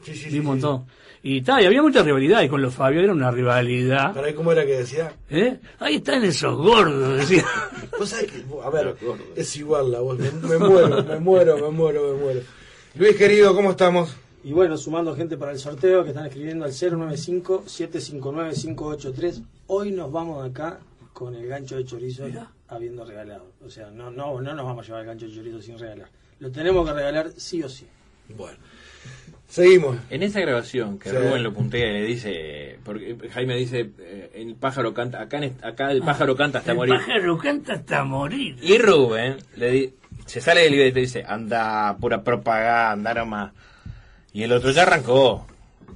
Sí, 0.03 0.13
sí, 0.15 0.25
vi 0.25 0.31
sí, 0.31 0.39
un 0.39 0.45
montón. 0.45 0.85
Y 1.21 1.41
tal, 1.41 1.61
y 1.61 1.65
había 1.65 1.81
mucha 1.81 2.01
rivalidad, 2.01 2.41
y 2.43 2.47
con 2.47 2.61
los 2.61 2.73
Fabio 2.73 3.01
era 3.01 3.11
una 3.11 3.29
rivalidad. 3.29 4.13
¿Para 4.13 4.27
ahí 4.27 4.33
cómo 4.33 4.53
era 4.53 4.65
que 4.65 4.77
decía? 4.77 5.11
¿Eh? 5.29 5.59
Ahí 5.79 5.95
están 5.95 6.23
esos 6.23 6.55
gordos, 6.55 7.17
decía. 7.17 7.43
Vos 7.99 8.07
sabés 8.09 8.31
que, 8.31 8.45
a 8.63 8.69
ver, 8.69 8.95
es 9.35 9.57
igual 9.57 9.91
la 9.91 9.99
voz, 9.99 10.17
me, 10.17 10.31
me 10.31 10.57
muero, 10.57 11.03
me 11.03 11.19
muero, 11.19 11.57
me 11.57 11.69
muero, 11.69 12.13
me 12.13 12.21
muero. 12.21 12.39
Luis 12.95 13.17
querido, 13.17 13.53
¿cómo 13.53 13.71
estamos? 13.71 14.15
Y 14.43 14.53
bueno, 14.53 14.77
sumando 14.77 15.13
gente 15.15 15.37
para 15.37 15.51
el 15.51 15.59
sorteo 15.59 16.03
que 16.03 16.09
están 16.11 16.25
escribiendo 16.25 16.63
al 16.63 16.71
095-759-583. 16.71 19.43
Hoy 19.67 19.91
nos 19.91 20.09
vamos 20.11 20.41
de 20.43 20.49
acá 20.49 20.79
con 21.11 21.35
el 21.35 21.45
gancho 21.47 21.75
de 21.75 21.83
chorizo 21.83 22.23
habiendo 22.69 23.03
regalado. 23.03 23.51
O 23.65 23.69
sea, 23.69 23.91
no, 23.91 24.09
no, 24.09 24.39
no 24.39 24.55
nos 24.55 24.65
vamos 24.65 24.85
a 24.85 24.87
llevar 24.87 25.01
el 25.01 25.07
gancho 25.07 25.25
de 25.27 25.33
chorizo 25.33 25.61
sin 25.61 25.77
regalar. 25.77 26.07
Lo 26.39 26.49
tenemos 26.49 26.87
que 26.87 26.93
regalar 26.93 27.33
sí 27.35 27.61
o 27.61 27.67
sí. 27.67 27.85
Bueno. 28.29 28.57
Seguimos. 29.49 29.97
En 30.11 30.21
esa 30.23 30.39
grabación 30.41 30.99
que 30.99 31.09
Sí. 31.09 31.15
Rubén 31.17 31.41
lo 31.43 31.51
puntea 31.51 31.87
y 31.89 31.93
le 31.93 32.03
dice, 32.05 32.77
porque 32.83 33.17
Jaime 33.33 33.55
dice, 33.55 33.89
eh, 33.99 34.31
el 34.35 34.55
pájaro 34.55 34.93
canta, 34.93 35.21
acá, 35.21 35.39
acá 35.63 35.91
el 35.91 36.01
pájaro 36.01 36.35
canta 36.35 36.59
hasta 36.59 36.71
El 36.71 36.77
morir. 36.77 36.93
pájaro 36.95 37.37
canta 37.39 37.73
hasta 37.73 38.03
morir. 38.03 38.57
Y 38.61 38.77
Rubén 38.77 39.37
le 39.55 39.71
di- 39.71 39.93
se 40.27 40.39
sale 40.39 40.61
del 40.61 40.71
libro 40.73 40.87
y 40.87 40.91
te 40.91 40.99
dice, 40.99 41.23
anda, 41.27 41.97
pura 41.99 42.23
propaganda 42.23 43.13
nomás. 43.15 43.51
Y 44.33 44.43
el 44.43 44.51
otro 44.51 44.69
ya 44.69 44.83
arrancó. 44.83 45.47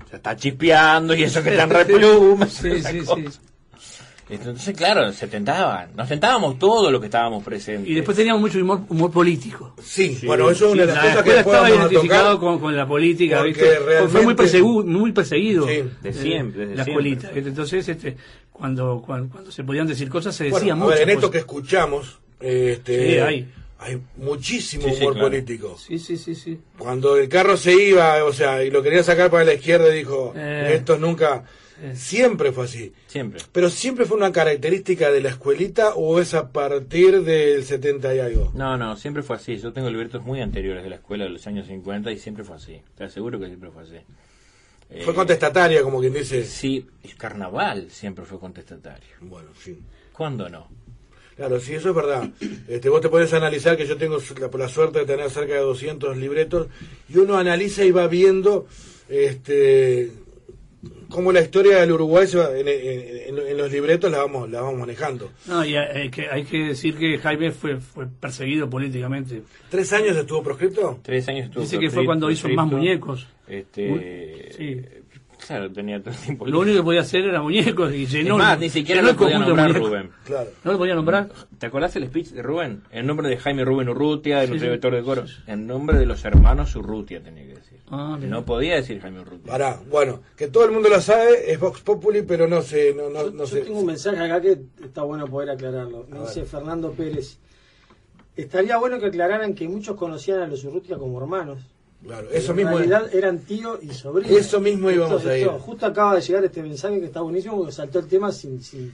Se 0.09 0.15
está 0.15 0.35
chispeando 0.35 1.13
y 1.13 1.21
eso 1.23 1.43
que 1.43 1.51
están 1.51 1.69
replumas. 1.69 2.51
Sí, 2.51 2.81
sí, 2.81 3.01
sí. 3.05 3.25
Entonces, 4.35 4.75
claro, 4.75 5.11
se 5.13 5.27
tentaban. 5.27 5.89
Nos 5.95 6.07
tentábamos 6.07 6.57
todos 6.59 6.91
los 6.91 6.99
que 7.01 7.07
estábamos 7.07 7.43
presentes. 7.43 7.89
Y 7.89 7.93
después 7.95 8.15
teníamos 8.17 8.41
mucho 8.41 8.59
humor, 8.59 8.81
humor 8.89 9.11
político. 9.11 9.73
Sí, 9.81 10.19
bueno, 10.25 10.49
eso 10.49 10.67
es 10.67 10.71
una 10.73 10.81
de 10.85 10.87
las 10.87 10.95
la 10.95 11.01
cosas 11.11 11.23
que 11.23 11.29
estaba 11.39 11.61
vamos 11.61 11.69
a 11.71 11.75
identificado 11.81 12.31
tocar. 12.35 12.39
con, 12.49 12.59
con 12.59 12.75
la 12.75 12.87
política, 12.87 13.37
porque 13.37 13.49
¿viste? 13.51 13.75
Fue- 13.77 14.07
Fue 14.09 14.21
muy 14.23 14.33
perseguido, 14.35 14.83
muy 14.83 15.11
perseguido. 15.11 15.67
Sí. 15.67 15.83
De 16.01 16.13
siempre, 16.13 16.61
desde 16.65 16.75
la 16.75 16.83
siempre. 16.83 17.09
escuelita. 17.11 17.31
Entonces, 17.49 17.87
este, 17.89 18.17
cuando, 18.51 19.01
cuando, 19.05 19.29
cuando 19.31 19.51
se 19.51 19.63
podían 19.63 19.87
decir 19.87 20.09
cosas, 20.09 20.35
se 20.35 20.45
decía 20.45 20.75
mucho. 20.75 20.95
en 20.97 21.09
esto 21.09 21.21
pues. 21.21 21.31
que 21.31 21.37
escuchamos, 21.39 22.19
este, 22.39 23.07
Sí, 23.13 23.17
hay. 23.19 23.47
hay 23.79 24.01
muchísimo 24.17 24.83
Sí, 24.87 24.91
sí, 24.95 25.01
humor 25.01 25.13
claro. 25.13 25.29
político. 25.29 25.77
Sí, 25.77 25.99
sí, 25.99 26.17
sí, 26.17 26.35
sí. 26.35 26.59
Cuando 26.77 27.17
el 27.17 27.27
carro 27.29 27.57
se 27.57 27.73
iba, 27.73 28.23
o 28.23 28.31
sea, 28.33 28.63
y 28.63 28.69
lo 28.71 28.81
quería 28.83 29.03
sacar 29.03 29.29
para 29.31 29.43
la 29.45 29.53
izquierda, 29.53 29.89
dijo, 29.89 30.33
Eh. 30.35 30.73
esto 30.75 30.97
nunca, 30.97 31.43
siempre 31.93 32.51
fue 32.51 32.65
así. 32.65 32.93
Siempre. 33.07 33.41
Pero 33.51 33.69
siempre 33.69 34.05
fue 34.05 34.17
una 34.17 34.31
característica 34.31 35.11
de 35.11 35.21
la 35.21 35.29
escuelita 35.29 35.93
o 35.95 36.19
es 36.19 36.33
a 36.33 36.51
partir 36.51 37.23
del 37.23 37.63
70 37.63 38.15
y 38.15 38.19
algo. 38.19 38.51
No, 38.53 38.77
no, 38.77 38.95
siempre 38.97 39.23
fue 39.23 39.35
así. 39.35 39.57
Yo 39.57 39.73
tengo 39.73 39.89
libretos 39.89 40.23
muy 40.23 40.41
anteriores 40.41 40.83
de 40.83 40.89
la 40.89 40.95
escuela 40.97 41.25
de 41.25 41.31
los 41.31 41.45
años 41.47 41.67
50 41.67 42.11
y 42.11 42.17
siempre 42.17 42.43
fue 42.43 42.55
así. 42.55 42.81
Te 42.95 43.05
aseguro 43.05 43.39
que 43.39 43.47
siempre 43.47 43.71
fue 43.71 43.83
así. 43.83 43.97
Fue 45.03 45.13
Eh, 45.13 45.15
contestataria, 45.15 45.81
como 45.81 45.99
quien 45.99 46.13
dice. 46.13 46.43
Sí, 46.45 46.85
el 47.03 47.15
carnaval 47.15 47.89
siempre 47.89 48.25
fue 48.25 48.39
contestatario. 48.39 49.09
Bueno, 49.21 49.49
sí. 49.59 49.79
¿Cuándo 50.11 50.47
no? 50.49 50.67
Claro, 51.35 51.59
sí, 51.59 51.73
eso 51.73 51.89
es 51.89 51.95
verdad. 51.95 52.29
Este, 52.67 52.89
vos 52.89 53.01
te 53.01 53.09
podés 53.09 53.33
analizar 53.33 53.75
que 53.75 53.87
yo 53.87 53.97
tengo 53.97 54.19
la, 54.39 54.49
la 54.55 54.69
suerte 54.69 54.99
de 54.99 55.05
tener 55.05 55.31
cerca 55.31 55.53
de 55.53 55.61
200 55.61 56.15
libretos 56.17 56.67
y 57.09 57.17
uno 57.17 57.37
analiza 57.37 57.83
y 57.83 57.89
va 57.89 58.07
viendo 58.07 58.67
este 59.09 60.11
cómo 61.13 61.31
la 61.31 61.41
historia 61.41 61.77
del 61.79 61.91
Uruguay 61.91 62.25
se 62.27 62.37
va, 62.39 62.49
en, 62.57 62.67
en- 62.67 63.37
en- 63.37 63.47
en 63.47 63.57
los 63.57 63.71
libretos 63.71 64.11
la 64.11 64.17
vamos 64.17 64.49
la 64.49 64.61
vamos 64.61 64.79
manejando. 64.79 65.29
No, 65.47 65.63
y 65.63 65.75
hay 65.75 66.09
que, 66.09 66.27
hay 66.27 66.43
que 66.43 66.57
decir 66.69 66.95
que 66.97 67.17
Jaime 67.19 67.51
fue, 67.51 67.77
fue 67.79 68.07
perseguido 68.19 68.69
políticamente. 68.69 69.43
¿Tres 69.69 69.93
años 69.93 70.17
estuvo 70.17 70.41
proscripto? 70.43 70.99
Tres 71.03 71.27
años 71.29 71.45
estuvo 71.45 71.61
Dice 71.63 71.79
que 71.79 71.89
fue 71.89 72.03
cuando 72.05 72.29
hizo 72.31 72.49
más 72.49 72.67
muñecos. 72.67 73.27
Este, 73.47 74.51
Sí. 74.57 74.81
Claro, 75.47 75.71
tenía 75.71 75.99
todo 76.01 76.11
el 76.13 76.19
tiempo 76.19 76.47
Lo 76.47 76.59
único 76.59 76.77
que 76.77 76.83
podía 76.83 77.01
hacer 77.01 77.25
era 77.25 77.41
muñecos 77.41 77.93
y 77.93 78.03
Es 78.03 78.11
llenó. 78.11 78.37
más, 78.37 78.57
ni 78.59 78.69
siquiera 78.69 79.01
lo 79.01 79.15
podía 79.15 79.39
nombrar. 79.39 79.73
Rubén. 79.73 80.09
Claro. 80.25 80.49
¿No 80.63 80.71
lo 80.71 80.77
podía 80.77 80.95
nombrar? 80.95 81.29
¿Te 81.57 81.65
acordás 81.65 81.95
el 81.95 82.05
speech 82.07 82.29
de 82.29 82.41
Rubén? 82.41 82.83
En 82.91 83.05
nombre 83.07 83.27
de 83.29 83.37
Jaime 83.37 83.65
Rubén 83.65 83.89
Urrutia, 83.89 84.39
de 84.39 84.45
Sí, 84.45 84.49
nuestro 84.51 84.65
sí. 84.67 84.69
director 84.69 84.95
de 84.95 85.03
coro. 85.03 85.25
En 85.47 85.67
nombre 85.67 85.97
de 85.97 86.05
los 86.05 86.23
hermanos 86.25 86.75
Urrutia 86.75 87.21
tenía 87.21 87.43
que 87.43 87.55
decir. 87.55 87.79
Ah. 87.89 88.17
No 88.21 88.45
podía 88.45 88.75
decir 88.75 89.01
Jaime 89.01 89.21
Urrutia. 89.21 89.51
Pará, 89.51 89.79
bueno, 89.89 90.21
que 90.37 90.47
todo 90.47 90.65
el 90.65 90.71
mundo 90.71 90.89
lo 90.89 91.01
sabe, 91.01 91.51
es 91.51 91.59
Vox 91.59 91.81
Populi, 91.81 92.21
pero 92.21 92.47
no 92.47 92.61
sé, 92.61 92.93
no, 92.95 93.09
no, 93.09 93.29
no 93.29 93.39
Yo 93.39 93.47
sé. 93.47 93.61
tengo 93.61 93.79
un 93.79 93.85
mensaje 93.85 94.17
acá 94.19 94.41
que 94.41 94.57
está 94.83 95.03
bueno 95.03 95.27
poder 95.27 95.49
aclararlo. 95.49 96.05
Me 96.09 96.17
A 96.17 96.21
dice 96.21 96.41
ver. 96.41 96.49
Fernando 96.49 96.91
Pérez. 96.91 97.37
Estaría 98.35 98.77
bueno 98.77 98.97
que 98.99 99.05
aclararan 99.07 99.53
que 99.53 99.67
muchos 99.67 99.95
conocían 99.95 100.39
a 100.41 100.47
los 100.47 100.63
Urrutia 100.63 100.97
como 100.97 101.19
hermanos. 101.21 101.59
Claro, 102.05 102.27
eso 102.31 102.51
en 102.51 102.57
mismo 102.57 102.71
es. 102.79 102.87
realidad 102.89 103.15
eran 103.15 103.39
tío 103.39 103.79
y 103.81 103.89
sobrino. 103.93 104.35
Eso 104.37 104.59
mismo 104.59 104.91
íbamos 104.91 105.25
a 105.25 105.37
ir. 105.37 105.45
justo- 105.47 105.59
Justo 105.59 105.85
acaba 105.85 106.15
de 106.15 106.21
llegar 106.21 106.43
este 106.43 106.61
mensaje 106.61 106.99
que 106.99 107.05
está 107.05 107.21
buenísimo 107.21 107.55
porque 107.57 107.71
saltó 107.71 107.99
el 107.99 108.07
tema 108.07 108.31
sin, 108.31 108.61
sin, 108.61 108.93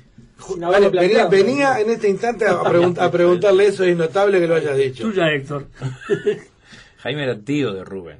venía, 1.30 1.80
en 1.80 1.90
este 1.90 2.08
instante 2.08 2.46
a, 2.46 2.60
pregun- 2.62 3.00
a 3.00 3.10
preguntarle 3.12 3.66
eso, 3.68 3.84
es 3.84 3.98
notable 3.98 4.40
que 4.40 4.48
lo 4.48 4.56
hayas 4.56 4.78
dicho. 4.78 5.10
Tuya, 5.10 5.28
Héctor. 5.32 5.68
Jaime 6.98 7.24
era 7.24 7.40
tío 7.40 7.74
de 7.74 7.84
Rubén. 7.84 8.18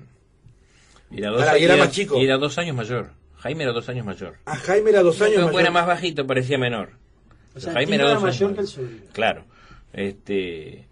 Era 1.12 1.30
dos, 1.32 1.46
y 1.60 1.64
era 1.64 1.76
más 1.76 1.92
chico. 1.92 2.18
y 2.20 2.24
era 2.26 2.38
dos 2.38 2.58
años 2.58 2.76
mayor. 2.76 3.12
Jaime 3.38 3.64
era 3.64 3.74
dos 3.74 3.88
años 3.90 4.06
mayor. 4.06 4.36
A 4.46 4.56
Jaime 4.56 4.90
era 4.90 5.02
dos 5.04 5.22
años 5.22 5.46
mayor. 5.46 5.62
era 5.62 5.72
más 5.72 5.88
bajito, 5.88 6.26
parecía 6.28 6.58
menor. 6.58 6.90
O 7.56 7.60
sea, 7.60 7.74
Jaime 7.74 7.96
era 7.96 8.06
era 8.06 8.14
dos 8.16 8.24
años 8.24 8.36
mayor 8.42 8.56
que 8.56 8.62
el 8.62 8.68
sobrino. 8.68 9.02
Claro. 9.14 9.44
Este, 9.94 10.88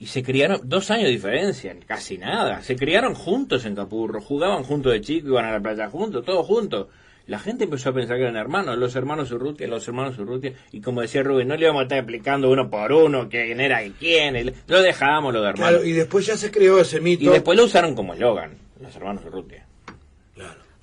y 0.00 0.06
se 0.06 0.22
criaron, 0.24 0.62
dos 0.64 0.90
años 0.90 1.04
de 1.04 1.10
diferencia, 1.12 1.76
casi 1.86 2.18
nada. 2.18 2.62
Se 2.62 2.74
criaron 2.74 3.14
juntos 3.14 3.64
en 3.66 3.76
Capurro, 3.76 4.20
jugaban 4.20 4.64
juntos 4.64 4.92
de 4.92 5.00
chico, 5.02 5.28
iban 5.28 5.44
a 5.44 5.52
la 5.52 5.60
playa 5.60 5.88
juntos, 5.90 6.24
todos 6.24 6.44
juntos. 6.46 6.88
La 7.26 7.38
gente 7.38 7.64
empezó 7.64 7.90
a 7.90 7.92
pensar 7.92 8.16
que 8.16 8.22
eran 8.22 8.34
hermanos, 8.36 8.76
los 8.76 8.96
hermanos 8.96 9.30
Urrutia, 9.30 9.68
los 9.68 9.86
hermanos 9.86 10.18
Urrutia. 10.18 10.54
Y 10.72 10.80
como 10.80 11.00
decía 11.02 11.22
Rubén, 11.22 11.46
no 11.46 11.54
le 11.54 11.62
íbamos 11.64 11.80
a 11.80 11.82
estar 11.84 11.98
explicando 11.98 12.50
uno 12.50 12.68
por 12.68 12.90
uno 12.92 13.28
quién 13.28 13.60
era 13.60 13.84
y 13.84 13.90
quién. 13.90 14.34
el- 14.34 14.54
Lo 14.66 14.82
dejábamos 14.82 15.32
lo 15.34 15.42
de 15.42 15.50
hermanos. 15.50 15.70
Claro, 15.74 15.84
y 15.86 15.92
después 15.92 16.26
ya 16.26 16.36
se 16.36 16.50
creó 16.50 16.80
ese 16.80 17.00
mito. 17.00 17.22
y 17.24 17.28
después 17.28 17.56
lo 17.56 17.66
usaron 17.66 17.94
como 17.94 18.14
eslogan, 18.14 18.56
los 18.80 18.96
hermanos 18.96 19.22
Urrutia. 19.26 19.64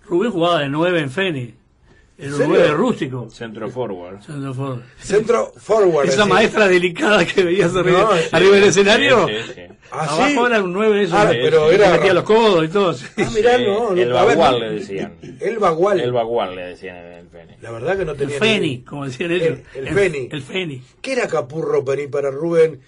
Rubén 0.05 0.31
jugaba 0.31 0.59
de 0.59 0.69
9 0.69 1.01
en 1.01 1.09
Feni. 1.09 1.53
El. 2.17 2.33
Uruguay 2.33 2.69
rústico. 2.71 3.29
Centro 3.29 3.69
forward. 3.69 4.21
Centro 4.21 4.53
forward. 4.53 4.81
Centro 4.99 5.53
forward. 5.55 6.07
Esa 6.09 6.25
maestra 6.25 6.67
delicada 6.67 7.25
que 7.25 7.43
veías 7.43 7.75
arriba, 7.75 7.99
No, 8.01 8.17
sí. 8.17 8.23
arriba 8.31 8.55
del 8.55 8.63
escenario. 8.63 9.27
Sí, 9.27 9.33
sí, 9.45 9.51
sí. 9.53 9.61
¿Ah, 9.91 10.03
Abajo 10.03 10.25
sí? 10.27 10.37
era 10.51 10.63
un 10.63 10.73
9 10.73 11.03
eso. 11.03 11.15
Ah, 11.15 11.27
pero 11.31 11.71
era- 11.71 11.91
metía 11.91 12.13
los 12.13 12.23
codos 12.23 12.65
y 12.65 12.67
todo. 12.69 12.95
Ah, 13.17 13.29
mirá, 13.33 13.57
no, 13.59 13.65
no, 13.65 13.89
el 13.91 13.95
ver, 13.95 14.09
bagual 14.13 14.59
le 14.59 14.71
decían. 14.71 15.13
El 15.39 15.59
bagual. 15.59 15.99
El 15.99 16.11
bagual 16.11 16.55
le 16.55 16.61
decían 16.69 16.97
en 16.97 17.13
el 17.13 17.25
pene. 17.27 17.57
La 17.61 17.71
verdad 17.71 17.97
que 17.97 18.05
no 18.05 18.11
El 18.13 18.17
tenía. 18.17 18.39
Feni, 18.39 18.67
ni- 18.67 18.81
como 18.81 19.05
decían 19.05 19.31
ellos. 19.31 19.59
El- 19.75 19.87
el 19.87 19.93
Feni. 19.93 20.29
El 20.31 20.41
Feni. 20.41 20.81
¿Qué 21.01 21.11
era 21.13 21.27
Capurro 21.27 21.85
para, 21.85 22.01
para 22.09 22.31
Rubén 22.31 22.81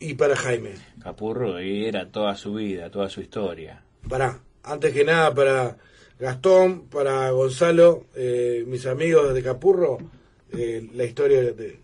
y 0.00 0.14
para 0.14 0.34
Jaime? 0.34 0.70
Capurro 1.02 1.62
y 1.62 1.86
era 1.86 2.10
toda 2.10 2.34
su 2.34 2.54
vida, 2.54 2.90
toda 2.90 3.08
su 3.08 3.20
historia. 3.20 3.82
Pará, 4.08 4.40
antes 4.64 4.92
que 4.92 5.04
nada 5.04 5.32
para 5.32 5.76
Gastón, 6.18 6.86
para 6.88 7.30
Gonzalo, 7.30 8.04
eh, 8.14 8.64
mis 8.66 8.86
amigos 8.86 9.34
de 9.34 9.42
Capurro, 9.42 9.98
eh, 10.52 10.88
la 10.94 11.04
historia 11.04 11.42
de... 11.52 11.80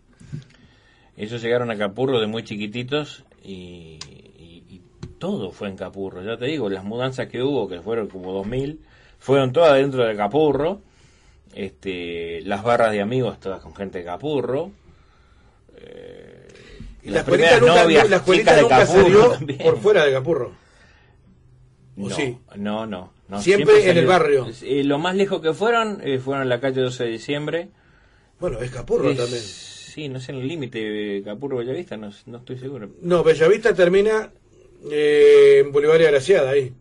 Ellos 1.16 1.42
llegaron 1.42 1.70
a 1.70 1.76
Capurro 1.76 2.18
de 2.20 2.26
muy 2.26 2.42
chiquititos 2.42 3.24
y, 3.44 3.98
y- 4.38 4.64
y 4.70 4.80
todo 5.18 5.50
fue 5.52 5.68
en 5.68 5.76
Capurro. 5.76 6.22
Ya 6.22 6.38
te 6.38 6.46
digo, 6.46 6.70
las 6.70 6.82
mudanzas 6.84 7.28
que 7.28 7.42
hubo, 7.42 7.68
que 7.68 7.82
fueron 7.82 8.08
como 8.08 8.32
2000, 8.32 8.80
fueron 9.18 9.52
todas 9.52 9.74
dentro 9.74 10.04
de 10.06 10.16
Capurro. 10.16 10.80
Este, 11.54 12.40
las 12.42 12.62
barras 12.62 12.92
de 12.92 13.02
amigos, 13.02 13.38
todas 13.38 13.60
con 13.60 13.74
gente 13.76 13.98
de 13.98 14.04
Capurro. 14.06 14.70
Eh, 15.76 16.48
Y 17.02 17.10
las 17.10 17.24
primeras 17.24 17.60
nunca, 17.60 17.82
novias, 17.82 18.08
la 18.08 18.16
escuelita 18.16 18.52
chicas 18.52 18.56
de 18.56 18.62
nunca 18.62 18.78
Capurro 18.86 19.34
salió 19.34 19.58
por 19.64 19.78
fuera 19.78 20.04
de 20.06 20.12
Capurro. 20.12 20.52
¿O 21.98 22.08
No, 22.08 22.14
sí? 22.16 22.38
no, 22.56 22.86
no, 22.86 23.12
no. 23.32 23.42
Siempre 23.42 23.90
en 23.90 23.98
el 23.98 24.06
barrio. 24.06 24.48
Eh, 24.62 24.84
lo 24.84 24.98
más 24.98 25.14
lejos 25.16 25.40
que 25.42 25.52
fueron, 25.52 26.00
eh, 26.02 26.18
fueron 26.18 26.42
en 26.44 26.48
la 26.48 26.60
calle 26.60 26.80
12 26.80 27.04
de 27.04 27.10
diciembre. 27.10 27.68
Bueno, 28.40 28.60
es 28.60 28.70
Capurro 28.70 29.10
Es- 29.10 29.16
también. 29.16 29.42
Sí, 29.42 30.08
no 30.08 30.20
sé 30.20 30.32
en 30.32 30.38
el 30.38 30.48
límite 30.48 31.22
Capurro 31.24 31.58
Bellavista, 31.58 31.96
no, 31.98 32.10
no 32.26 32.38
estoy 32.38 32.58
seguro. 32.58 32.88
No, 33.02 33.22
Bellavista 33.22 33.74
termina 33.74 34.30
eh, 34.90 35.62
en 35.64 35.70
Bolívar 35.72 36.00
y 36.00 36.04
Agraciada, 36.04 36.50
ahí. 36.50 36.72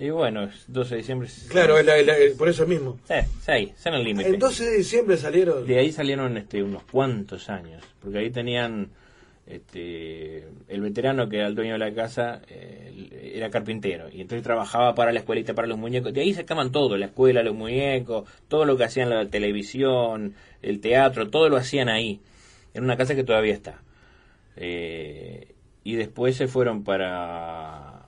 Y 0.00 0.10
bueno, 0.10 0.44
es 0.44 0.64
12 0.66 0.90
de 0.94 0.96
diciembre. 1.02 1.28
Claro, 1.48 1.80
la- 1.82 1.98
es 1.98 2.32
por 2.34 2.48
eso 2.48 2.66
mismo. 2.66 2.98
Sí, 3.06 3.14
sí, 3.44 3.72
en 3.84 3.94
el 3.94 4.02
límite. 4.04 4.28
El 4.30 4.38
12 4.38 4.64
de 4.64 4.76
diciembre 4.78 5.16
salieron. 5.16 5.66
De 5.66 5.78
ahí 5.78 5.92
salieron 5.92 6.36
este, 6.36 6.62
unos 6.62 6.82
cuantos 6.84 7.48
años, 7.48 7.82
porque 8.00 8.18
ahí 8.18 8.30
tenían 8.30 8.88
este, 9.46 10.46
el 10.68 10.80
veterano 10.80 11.28
que 11.28 11.36
era 11.38 11.46
el 11.46 11.54
dueño 11.54 11.72
de 11.74 11.78
la 11.78 11.92
casa, 11.94 12.40
eh, 12.48 13.32
era 13.34 13.50
carpintero, 13.50 14.08
y 14.10 14.20
entonces 14.20 14.42
trabajaba 14.42 14.94
para 14.94 15.12
la 15.12 15.18
escuelita, 15.20 15.54
para 15.54 15.68
los 15.68 15.78
muñecos. 15.78 16.12
De 16.14 16.20
ahí 16.22 16.32
sacaban 16.34 16.72
todo, 16.72 16.96
la 16.96 17.06
escuela, 17.06 17.42
los 17.42 17.54
muñecos, 17.54 18.28
todo 18.48 18.64
lo 18.64 18.76
que 18.76 18.84
hacían 18.84 19.10
la 19.10 19.26
televisión, 19.28 20.34
el 20.62 20.80
teatro, 20.80 21.28
todo 21.30 21.48
lo 21.48 21.56
hacían 21.56 21.88
ahí. 21.88 22.20
Era 22.72 22.82
una 22.84 22.96
casa 22.96 23.14
que 23.14 23.24
todavía 23.24 23.52
está. 23.54 23.82
Eh, 24.56 25.54
y 25.84 25.96
después 25.96 26.36
se 26.36 26.46
fueron 26.48 26.82
para... 26.84 28.06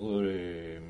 eh, 0.00 0.80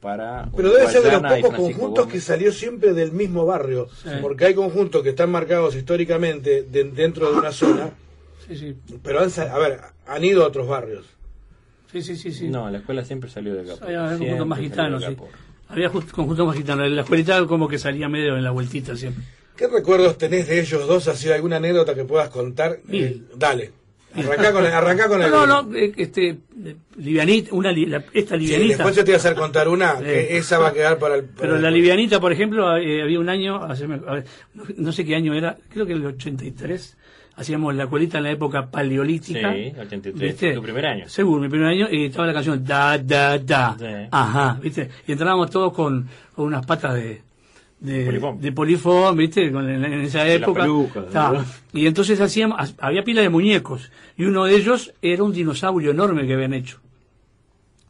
para... 0.00 0.48
Pero 0.56 0.72
debe 0.72 0.88
ser 0.88 1.02
de 1.02 1.12
los 1.12 1.22
pocos 1.22 1.54
conjuntos 1.56 2.04
Gómez. 2.06 2.12
que 2.14 2.20
salió 2.20 2.52
siempre 2.52 2.92
del 2.92 3.12
mismo 3.12 3.46
barrio, 3.46 3.88
Sí. 4.02 4.10
porque 4.20 4.46
hay 4.46 4.54
conjuntos 4.54 5.02
que 5.02 5.10
están 5.10 5.30
marcados 5.30 5.76
históricamente 5.76 6.62
de- 6.64 6.84
dentro 6.84 7.30
de 7.32 7.38
una 7.38 7.52
zona, 7.52 7.90
Sí, 8.56 8.76
sí. 8.86 8.98
pero 9.02 9.20
han, 9.20 9.30
a 9.40 9.58
ver, 9.58 9.80
han 10.06 10.24
ido 10.24 10.44
a 10.44 10.48
otros 10.48 10.66
barrios. 10.68 11.06
Sí, 11.90 12.02
sí, 12.02 12.16
sí. 12.16 12.32
sí. 12.32 12.48
No, 12.48 12.70
la 12.70 12.78
escuela 12.78 13.04
siempre 13.04 13.28
salió 13.28 13.54
de 13.54 13.70
acá. 13.72 13.84
Había 13.84 14.16
conjuntos 14.18 14.46
más 14.46 14.58
gitanos, 14.60 15.04
sí. 15.04 15.16
Había 15.68 15.90
conjuntos 15.90 16.46
más 16.46 16.56
gitanos. 16.56 16.90
La 16.90 17.02
escuelita 17.02 17.46
como 17.46 17.68
que 17.68 17.78
salía 17.78 18.08
medio 18.08 18.36
en 18.36 18.44
la 18.44 18.50
vueltita 18.50 18.96
siempre. 18.96 19.24
¿Qué 19.56 19.68
recuerdos 19.68 20.16
tenés 20.18 20.48
de 20.48 20.60
ellos 20.60 20.86
dos? 20.86 21.08
¿Así 21.08 21.30
alguna 21.30 21.56
anécdota 21.56 21.94
que 21.94 22.04
puedas 22.04 22.30
contar? 22.30 22.80
Mil. 22.84 23.02
Eh, 23.04 23.22
dale, 23.36 23.70
arrancá 24.14 24.52
con, 24.52 24.64
arrancá 24.66 25.08
con 25.08 25.22
el... 25.22 25.30
No, 25.30 25.46
no, 25.46 25.62
no, 25.62 25.76
eh, 25.76 25.92
este, 25.96 26.38
livianita, 26.96 27.54
una, 27.54 27.70
la- 27.72 28.02
esta 28.14 28.34
Sí, 28.36 28.40
livianita. 28.40 28.76
después 28.78 28.96
yo 28.96 29.04
te 29.04 29.10
voy 29.10 29.14
a 29.14 29.18
hacer 29.18 29.34
contar 29.34 29.68
una, 29.68 29.98
Sí. 29.98 30.04
que 30.04 30.36
esa 30.38 30.58
va 30.58 30.68
a 30.68 30.72
quedar 30.72 30.98
para 30.98 31.16
el... 31.16 31.24
para 31.24 31.40
Pero 31.42 31.56
el- 31.56 31.62
la 31.62 31.70
livianita, 31.70 32.18
por 32.18 32.32
ejemplo, 32.32 32.76
eh, 32.78 33.02
había 33.02 33.20
un 33.20 33.28
año, 33.28 33.66
ver, 34.14 34.24
no, 34.54 34.64
no 34.76 34.92
sé 34.92 35.04
qué 35.04 35.14
año 35.14 35.34
era, 35.34 35.58
creo 35.70 35.84
que 35.86 35.92
el 35.92 36.04
83, 36.04 36.96
hacíamos 37.36 37.74
la 37.74 37.86
colita 37.86 38.18
en 38.18 38.24
la 38.24 38.30
época 38.30 38.70
paleolítica. 38.70 39.52
Sí, 39.54 39.72
83, 39.78 40.14
¿viste? 40.30 40.52
tu 40.54 40.62
primer 40.62 40.86
año. 40.86 41.08
Seguro, 41.08 41.40
mi 41.40 41.48
primer 41.48 41.68
año, 41.68 41.88
y 41.90 42.06
estaba 42.06 42.26
la 42.26 42.34
canción 42.34 42.64
Da, 42.64 42.98
Da, 42.98 43.38
Da. 43.38 43.76
Sí. 43.78 43.86
Ajá, 44.10 44.58
¿viste? 44.62 44.88
Y 45.06 45.12
entrábamos 45.12 45.50
todos 45.50 45.72
con, 45.72 46.08
con 46.34 46.46
unas 46.46 46.64
patas 46.66 46.94
de, 46.94 47.22
de 47.80 48.04
Polifón. 48.06 48.40
de 48.40 48.52
polifón, 48.52 49.16
¿viste? 49.16 49.50
Con- 49.50 49.68
en, 49.68 49.84
en 49.84 50.00
esa 50.02 50.28
época. 50.28 50.60
peluca, 50.62 51.04
Ta. 51.06 51.32
¿no? 51.32 51.44
Y 51.72 51.86
entonces 51.86 52.20
hacíamos, 52.20 52.58
ha- 52.78 52.86
había 52.86 53.02
pila 53.02 53.22
de 53.22 53.28
muñecos, 53.28 53.90
y 54.16 54.24
uno 54.24 54.44
de 54.44 54.54
ellos 54.56 54.92
era 55.02 55.22
un 55.24 55.32
dinosaurio 55.32 55.90
enorme 55.90 56.26
que 56.26 56.34
habían 56.34 56.54
hecho. 56.54 56.78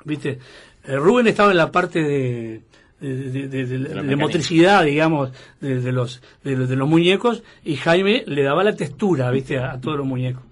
¿Viste? 0.04 0.38
Eh, 0.84 0.96
Rubén 0.96 1.26
estaba 1.28 1.50
en 1.52 1.56
la 1.58 1.70
parte 1.70 2.02
de, 2.02 2.62
de, 3.08 3.66
de- 3.66 4.16
motricidad, 4.16 4.84
digamos, 4.84 5.30
de, 5.60 5.92
los, 5.92 6.22
de, 6.44 6.56
los- 6.56 6.88
muñecos, 6.88 7.42
y 7.64 7.76
Jaime 7.76 8.24
le 8.26 8.42
daba 8.42 8.62
la 8.64 8.74
textura, 8.76 9.30
¿viste? 9.30 9.58
A, 9.58 9.72
a 9.72 9.80
todos 9.80 9.98
los 9.98 10.06
muñecos. 10.06 10.42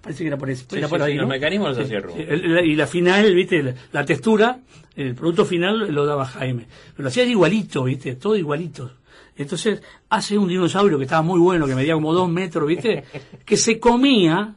Parece 0.00 0.22
que 0.24 0.28
era 0.28 0.36
por, 0.38 0.50
ese- 0.50 0.64
Sí, 0.68 0.76
era 0.78 0.86
sí, 0.86 0.90
por 0.90 1.02
ahí, 1.02 1.12
sí, 1.12 1.16
¿no? 1.16 1.22
los 1.22 1.30
mecanismos 1.30 1.76
los 1.76 1.84
hacía 1.86 2.00
y 2.64 2.74
la 2.76 2.86
final, 2.86 3.34
¿viste? 3.34 3.62
La, 3.62 3.74
la 3.92 4.04
textura, 4.04 4.58
el 4.94 5.14
producto 5.14 5.44
final 5.44 5.92
lo 5.92 6.06
daba 6.06 6.24
Jaime. 6.26 6.66
Pero 6.92 7.04
lo 7.04 7.08
hacía 7.08 7.24
igualito, 7.24 7.84
¿viste? 7.84 8.14
Todo 8.16 8.36
igualito. 8.36 8.92
Entonces, 9.36 9.82
hace 10.08 10.38
un 10.38 10.48
dinosaurio 10.48 10.96
que 10.98 11.04
estaba 11.04 11.22
muy 11.22 11.38
bueno, 11.40 11.66
que 11.66 11.74
medía 11.74 11.94
como 11.94 12.12
dos 12.12 12.28
metros, 12.28 12.68
¿viste? 12.68 13.04
Que 13.44 13.56
se 13.56 13.78
comía 13.80 14.54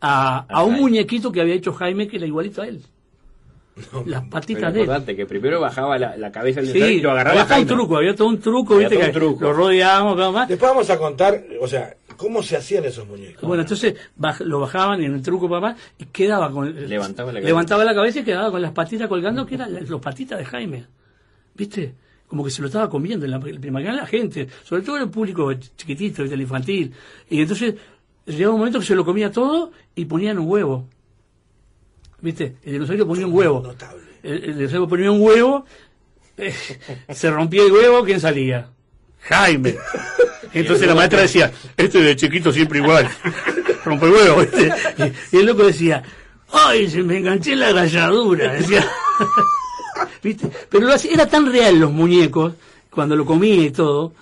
a, 0.00 0.46
a 0.48 0.64
un 0.64 0.74
muñequito 0.74 1.30
que 1.32 1.40
había 1.40 1.54
hecho 1.54 1.72
Jaime 1.72 2.06
que 2.08 2.16
era 2.16 2.26
igualito 2.26 2.62
a 2.62 2.66
él. 2.68 2.82
Las 4.06 4.24
patitas 4.28 4.72
de 4.72 4.82
él. 4.82 5.16
que 5.16 5.26
primero 5.26 5.60
bajaba 5.60 5.98
la, 5.98 6.16
la 6.16 6.32
cabeza 6.32 6.60
del 6.62 6.72
Sí, 6.72 6.78
y 6.78 7.00
lo 7.00 7.10
agarraba 7.10 7.42
había 7.42 7.46
todo 7.46 7.58
un 7.60 7.66
truco, 7.66 7.96
había 7.98 8.14
todo 8.16 8.28
un 8.28 8.40
truco, 8.40 8.74
Había 8.76 8.88
¿viste? 8.88 8.96
todo 8.96 9.06
un 9.06 9.12
que 9.12 9.18
truco. 9.20 9.44
Lo 9.44 9.52
rodeábamos, 9.52 10.16
nada 10.16 10.30
más. 10.30 10.48
Después 10.48 10.70
vamos 10.70 10.88
a 10.88 10.98
contar, 10.98 11.44
o 11.60 11.68
sea, 11.68 11.94
cómo 12.16 12.42
se 12.42 12.56
hacían 12.56 12.84
esos 12.86 13.06
muñecos. 13.06 13.42
Bueno, 13.46 13.62
entonces 13.64 13.94
baj- 14.18 14.40
lo 14.44 14.60
bajaban 14.60 15.02
en 15.02 15.14
el 15.14 15.20
truco 15.22 15.46
papá 15.48 15.76
y 15.98 16.06
quedaba 16.06 16.50
con 16.50 16.74
Levantaba 16.88 17.28
la 17.28 17.34
cabeza. 17.34 17.46
levantaba 17.48 17.84
la 17.84 17.94
cabeza 17.94 18.20
y 18.20 18.24
quedaba 18.24 18.50
con 18.50 18.62
las 18.62 18.72
patitas 18.72 19.08
colgando 19.08 19.44
que 19.44 19.56
eran 19.56 19.74
las 19.74 19.88
los 19.88 20.00
patitas 20.00 20.38
de 20.38 20.44
Jaime. 20.46 20.86
¿Viste? 21.54 21.94
Como 22.26 22.42
que 22.44 22.50
se 22.50 22.60
lo 22.62 22.68
estaba 22.68 22.88
comiendo 22.88 23.24
en 23.26 23.30
la 23.32 23.38
primer 23.40 23.94
la 23.94 24.06
gente, 24.06 24.48
sobre 24.64 24.82
todo 24.82 24.96
el 24.96 25.10
público 25.10 25.52
chiquitito, 25.52 26.22
el 26.22 26.40
infantil. 26.40 26.92
Y 27.30 27.40
entonces 27.42 27.74
llegaba 28.24 28.54
un 28.54 28.58
momento 28.60 28.80
que 28.80 28.86
se 28.86 28.94
lo 28.94 29.04
comía 29.04 29.30
todo 29.30 29.70
y 29.94 30.06
ponían 30.06 30.38
un 30.38 30.48
huevo. 30.48 30.88
¿Viste? 32.26 32.56
El 32.64 32.72
dinosaurio 32.72 33.06
ponía 33.06 33.24
un 33.24 33.32
huevo. 33.34 33.60
Notable. 33.62 34.02
El, 34.24 34.42
el 34.46 34.58
dinosaurio 34.58 34.88
ponía 34.88 35.12
un 35.12 35.20
huevo, 35.22 35.64
eh, 36.36 36.52
se 37.14 37.30
rompía 37.30 37.62
el 37.62 37.70
huevo, 37.70 38.02
¿quién 38.04 38.18
salía? 38.18 38.68
Jaime. 39.20 39.76
Entonces 40.52 40.88
la 40.88 40.96
maestra 40.96 41.20
decía, 41.20 41.52
este 41.76 42.00
de 42.02 42.16
chiquito 42.16 42.50
siempre 42.52 42.80
igual. 42.80 43.08
Rompe 43.84 44.06
el 44.06 44.12
huevo, 44.12 44.40
¿viste? 44.40 44.72
Y, 45.30 45.36
y 45.36 45.38
el 45.40 45.46
loco 45.46 45.66
decía, 45.66 46.02
ay, 46.50 46.90
se 46.90 47.00
me 47.04 47.18
enganché 47.18 47.52
en 47.52 47.60
la 47.60 47.70
galladura. 47.70 48.54
Decía. 48.54 48.84
¿Viste? 50.24 50.50
Pero 50.68 50.84
lo 50.88 50.94
hacía- 50.94 51.12
era 51.12 51.26
tan 51.28 51.46
real 51.52 51.78
los 51.78 51.92
muñecos, 51.92 52.54
cuando 52.90 53.14
lo 53.14 53.24
comía 53.24 53.62
y 53.66 53.70
todo, 53.70 54.12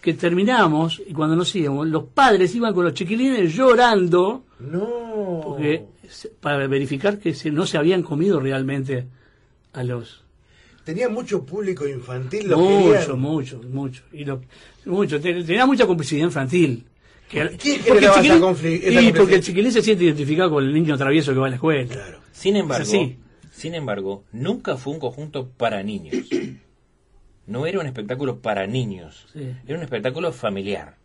que 0.00 0.14
terminamos, 0.14 1.02
y 1.04 1.12
cuando 1.12 1.34
nos 1.34 1.52
íbamos, 1.56 1.88
los 1.88 2.04
padres 2.04 2.54
iban 2.54 2.72
con 2.72 2.84
los 2.84 2.94
chiquilines 2.94 3.52
llorando, 3.52 4.44
No. 4.60 5.09
Porque, 5.40 5.84
para 6.40 6.66
verificar 6.66 7.18
que 7.18 7.34
se- 7.34 7.50
no 7.50 7.66
se 7.66 7.78
habían 7.78 8.02
comido 8.02 8.40
realmente 8.40 9.06
a 9.72 9.82
los... 9.84 10.24
Tenía 10.84 11.08
mucho 11.08 11.44
público 11.44 11.86
infantil, 11.86 12.48
lo 12.48 12.58
Mucho, 12.58 12.92
querían. 12.92 13.20
mucho, 13.20 13.60
mucho. 13.70 14.02
Y 14.12 14.24
lo, 14.24 14.40
mucho. 14.86 15.20
Te- 15.20 15.44
Tenía 15.44 15.66
mucha 15.66 15.86
complicidad 15.86 16.24
infantil. 16.24 16.86
Que, 17.28 17.48
¿Quién 17.56 17.80
porque 17.86 18.06
el 18.06 18.10
chiquilín- 18.12 19.08
y 19.08 19.12
porque 19.12 19.34
el 19.36 19.42
chiquilín 19.42 19.70
se 19.70 19.82
siente 19.82 20.04
identificado 20.04 20.50
con 20.50 20.64
el 20.64 20.72
niño 20.72 20.96
travieso 20.98 21.32
que 21.32 21.38
va 21.38 21.46
a 21.46 21.50
la 21.50 21.56
escuela. 21.56 21.88
Claro. 21.92 22.18
Sin 22.32 22.56
embargo, 22.56 22.90
sin 23.52 23.74
embargo, 23.74 24.24
nunca 24.32 24.76
fue 24.76 24.94
un 24.94 24.98
conjunto 25.00 25.48
para 25.48 25.82
niños. 25.84 26.26
No 27.46 27.66
era 27.66 27.78
un 27.78 27.86
espectáculo 27.86 28.38
para 28.40 28.66
niños. 28.66 29.26
Sí. 29.32 29.52
Era 29.66 29.76
un 29.78 29.84
espectáculo 29.84 30.32
familiar. 30.32 30.96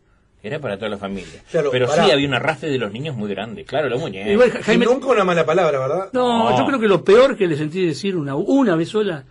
Era 0.46 0.60
para 0.60 0.78
toda 0.78 0.89
la 0.89 0.98
familia. 0.98 1.41
Claro, 1.50 1.70
Pero 1.72 1.88
pará. 1.88 2.06
sí 2.06 2.12
había 2.12 2.28
un 2.28 2.34
arrastre 2.36 2.70
de 2.70 2.78
los 2.78 2.91
niños 2.91 3.16
muy 3.16 3.28
grande. 3.30 3.66
Claro, 3.66 3.89
los 3.89 4.00
muñecos. 4.00 4.32
Igual, 4.32 4.52
Y 4.60 4.64
Jaime, 4.64 4.86
nunca 4.86 5.08
una 5.08 5.24
mala 5.24 5.43
palabra, 5.43 5.80
¿verdad? 5.80 6.10
no, 6.14 6.52
No. 6.52 6.58
yo 6.60 6.66
creo 6.68 6.80
que 6.80 6.88
lo 6.88 7.04
peor 7.04 7.36
que 7.36 7.48
le 7.48 7.58
sentí 7.58 7.84
decir 7.86 8.16
una, 8.16 8.36
una 8.36 8.76
vez 8.76 8.89
sola, 8.89 9.24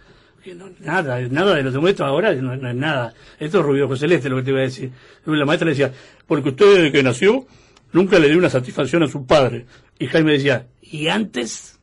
que 0.43 0.55
no, 0.55 0.69
nada, 0.81 1.21
nada 1.21 1.55
de 1.55 1.63
lo 1.63 1.71
que 1.71 1.79
muestro 1.79 2.05
ahora 2.07 2.35
no, 2.35 2.57
no 2.57 2.69
es 2.69 2.75
nada. 2.75 3.15
Esto 3.39 3.61
es 3.61 3.65
rubio 3.65 3.97
celeste 3.97 4.29
lo 4.29 4.37
que 4.37 4.43
te 4.43 4.51
iba 4.51 4.59
a 4.59 4.63
decir. 4.65 4.91
La 5.25 5.45
maestra 5.45 5.67
le 5.67 5.71
decía, 5.77 5.93
porque 6.27 6.49
usted 6.49 6.67
desde 6.75 6.91
que 6.93 7.03
nació 7.05 7.47
nunca 7.93 8.19
le 8.19 8.29
dio 8.29 8.37
una 8.39 8.51
satisfacción 8.51 9.05
a 9.05 9.07
su 9.09 9.25
padre. 9.25 9.67
Y 10.01 10.07
Jaime 10.09 10.33
decía, 10.33 10.67
¿y 10.83 11.07
antes? 11.07 11.79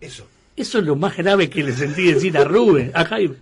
Eso. 0.00 0.26
Eso 0.56 0.78
es 0.78 0.84
lo 0.84 0.96
más 0.96 1.16
grave 1.16 1.48
que 1.48 1.62
le 1.62 1.72
sentí 1.72 2.12
decir 2.12 2.36
a 2.36 2.44
Rubén, 2.44 2.90
a 2.94 3.04
Jaime. 3.04 3.36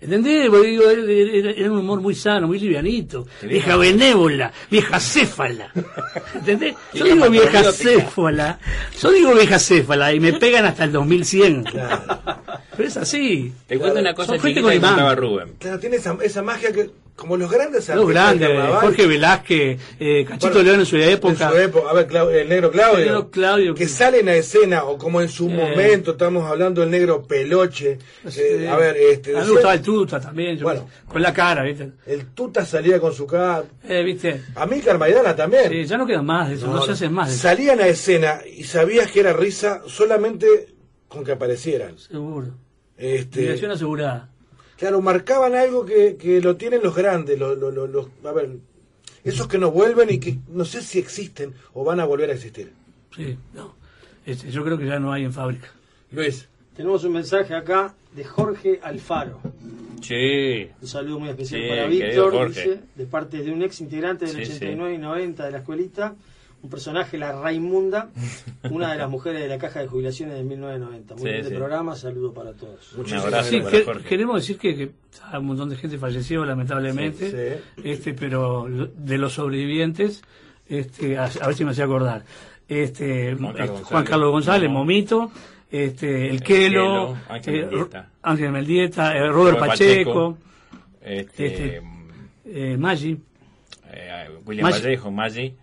¿Entendés? 0.00 0.48
Porque 0.50 0.66
digo, 0.68 0.90
era, 0.90 1.50
era- 1.50 1.70
un 1.72 1.78
humor 1.78 2.00
muy 2.00 2.14
sano, 2.14 2.46
muy 2.46 2.58
livianito. 2.58 3.26
Vieja 3.42 3.76
benévola, 3.76 4.52
vieja 4.70 5.00
céfala. 5.00 5.70
¿Entendés? 6.34 6.74
Yo 6.94 7.04
digo 7.04 7.30
vieja 7.30 7.72
céfala. 7.72 8.58
Yo 9.00 9.10
digo 9.10 9.34
vieja 9.34 9.58
céfala 9.58 10.12
y 10.12 10.20
me 10.20 10.34
pegan 10.34 10.66
hasta 10.66 10.84
el 10.84 10.92
2100. 10.92 11.64
Claro. 11.64 12.02
Pero 12.76 12.88
es 12.88 12.96
así. 12.96 13.52
Te 13.66 13.78
cuento 13.78 14.00
una 14.00 14.14
cosa 14.14 14.32
chiquita 14.36 14.54
que 14.54 14.62
con 14.62 14.72
contaba 14.72 15.14
Rubén. 15.14 15.54
Claro, 15.58 15.78
tiene 15.78 15.96
esa, 15.96 16.16
esa 16.22 16.42
magia 16.42 16.72
que, 16.72 16.90
como 17.14 17.36
los 17.38 17.50
grandes 17.50 17.88
Los 17.88 18.08
grandes, 18.08 18.50
Jorge 18.80 19.06
Velázquez, 19.06 19.80
eh, 19.98 20.24
Cachito 20.28 20.48
Bueno, 20.52 20.62
León 20.64 20.80
en 20.80 20.86
su 20.86 20.96
época. 20.98 21.32
En 21.46 21.50
su 21.50 21.56
época, 21.56 21.90
a 21.90 21.92
ver, 21.94 22.06
Clau- 22.08 22.30
el 22.30 22.48
negro 22.48 22.70
Claudio, 22.70 22.98
El 22.98 23.04
negro 23.06 23.30
Claudio. 23.30 23.74
que 23.74 23.88
salen 23.88 24.28
a 24.28 24.34
escena, 24.34 24.84
o 24.84 24.98
como 24.98 25.22
en 25.22 25.28
su 25.30 25.48
Eh. 25.48 25.54
momento, 25.54 26.10
estamos 26.12 26.44
hablando 26.44 26.82
del 26.82 26.90
negro 26.90 27.22
Peloche, 27.22 27.98
Sí. 28.28 28.40
eh, 28.42 28.68
a 28.68 28.76
ver, 28.76 28.96
este, 28.98 29.34
a 29.34 29.40
mí 29.40 29.46
me 29.46 29.52
gustaba 29.52 29.74
el 29.74 29.80
tuta 29.82 30.20
también, 30.20 30.58
yo- 30.58 30.64
Bueno. 30.64 30.88
con 31.08 31.22
la 31.22 31.32
cara, 31.32 31.62
¿viste? 31.62 31.92
el 32.06 32.26
Tuta 32.34 32.66
salía 32.66 33.00
con 33.00 33.14
su 33.14 33.26
cara, 33.26 33.64
Eh, 33.88 34.02
¿viste? 34.02 34.42
a 34.54 34.66
mí 34.66 34.82
Maidana 34.98 35.34
también. 35.34 35.70
Sí, 35.70 35.84
ya 35.86 35.96
no 35.96 36.06
quedan 36.06 36.26
más 36.26 36.48
de 36.50 36.56
eso, 36.56 36.66
no, 36.66 36.82
se 36.84 36.92
hacen 36.92 37.12
más 37.14 37.28
de 37.28 37.34
eso. 37.34 37.42
Salían 37.44 37.80
a 37.80 37.86
escena 37.86 38.40
y 38.46 38.64
sabías 38.64 39.10
que 39.10 39.20
era 39.20 39.32
risa 39.32 39.80
solamente 39.86 40.68
con 41.08 41.24
que 41.24 41.32
aparecieran. 41.32 41.96
Seguro. 41.98 42.48
Este, 42.96 43.40
Dirección 43.40 43.70
asegurada. 43.70 44.30
Claro, 44.76 45.00
marcaban 45.00 45.54
algo 45.54 45.84
que, 45.86 46.16
que 46.16 46.40
lo 46.40 46.56
tienen 46.56 46.82
los 46.82 46.94
grandes, 46.94 47.38
los, 47.38 47.56
los, 47.58 47.72
los- 47.74 47.90
los- 47.90 48.08
a 48.24 48.32
ver, 48.32 48.56
esos 49.24 49.48
que 49.48 49.58
no 49.58 49.70
vuelven 49.70 50.10
y 50.10 50.18
que 50.18 50.38
no 50.48 50.64
sé 50.64 50.82
si 50.82 50.98
existen 50.98 51.54
o 51.74 51.82
van 51.84 52.00
a 52.00 52.04
volver 52.04 52.30
a 52.30 52.34
existir. 52.34 52.72
Sí, 53.14 53.36
no. 53.54 53.74
Este, 54.26 54.50
yo 54.50 54.64
creo 54.64 54.76
que 54.78 54.86
ya 54.86 54.98
no 54.98 55.12
hay 55.12 55.24
en 55.24 55.32
fábrica. 55.32 55.68
Luis, 56.12 56.48
Tenemos 56.76 57.04
un 57.04 57.12
mensaje 57.14 57.54
acá 57.54 57.94
de 58.14 58.22
Jorge 58.24 58.80
Alfaro. 58.82 59.40
Sí. 60.02 60.68
Un 60.80 60.88
saludo 60.88 61.18
muy 61.20 61.30
especial 61.30 61.62
Sí, 61.62 61.68
para 61.68 61.86
Víctor, 61.86 62.48
dice, 62.48 62.80
de 62.94 63.06
parte 63.06 63.38
de 63.42 63.50
un 63.50 63.62
ex 63.62 63.80
integrante 63.80 64.26
del 64.26 64.36
Sí, 64.36 64.42
89 64.52 64.94
y 64.94 64.98
90 64.98 65.44
de 65.46 65.50
la 65.52 65.58
escuelita, 65.58 66.14
un 66.66 66.70
personaje, 66.70 67.16
la 67.16 67.32
Raimunda, 67.40 68.10
una 68.70 68.90
de 68.92 68.98
las 68.98 69.08
mujeres 69.08 69.40
de 69.40 69.48
la 69.48 69.56
caja 69.56 69.80
de 69.80 69.86
jubilaciones 69.86 70.36
de 70.36 70.42
1990. 70.42 71.14
Muy 71.14 71.22
Sí, 71.22 71.28
bien 71.28 71.42
de 71.44 71.48
sí. 71.50 71.54
programa, 71.54 71.94
saludo 71.94 72.34
para 72.34 72.52
todos. 72.52 72.92
Un 72.94 73.12
abrazo 73.14 73.50
Sí, 73.50 73.60
que- 73.62 73.84
queremos 74.08 74.36
decir 74.36 74.58
que, 74.58 74.76
que 74.76 74.90
un 75.38 75.46
montón 75.46 75.70
de 75.70 75.76
gente 75.76 75.96
falleció 75.98 76.44
lamentablemente, 76.44 77.60
Sí, 77.76 77.82
este, 77.84 78.14
pero 78.14 78.66
de 78.68 79.18
los 79.18 79.32
sobrevivientes, 79.34 80.22
este, 80.68 81.16
a, 81.16 81.24
a 81.40 81.46
ver 81.46 81.54
si 81.54 81.64
me 81.64 81.70
hacía 81.70 81.84
acordar, 81.84 82.24
este, 82.68 83.36
Juan 83.36 83.52
Carlos 83.52 83.60
eh, 83.60 83.66
González. 83.68 83.86
Juan 83.86 84.04
Carlos 84.04 84.30
González, 84.32 84.68
Momo. 84.68 84.78
Momito, 84.80 85.30
este, 85.70 86.24
el 86.26 86.30
El 86.36 86.42
Kelo, 86.42 86.82
Kelo, 86.82 87.16
Ángel 87.28 87.54
eh, 87.54 87.62
Mendieta. 87.62 88.08
Ángel 88.22 88.46
eh, 89.16 89.28
Robert 89.28 89.32
Robert 89.32 89.58
Pacheco, 89.60 90.38
Este, 91.00 91.46
Este, 91.46 91.82
eh, 92.46 92.76
Maggi, 92.76 93.16
eh, 93.92 94.28
William 94.44 94.68
Maggi. 94.68 94.82
Vallejo, 94.82 95.10
Maggi. 95.12 95.54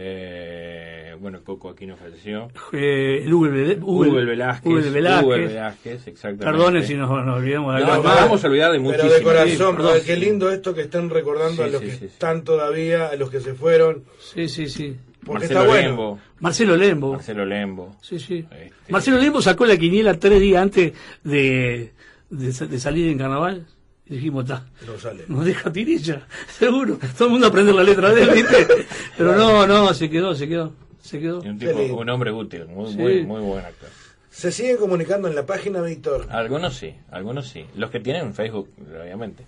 Eh, 0.00 1.16
bueno, 1.20 1.40
Coco 1.42 1.70
aquí 1.70 1.84
nos 1.84 1.98
falleció. 1.98 2.48
Eh, 2.72 3.22
el 3.24 3.32
Hugo- 3.34 3.48
Hugo 3.82 4.12
Velázquez. 4.14 4.66
Hugo 4.72 4.92
Velázquez. 4.92 5.48
Velázquez, 5.48 6.06
exactamente. 6.06 6.44
Perdonen 6.44 6.84
si 6.84 6.94
nos, 6.94 7.10
nos 7.26 7.36
olvidamos 7.38 7.74
de 7.74 7.80
No, 7.84 7.92
algo. 7.94 8.08
no, 8.08 8.14
vamos 8.14 8.44
a 8.44 8.46
olvidar 8.46 8.70
de 8.72 8.78
Pero 8.78 8.90
muchísimo. 8.90 9.12
de 9.14 9.22
corazón, 9.22 9.76
perdón. 9.76 9.92
ay, 9.96 10.02
qué 10.06 10.16
lindo 10.16 10.52
esto 10.52 10.72
que 10.74 10.82
están 10.82 11.10
recordando 11.10 11.62
Sí, 11.64 11.68
a 11.68 11.72
los 11.72 11.80
sí, 11.80 11.86
que 11.86 11.92
sí, 11.92 11.98
sí. 11.98 12.04
están 12.06 12.44
todavía, 12.44 13.08
a 13.08 13.16
los 13.16 13.28
que 13.28 13.40
se 13.40 13.54
fueron. 13.54 14.04
Sí, 14.20 14.48
sí, 14.48 14.68
sí. 14.68 14.96
Porque 15.26 15.40
Marcelo 15.40 15.60
está 15.60 15.72
bueno. 15.72 15.88
Lembo. 15.88 16.18
Marcelo 16.38 16.76
Lembo. 16.76 17.12
Marcelo 17.14 17.44
Lembo. 17.44 17.96
Sí, 18.00 18.18
sí. 18.20 18.46
Este, 18.50 18.72
Marcelo 18.92 19.18
Lembo 19.18 19.42
sacó 19.42 19.66
la 19.66 19.76
quiniela 19.76 20.14
tres 20.18 20.40
días 20.40 20.62
antes 20.62 20.92
de, 21.24 21.92
de, 22.30 22.46
de 22.66 22.78
salir 22.78 23.10
en 23.10 23.18
carnaval. 23.18 23.66
Y 24.10 24.14
dijimos, 24.14 24.44
está, 24.44 24.64
No 24.86 24.98
sale. 24.98 25.24
nos 25.28 25.44
deja 25.44 25.70
tirilla, 25.72 26.26
seguro. 26.58 26.98
Todo 27.16 27.26
el 27.28 27.32
mundo 27.32 27.46
aprende 27.48 27.72
la 27.72 27.82
letra 27.82 28.10
de 28.12 28.22
él, 28.22 28.30
¿viste? 28.30 28.66
Pero 29.18 29.36
no, 29.36 29.66
no, 29.66 29.92
se 29.94 30.08
quedó, 30.08 30.34
se 30.34 30.48
quedó, 30.48 30.72
se 31.02 31.20
quedó. 31.20 31.44
y 31.44 31.48
un, 31.48 31.58
tipo, 31.58 31.78
un 31.78 32.08
hombre 32.08 32.32
útil, 32.32 32.66
muy, 32.66 32.90
Sí. 32.92 32.96
muy, 32.98 33.22
muy 33.26 33.40
buen 33.42 33.64
actor. 33.64 33.88
Se 34.30 34.52
siguen 34.52 34.76
comunicando 34.76 35.26
en 35.28 35.34
la 35.34 35.44
página, 35.44 35.82
Víctor. 35.82 36.26
Algunos 36.30 36.76
sí, 36.76 36.94
algunos 37.10 37.48
sí. 37.48 37.64
Los 37.76 37.90
que 37.90 37.98
tienen 38.00 38.32
Facebook, 38.34 38.70
obviamente. 39.02 39.44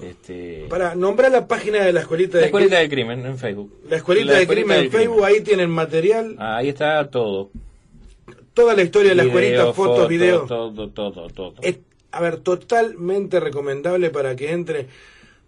Este, 0.00 0.64
Para 0.70 0.94
nombrar 0.94 1.30
la 1.30 1.46
página 1.46 1.84
de 1.84 1.92
la 1.92 2.00
escuelita 2.00 2.36
la 2.36 2.40
de 2.40 2.46
escuelita 2.46 2.78
del 2.78 2.88
crimen 2.88 3.26
en 3.26 3.36
Facebook. 3.36 3.80
la 3.88 3.96
escuelita 3.96 4.26
La 4.32 4.36
de 4.38 4.42
escuelita 4.44 4.66
crimen 4.66 4.76
en 4.86 4.90
del 4.90 4.98
Facebook, 5.00 5.24
ahí 5.24 5.40
tienen 5.42 5.70
material, 5.70 6.36
Ah, 6.38 6.56
ahí 6.56 6.70
está 6.70 7.06
todo. 7.10 7.50
toda 8.54 8.74
la 8.74 8.82
historia 8.82 9.10
de 9.10 9.16
la 9.16 9.22
escuelita, 9.24 9.72
fotos, 9.74 10.08
videos. 10.08 10.48
Todo, 10.48 10.88
todo, 10.88 11.28
todo. 11.28 11.54
Es, 11.60 11.78
a 12.12 12.20
ver, 12.20 12.38
totalmente 12.38 13.40
recomendable 13.40 14.10
para 14.10 14.34
que 14.36 14.52
entre, 14.52 14.86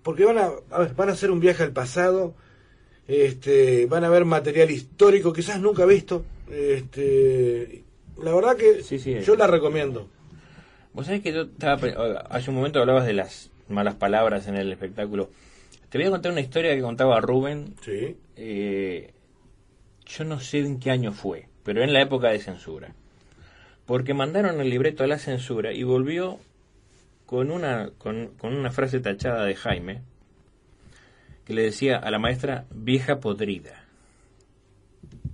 porque 0.02 0.24
van 0.24 0.38
a, 0.38 0.50
a 0.70 0.78
ver, 0.80 0.94
van 0.94 1.08
a 1.08 1.12
hacer 1.12 1.30
un 1.30 1.40
viaje 1.40 1.62
al 1.62 1.72
pasado, 1.72 2.34
este, 3.08 3.86
van 3.86 4.04
a 4.04 4.08
ver 4.10 4.24
material 4.24 4.70
histórico, 4.70 5.32
quizás 5.32 5.60
nunca 5.60 5.84
visto, 5.86 6.24
este, 6.50 7.82
la 8.22 8.32
verdad 8.34 8.56
que 8.56 8.82
Sí, 8.82 8.98
sí. 8.98 9.16
yo 9.20 9.34
la 9.36 9.46
recomiendo. 9.46 10.08
Vos 10.92 11.06
sabés 11.06 11.22
que 11.22 11.32
yo 11.32 11.42
estaba. 11.42 11.78
Hace 12.28 12.50
un 12.50 12.56
momento 12.56 12.78
hablabas 12.80 13.06
de 13.06 13.14
las 13.14 13.50
malas 13.68 13.94
palabras 13.94 14.46
en 14.46 14.56
el 14.56 14.70
espectáculo. 14.70 15.30
Te 15.88 15.96
voy 15.98 16.06
a 16.06 16.10
contar 16.10 16.32
una 16.32 16.40
historia 16.42 16.74
que 16.74 16.82
contaba 16.82 17.20
Rubén. 17.20 17.74
Sí. 17.82 18.16
eh, 18.36 19.12
yo 20.04 20.24
no 20.24 20.40
sé 20.40 20.58
en 20.58 20.78
qué 20.80 20.90
año 20.90 21.12
fue, 21.12 21.46
pero 21.64 21.82
en 21.82 21.92
la 21.94 22.02
época 22.02 22.28
de 22.28 22.38
censura. 22.40 22.94
Porque 23.86 24.12
mandaron 24.14 24.60
el 24.60 24.68
libreto 24.68 25.02
a 25.04 25.06
la 25.06 25.18
censura 25.18 25.72
y 25.72 25.82
volvió 25.84 26.38
con 27.26 27.50
una, 27.50 27.90
con, 27.98 28.28
con 28.38 28.54
una 28.54 28.70
frase 28.70 29.00
tachada 29.00 29.44
de 29.44 29.54
Jaime 29.54 30.02
que 31.44 31.54
le 31.54 31.62
decía 31.62 31.96
a 31.96 32.10
la 32.10 32.18
maestra 32.18 32.66
vieja 32.70 33.18
podrida. 33.18 33.84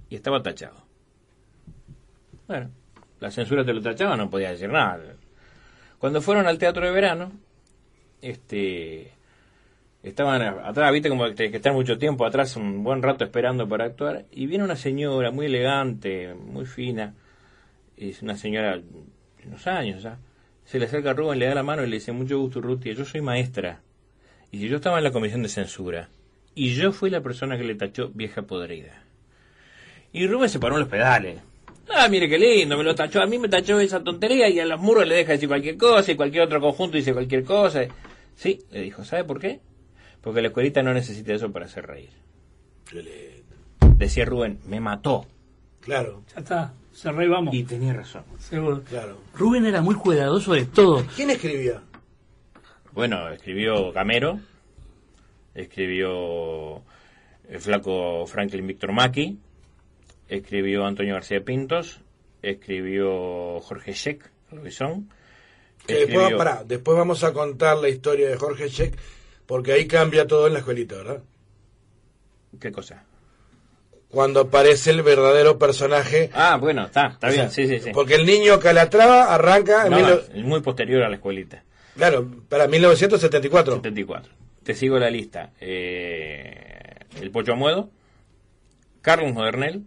Y 0.08 0.16
estaba 0.16 0.42
tachado. 0.42 0.82
Bueno, 2.46 2.70
la 3.20 3.30
censura 3.30 3.64
te 3.64 3.74
lo 3.74 3.82
tachaba, 3.82 4.16
no 4.16 4.30
podía 4.30 4.50
decir 4.50 4.70
nada. 4.70 5.16
Cuando 5.98 6.22
fueron 6.22 6.46
al 6.46 6.58
teatro 6.58 6.86
de 6.86 6.92
verano, 6.92 7.32
este 8.22 9.12
estaban 10.02 10.40
atrás, 10.42 10.92
viste 10.92 11.08
como 11.08 11.24
que, 11.34 11.46
están 11.46 11.74
mucho 11.74 11.98
tiempo 11.98 12.24
atrás, 12.24 12.56
un 12.56 12.82
buen 12.84 13.02
rato 13.02 13.24
esperando 13.24 13.68
para 13.68 13.86
actuar, 13.86 14.24
y 14.30 14.46
viene 14.46 14.64
una 14.64 14.76
señora 14.76 15.30
muy 15.30 15.46
elegante, 15.46 16.34
muy 16.34 16.64
fina, 16.64 17.14
es 17.96 18.22
una 18.22 18.36
señora 18.36 18.76
de 18.76 18.84
unos 19.46 19.66
años 19.66 20.06
se 20.68 20.78
le 20.78 20.84
acerca 20.84 21.10
a 21.10 21.14
Rubén, 21.14 21.38
le 21.38 21.46
da 21.46 21.54
la 21.54 21.62
mano 21.62 21.82
y 21.82 21.88
le 21.88 21.96
dice, 21.96 22.12
mucho 22.12 22.38
gusto 22.38 22.60
Ruti, 22.60 22.94
yo 22.94 23.06
soy 23.06 23.22
maestra, 23.22 23.80
y 24.52 24.58
si 24.58 24.68
yo 24.68 24.76
estaba 24.76 24.98
en 24.98 25.04
la 25.04 25.12
comisión 25.12 25.42
de 25.42 25.48
censura, 25.48 26.10
y 26.54 26.74
yo 26.74 26.92
fui 26.92 27.08
la 27.08 27.22
persona 27.22 27.56
que 27.56 27.64
le 27.64 27.74
tachó 27.74 28.10
vieja 28.10 28.42
podrida. 28.42 29.02
Y 30.12 30.26
Rubén 30.26 30.50
se 30.50 30.58
paró 30.58 30.74
en 30.74 30.80
los 30.80 30.88
pedales. 30.90 31.40
Ah, 31.88 32.06
mire 32.08 32.28
qué 32.28 32.38
lindo, 32.38 32.76
me 32.76 32.84
lo 32.84 32.94
tachó. 32.94 33.22
A 33.22 33.26
mí 33.26 33.38
me 33.38 33.48
tachó 33.48 33.80
esa 33.80 34.04
tontería 34.04 34.48
y 34.50 34.60
a 34.60 34.66
los 34.66 34.78
muros 34.78 35.06
le 35.06 35.14
deja 35.14 35.32
decir 35.32 35.48
cualquier 35.48 35.78
cosa 35.78 36.12
y 36.12 36.16
cualquier 36.16 36.42
otro 36.42 36.60
conjunto 36.60 36.98
dice 36.98 37.14
cualquier 37.14 37.44
cosa. 37.44 37.84
Sí, 38.36 38.58
le 38.70 38.82
dijo, 38.82 39.04
¿sabe 39.04 39.24
por 39.24 39.38
qué? 39.38 39.60
Porque 40.20 40.42
la 40.42 40.48
escuelita 40.48 40.82
no 40.82 40.92
necesita 40.92 41.32
eso 41.32 41.50
para 41.50 41.64
hacer 41.64 41.86
reír. 41.86 42.10
Decía 43.96 44.26
Rubén, 44.26 44.58
me 44.66 44.80
mató. 44.80 45.26
Claro, 45.80 46.24
Ya 46.34 46.40
está, 46.40 46.74
cerré 46.98 47.26
y 47.26 47.28
vamos. 47.28 47.54
Y 47.54 47.64
tenía 47.64 47.92
razón. 47.92 48.24
Seguro. 48.38 48.82
claro. 48.82 49.18
Rubén 49.34 49.66
era 49.66 49.80
muy 49.80 49.94
cuidadoso 49.94 50.52
de 50.52 50.66
todo. 50.66 51.04
¿Quién 51.14 51.30
escribía? 51.30 51.82
Bueno, 52.92 53.28
escribió 53.30 53.92
Camero, 53.92 54.40
escribió 55.54 56.82
el 57.48 57.60
flaco 57.60 58.26
Franklin 58.26 58.66
Víctor 58.66 58.92
Maki, 58.92 59.38
escribió 60.28 60.84
Antonio 60.84 61.14
García 61.14 61.44
Pintos, 61.44 62.00
escribió 62.42 63.60
Jorge 63.60 63.92
Sheck, 63.92 64.30
Robinson. 64.50 65.08
Que 65.86 66.06
después, 66.06 66.34
pará, 66.34 66.64
después 66.66 66.98
vamos 66.98 67.22
a 67.22 67.32
contar 67.32 67.78
la 67.78 67.88
historia 67.88 68.28
de 68.28 68.36
Jorge 68.36 68.68
Sheck, 68.68 68.98
porque 69.46 69.72
ahí 69.72 69.86
cambia 69.86 70.26
todo 70.26 70.48
en 70.48 70.54
la 70.54 70.58
escuelita, 70.58 70.96
¿verdad? 70.96 71.22
¿Qué 72.60 72.72
cosa? 72.72 73.04
Cuando 74.10 74.40
aparece 74.40 74.90
el 74.90 75.02
verdadero 75.02 75.58
personaje. 75.58 76.30
Ah, 76.32 76.56
bueno, 76.58 76.86
está, 76.86 77.08
está 77.08 77.26
O 77.28 77.30
bien, 77.30 77.50
sea, 77.50 77.50
sí, 77.50 77.68
sí, 77.68 77.78
sí. 77.78 77.90
Porque 77.92 78.14
el 78.14 78.24
niño 78.24 78.58
Calatrava 78.58 79.34
arranca 79.34 79.84
en 79.84 79.90
No, 79.90 79.96
mil 79.98 80.06
no- 80.06 80.14
es 80.14 80.44
muy 80.44 80.60
posterior 80.62 81.02
a 81.02 81.08
la 81.10 81.16
escuelita. 81.16 81.62
claro, 81.94 82.26
para 82.48 82.66
1974. 82.68 83.74
74. 83.76 84.32
Te 84.62 84.74
sigo 84.74 84.98
la 84.98 85.10
lista. 85.10 85.50
Eh, 85.60 86.90
el 87.20 87.30
Pocho 87.30 87.52
Amuedo, 87.52 87.90
Carlos 89.02 89.32
Modernel 89.34 89.84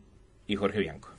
y 0.47 0.55
Jorge 0.55 0.79
Bianco. 0.79 1.09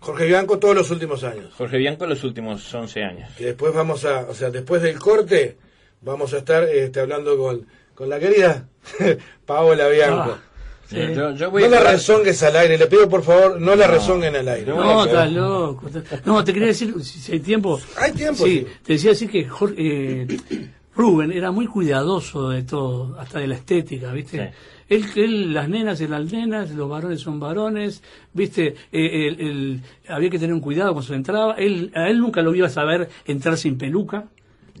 Jorge 0.00 0.26
Bianco 0.26 0.58
todos 0.58 0.74
los 0.74 0.90
últimos 0.90 1.24
años. 1.24 1.52
Jorge 1.54 1.76
Bianco 1.76 2.06
los 2.06 2.22
últimos 2.24 2.72
11 2.72 3.02
años. 3.02 3.30
Que 3.36 3.46
después 3.46 3.74
vamos 3.74 4.04
a, 4.04 4.20
o 4.20 4.34
sea, 4.34 4.50
después 4.50 4.80
del 4.80 4.98
corte, 4.98 5.56
vamos 6.02 6.32
a 6.34 6.38
estar 6.38 6.64
este, 6.64 7.00
hablando 7.00 7.36
con, 7.36 7.66
con 7.94 8.08
la 8.08 8.18
querida 8.20 8.68
Paola 9.46 9.88
Bianco. 9.88 10.38
Ah, 10.38 10.42
sí. 10.88 10.96
Yo, 11.14 11.34
yo 11.34 11.50
voy 11.50 11.62
no 11.62 11.68
a 11.68 11.80
la 11.80 11.90
rezongues 11.92 12.42
al 12.42 12.56
aire, 12.56 12.76
le 12.78 12.86
pido 12.86 13.08
por 13.08 13.22
favor, 13.22 13.60
no 13.60 13.74
la 13.76 13.86
rezonguen 13.86 14.34
al 14.36 14.48
aire. 14.48 14.72
No, 14.72 15.04
estás 15.04 15.32
loco. 15.32 15.88
No, 16.24 16.42
te 16.44 16.52
quería 16.52 16.68
decir, 16.68 16.94
si, 17.02 17.32
hay 17.32 17.40
tiempo. 17.40 17.80
Hay 17.96 18.12
tiempo, 18.12 18.44
Sí, 18.44 18.60
sí. 18.60 18.66
te 18.84 18.92
decía 18.94 19.12
así 19.12 19.28
que 19.28 19.44
Jorge, 19.46 19.74
eh, 19.78 20.26
Rubén 20.96 21.30
era 21.32 21.50
muy 21.52 21.66
cuidadoso 21.66 22.48
de 22.50 22.62
todo, 22.64 23.16
hasta 23.20 23.38
de 23.38 23.46
la 23.46 23.54
estética, 23.54 24.10
¿viste? 24.12 24.48
Sí. 24.48 24.54
Él, 24.88 25.04
él, 25.16 25.54
las 25.54 25.68
nenas 25.68 26.00
eran 26.00 26.26
nenas, 26.26 26.70
los 26.70 26.88
varones 26.88 27.20
son 27.20 27.38
varones, 27.38 28.02
¿viste? 28.32 28.74
Eh, 28.90 29.28
el- 29.28 29.40
el- 29.40 29.80
había 30.08 30.30
que 30.30 30.38
tener 30.38 30.54
un 30.54 30.60
cuidado 30.60 30.94
cuando 30.94 31.06
se 31.08 31.14
entraba. 31.14 31.54
Él, 31.58 31.92
a 31.94 32.08
él 32.08 32.18
nunca 32.18 32.40
lo 32.42 32.54
iba 32.54 32.66
a 32.66 32.70
saber 32.70 33.08
entrar 33.26 33.56
sin 33.58 33.76
peluca. 33.76 34.24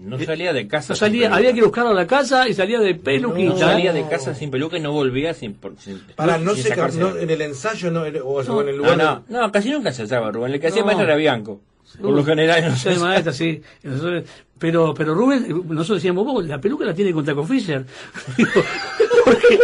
No 0.00 0.18
salía 0.18 0.52
de 0.52 0.66
casa. 0.68 0.92
No 0.92 0.96
salía, 0.96 1.26
sin 1.26 1.34
había 1.34 1.52
que 1.52 1.62
buscarlo 1.62 1.90
a 1.90 1.94
la 1.94 2.06
casa 2.06 2.48
y 2.48 2.54
salía 2.54 2.78
de 2.80 2.94
peluquita. 2.94 3.50
No 3.52 3.58
salía 3.58 3.92
de 3.92 4.06
casa 4.08 4.34
sin 4.34 4.50
peluca 4.50 4.76
y 4.76 4.80
no 4.80 4.92
volvía 4.92 5.34
sin. 5.34 5.54
por- 5.54 5.78
sin 5.78 5.98
Para, 6.16 6.38
no 6.38 6.54
sin 6.54 6.62
sé, 6.64 6.68
sacarse 6.70 6.98
no, 6.98 7.14
la- 7.14 7.22
en 7.22 7.30
el 7.30 7.40
ensayo 7.42 7.90
no, 7.90 8.02
o 8.24 8.42
sea, 8.42 8.52
No, 8.54 8.60
en 8.62 8.68
el 8.68 8.76
No, 8.76 8.82
lugar. 8.82 8.96
no, 8.98 9.24
no, 9.40 9.52
casi 9.52 9.70
nunca 9.70 9.92
se 9.92 10.04
usaba 10.04 10.30
Rubén. 10.30 10.52
El 10.54 10.60
que 10.60 10.68
hacía 10.68 10.80
No. 10.80 10.86
maestro 10.86 11.04
era 11.06 11.16
Bianco. 11.16 11.60
Por 12.00 12.12
lo 12.12 12.22
general 12.24 12.68
no 12.68 12.76
se 12.76 12.94
maestra, 12.98 13.32
sí. 13.32 13.62
Pero, 14.58 14.92
pero 14.94 15.14
Rubén, 15.14 15.44
eh, 15.48 15.54
nosotros 15.68 15.98
decíamos, 15.98 16.24
vos, 16.26 16.44
la 16.44 16.60
peluca 16.60 16.84
la 16.84 16.92
tiene 16.94 17.12
con 17.12 17.24
Taco 17.24 17.44
Fisher. 17.44 17.84
Digo, 18.36 18.50
porque, 19.24 19.58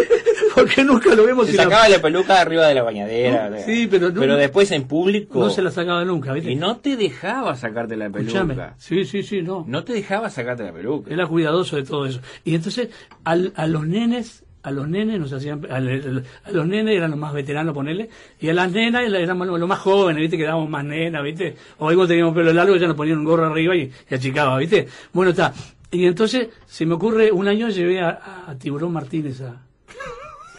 porque 0.55 0.85
nunca 0.85 1.15
lo 1.15 1.25
vemos 1.25 1.47
Se 1.47 1.53
sin 1.53 1.59
la- 1.59 1.65
sacaba 1.65 1.89
la 1.89 1.99
peluca 2.01 2.41
arriba 2.41 2.67
de 2.69 2.75
la 2.75 2.83
bañadera. 2.83 3.51
No, 3.51 3.59
sí, 3.59 3.87
pero 3.91 4.11
no- 4.11 4.21
pero 4.21 4.37
después 4.37 4.71
en 4.73 4.85
público. 4.85 5.39
no 5.41 5.51
se 5.51 5.63
la 5.63 5.71
sacaba 5.71 6.05
nunca, 6.05 6.33
¿viste? 6.33 6.51
Y 6.53 6.57
no 6.57 6.77
te 6.79 6.97
dejaba 6.97 7.57
sacarte 7.57 7.97
la 7.97 8.07
Escuchame. 8.07 8.55
peluca. 8.55 8.75
Sí, 8.79 9.05
sí, 9.05 9.23
sí, 9.23 9.43
no. 9.43 9.65
No 9.67 9.85
te 9.85 9.93
dejaba 9.93 10.31
sacarte 10.31 10.63
la 10.65 10.73
peluca. 10.73 11.13
Era 11.13 11.27
cuidadoso 11.27 11.77
de 11.77 11.83
todo 11.85 12.07
eso. 12.07 12.21
Y 12.45 12.55
entonces, 12.55 12.89
al, 13.25 13.53
a 13.57 13.67
los 13.67 13.87
nenes, 13.87 14.45
a 14.63 14.71
los 14.71 14.89
nenes 14.89 15.21
nos 15.21 15.33
hacían, 15.33 15.67
a, 15.71 15.79
los 15.81 16.67
nenes 16.67 16.97
eran 16.97 17.11
los 17.11 17.19
más 17.21 17.35
veteranos, 17.35 17.75
ponele, 17.75 18.09
y 18.41 18.49
a 18.49 18.55
las 18.55 18.73
nenas 18.73 19.03
eran 19.13 19.39
los 19.39 19.69
más 19.69 19.79
jóvenes, 19.79 20.21
viste, 20.23 20.39
que 20.39 20.45
dábamos 20.45 20.71
más 20.71 20.85
nenas, 20.85 21.23
viste, 21.23 21.55
o 21.79 21.93
igual 21.93 22.09
teníamos 22.09 22.35
pelo 22.35 22.51
largo, 22.53 22.75
ya 22.77 22.87
nos 22.87 22.97
ponían 22.97 23.19
un 23.19 23.25
gorro 23.25 23.45
arriba 23.47 23.77
y, 23.77 23.91
y 24.11 24.15
achicaba, 24.15 24.57
viste. 24.59 24.87
Bueno, 25.13 25.33
está. 25.33 25.53
Y 25.91 26.07
entonces, 26.07 26.49
se 26.67 26.87
me 26.87 26.95
ocurre, 26.95 27.31
un 27.31 27.47
año 27.47 27.69
llevé 27.69 28.01
a, 28.01 28.45
a 28.49 28.55
Tiburón 28.59 28.93
Martínez 28.93 29.43
a, 29.43 29.61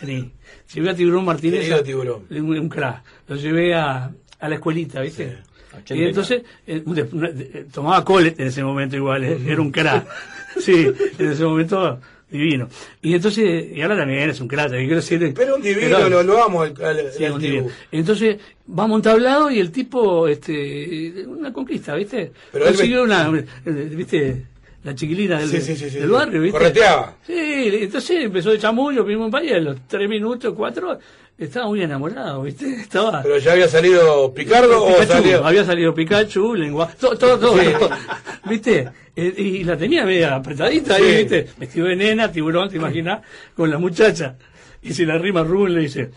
vení, 0.06 0.32
llevé 0.74 0.90
a 0.90 0.96
Tiburón 0.96 1.26
Martínez 1.26 1.60
Querido 1.62 1.78
a, 1.80 1.84
Tiburón. 1.84 2.26
un, 2.30 2.60
un 2.60 2.70
crack, 2.70 3.04
lo 3.28 3.36
llevé 3.36 3.74
a, 3.74 4.12
a 4.40 4.50
la 4.50 4.56
escuelita, 4.56 5.02
viste. 5.02 5.38
Sí. 5.86 5.94
Y 5.96 6.04
entonces, 6.06 6.44
eh, 6.66 6.82
de- 6.86 7.04
de- 7.04 7.66
tomaba 7.66 8.04
colet 8.06 8.40
en 8.40 8.48
ese 8.48 8.64
momento 8.64 8.96
igual, 8.96 9.24
eh, 9.26 9.38
era 9.48 9.62
un 9.62 9.72
crack. 9.72 10.08
Sí, 10.58 10.88
en 11.20 11.32
ese 11.32 11.44
momento 11.44 12.00
divino. 12.32 12.70
Y 13.02 13.14
entonces, 13.14 13.66
y 13.76 13.82
ahora 13.82 13.98
también 13.98 14.30
es 14.30 14.40
un 14.40 14.48
crack, 14.48 14.72
¿qué 14.72 14.78
quiero 14.78 14.96
decir? 14.96 15.34
Pero 15.36 15.56
un 15.58 15.62
divino, 15.62 15.98
Pero- 15.98 16.10
lo, 16.10 16.24
lo 16.24 16.42
amo 16.46 16.62
al, 16.62 16.74
al- 16.82 17.12
Sí, 17.12 17.26
al 17.26 17.34
Tibu. 17.34 17.40
divino. 17.40 17.68
Entonces, 17.92 18.38
vamos 18.68 18.94
a 18.94 18.96
un 18.96 19.02
tablado 19.02 19.52
y 19.52 19.60
el 19.60 19.70
tipo, 19.70 20.30
este, 20.30 21.26
una 21.28 21.52
conquista, 21.52 21.94
¿viste? 21.96 22.32
Pero 22.54 22.66
él 22.68 22.72
Consiguió 22.74 23.04
una, 23.04 23.30
eh, 23.66 23.72
¿viste? 23.96 24.46
La 24.86 24.94
chiquilina 24.94 25.40
del, 25.40 25.50
Sí, 25.50 25.62
sí, 25.62 25.76
sí, 25.76 25.90
sí, 25.90 25.98
del 25.98 26.12
barrio, 26.12 26.42
¿viste? 26.42 26.60
Correteaba. 26.60 27.16
Sí, 27.26 27.34
entonces 27.34 28.24
empezó 28.24 28.52
de 28.52 28.60
chamullo, 28.60 29.04
y 29.10 29.52
a 29.52 29.60
los 29.60 29.88
tres 29.88 30.08
minutos, 30.08 30.54
cuatro, 30.56 31.00
estaba 31.36 31.66
muy 31.66 31.82
enamorado, 31.82 32.44
¿viste? 32.44 32.72
Estaba... 32.82 33.24
Pero 33.24 33.40
ya 33.40 33.54
había 33.54 33.68
salido 33.68 34.32
Picardo 34.32 34.86
o 34.86 35.04
salió. 35.04 35.44
había 35.44 35.66
salido 35.66 35.92
Pikachu, 35.92 36.54
lengua, 36.54 36.88
todo, 37.00 37.18
todo, 37.18 37.40
todo, 37.40 37.56
¿viste? 38.46 38.88
Eh, 39.16 39.34
y 39.36 39.64
la 39.64 39.76
tenía 39.76 40.06
media 40.06 40.36
apretadita 40.36 40.98
ahí. 40.98 41.24
¿viste? 41.24 41.48
Vestido 41.58 41.88
de 41.88 41.96
nena, 41.96 42.32
tiburón, 42.32 42.70
¿te 42.70 42.78
imaginas? 42.78 43.22
Con 43.56 43.72
la 43.72 43.80
muchacha. 43.80 44.36
Y 44.84 44.94
si 44.94 45.04
la 45.04 45.18
rima 45.18 45.42
Rubén 45.44 45.74
le 45.74 45.82
dice, 45.82 46.12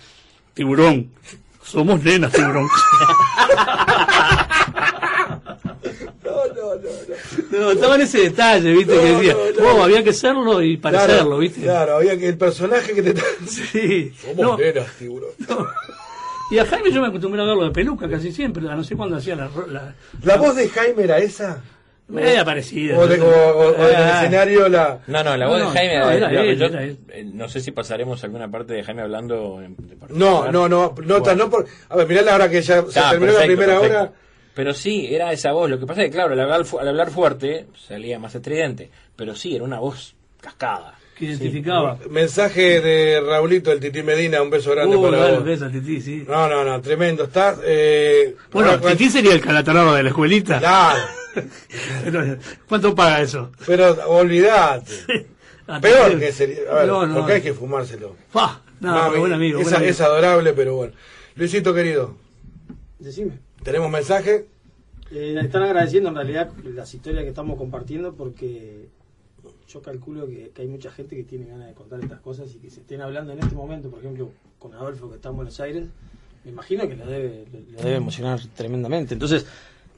tiburón, 0.53 1.11
somos 1.63 2.05
nenas, 2.05 2.33
tiburón. 2.33 2.69
No, 7.59 7.71
estaba 7.73 7.95
en 7.97 8.01
ese 8.03 8.19
detalle, 8.21 8.73
¿viste? 8.73 8.95
No, 8.95 9.01
que 9.03 9.09
decía, 9.13 9.35
no, 9.59 9.63
no. 9.65 9.75
"Oh, 9.77 9.83
había 9.83 10.03
que 10.05 10.13
serlo 10.13 10.63
y 10.63 10.77
parecerlo, 10.77 11.15
Claro, 11.17 11.39
¿viste? 11.39 11.61
Claro, 11.63 11.97
había 11.97 12.19
que 12.19 12.29
el 12.29 12.39
personaje 12.39 12.95
que 12.95 13.03
te 13.03 13.15
Sí. 13.47 14.13
Somos 14.23 14.37
No, 14.39 14.57
nenas, 14.57 14.87
tiburón. 14.99 15.31
y 16.51 16.59
a 16.59 16.65
Jaime 16.67 16.91
yo 16.91 17.01
me 17.03 17.09
acostumbré 17.09 17.43
a 17.43 17.45
verlo 17.45 17.65
de 17.65 17.71
peluca 17.71 18.09
casi 18.09 18.33
siempre, 18.33 18.69
a 18.69 18.75
no 18.75 18.83
sé 18.85 18.97
cuándo 18.97 19.17
hacía 19.17 19.37
la... 19.37 19.49
ro- 19.49 19.67
la 19.67 19.95
¿La 20.23 20.37
voz 20.37 20.57
de 20.57 20.69
Jaime 20.69 21.05
era 21.05 21.19
esa? 21.19 21.63
media 22.11 22.43
parecida. 22.43 22.99
O, 22.99 23.07
de, 23.07 23.21
o, 23.21 23.27
o- 23.29 23.69
o 23.69 23.85
del 23.87 23.97
Ah. 23.97 24.23
escenario 24.23 24.67
la... 24.71 24.99
No, 25.09 25.23
no, 25.23 25.37
la 25.37 25.47
voz 25.47 25.59
No, 25.59 25.71
de 25.71 25.77
Jaime. 25.79 25.99
no, 25.99 26.11
era 26.11 26.33
yo- 26.33 26.41
él, 26.41 26.59
yo- 26.59 26.65
era 26.67 26.83
él. 26.85 26.99
eh, 27.11 27.25
no 27.35 27.51
sé 27.51 27.61
si 27.61 27.71
pasaremos 27.71 28.25
alguna 28.25 28.51
parte 28.51 28.73
de 28.73 28.83
Jaime 28.83 29.03
hablando. 29.03 29.61
en- 29.61 29.77
de 29.77 29.95
No, 30.15 30.51
no, 30.51 30.67
no, 30.71 30.95
nota, 31.05 31.35
no 31.35 31.51
por... 31.51 31.67
A 31.91 31.97
ver, 31.97 32.09
mirá 32.09 32.23
la 32.23 32.35
hora 32.37 32.49
que 32.49 32.63
ya 32.63 32.83
se 32.89 32.99
Ah, 32.99 33.11
terminó 33.11 33.33
la 33.33 33.43
primera 33.45 33.73
perfecto. 33.75 33.95
hora. 33.99 34.13
Pero 34.59 34.75
sí, 34.75 35.07
era 35.09 35.31
esa 35.33 35.53
voz. 35.53 35.71
Lo 35.71 35.79
que 35.79 35.87
pasa 35.87 36.03
es 36.03 36.09
que, 36.09 36.15
claro, 36.17 36.33
al 36.33 36.41
hablar, 36.41 36.65
fu- 36.65 36.81
al 36.81 36.89
hablar 36.89 37.13
fuerte 37.13 37.67
salía 37.87 38.19
más 38.19 38.35
estridente. 38.35 38.91
Pero 39.15 39.37
sí, 39.37 39.55
era 39.55 39.63
una 39.63 39.79
voz 39.79 40.17
cascada. 40.41 40.99
que 41.17 41.27
identificaba. 41.27 41.97
Mensaje 42.11 42.81
de 42.81 43.21
Raulito, 43.21 43.71
el 43.71 43.79
Tití 43.79 44.03
Medina, 44.03 44.43
un 44.43 44.51
beso 44.51 44.73
grande 44.73 44.97
Uh, 44.97 45.03
para 45.05 45.31
vos. 45.31 45.45
beso 45.45 45.67
a 45.67 45.71
Tití, 45.71 46.01
sí. 46.01 46.25
No, 46.27 46.49
no, 46.49 46.65
no, 46.65 46.81
tremendo. 46.81 47.23
Está, 47.25 47.57
eh, 47.63 48.35
Bueno, 48.51 48.81
Tití 48.81 49.09
sería 49.11 49.33
el 49.33 49.41
calatarado 49.41 49.95
de 49.95 50.03
la 50.03 50.09
escuelita. 50.09 50.59
Claro, 50.59 50.99
¿Cuánto 52.69 52.95
paga 52.97 53.21
eso? 53.21 53.53
pero 53.65 53.93
olvidate. 54.09 55.27
A 55.69 55.81
Peor 55.81 56.19
que 56.19 56.33
sería. 56.33 56.59
A 56.71 56.75
ver, 56.81 56.87
No, 56.89 57.07
no. 57.07 57.15
porque 57.15 57.35
hay 57.35 57.43
que 57.43 57.55
fumárselo. 57.55 58.17
Fa, 58.31 58.61
no, 58.81 58.91
Mami, 58.93 59.09
pero 59.11 59.21
buen 59.21 59.33
amigo. 59.35 59.59
es, 59.61 59.65
buen 59.67 59.77
amigo. 59.77 59.91
es 59.93 60.01
adorable, 60.01 60.53
pero 60.53 60.75
bueno. 60.75 60.93
Luisito 61.37 61.73
querido, 61.73 62.17
Decime. 62.99 63.39
¿Tenemos 63.63 63.91
mensaje? 63.91 64.47
Eh, 65.11 65.37
están 65.43 65.63
agradeciendo 65.63 66.11
en 66.11 66.15
realidad 66.15 66.51
las 66.65 66.93
historias 66.93 67.23
que 67.23 67.31
estamos 67.31 67.57
compartiendo 67.57 68.15
porque 68.15 68.89
yo 69.69 69.83
calculo 69.83 70.27
que, 70.27 70.51
que 70.55 70.63
hay 70.63 70.69
mucha 70.69 70.91
gente 70.91 71.17
que 71.17 71.25
tiene 71.25 71.47
ganas 71.47 71.69
de 71.69 71.75
contar 71.75 72.01
estas 72.01 72.21
cosas 72.21 72.55
y 72.55 72.59
que 72.59 72.71
se 72.71 72.81
estén 72.81 73.01
hablando 73.01 73.33
en 73.33 73.39
este 73.39 73.55
momento, 73.55 73.91
por 73.91 74.01
ejemplo, 74.01 74.31
con 74.59 74.75
Adolfo 74.75 75.09
que 75.09 75.17
está 75.17 75.31
en 75.31 75.37
Buenos 75.37 75.61
Aires, 75.61 75.87
me 76.45 76.51
imagino 76.51 76.89
que 76.89 76.97
lo 76.97 77.07
debe, 77.07 77.45
lo 77.73 77.83
debe 77.83 77.97
emocionar 77.97 78.41
tremendamente. 78.55 79.15
Entonces, 79.15 79.47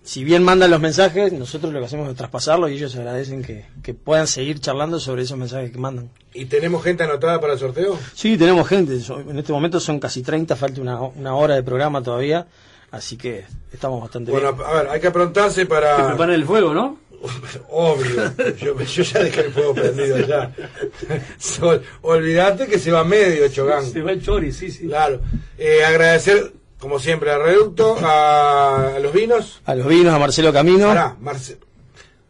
si 0.02 0.24
bien 0.24 0.42
mandan 0.42 0.70
los 0.70 0.80
mensajes, 0.80 1.32
nosotros 1.32 1.72
lo 1.72 1.78
que 1.78 1.86
hacemos 1.86 2.08
es 2.08 2.16
traspasarlo 2.16 2.68
y 2.68 2.74
ellos 2.74 2.94
agradecen 2.96 3.42
que, 3.42 3.66
que 3.82 3.94
puedan 3.94 4.26
seguir 4.26 4.58
charlando 4.58 4.98
sobre 4.98 5.22
esos 5.22 5.36
mensajes 5.36 5.70
que 5.70 5.78
mandan. 5.78 6.10
¿Y 6.32 6.46
tenemos 6.46 6.82
gente 6.82 7.04
anotada 7.04 7.40
para 7.40 7.52
el 7.52 7.58
sorteo? 7.58 7.98
Sí, 8.14 8.38
tenemos 8.38 8.66
gente. 8.66 8.94
En 8.94 9.38
este 9.38 9.52
momento 9.52 9.78
son 9.78 10.00
casi 10.00 10.22
30, 10.22 10.56
falta 10.56 10.80
una, 10.80 11.00
una 11.00 11.34
hora 11.34 11.54
de 11.54 11.62
programa 11.62 12.02
todavía. 12.02 12.46
Así 12.90 13.16
que 13.16 13.44
estamos 13.72 14.00
bastante 14.00 14.32
Bueno, 14.32 14.52
bien. 14.52 14.66
a 14.68 14.72
ver, 14.74 14.88
hay 14.88 15.00
que 15.00 15.06
aprontarse 15.06 15.60
Que 15.62 15.66
para... 15.66 16.08
preparen 16.08 16.34
el 16.34 16.44
fuego, 16.44 16.74
¿no? 16.74 16.98
Obvio, 17.68 18.32
yo, 18.58 18.80
yo 18.80 19.02
ya 19.02 19.22
dejé 19.22 19.40
el 19.42 19.52
fuego 19.52 19.74
prendido 19.74 20.18
ya. 20.20 20.52
Sol, 21.38 21.82
olvídate 22.02 22.66
que 22.66 22.78
se 22.78 22.90
va 22.90 23.04
medio, 23.04 23.46
Chogán. 23.48 23.84
Se 23.84 24.00
va 24.00 24.12
el 24.12 24.22
chori, 24.24 24.52
sí, 24.52 24.70
sí. 24.70 24.86
Claro. 24.88 25.20
Eh, 25.58 25.84
agradecer, 25.84 26.52
como 26.78 26.98
siempre, 26.98 27.30
a 27.30 27.38
Reducto, 27.38 27.98
a, 28.02 28.94
a 28.96 28.98
los 29.00 29.12
vinos. 29.12 29.60
A 29.66 29.74
los 29.74 29.86
vinos, 29.86 30.14
a 30.14 30.18
Marcelo 30.18 30.50
Camino. 30.52 30.88
Pará, 30.88 31.14
Marce- 31.20 31.58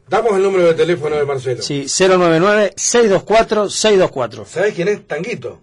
Damos 0.09 0.33
el 0.35 0.43
número 0.43 0.67
de 0.67 0.75
teléfono 0.75 1.15
de 1.15 1.25
Marcelo. 1.25 1.63
Sí, 1.63 1.85
099-624-624. 1.85 4.45
¿Sabés 4.47 4.75
quién 4.75 4.89
es? 4.89 5.07
Tanguito. 5.07 5.61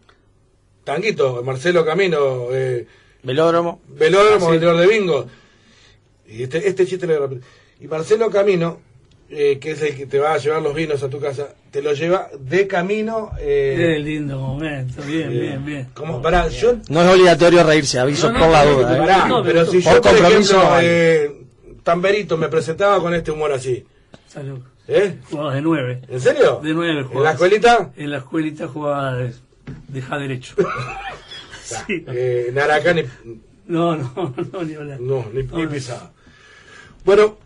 Tanguito, 0.83 1.43
Marcelo 1.43 1.85
Camino, 1.85 2.47
eh, 2.51 2.87
Velódromo. 3.27 3.81
velódromo, 3.89 4.45
Ah, 4.47 4.49
sí. 4.49 4.51
vendedor 4.51 4.77
de 4.77 4.87
bingo. 4.87 5.27
Y 6.27 6.43
este, 6.43 6.67
este 6.67 6.85
chiste 6.85 7.05
lo 7.07 7.19
repito. 7.27 7.45
Y 7.79 7.87
Marcelo 7.87 8.29
Camino, 8.31 8.79
eh, 9.29 9.59
que 9.59 9.71
es 9.71 9.81
el 9.81 9.95
que 9.95 10.05
te 10.07 10.19
va 10.19 10.33
a 10.33 10.37
llevar 10.37 10.61
los 10.61 10.73
vinos 10.73 11.03
a 11.03 11.09
tu 11.09 11.19
casa, 11.19 11.49
te 11.71 11.81
lo 11.81 11.93
lleva 11.93 12.29
de 12.39 12.65
camino. 12.67 13.31
Eh, 13.39 13.75
Qué 13.77 13.99
lindo 13.99 14.37
momento, 14.39 15.01
bien, 15.03 15.29
bien, 15.29 15.65
bien. 15.65 15.87
como, 15.93 16.21
pará, 16.21 16.47
yo 16.47 16.77
No 16.89 17.01
es 17.03 17.09
obligatorio 17.13 17.63
reírse, 17.63 17.99
aviso 17.99 18.27
No, 18.31 18.33
no, 18.33 18.39
por 18.39 18.49
la 18.53 18.65
duda. 18.65 18.95
¿eh? 18.95 18.99
Pará, 18.99 19.27
No, 19.27 19.43
pero 19.43 19.59
pero 19.59 19.71
si 19.71 19.79
por 19.81 19.93
yo, 19.95 20.01
por 20.01 20.15
ejemplo, 20.15 20.63
eh, 20.81 21.31
Tamberito 21.83 22.37
me 22.37 22.47
presentaba 22.49 22.99
con 23.01 23.13
este 23.13 23.31
humor 23.31 23.51
así, 23.53 23.85
Salud. 24.27 24.59
¿eh? 24.87 25.17
Jugabas 25.29 25.55
de 25.55 25.61
nueve. 25.61 26.01
¿En 26.09 26.19
serio? 26.19 26.59
De 26.63 26.73
nueve 26.73 26.91
¿En 26.91 26.97
la 26.97 27.03
jugabas. 27.07 27.33
escuelita? 27.33 27.91
En 27.95 28.11
la 28.11 28.17
escuelita 28.17 28.67
jugaba 28.67 29.15
de, 29.17 29.33
deja 29.89 30.17
derecho. 30.17 30.55
sí. 31.67 32.05
Eh, 32.07 32.53
ni, 32.95 33.03
No, 33.67 33.95
no, 33.95 34.33
no, 34.53 34.63
ni 34.63 34.73
hablar. 34.75 34.99
no, 34.99 35.25
ni, 35.33 35.43
ni 35.43 35.63
No, 35.63 35.69
pisada. 35.69 36.11
Bueno, 37.03 37.37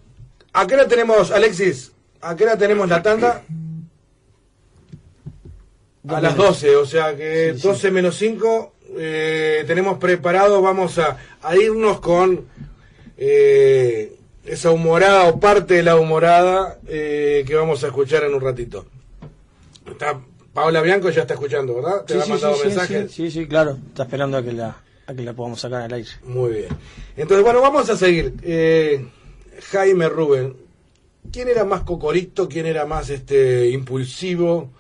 ¿a 0.53 0.65
qué 0.67 0.75
hora 0.75 0.87
tenemos, 0.87 1.31
Alexis? 1.31 1.91
¿A 2.21 2.35
qué 2.35 2.43
hora 2.43 2.57
tenemos 2.57 2.87
la 2.89 3.01
tanda? 3.01 3.43
A 6.07 6.19
las 6.19 6.35
12, 6.35 6.75
o 6.77 6.85
sea 6.85 7.15
que 7.15 7.53
12 7.53 7.91
menos 7.91 8.15
5 8.17 8.73
eh, 8.97 9.63
tenemos 9.67 9.97
preparado, 9.99 10.61
vamos 10.61 10.97
a, 10.97 11.17
a 11.41 11.55
irnos 11.55 11.99
con 11.99 12.45
eh, 13.17 14.15
esa 14.43 14.71
humorada 14.71 15.25
o 15.29 15.39
parte 15.39 15.75
de 15.75 15.83
la 15.83 15.95
humorada 15.97 16.79
eh, 16.87 17.43
que 17.45 17.53
vamos 17.55 17.83
a 17.83 17.87
escuchar 17.87 18.23
en 18.23 18.33
un 18.33 18.41
ratito. 18.41 18.87
Está, 19.85 20.19
Paola 20.53 20.81
Bianco 20.81 21.09
ya 21.09 21.21
está 21.21 21.33
escuchando, 21.35 21.75
¿verdad? 21.75 22.03
¿Te 22.05 22.13
Sí, 22.15 22.19
ha 22.19 22.23
sí, 22.23 22.29
mandado 22.31 22.53
sí, 22.55 22.59
sí, 22.61 22.67
mensajes? 22.67 23.11
sí, 23.11 23.31
sí, 23.31 23.39
sí, 23.41 23.47
claro. 23.47 23.77
Está 23.87 24.03
esperando 24.03 24.37
a 24.37 24.43
que 24.43 24.51
la, 24.51 24.75
a 25.07 25.13
que 25.13 25.21
la 25.23 25.33
podamos 25.33 25.59
sacar 25.61 25.81
al 25.83 25.93
aire. 25.93 26.09
Muy 26.23 26.51
bien. 26.53 26.67
Entonces, 27.15 27.43
bueno, 27.43 27.61
vamos 27.61 27.89
a 27.89 27.95
seguir. 27.95 28.33
Eh, 28.43 29.07
Jaime 29.71 30.09
Rubén, 30.09 30.57
¿quién 31.31 31.47
era 31.47 31.63
más 31.63 31.83
cocorito? 31.83 32.49
¿Quién 32.49 32.65
era 32.65 32.85
más 32.85 33.09
este 33.09 33.69
impulsivo? 33.69 34.71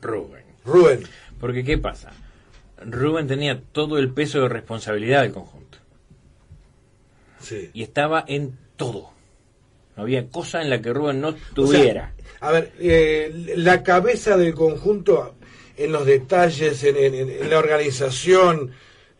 Rubén. 0.00 0.44
Rubén. 0.64 1.02
Porque, 1.38 1.62
¿qué 1.64 1.76
pasa? 1.76 2.10
Rubén 2.82 3.26
tenía 3.26 3.60
todo 3.72 3.98
el 3.98 4.10
peso 4.12 4.40
de 4.40 4.48
responsabilidad 4.48 5.22
del 5.22 5.32
conjunto. 5.32 5.78
Sí. 7.38 7.70
Y 7.74 7.82
estaba 7.82 8.24
en 8.26 8.56
todo. 8.76 9.10
No 9.96 10.02
había 10.04 10.28
cosa 10.28 10.62
en 10.62 10.70
la 10.70 10.80
que 10.80 10.92
Rubén 10.92 11.20
no 11.20 11.28
O 11.28 11.32
sea, 11.32 11.40
tuviera. 11.54 12.14
A 12.40 12.50
ver, 12.52 12.72
eh, 12.78 13.52
la 13.56 13.82
cabeza 13.82 14.36
del 14.36 14.54
conjunto 14.54 15.34
en 15.76 15.92
los 15.92 16.04
detalles, 16.06 16.82
en, 16.84 16.96
en- 16.96 17.14
en 17.30 17.50
la 17.50 17.58
organización, 17.58 18.70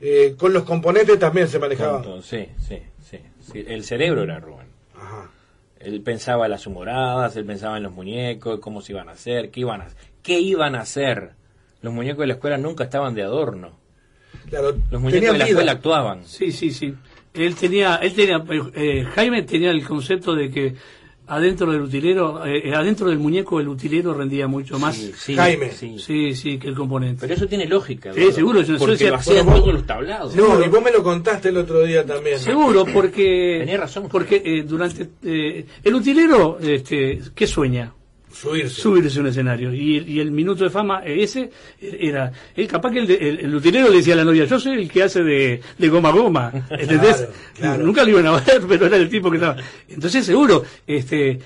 eh, 0.00 0.34
con 0.38 0.52
los 0.52 0.62
componentes 0.64 1.18
también 1.18 1.48
se 1.48 1.58
manejaba. 1.58 2.02
Sí, 2.22 2.46
sí, 2.58 2.78
sí, 3.08 3.18
sí. 3.52 3.64
El 3.66 3.84
cerebro 3.84 4.22
era 4.22 4.38
Rubén. 4.40 4.66
Ajá. 4.94 5.30
Él 5.78 6.00
pensaba 6.02 6.44
en 6.46 6.50
las 6.50 6.66
humoradas, 6.66 7.36
él 7.36 7.44
pensaba 7.46 7.76
en 7.78 7.82
los 7.84 7.92
muñecos, 7.92 8.60
cómo 8.60 8.82
se 8.82 8.92
iban 8.92 9.08
a 9.08 9.12
hacer, 9.12 9.50
qué 9.50 9.60
iban 9.60 9.80
a, 9.80 9.88
qué 10.22 10.38
iban 10.40 10.74
a 10.74 10.80
hacer. 10.80 11.30
Los 11.82 11.92
muñecos 11.94 12.20
de 12.20 12.26
la 12.26 12.34
escuela 12.34 12.58
nunca 12.58 12.84
estaban 12.84 13.14
de 13.14 13.22
adorno. 13.22 13.78
Claro, 14.48 14.76
Los 14.90 15.00
muñecos 15.00 15.20
de 15.32 15.38
la 15.38 15.44
vida. 15.44 15.44
escuela 15.46 15.72
actuaban. 15.72 16.24
Sí, 16.26 16.52
sí, 16.52 16.70
sí. 16.70 16.94
Él 17.32 17.54
tenía, 17.54 17.96
él 17.96 18.12
tenía, 18.12 18.44
eh, 18.74 19.04
Jaime 19.14 19.42
tenía 19.44 19.70
el 19.70 19.86
concepto 19.86 20.34
de 20.34 20.50
que 20.50 20.74
adentro 21.30 21.70
del 21.72 21.80
utilero, 21.82 22.44
eh, 22.44 22.74
adentro 22.74 23.08
del 23.08 23.18
muñeco 23.18 23.60
el 23.60 23.68
utilero 23.68 24.12
rendía 24.12 24.46
mucho 24.46 24.78
más. 24.78 24.96
Sí, 24.96 25.12
sí, 25.16 25.34
Jaime. 25.36 25.70
sí. 25.70 25.96
Sí, 25.98 26.34
sí, 26.34 26.58
que 26.58 26.68
el 26.68 26.74
componente. 26.74 27.20
Pero 27.22 27.34
eso 27.34 27.46
tiene 27.46 27.66
lógica. 27.66 28.12
Sí, 28.12 28.32
seguro, 28.32 28.60
yo- 28.62 28.76
Porque 28.78 28.92
decía- 28.92 29.10
lo 29.10 29.16
hacían 29.16 29.36
bueno, 29.46 29.50
vos- 29.52 29.60
todos 29.60 29.74
los 29.74 29.86
tablados. 29.86 30.36
No, 30.36 30.64
y 30.64 30.68
vos 30.68 30.82
me 30.82 30.90
lo 30.90 31.02
contaste 31.02 31.48
el 31.50 31.56
otro 31.56 31.82
día 31.82 32.04
también. 32.04 32.38
Seguro, 32.38 32.84
porque 32.92 33.56
Tenía 33.60 33.78
razón. 33.78 34.08
porque 34.10 34.42
eh, 34.44 34.62
durante 34.64 35.08
eh, 35.24 35.64
el 35.82 35.94
utilero, 35.94 36.58
este, 36.60 37.20
¿qué 37.34 37.46
sueña? 37.46 37.92
Subirse. 38.32 38.80
Subirse 38.80 39.18
a 39.18 39.22
un 39.22 39.28
escenario 39.28 39.74
y, 39.74 39.98
y 40.06 40.20
el 40.20 40.30
minuto 40.30 40.64
de 40.64 40.70
fama 40.70 41.02
eh, 41.04 41.22
ese 41.22 41.50
era 41.80 42.30
él 42.54 42.66
capaz 42.68 42.90
que 42.92 43.00
el, 43.00 43.10
el, 43.10 43.40
el 43.40 43.54
utilero 43.54 43.88
le 43.88 43.96
decía 43.96 44.14
a 44.14 44.18
la 44.18 44.24
novia 44.24 44.44
yo 44.44 44.58
soy 44.60 44.82
el 44.82 44.90
que 44.90 45.02
hace 45.02 45.22
de, 45.22 45.60
de 45.76 45.88
goma 45.88 46.10
a 46.10 46.12
goma 46.12 46.52
¿entendés? 46.70 47.16
Claro, 47.16 47.32
claro. 47.54 47.84
nunca 47.84 48.04
lo 48.04 48.10
iban 48.10 48.26
a 48.26 48.32
ver 48.40 48.62
pero 48.68 48.86
era 48.86 48.96
el 48.96 49.08
tipo 49.08 49.30
que 49.30 49.36
estaba 49.36 49.56
entonces 49.88 50.24
seguro 50.24 50.64
este 50.86 51.30
eh, 51.30 51.38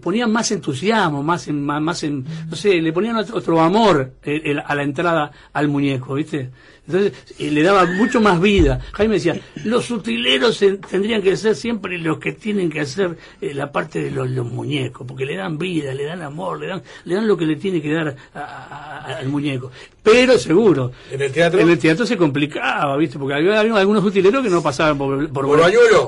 ponían 0.00 0.30
más 0.32 0.50
entusiasmo, 0.52 1.22
más 1.22 1.48
en, 1.48 1.64
más, 1.64 1.80
más 1.82 2.02
en, 2.02 2.24
no 2.48 2.56
sé, 2.56 2.80
le 2.80 2.92
ponían 2.92 3.16
otro, 3.16 3.36
otro 3.36 3.60
amor 3.60 4.12
eh, 4.22 4.40
el- 4.44 4.58
a 4.64 4.74
la 4.74 4.82
entrada 4.82 5.30
al 5.52 5.68
muñeco, 5.68 6.14
¿viste? 6.14 6.50
Entonces 6.86 7.12
eh, 7.38 7.50
le 7.52 7.62
daba 7.62 7.84
mucho 7.86 8.20
más 8.20 8.40
vida. 8.40 8.80
Jaime 8.92 9.14
decía, 9.14 9.40
los 9.64 9.88
utileros 9.92 10.60
en- 10.62 10.80
tendrían 10.80 11.22
que 11.22 11.36
ser 11.36 11.54
siempre 11.54 11.96
los 11.98 12.18
que 12.18 12.32
tienen 12.32 12.70
que 12.70 12.80
hacer 12.80 13.16
eh, 13.40 13.54
la 13.54 13.70
parte 13.70 14.02
de 14.02 14.10
los, 14.10 14.28
los 14.28 14.50
muñecos, 14.50 15.06
porque 15.06 15.24
le 15.24 15.36
dan 15.36 15.58
vida, 15.58 15.94
le 15.94 16.04
dan 16.04 16.22
amor, 16.22 16.58
le 16.60 16.66
dan, 16.66 16.82
le 17.04 17.14
dan 17.14 17.28
lo 17.28 17.36
que 17.36 17.46
le 17.46 17.54
tiene 17.56 17.80
que 17.80 17.92
dar 17.92 18.16
a- 18.34 19.16
al 19.18 19.28
muñeco. 19.28 19.70
Pero 20.02 20.36
seguro, 20.38 20.90
¿En 21.12 21.22
el 21.22 21.30
teatro? 21.32 21.60
en 21.60 21.70
el 21.70 21.78
teatro 21.78 22.04
se 22.04 22.16
complicaba, 22.16 22.96
¿viste? 22.96 23.16
Porque 23.18 23.34
había, 23.34 23.60
había 23.60 23.76
algunos 23.76 24.02
utileros 24.04 24.42
que 24.42 24.50
no 24.50 24.60
pasaban 24.60 24.98
por... 24.98 25.28
¿Por, 25.32 25.46
¿Por? 25.46 25.60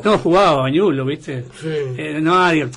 No, 0.04 0.18
jugaba 0.18 0.62
bañulo, 0.62 1.04
¿viste? 1.04 1.44
Sí. 1.60 1.68
Eh, 1.68 2.18
no, 2.20 2.34
había- 2.34 2.64
eh, 2.64 2.70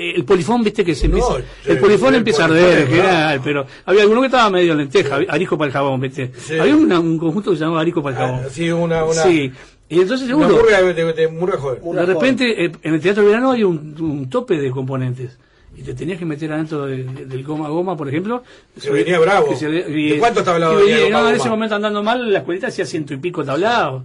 el 0.00 0.24
polifón, 0.24 0.62
viste 0.64 0.84
que 0.84 0.94
se 0.94 1.08
No, 1.08 1.16
empieza, 1.18 1.38
sí, 1.64 1.70
el 1.70 1.78
polifón 1.78 2.08
el 2.14 2.14
empieza 2.16 2.42
a 2.42 2.44
arder, 2.46 2.78
en 2.80 2.86
general, 2.88 3.40
pero 3.44 3.66
había 3.86 4.02
alguno 4.02 4.20
que 4.20 4.26
estaba 4.26 4.48
medio 4.50 4.74
lenteja, 4.74 5.20
arisco 5.28 5.56
para 5.58 5.66
el 5.68 5.72
jabón, 5.72 6.00
viste. 6.00 6.32
Sí. 6.38 6.58
Había 6.58 6.76
una- 6.76 6.98
un 7.00 7.18
conjunto 7.18 7.50
que 7.50 7.56
se 7.56 7.62
llamaba 7.64 7.82
arisco 7.82 8.02
para 8.02 8.16
el 8.16 8.22
jabón. 8.22 8.40
Ah, 8.46 8.48
sí, 8.50 8.70
una, 8.70 9.04
una, 9.04 9.22
Sí. 9.22 9.52
Y 9.88 10.00
entonces 10.00 10.28
seguro, 10.28 10.48
murga 10.50 10.80
de, 10.82 10.94
de, 10.94 11.12
de 11.12 11.28
murga 11.28 11.58
joven. 11.58 11.80
de 11.96 12.06
repente 12.06 12.64
eh, 12.64 12.72
en 12.82 12.94
el 12.94 13.00
teatro 13.00 13.22
de 13.24 13.28
verano 13.28 13.50
hay 13.50 13.64
un, 13.64 13.96
un 14.00 14.30
tope 14.30 14.56
de 14.56 14.70
componentes. 14.70 15.36
Y 15.76 15.82
te 15.82 15.94
tenías 15.94 16.18
que 16.18 16.24
meter 16.26 16.52
adentro 16.52 16.84
de- 16.86 17.04
de- 17.04 17.26
del 17.26 17.42
goma 17.44 17.66
a 17.66 17.70
goma, 17.70 17.96
por 17.96 18.06
ejemplo. 18.08 18.42
Se 18.76 18.90
venía 18.90 19.18
bravo. 19.18 19.48
que 19.48 19.56
se- 19.56 19.68
¿De 19.68 20.16
cuántos 20.18 20.44
tablados 20.44 20.82
y 20.82 20.90
venía 20.90 21.04
goma 21.06 21.18
a 21.18 21.22
no, 21.22 21.28
en 21.28 21.32
goma? 21.34 21.36
ese 21.36 21.48
momento 21.48 21.74
andando 21.76 22.02
mal, 22.02 22.32
la 22.32 22.38
escuelita 22.40 22.66
hacía 22.68 22.84
ciento 22.86 23.14
y 23.14 23.16
pico 23.16 23.44
tablados. 23.44 24.02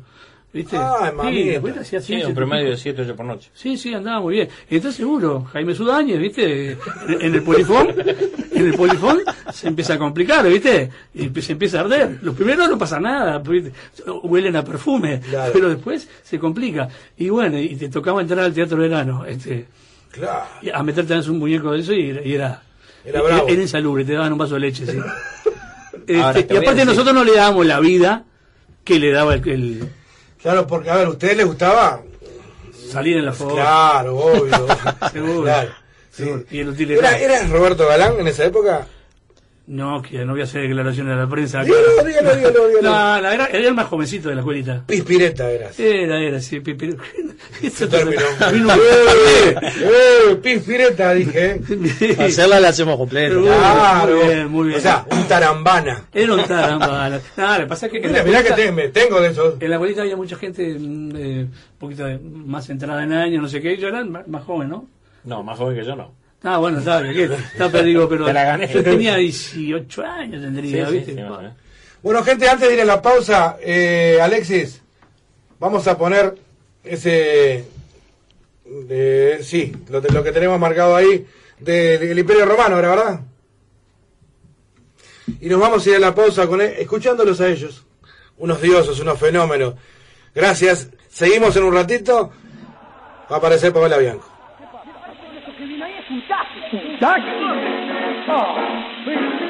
¿Viste? 0.56 0.78
Ay, 0.78 1.12
sí, 1.44 1.50
escuelita 1.50 1.82
hacía 1.82 2.00
Sí, 2.00 2.16
un 2.24 2.34
promedio 2.34 2.70
de 2.70 2.78
7, 2.78 3.02
8 3.02 3.16
por 3.18 3.26
noche. 3.26 3.50
Sí, 3.54 3.76
sí, 3.78 3.94
andaba 3.94 4.22
muy 4.22 4.36
bien. 4.36 4.48
Y 4.70 4.76
entonces 4.76 4.96
seguro, 4.96 5.44
Jaime 5.52 5.76
Sudáñez, 5.76 6.18
¿viste? 6.18 6.72
En, 6.72 6.78
en 7.22 7.36
el 7.36 7.44
polifón, 7.44 7.90
en 8.54 8.66
el 8.68 8.74
polifón 8.74 9.20
se 9.54 9.68
empieza 9.68 9.96
a 9.96 9.98
complicar, 9.98 10.48
¿viste? 10.48 10.90
Y 11.14 11.30
se 11.42 11.52
empieza 11.52 11.80
a 11.80 11.82
arder. 11.82 12.20
Los 12.22 12.36
primeros 12.36 12.70
no 12.70 12.78
pasa 12.78 13.02
nada, 13.02 13.38
¿viste? 13.40 13.74
huelen 14.24 14.56
a 14.56 14.64
perfume, 14.64 15.20
Claro. 15.30 15.52
pero 15.54 15.68
después 15.68 16.08
se 16.24 16.40
complica. 16.40 16.88
Y 17.18 17.28
bueno, 17.28 17.60
y 17.60 17.76
te 17.76 17.90
tocaba 17.90 18.22
entrar 18.22 18.40
al 18.40 18.54
teatro 18.54 18.78
verano, 18.78 19.26
este, 19.26 19.66
Claro. 20.12 20.46
y 20.62 20.70
a 20.70 20.82
meterte 20.84 21.16
en 21.16 21.30
un 21.32 21.38
muñeco 21.40 21.74
de 21.74 21.80
eso 21.82 21.92
y, 21.92 22.12
era- 22.12 22.24
y 22.26 22.34
era, 22.34 22.62
Era 23.04 23.22
bravo. 23.22 23.48
era 23.50 23.62
insalubre, 23.62 24.06
te 24.06 24.14
daban 24.14 24.32
un 24.32 24.38
vaso 24.40 24.54
de 24.54 24.62
leche, 24.62 24.86
sí. 24.86 24.98
Este, 26.08 26.22
Ahora, 26.22 26.40
y 26.50 26.56
aparte 26.58 26.86
nosotros 26.86 27.14
no 27.14 27.24
le 27.26 27.34
dábamos 27.36 27.66
la 27.66 27.80
vida 27.82 28.24
que 28.86 29.00
le 29.00 29.12
daba 29.12 29.34
el, 29.34 29.50
el 29.50 29.84
Claro, 30.46 30.68
porque, 30.68 30.92
a 30.92 30.98
ver, 30.98 31.08
¿a 31.08 31.10
ustedes 31.10 31.38
les 31.38 31.46
gustaba? 31.48 32.04
salir 32.92 33.18
en 33.18 33.26
la 33.26 33.34
foto. 33.34 33.56
Claro, 33.56 34.16
obvio. 34.16 34.68
Seguro. 35.12 35.42
Claro. 35.42 35.72
sí. 36.12 36.24
Seguro. 36.24 36.44
Y 36.52 36.60
el. 36.60 36.92
¿Era, 36.92 37.18
¿Eras 37.18 37.50
Roberto 37.50 37.88
Galán 37.88 38.20
en 38.20 38.28
esa 38.28 38.46
época? 38.46 38.86
No, 39.68 40.00
que 40.04 40.24
no 40.26 40.34
voy 40.34 40.42
a 40.42 40.44
hacer 40.44 40.62
declaraciones 40.62 41.14
a 41.14 41.16
la 41.16 41.28
prensa. 41.28 41.64
Dígalo, 41.64 42.04
dígalo, 42.06 42.36
dígalo, 42.36 42.68
dígalo. 42.68 42.82
No, 42.84 43.22
no, 43.22 43.32
era, 43.32 43.46
era 43.48 43.68
el 43.68 43.74
más 43.74 43.88
jovencito 43.88 44.30
de 44.30 44.36
la 44.36 44.42
escuelita. 44.42 44.84
Pispireta 44.86 45.50
eras. 45.50 45.80
Era, 45.80 46.20
era, 46.20 46.40
sí. 46.40 46.60
pi- 46.60 46.76
pi- 46.76 46.96
Esto 47.64 47.88
Término. 47.90 48.22
vino 48.54 48.70
¡Eh! 48.76 49.56
¡Eh! 49.82 50.36
Pispireta, 50.36 51.14
dije. 51.14 51.60
Para 52.16 52.28
hacerla 52.28 52.60
la 52.60 52.68
hacemos 52.70 52.96
completa. 52.96 53.34
Muy 53.36 53.46
Claro. 53.48 54.20
bien, 54.20 54.52
muy 54.52 54.68
bien. 54.68 54.78
O 54.80 54.82
sea, 54.84 55.04
un 55.10 55.28
tarambana. 55.28 56.06
Era 56.14 56.34
un 56.36 56.44
tarambana. 56.44 57.20
No, 57.36 57.54
lo 57.54 57.60
que 57.62 57.66
pasa 57.66 57.86
es 57.88 57.92
que 57.92 58.00
Mira, 58.02 58.24
mirá 58.24 58.44
que 58.44 58.50
escuelita- 58.50 58.56
te- 58.56 58.72
me 58.72 58.90
tengo 58.90 59.20
de 59.20 59.30
esos. 59.30 59.56
en 59.60 59.70
la 59.72 59.76
abuelita 59.78 60.02
había 60.04 60.16
mucha 60.16 60.36
gente 60.36 60.76
mm, 60.80 61.16
eh, 61.16 61.40
un 61.46 61.52
poquito 61.80 62.06
de- 62.06 62.20
más 62.20 62.70
entrada 62.70 63.04
en 63.04 63.14
años, 63.14 63.42
no 63.42 63.48
sé 63.48 63.62
qué. 63.62 63.78
Yo 63.78 63.88
era 63.88 64.04
más, 64.06 64.28
más 64.28 64.44
joven, 64.44 64.70
¿no? 64.70 64.86
No, 65.24 65.42
más 65.42 65.58
joven 65.58 65.76
que 65.76 65.84
yo 65.86 65.96
no. 65.96 66.14
Ah, 66.48 66.58
bueno, 66.60 66.78
está 66.80 67.02
bien. 67.02 67.16
¿qué? 67.16 67.24
Está 67.36 67.70
perdido, 67.72 68.08
pero 68.08 68.26
Te 68.26 68.34
la 68.34 68.44
gané. 68.44 68.68
yo 68.72 68.84
tenía 68.84 69.16
18 69.16 70.04
años, 70.06 70.42
tendría, 70.44 70.86
Sí, 70.86 70.92
sí, 70.92 70.98
¿viste? 71.00 71.16
sí. 71.16 71.22
Bueno, 72.04 72.24
gente, 72.24 72.48
antes 72.48 72.68
de 72.70 72.76
ir 72.76 72.82
a 72.82 72.86
la 72.86 73.02
pausa, 73.02 73.58
eh, 73.62 74.20
Alexis, 74.22 74.82
vamos 75.60 75.88
a 75.88 75.98
poner 75.98 76.36
ese. 76.84 77.66
de- 78.66 79.40
sí, 79.44 79.74
lo, 79.90 80.00
lo 80.02 80.24
que 80.24 80.32
tenemos 80.32 80.60
marcado 80.60 80.96
ahí 80.96 81.26
del 81.60 82.18
Imperio 82.20 82.46
Romano, 82.46 82.78
¿era 82.78 82.90
verdad? 82.90 83.20
Y 85.42 85.50
nos 85.50 85.60
vamos 85.60 85.86
a 85.86 85.90
ir 85.90 85.96
a 85.96 86.00
la 86.00 86.14
pausa 86.14 86.46
con 86.48 86.62
él, 86.62 86.74
escuchándolos 86.78 87.42
a 87.42 87.48
ellos. 87.48 87.84
Unos 88.38 88.62
dioses, 88.62 89.00
unos 89.00 89.20
fenómenos. 89.20 89.74
Gracias. 90.36 90.90
Seguimos 91.10 91.56
en 91.56 91.64
un 91.64 91.74
ratito. 91.74 92.32
Va 93.32 93.36
a 93.36 93.40
aparecer 93.40 93.74
Pamela 93.74 93.98
Bianco. 93.98 94.30
¿Un 96.08 96.22
taxi? 96.22 96.60
Oh, 98.30 99.45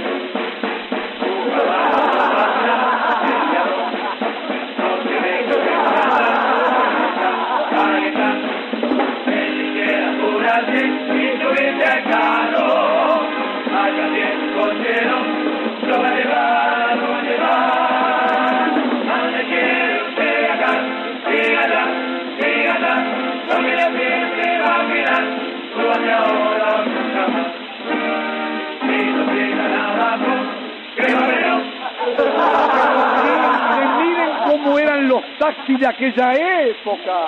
taxis 35.46 35.80
de 35.80 35.88
aquella 35.88 36.34
época. 36.34 37.28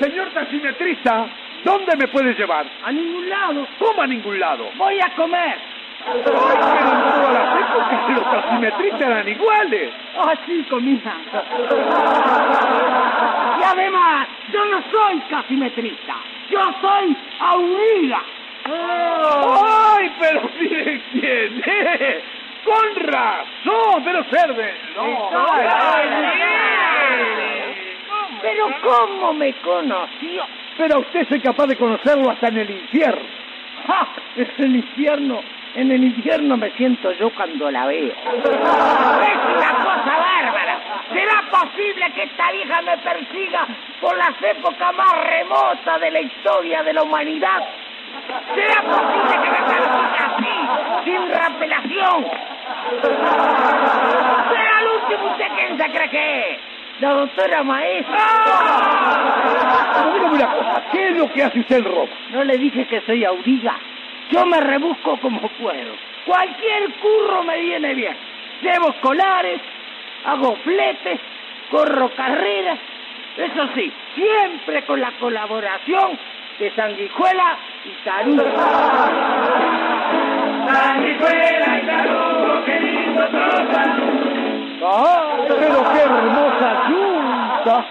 Señor 0.00 0.28
taximetrista, 0.30 1.26
¿dónde 1.64 1.96
me 1.96 2.08
puede 2.08 2.34
llevar? 2.34 2.66
a 2.84 2.92
ningún 2.92 3.28
lado. 3.28 3.66
¿Cómo 3.78 4.02
a 4.02 4.06
ningún 4.06 4.38
lado? 4.38 4.70
Voy 4.76 5.00
a 5.00 5.08
comer. 5.16 5.56
Ay, 6.06 6.20
pero 6.24 6.36
en 6.36 7.02
todas 7.12 7.32
las 7.32 7.60
épocas 7.60 8.10
los 8.10 8.30
taximetristas 8.30 9.00
eran 9.00 9.28
iguales. 9.28 9.94
Así 10.26 10.62
comía. 10.64 11.14
Y 13.58 13.62
además, 13.62 14.28
yo 14.52 14.64
no 14.66 14.82
soy 14.90 15.20
casimetrista. 15.30 16.14
Yo 16.50 16.60
soy 16.80 17.16
auriga. 17.40 18.22
¡Ay, 18.64 20.12
pero 20.20 20.50
miren 20.60 21.02
quién 21.12 21.62
es! 21.64 22.37
¡Con 22.68 22.96
razón! 22.96 24.04
¡Pero 24.04 24.24
Cerve! 24.24 24.74
No, 24.94 25.30
Pero 28.42 28.66
¿cómo 28.82 29.32
me 29.32 29.54
conoció? 29.54 30.44
Pero 30.76 31.00
usted 31.00 31.26
es 31.30 31.42
capaz 31.42 31.66
de 31.66 31.76
conocerlo 31.76 32.30
hasta 32.30 32.48
en 32.48 32.58
el 32.58 32.70
infierno. 32.70 33.22
¡Ja! 33.86 34.06
En 34.36 34.64
el 34.64 34.76
infierno, 34.76 35.40
en 35.76 35.92
el 35.92 36.04
infierno 36.04 36.58
me 36.58 36.70
siento 36.72 37.10
yo 37.12 37.30
cuando 37.30 37.70
la 37.70 37.86
veo. 37.86 38.12
Es 38.12 38.16
una 38.26 39.74
cosa 39.74 40.18
bárbara. 40.18 40.78
¿Será 41.10 41.42
posible 41.50 42.12
que 42.14 42.24
esta 42.24 42.52
vieja 42.52 42.82
me 42.82 42.98
persiga 42.98 43.66
por 43.98 44.14
las 44.16 44.34
épocas 44.42 44.94
más 44.94 45.14
remotas 45.24 46.00
de 46.00 46.10
la 46.10 46.20
historia 46.20 46.82
de 46.82 46.92
la 46.92 47.02
humanidad? 47.02 47.66
¿Será 48.54 48.82
posible 48.82 49.42
que 49.42 49.50
me 49.50 49.62
persiga 49.66 50.22
así, 50.26 51.04
sin 51.04 51.32
rapelación? 51.32 52.26
¿Será 54.50 54.80
el 54.80 54.88
último 54.88 55.30
usted 55.32 55.46
quién 55.56 55.78
se 55.78 55.90
cree 55.90 56.10
que 56.10 56.52
es? 56.52 56.58
La 57.00 57.12
doctora 57.14 57.62
maestra. 57.62 58.18
Pero 59.94 60.12
dígame 60.12 60.34
una 60.36 60.54
cosa, 60.54 60.82
¿qué 60.92 61.08
es 61.08 61.16
lo 61.16 61.32
que 61.32 61.42
hace 61.42 61.60
usted 61.60 61.76
en 61.78 61.84
Roma? 61.84 62.12
No 62.30 62.44
le 62.44 62.58
dije 62.58 62.86
que 62.86 63.00
soy 63.02 63.24
auriga. 63.24 63.76
Yo 64.30 64.44
me 64.44 64.60
rebusco 64.60 65.16
como 65.20 65.40
puedo. 65.40 65.94
Cualquier 66.26 66.92
curro 67.00 67.42
me 67.44 67.58
viene 67.60 67.94
bien. 67.94 68.16
Llevo 68.60 68.90
escolares, 68.90 69.60
hago 70.26 70.54
fletes, 70.56 71.18
corro 71.70 72.10
carreras. 72.14 72.78
Eso 73.38 73.68
sí, 73.74 73.90
siempre 74.14 74.84
con 74.84 75.00
la 75.00 75.12
colaboración 75.12 76.18
de 76.58 76.74
Sanguijuela 76.74 77.56
y 77.84 77.92
Tarugo. 78.04 78.42
Sanguijuela 80.66 81.78
y 81.78 81.86
Tarugo, 81.86 82.64
qué 82.64 82.80
lindo 82.80 83.22
¡Ah, 84.84 85.36
pero 85.48 85.82
qué 85.90 86.00
hermosa 86.00 86.88
yunta! 86.88 87.84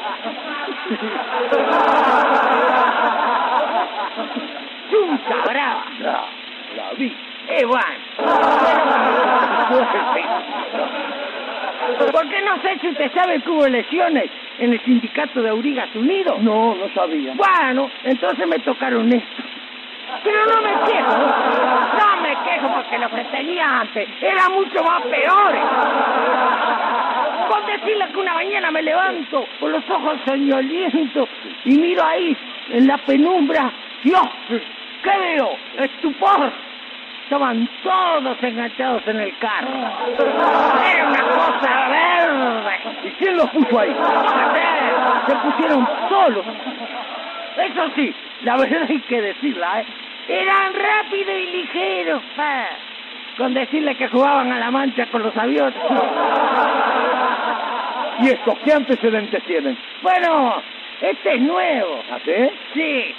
Chunta 4.89 5.35
brava. 5.45 5.83
La, 5.99 6.25
la 6.75 6.91
vi. 6.97 7.15
Porque 11.97 12.41
no 12.41 12.61
sé 12.61 12.77
si 12.79 12.89
usted 12.89 13.11
sabe 13.13 13.41
que 13.41 13.49
hubo 13.49 13.65
elecciones 13.65 14.29
en 14.59 14.73
el 14.73 14.83
sindicato 14.83 15.41
de 15.41 15.49
Aurigas 15.49 15.93
Unidos. 15.95 16.39
No, 16.41 16.75
no 16.75 16.89
sabía. 16.93 17.33
Bueno, 17.35 17.89
entonces 18.03 18.47
me 18.47 18.59
tocaron 18.59 19.11
esto. 19.11 19.43
Pero 20.23 20.45
no 20.45 20.61
me 20.61 20.91
quejo, 20.91 21.17
no 21.17 22.21
me 22.21 22.29
quejo 22.49 22.73
porque 22.75 22.97
lo 22.97 23.09
que 23.09 23.23
tenía 23.25 23.81
antes 23.81 24.07
era 24.21 24.49
mucho 24.49 24.83
más 24.83 25.01
peor. 25.03 25.55
Con 27.49 27.65
decirle 27.65 28.07
que 28.13 28.19
una 28.19 28.33
mañana 28.33 28.71
me 28.71 28.81
levanto 28.83 29.45
con 29.59 29.71
los 29.71 29.89
ojos 29.89 30.17
soñolientos 30.25 31.29
y 31.65 31.77
miro 31.77 32.05
ahí 32.05 32.35
en 32.71 32.87
la 32.87 32.97
penumbra, 32.99 33.71
Dios, 34.03 34.27
¿qué 35.03 35.17
veo? 35.19 35.57
Estupor. 35.77 36.51
Estaban 37.27 37.67
todos 37.83 38.41
enganchados 38.41 39.05
en 39.05 39.19
el 39.19 39.37
carro. 39.37 39.67
Era 40.93 41.09
una 41.09 41.23
cosa 41.23 41.89
verde. 41.89 42.77
¿Y 43.03 43.09
quién 43.19 43.35
los 43.35 43.49
puso 43.49 43.77
ahí? 43.77 43.93
Se 45.27 45.35
pusieron 45.35 45.85
solos. 46.07 46.45
Eso 47.57 47.89
sí, 47.97 48.15
la 48.43 48.55
verdad 48.55 48.83
hay 48.87 48.99
que 49.01 49.21
decirla, 49.21 49.81
¿eh? 49.81 49.85
Eran 50.29 50.73
rápidos 50.73 51.35
y 51.37 51.45
ligeros, 51.57 52.23
pa. 52.37 52.69
Con 53.37 53.53
decirle 53.53 53.95
que 53.95 54.07
jugaban 54.07 54.53
a 54.53 54.59
la 54.59 54.71
mancha 54.71 55.05
con 55.07 55.21
los 55.21 55.35
aviones. 55.35 55.75
¿Y 58.19 58.29
estos 58.29 58.57
qué 58.59 58.71
antecedentes 58.71 59.43
tienen? 59.43 59.77
Bueno, 60.01 60.63
este 61.01 61.35
es 61.35 61.41
nuevo. 61.41 62.03
¿Ah, 62.09 62.19
sí? 62.23 62.31
Sí, 62.73 63.15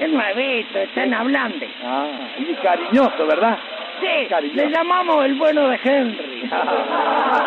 es 0.00 0.08
nuevito, 0.10 0.78
está 0.78 1.04
en 1.04 1.14
hablando. 1.14 1.66
Ah, 1.84 2.08
y 2.38 2.54
cariñoso, 2.54 3.26
¿verdad? 3.26 3.58
Sí, 4.00 4.26
Cariñoso. 4.28 4.56
le 4.64 4.70
llamamos 4.70 5.24
el 5.26 5.34
bueno 5.34 5.68
de 5.68 5.78
Henry. 5.84 6.40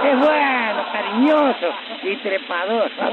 es 0.06 0.20
bueno, 0.20 0.86
cariñoso 0.91 1.74
y 2.04 2.16
trepador. 2.18 2.91
¿Ah, 3.01 3.10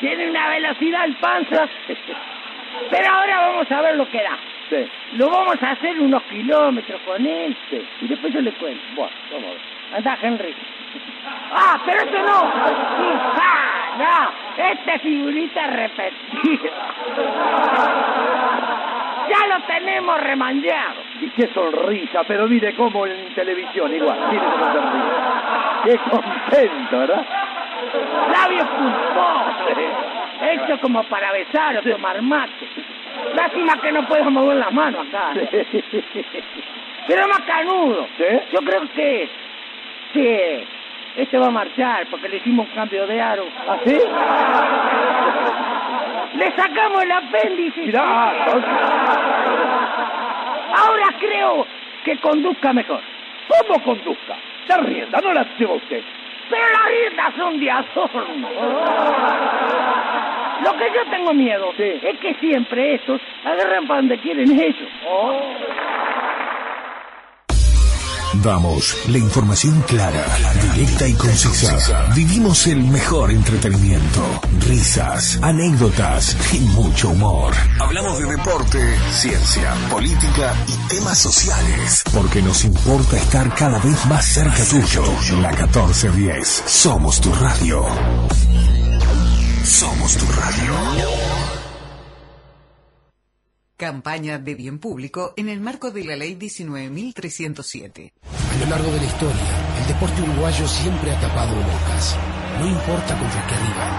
Tiene 0.00 0.30
una 0.30 0.48
velocidad 0.50 1.02
al 1.02 1.14
panza. 1.16 1.68
Pero 2.90 3.10
ahora 3.10 3.40
vamos 3.48 3.70
a 3.70 3.80
ver 3.82 3.96
lo 3.96 4.08
que 4.08 4.22
da. 4.22 4.38
Sí. 4.70 4.86
Lo 5.16 5.30
vamos 5.30 5.62
a 5.62 5.70
hacer 5.72 5.98
unos 6.00 6.22
kilómetros 6.24 7.00
con 7.02 7.24
él. 7.26 7.56
Sí. 7.70 7.82
Y 8.02 8.08
después 8.08 8.32
yo 8.32 8.40
le 8.40 8.52
cuento. 8.52 8.82
Bueno, 8.94 9.12
vamos 9.32 9.46
a 9.46 9.50
ver. 9.50 9.60
Anda, 9.96 10.18
Henry. 10.22 10.54
Ah, 11.54 11.78
pero 11.84 12.02
eso 12.02 12.18
no. 12.18 12.52
Ah, 13.40 13.94
no. 13.98 14.64
Esta 14.64 14.94
es 14.94 15.02
figurita 15.02 15.66
repetida. 15.68 16.70
Ya 19.28 19.46
lo 19.46 19.64
tenemos 19.66 20.20
remandeado. 20.20 20.94
Y 21.20 21.30
qué 21.30 21.48
sonrisa, 21.54 22.24
pero 22.24 22.46
mire 22.46 22.74
cómo 22.74 23.06
en 23.06 23.34
televisión 23.34 23.94
igual, 23.94 24.18
mire 24.30 24.44
cómo 24.44 24.72
sonríe. 24.72 25.02
Qué 25.84 25.98
contento, 26.10 26.98
¿verdad? 26.98 27.26
Labios 28.32 28.68
pulposos. 28.68 29.78
Hecho 30.42 30.80
como 30.80 31.02
para 31.04 31.32
besar 31.32 31.76
o 31.78 31.82
tomar 31.82 32.20
mate. 32.20 32.68
Lástima 33.34 33.76
que 33.80 33.92
no 33.92 34.06
puedo 34.06 34.30
mover 34.30 34.56
las 34.56 34.72
manos 34.72 35.06
acá. 35.08 35.32
Pero 37.06 37.28
más 37.28 37.40
canudo. 37.42 38.06
¿Sí? 38.16 38.24
Yo 38.52 38.60
creo 38.60 38.82
que... 38.94 39.28
Sí. 40.12 40.66
Este 41.16 41.38
va 41.38 41.46
a 41.46 41.50
marchar 41.50 42.06
porque 42.10 42.28
le 42.28 42.36
hicimos 42.38 42.66
un 42.68 42.74
cambio 42.74 43.06
de 43.06 43.20
aro. 43.20 43.44
¿Ah, 43.68 43.76
sí? 43.84 43.96
Le 46.38 46.50
sacamos 46.56 47.00
el 47.04 47.12
apéndice. 47.12 47.80
Mirá, 47.82 48.30
Ahora 50.76 51.06
creo 51.20 51.64
que 52.04 52.16
conduzca 52.18 52.72
mejor. 52.72 53.00
¿cómo 53.46 53.80
conduzca? 53.84 54.34
La 54.66 54.78
rienda 54.78 55.20
no 55.22 55.32
la 55.32 55.46
lleva 55.56 55.74
usted. 55.74 56.02
Pero 56.50 56.62
las 56.72 56.84
riendas 56.86 57.34
son 57.36 57.60
de 57.60 57.70
adorno. 57.70 58.48
Lo 60.64 60.72
que 60.76 60.84
yo 60.94 61.04
tengo 61.10 61.32
miedo 61.34 61.72
Sí. 61.76 62.00
es 62.02 62.18
que 62.18 62.34
siempre 62.40 62.94
estos 62.94 63.20
agarran 63.44 63.86
para 63.86 64.00
donde 64.00 64.18
quieren 64.18 64.50
ellos. 64.60 64.88
Damos 68.42 68.96
la 69.08 69.18
información 69.18 69.80
clara, 69.82 70.24
directa 70.74 71.06
y 71.06 71.14
concisa. 71.14 71.78
Vivimos 72.14 72.66
el 72.66 72.82
mejor 72.82 73.30
entretenimiento, 73.30 74.22
risas, 74.60 75.38
anécdotas 75.40 76.36
y 76.52 76.58
mucho 76.60 77.10
humor. 77.10 77.54
Hablamos 77.80 78.18
de 78.18 78.26
deporte, 78.26 78.98
ciencia, 79.12 79.74
política 79.90 80.54
y 80.66 80.88
temas 80.88 81.18
sociales. 81.18 82.02
Porque 82.12 82.42
nos 82.42 82.64
importa 82.64 83.16
estar 83.16 83.54
cada 83.54 83.78
vez 83.78 84.04
más 84.06 84.24
cerca 84.24 84.64
tuyo. 84.64 85.04
La 85.40 85.50
1410. 85.50 86.64
Somos 86.66 87.20
tu 87.20 87.32
radio. 87.34 87.84
Somos 89.64 90.16
tu 90.16 90.26
radio. 90.26 91.43
Campaña 93.76 94.38
de 94.38 94.54
bien 94.54 94.78
público 94.78 95.34
en 95.36 95.48
el 95.48 95.60
marco 95.60 95.90
de 95.90 96.04
la 96.04 96.14
Ley 96.14 96.36
19.307. 96.36 98.12
A 98.22 98.58
lo 98.60 98.66
largo 98.70 98.92
de 98.92 98.98
la 98.98 99.04
historia, 99.04 99.50
el 99.80 99.86
deporte 99.88 100.22
uruguayo 100.22 100.68
siempre 100.68 101.10
ha 101.10 101.20
tapado 101.20 101.56
bocas. 101.56 102.16
No 102.60 102.68
importa 102.68 103.18
contra 103.18 103.46
qué 103.48 103.56
rival, 103.56 103.92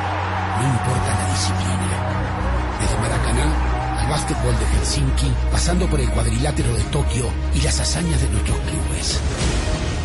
no 0.61 0.67
importa 0.71 1.19
la 1.19 1.30
disciplina. 1.30 2.78
Desde 2.80 2.97
Maracaná 2.99 3.99
al 3.99 4.09
básquetbol 4.09 4.57
de 4.57 4.65
Helsinki, 4.65 5.34
pasando 5.51 5.89
por 5.89 5.99
el 5.99 6.09
cuadrilátero 6.09 6.73
de 6.73 6.84
Tokio 6.86 7.30
y 7.53 7.59
las 7.59 7.78
hazañas 7.78 8.21
de 8.21 8.30
nuestros 8.30 8.57
clubes. 8.57 9.19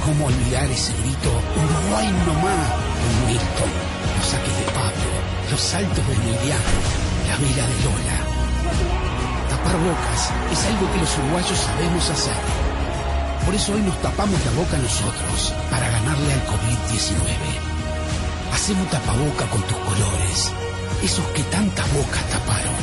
¿Cómo 0.05 0.27
olvidar 0.27 0.69
ese 0.69 0.93
grito 0.95 1.31
Uruguay 1.31 2.09
nomás 2.27 2.71
con 2.99 3.27
Milton? 3.29 3.71
Los 4.19 4.27
saques 4.27 4.59
de 4.59 4.65
Pablo, 4.73 5.11
los 5.49 5.61
saltos 5.61 6.09
de 6.09 6.15
Emiliano, 6.15 6.81
la 7.29 7.37
vela 7.37 7.67
de 7.69 7.85
Lola. 7.85 9.00
Tapar 9.63 9.77
bocas 9.77 10.31
es 10.53 10.65
algo 10.67 10.91
que 10.93 10.99
los 11.01 11.19
uruguayos 11.19 11.59
sabemos 11.59 12.11
hacer. 12.11 12.35
Por 13.45 13.55
eso 13.55 13.73
hoy 13.75 13.83
nos 13.83 14.01
tapamos 14.01 14.41
la 14.45 14.53
boca 14.53 14.77
nosotros, 14.79 15.55
para 15.71 15.89
ganarle 15.91 16.33
al 16.33 16.47
COVID-19. 16.47 17.21
Hacemos 18.55 18.89
tapaboca 18.91 19.47
con 19.47 19.63
tus 19.63 19.77
colores, 19.77 20.53
esos 21.03 21.27
que 21.29 21.43
tantas 21.45 21.93
bocas 21.93 22.25
taparon. 22.31 22.75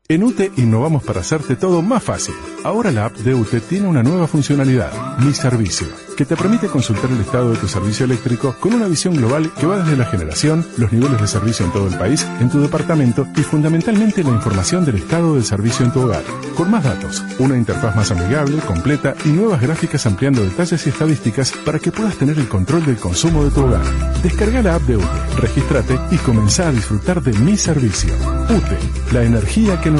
En 0.08 0.22
UTE 0.22 0.52
innovamos 0.58 1.02
para 1.02 1.22
hacerte 1.22 1.56
todo 1.56 1.82
más 1.82 2.04
fácil. 2.04 2.36
Ahora 2.64 2.92
la 2.92 3.06
app 3.06 3.16
de 3.18 3.34
UTE 3.34 3.60
tiene 3.60 3.88
una 3.88 4.04
nueva 4.04 4.28
funcionalidad, 4.28 5.18
Mi 5.18 5.34
Servicio, 5.34 5.88
que 6.16 6.26
te 6.26 6.38
permite 6.38 6.68
consultar 6.68 7.10
el 7.10 7.22
estado 7.22 7.50
de 7.50 7.58
tu 7.58 7.68
servicio 7.68 8.06
eléctrico 8.06 8.56
con 8.60 8.76
una 8.76 8.88
visión 8.88 9.16
global 9.16 9.52
que 9.60 9.66
va 9.66 9.80
desde 9.80 9.98
la 9.98 10.06
generación, 10.06 10.64
los 10.78 10.92
niveles 10.92 11.20
de 11.20 11.28
servicio 11.28 11.66
en 11.66 11.72
todo 11.72 11.88
el 11.88 11.98
país, 11.98 12.24
en 12.40 12.52
tu 12.52 12.62
departamento 12.62 13.28
y 13.36 13.42
fundamentalmente 13.42 14.24
la 14.24 14.30
información 14.30 14.86
del 14.86 14.98
estado 14.98 15.34
del 15.34 15.44
servicio 15.44 15.84
en 15.84 15.92
tu 15.92 16.02
hogar. 16.02 16.24
Con 16.56 16.70
más 16.70 16.84
datos, 16.84 17.24
una 17.40 17.58
interfaz 17.58 17.96
más 17.96 18.12
amigable, 18.12 18.60
completa 18.60 19.16
y 19.26 19.30
nuevas 19.30 19.60
gráficas 19.60 20.06
ampliando 20.06 20.44
detalles 20.44 20.86
y 20.86 20.90
estadísticas 20.90 21.52
para 21.66 21.80
que 21.80 21.92
puedas 21.92 22.16
tener 22.16 22.38
el 22.38 22.48
control 22.48 22.86
del 22.86 22.98
consumo 22.98 23.44
de 23.44 23.50
tu 23.50 23.62
hogar. 23.62 23.84
Descarga 24.22 24.62
la 24.62 24.76
app 24.76 24.84
de 24.84 24.98
UTE, 24.98 25.40
regístrate 25.40 26.00
y 26.12 26.18
comenzá 26.18 26.68
a 26.68 26.72
disfrutar 26.72 27.24
de 27.24 27.34
Mi 27.40 27.58
Servicio. 27.58 28.14
UTE, 28.50 28.78
la 29.12 29.24
energía 29.24 29.82
que 29.82 29.95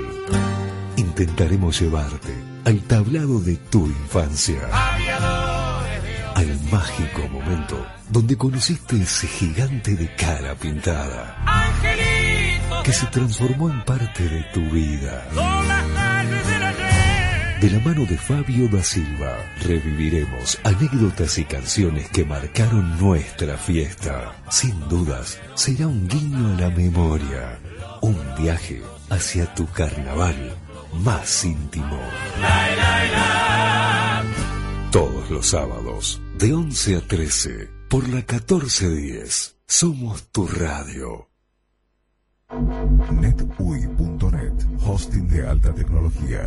Intentaremos 0.96 1.78
llevarte 1.78 2.32
al 2.64 2.80
tablado 2.84 3.40
de 3.40 3.56
tu 3.56 3.86
infancia. 3.88 4.70
Al 6.34 6.60
mágico 6.72 7.28
momento 7.30 7.86
donde 8.08 8.38
conociste 8.38 8.96
ese 8.96 9.26
gigante 9.26 9.94
de 9.96 10.14
cara 10.16 10.54
pintada 10.54 11.36
que 12.82 12.92
se 12.92 13.06
transformó 13.06 13.70
en 13.70 13.82
parte 13.84 14.28
de 14.28 14.42
tu 14.54 14.60
vida. 14.70 15.26
De 17.60 17.70
la 17.70 17.78
mano 17.80 18.06
de 18.06 18.16
Fabio 18.16 18.68
da 18.68 18.82
Silva, 18.82 19.36
reviviremos 19.62 20.58
anécdotas 20.64 21.36
y 21.38 21.44
canciones 21.44 22.08
que 22.08 22.24
marcaron 22.24 22.98
nuestra 22.98 23.58
fiesta. 23.58 24.34
Sin 24.50 24.88
dudas, 24.88 25.38
será 25.54 25.86
un 25.86 26.08
guiño 26.08 26.54
a 26.54 26.60
la 26.60 26.70
memoria, 26.70 27.58
un 28.00 28.18
viaje 28.38 28.82
hacia 29.10 29.54
tu 29.54 29.66
carnaval 29.66 30.56
más 31.04 31.44
íntimo. 31.44 32.00
Todos 34.90 35.30
los 35.30 35.46
sábados, 35.46 36.20
de 36.38 36.54
11 36.54 36.96
a 36.96 37.00
13, 37.02 37.70
por 37.88 38.08
la 38.08 38.16
1410, 38.16 39.56
somos 39.66 40.28
tu 40.32 40.46
radio. 40.46 41.29
netui.net, 43.20 44.52
hosting 44.84 45.28
de 45.28 45.46
alta 45.46 45.72
tecnología, 45.72 46.42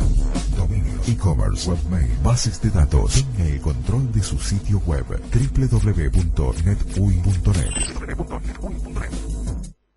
dominio, 0.56 0.92
e-commerce, 1.08 1.70
webmail, 1.70 2.10
bases 2.22 2.60
de 2.60 2.68
datos. 2.70 3.24
Tenga 3.36 3.50
el 3.50 3.60
control 3.60 4.12
de 4.12 4.22
su 4.22 4.38
sitio 4.38 4.78
web 4.86 5.04
www.netui.net. 5.06 6.44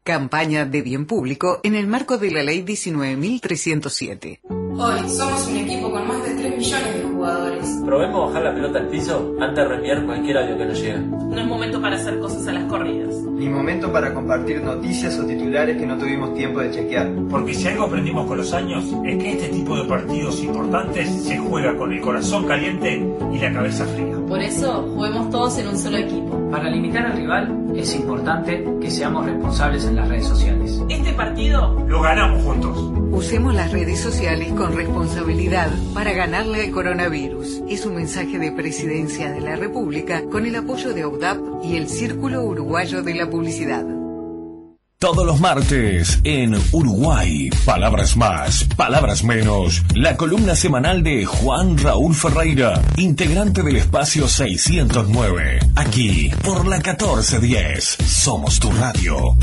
Campaña 0.03 0.66
de 0.66 0.82
bien 0.82 1.05
público 1.05 1.60
en 1.64 1.76
el 1.76 1.88
marco 1.88 2.18
de 2.18 2.32
la 2.32 2.43
Ley 2.43 2.64
19.307. 2.64 4.66
Hoy 4.80 5.09
somos 5.09 5.47
un 5.47 5.57
equipo 5.57 5.89
con 5.89 6.07
más 6.07 6.23
de 6.23 6.36
3 6.36 6.55
millones 6.55 6.93
de 6.93 7.03
jugadores. 7.03 7.82
Probemos 7.84 8.28
bajar 8.28 8.43
la 8.43 8.53
pelota 8.53 8.78
al 8.78 8.88
piso 8.89 9.36
antes 9.39 9.55
de 9.55 9.67
reenviar 9.67 10.05
cualquier 10.05 10.38
audio 10.38 10.55
que 10.55 10.65
nos 10.65 10.80
llega. 10.80 10.99
No 10.99 11.39
es 11.39 11.47
momento 11.47 11.82
para 11.82 11.95
hacer 11.95 12.19
cosas 12.19 12.47
a 12.47 12.51
las 12.51 12.63
corridas. 12.65 13.15
Ni 13.15 13.49
momento 13.49 13.91
para 13.91 14.13
compartir 14.13 14.61
noticias 14.61 15.17
o 15.17 15.25
titulares 15.25 15.78
que 15.78 15.86
no 15.88 15.97
tuvimos 15.97 16.36
tiempo 16.36 16.59
de 16.59 16.69
chequear. 16.69 17.11
Porque 17.28 17.55
si 17.55 17.67
algo 17.67 17.86
aprendimos 17.86 18.28
con 18.28 18.38
los 18.38 18.53
años 18.53 18.86
es 19.03 19.17
que 19.17 19.32
este 19.32 19.47
tipo 19.49 19.75
de 19.75 19.86
partidos 19.86 20.43
importantes 20.43 21.23
se 21.23 21.38
juega 21.39 21.75
con 21.75 21.91
el 21.91 21.99
corazón 21.99 22.45
caliente 22.45 23.03
y 23.34 23.39
la 23.39 23.51
cabeza 23.51 23.84
fría. 23.84 24.15
Por 24.28 24.41
eso, 24.41 24.88
juguemos 24.93 25.32
todos 25.32 25.57
en 25.57 25.69
un 25.69 25.78
solo 25.78 25.97
equipo. 25.97 26.49
Para 26.51 26.69
limitar 26.69 27.05
al 27.05 27.17
rival 27.17 27.67
es 27.75 27.95
importante 27.95 28.63
que 28.80 28.91
seamos 28.91 29.25
responsables 29.25 29.86
en 29.86 29.95
las 29.95 30.07
redes 30.07 30.28
sociales. 30.28 30.82
Este 30.88 31.13
partido 31.13 31.84
lo 31.88 32.01
ganamos 32.01 32.43
juntos. 32.43 32.91
Usemos 33.11 33.55
las 33.55 33.71
redes 33.71 33.99
sociales 33.99 34.51
con 34.53 34.66
responsabilidad 34.72 35.72
para 35.93 36.13
ganarle 36.13 36.65
al 36.65 36.72
coronavirus. 36.72 37.61
Es 37.70 37.86
un 37.86 37.95
mensaje 37.95 38.39
de 38.39 38.51
Presidencia 38.51 39.32
de 39.32 39.41
la 39.41 39.55
República 39.55 40.24
con 40.32 40.45
el 40.45 40.55
apoyo 40.55 40.93
de 40.93 41.05
UDAP 41.05 41.63
y 41.63 41.76
el 41.76 41.89
Círculo 41.89 42.43
Uruguayo 42.43 43.03
de 43.03 43.15
la 43.15 43.30
Publicidad. 43.30 43.86
Todos 44.99 45.28
los 45.28 45.39
martes 45.39 46.20
en 46.24 46.55
Uruguay, 46.72 47.51
palabras 47.65 48.18
más, 48.18 48.63
palabras 48.76 49.24
menos, 49.24 49.84
la 49.93 50.18
columna 50.18 50.55
semanal 50.55 51.03
de 51.03 51.24
Juan 51.24 51.78
Raúl 51.78 52.15
Ferreira, 52.15 52.82
integrante 52.97 53.61
del 53.61 53.76
espacio 53.76 54.28
609, 54.28 55.59
aquí 55.76 56.32
por 56.43 56.65
la 56.65 56.78
1410, 56.78 57.97
somos 58.07 58.59
tu 58.59 58.72
radio. 58.72 59.38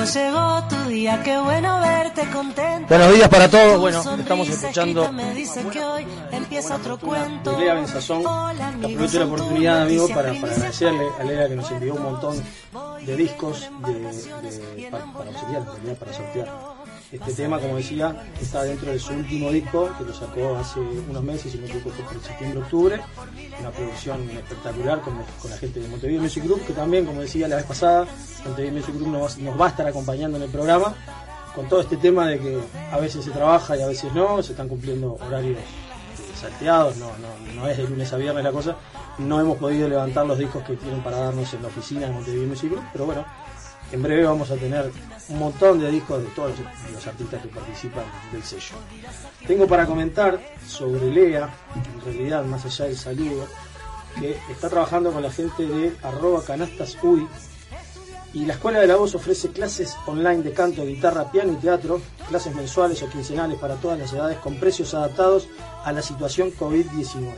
amigo, 0.00 0.12
llegó 0.14 0.68
tu 0.68 0.88
día, 0.90 1.22
qué 1.22 1.38
bueno 1.38 1.80
verte 1.80 2.22
contento. 2.30 2.88
Buenos 2.88 3.14
días 3.14 3.28
para 3.28 3.48
todos. 3.48 3.80
Bueno, 3.80 4.02
estamos 4.18 4.48
escuchando 4.48 5.12
me 5.12 5.34
dice 5.34 5.64
que 5.66 5.80
hoy 5.84 6.06
empieza 6.32 6.76
otro 6.76 6.98
cuento. 6.98 7.58
Lea 7.58 7.74
Benzazón. 7.74 8.26
Aprovecho 8.26 9.18
la 9.18 9.24
oportunidad, 9.26 9.82
amigo, 9.82 10.08
para, 10.08 10.32
para 10.34 10.52
agradecerle 10.52 11.06
a 11.20 11.24
Lea 11.24 11.48
que 11.48 11.56
nos 11.56 11.70
envió 11.70 11.94
un 11.94 12.02
montón 12.02 12.42
de 13.04 13.16
discos 13.16 13.68
de, 13.86 13.92
de- 13.94 14.90
para, 14.90 15.04
para 15.12 15.30
auxiliar, 15.30 15.64
para 15.98 16.12
sortear. 16.12 16.48
Este 17.12 17.32
tema, 17.32 17.58
como 17.58 17.76
decía, 17.76 18.14
está 18.40 18.62
dentro 18.62 18.92
de 18.92 18.98
su 19.00 19.12
último 19.12 19.50
disco, 19.50 19.90
que 19.98 20.04
lo 20.04 20.14
sacó 20.14 20.56
hace 20.56 20.78
unos 20.78 21.22
meses, 21.24 21.50
si 21.50 21.58
no 21.58 21.64
me 21.66 21.70
equivoco 21.70 21.90
por 22.02 22.22
septiembre-octubre. 22.22 23.00
Una 23.58 23.70
producción 23.70 24.30
espectacular 24.30 25.00
con, 25.00 25.14
con 25.42 25.50
la 25.50 25.56
gente 25.56 25.80
de 25.80 25.88
Montevideo 25.88 26.22
Music 26.22 26.44
Group, 26.44 26.64
que 26.66 26.72
también, 26.72 27.04
como 27.06 27.20
decía 27.20 27.48
la 27.48 27.56
vez 27.56 27.64
pasada, 27.64 28.06
Montevideo 28.44 28.74
Music 28.74 28.94
Group 28.94 29.08
nos, 29.08 29.38
nos 29.38 29.60
va 29.60 29.66
a 29.66 29.68
estar 29.70 29.86
acompañando 29.88 30.36
en 30.36 30.44
el 30.44 30.50
programa 30.50 30.94
con 31.54 31.68
todo 31.68 31.80
este 31.80 31.96
tema 31.96 32.28
de 32.28 32.38
que 32.38 32.60
a 32.92 32.98
veces 32.98 33.24
se 33.24 33.30
trabaja 33.30 33.76
y 33.76 33.82
a 33.82 33.86
veces 33.86 34.12
no, 34.14 34.42
se 34.42 34.52
están 34.52 34.68
cumpliendo 34.68 35.14
horarios 35.14 35.58
eh, 35.58 35.62
salteados, 36.40 36.96
no, 36.96 37.06
no, 37.18 37.54
no 37.54 37.68
es 37.68 37.76
de 37.76 37.88
lunes 37.88 38.12
a 38.12 38.16
viernes 38.16 38.44
la 38.44 38.52
cosa. 38.52 38.76
No 39.18 39.40
hemos 39.40 39.58
podido 39.58 39.88
levantar 39.88 40.26
los 40.26 40.38
discos 40.38 40.62
que 40.62 40.76
tienen 40.76 41.02
para 41.02 41.18
darnos 41.18 41.52
en 41.52 41.62
la 41.62 41.68
oficina 41.68 42.06
de 42.06 42.12
Montevideo 42.12 42.48
Music 42.48 42.70
Group, 42.70 42.84
pero 42.92 43.06
bueno, 43.06 43.24
en 43.92 44.02
breve 44.02 44.24
vamos 44.24 44.50
a 44.50 44.54
tener 44.54 44.90
un 45.30 45.38
montón 45.38 45.78
de 45.78 45.90
discos 45.90 46.22
de 46.22 46.28
todos 46.30 46.52
los, 46.92 47.06
artistas 47.06 47.42
que 47.42 47.48
participan 47.48 48.04
del 48.32 48.42
sello. 48.42 48.74
Tengo 49.46 49.66
para 49.66 49.86
comentar 49.86 50.40
sobre 50.66 51.10
Lea, 51.10 51.48
en 51.74 52.04
realidad, 52.04 52.44
más 52.44 52.64
allá 52.64 52.86
del 52.86 52.96
saludo, 52.96 53.46
que 54.18 54.36
está 54.50 54.68
trabajando 54.68 55.12
con 55.12 55.22
la 55.22 55.30
gente 55.30 55.66
de 55.66 55.96
arroba 56.02 56.42
canastas 56.44 56.96
UI, 57.02 57.26
Y 58.32 58.44
la 58.44 58.54
Escuela 58.54 58.78
de 58.78 58.86
la 58.86 58.94
Voz 58.94 59.14
ofrece 59.16 59.50
clases 59.50 59.96
online 60.06 60.42
de 60.42 60.52
canto, 60.52 60.84
guitarra, 60.84 61.32
piano 61.32 61.52
y 61.52 61.56
teatro, 61.56 62.00
clases 62.28 62.54
mensuales 62.54 63.02
o 63.02 63.08
quincenales 63.08 63.58
para 63.58 63.74
todas 63.74 63.98
las 63.98 64.12
edades 64.12 64.38
con 64.38 64.54
precios 64.56 64.94
adaptados 64.94 65.48
a 65.84 65.90
la 65.90 66.00
situación 66.02 66.52
COVID-19. 66.52 67.32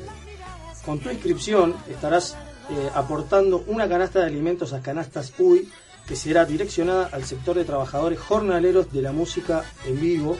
Con 0.85 0.99
tu 0.99 1.09
inscripción 1.09 1.75
estarás 1.89 2.37
eh, 2.71 2.91
aportando 2.95 3.65
una 3.69 3.89
canasta 3.89 4.19
de 4.21 4.27
alimentos 4.27 4.73
a 4.73 4.83
Canastas 4.83 5.33
UI 5.39 5.69
que 6.07 6.15
será 6.17 6.45
direccionada 6.45 7.09
al 7.13 7.25
sector 7.25 7.57
de 7.57 7.65
trabajadores 7.65 8.19
jornaleros 8.19 8.93
de 8.93 9.01
la 9.03 9.13
música 9.13 9.65
en 9.87 10.01
vivo. 10.01 10.37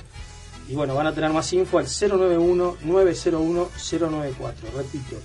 Y 0.69 0.75
bueno, 0.75 0.95
van 0.95 1.07
a 1.09 1.15
tener 1.15 1.33
más 1.33 1.53
info 1.53 1.79
al 1.79 1.87
091-901-094. 1.87 4.53
Repito, 4.77 5.17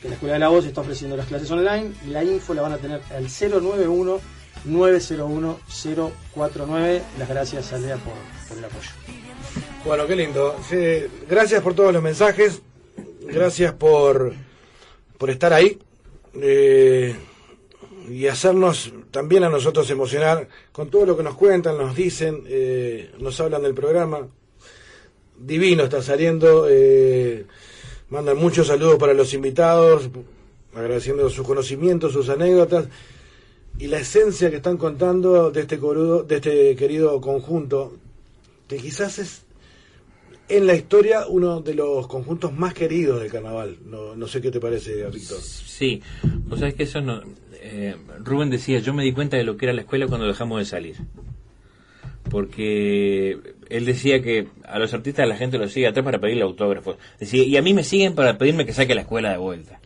que 0.00 0.08
la 0.08 0.14
Escuela 0.14 0.34
de 0.34 0.40
la 0.40 0.48
Voz 0.48 0.64
está 0.64 0.80
ofreciendo 0.80 1.16
las 1.16 1.26
clases 1.26 1.50
online 1.50 1.92
la 2.08 2.24
info 2.24 2.54
la 2.54 2.62
van 2.62 2.72
a 2.72 2.78
tener 2.78 3.02
al 3.10 3.28
091 3.28 4.38
901-049. 4.66 7.00
Las 7.18 7.28
gracias 7.28 7.70
a 7.72 7.78
Lea 7.78 7.96
por, 7.96 8.14
el 8.56 8.64
apoyo. 8.64 8.90
Bueno, 9.84 10.06
qué 10.06 10.14
lindo. 10.16 10.56
Gracias 11.28 11.62
por 11.62 11.74
todos 11.74 11.92
los 11.92 12.02
mensajes. 12.02 12.62
Gracias 13.22 13.74
por, 13.74 14.32
por 15.16 15.30
estar 15.30 15.52
ahí. 15.52 15.78
Eh, 16.34 17.14
y 18.10 18.26
hacernos 18.26 18.92
también 19.10 19.44
a 19.44 19.48
nosotros 19.48 19.88
emocionar 19.90 20.48
con 20.72 20.90
todo 20.90 21.06
lo 21.06 21.16
que 21.16 21.22
nos 21.22 21.34
cuentan, 21.34 21.78
nos 21.78 21.94
dicen, 21.94 22.44
eh, 22.46 23.10
nos 23.18 23.40
hablan 23.40 23.62
del 23.62 23.74
programa. 23.74 24.28
Divino 25.38 25.84
está 25.84 26.02
saliendo. 26.02 26.66
Eh, 26.68 27.46
mandan 28.10 28.38
muchos 28.38 28.66
saludos 28.66 28.96
para 28.96 29.14
los 29.14 29.32
invitados, 29.34 30.08
agradeciendo 30.74 31.28
sus 31.30 31.46
conocimientos, 31.46 32.12
sus 32.12 32.28
anécdotas 32.28 32.88
y 33.78 33.86
la 33.86 33.98
esencia 33.98 34.50
que 34.50 34.56
están 34.56 34.76
contando 34.76 35.50
de 35.50 35.60
este, 35.60 35.78
corudo, 35.78 36.22
de 36.22 36.36
este 36.36 36.76
querido 36.76 37.20
conjunto, 37.20 37.96
que 38.66 38.76
quizás 38.76 39.18
es 39.18 39.42
en 40.48 40.66
la 40.66 40.74
historia 40.74 41.26
uno 41.28 41.60
de 41.60 41.74
los 41.74 42.06
conjuntos 42.08 42.52
más 42.52 42.74
queridos 42.74 43.20
del 43.20 43.30
carnaval. 43.30 43.76
No, 43.84 44.16
no 44.16 44.26
sé 44.26 44.40
qué 44.40 44.50
te 44.50 44.60
parece, 44.60 45.04
Víctor. 45.10 45.40
Sí, 45.40 46.02
vos 46.46 46.58
sabés 46.58 46.74
que 46.74 46.84
eso 46.84 47.00
no... 47.00 47.22
eh, 47.70 47.96
Rubén 48.24 48.50
decía, 48.50 48.78
yo 48.80 48.92
me 48.94 49.04
di 49.04 49.12
cuenta 49.12 49.36
de 49.36 49.44
lo 49.44 49.56
que 49.56 49.66
era 49.66 49.72
la 49.74 49.82
escuela 49.82 50.06
cuando 50.06 50.26
dejamos 50.26 50.58
de 50.58 50.64
salir. 50.64 50.96
Porque 52.30 53.38
él 53.70 53.84
decía 53.86 54.20
que 54.22 54.48
a 54.64 54.78
los 54.78 54.92
artistas 54.92 55.26
la 55.26 55.36
gente 55.36 55.56
los 55.58 55.72
sigue 55.72 55.86
atrás 55.86 56.04
para 56.04 56.18
pedirle 56.18 56.42
autógrafos. 56.42 56.96
Decía, 57.18 57.44
y 57.44 57.56
a 57.56 57.62
mí 57.62 57.72
me 57.72 57.84
siguen 57.84 58.14
para 58.14 58.36
pedirme 58.36 58.66
que 58.66 58.72
saque 58.72 58.94
la 58.94 59.02
escuela 59.02 59.30
de 59.30 59.38
vuelta. 59.38 59.80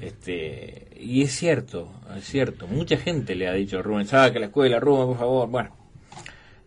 Este, 0.00 0.88
y 1.00 1.22
es 1.22 1.32
cierto, 1.32 1.88
es 2.16 2.24
cierto. 2.24 2.66
Mucha 2.66 2.96
gente 2.96 3.34
le 3.34 3.46
ha 3.48 3.52
dicho, 3.52 3.80
Rubén, 3.82 4.06
saque 4.06 4.40
la 4.40 4.46
escuela, 4.46 4.80
Rubén, 4.80 5.06
por 5.08 5.18
favor. 5.18 5.48
Bueno, 5.48 5.76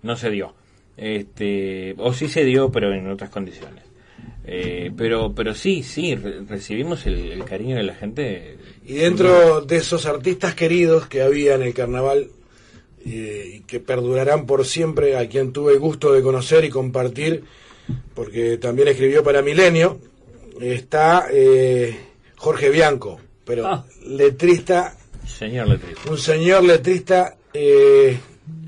no 0.02 0.16
se 0.16 0.30
dio. 0.30 0.54
Este, 0.96 1.96
o 1.98 2.14
sí 2.14 2.28
se 2.30 2.46
dio, 2.46 2.72
pero 2.72 2.94
en 2.94 3.08
otras 3.10 3.30
condiciones. 3.30 3.84
Eh, 4.46 4.92
pero, 4.98 5.34
pero 5.36 5.54
sí, 5.54 5.84
sí, 5.84 6.16
re- 6.16 6.42
recibimos 6.48 7.06
el, 7.06 7.32
el 7.34 7.44
cariño 7.44 7.76
de 7.76 7.84
la 7.84 7.96
gente. 7.96 8.58
Y 8.90 8.94
dentro 8.96 9.62
de 9.62 9.78
esos 9.78 10.06
artistas 10.08 10.56
queridos 10.56 11.08
que 11.08 11.22
había 11.22 11.54
en 11.56 11.62
el 11.62 11.74
carnaval 11.74 12.30
eh, 13.06 13.52
y 13.58 13.60
que 13.62 13.80
perdurarán 13.80 14.46
por 14.46 14.66
siempre, 14.66 15.16
a 15.16 15.30
quien 15.30 15.54
tuve 15.54 15.74
el 15.74 15.80
gusto 15.80 16.12
de 16.12 16.22
conocer 16.22 16.66
y 16.66 16.70
compartir, 16.70 17.44
porque 18.16 18.58
también 18.58 18.88
escribió 18.88 19.24
para 19.24 19.42
Milenio, 19.42 20.00
está 20.60 21.28
eh, 21.32 21.98
Jorge 22.36 22.70
Bianco, 22.70 23.20
pero 23.46 23.66
Ah. 23.68 23.86
letrista, 24.06 24.98
Señor 25.26 25.68
letrista. 25.70 26.10
un 26.12 26.18
señor 26.18 26.64
letrista, 26.64 27.38
eh, 27.54 28.18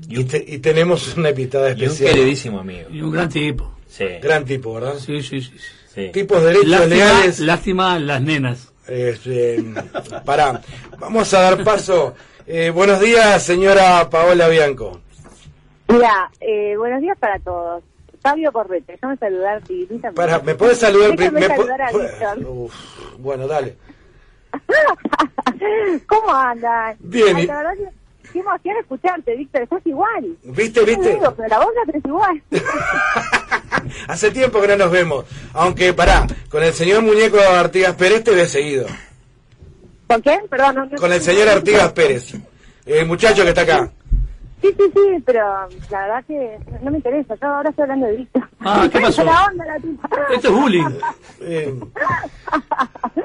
y, 0.08 0.24
te- 0.24 0.44
y 0.46 0.58
tenemos 0.58 1.16
una 1.16 1.30
invitada 1.30 1.70
Y 1.70 1.74
un 1.74 1.82
especial. 1.82 2.14
queridísimo 2.14 2.60
amigo. 2.60 2.88
Y 2.90 3.00
un 3.02 3.10
gran 3.10 3.28
tipo. 3.28 3.74
Sí. 3.88 4.04
Gran 4.22 4.44
tipo, 4.44 4.74
¿verdad? 4.74 4.98
Sí, 4.98 5.20
sí, 5.22 5.40
sí. 5.40 5.50
sí. 5.94 6.10
Tipos 6.12 6.42
derechos 6.42 6.68
Lástima, 6.68 6.94
leales. 6.96 7.40
lástima 7.40 7.98
las 7.98 8.22
nenas. 8.22 8.71
Este, 8.86 9.64
pará, 10.24 10.60
vamos 10.98 11.32
a 11.34 11.40
dar 11.40 11.64
paso. 11.64 12.14
Eh, 12.46 12.70
buenos 12.70 13.00
días, 13.00 13.42
señora 13.42 14.08
Paola 14.10 14.48
Bianco. 14.48 15.00
Mira, 15.88 16.30
eh, 16.40 16.76
buenos 16.76 17.00
días 17.00 17.16
para 17.18 17.38
todos. 17.38 17.82
Fabio 18.20 18.52
Correte, 18.52 18.92
déjame 18.92 19.16
saludar. 19.16 19.62
Para, 20.14 20.38
¿me 20.40 20.54
puedes 20.54 20.78
saludar 20.78 21.16
Déjame 21.16 21.40
me 21.40 21.46
saludar 21.48 21.82
a. 21.82 21.90
Uf, 22.48 22.74
bueno, 23.18 23.46
dale. 23.48 23.76
¿Cómo 26.06 26.32
andan? 26.32 26.96
Bien, 27.00 27.36
Ay, 27.36 27.48
qué 28.32 28.38
emoción 28.40 28.76
escucharte, 28.80 29.36
Víctor, 29.36 29.62
estás 29.62 29.86
igual. 29.86 30.36
¿Viste, 30.42 30.84
viste? 30.84 31.10
digo, 31.14 31.32
pero 31.36 31.48
la 31.48 31.58
voz 31.58 31.68
la 31.74 31.92
tenés 31.92 32.04
igual. 32.06 32.42
Hace 34.08 34.30
tiempo 34.30 34.60
que 34.60 34.68
no 34.68 34.76
nos 34.76 34.90
vemos. 34.90 35.24
Aunque, 35.54 35.92
pará, 35.92 36.26
con 36.48 36.62
el 36.62 36.72
señor 36.72 37.02
Muñeco 37.02 37.38
Artigas 37.38 37.94
Pérez 37.94 38.24
te 38.24 38.30
ve 38.32 38.46
seguido. 38.46 38.86
¿Con 40.06 40.20
quién? 40.20 40.40
Perdón. 40.48 40.74
No, 40.76 40.86
no- 40.86 40.96
Con 40.98 41.12
el 41.12 41.20
señor 41.20 41.48
Artigas 41.48 41.92
Pérez. 41.92 42.34
El 42.86 43.06
muchacho 43.06 43.42
que 43.42 43.48
está 43.50 43.62
acá. 43.62 43.90
Sí, 44.60 44.68
sí, 44.76 44.84
sí, 44.94 45.22
pero 45.26 45.68
la 45.90 46.00
verdad 46.02 46.24
que 46.24 46.58
no 46.82 46.90
me 46.92 46.98
interesa. 46.98 47.34
Yo 47.34 47.48
ahora 47.48 47.70
estoy 47.70 47.82
hablando 47.82 48.06
de 48.06 48.16
Víctor. 48.18 48.48
Ah, 48.60 48.88
¿qué 48.92 49.00
pasó? 49.00 49.24
La 49.24 49.46
onda, 49.46 49.64
la 49.66 49.76
tipa. 49.80 50.08
Esto 50.32 50.48
es 50.48 50.54
bullying. 50.54 50.84
Eh, 51.40 51.74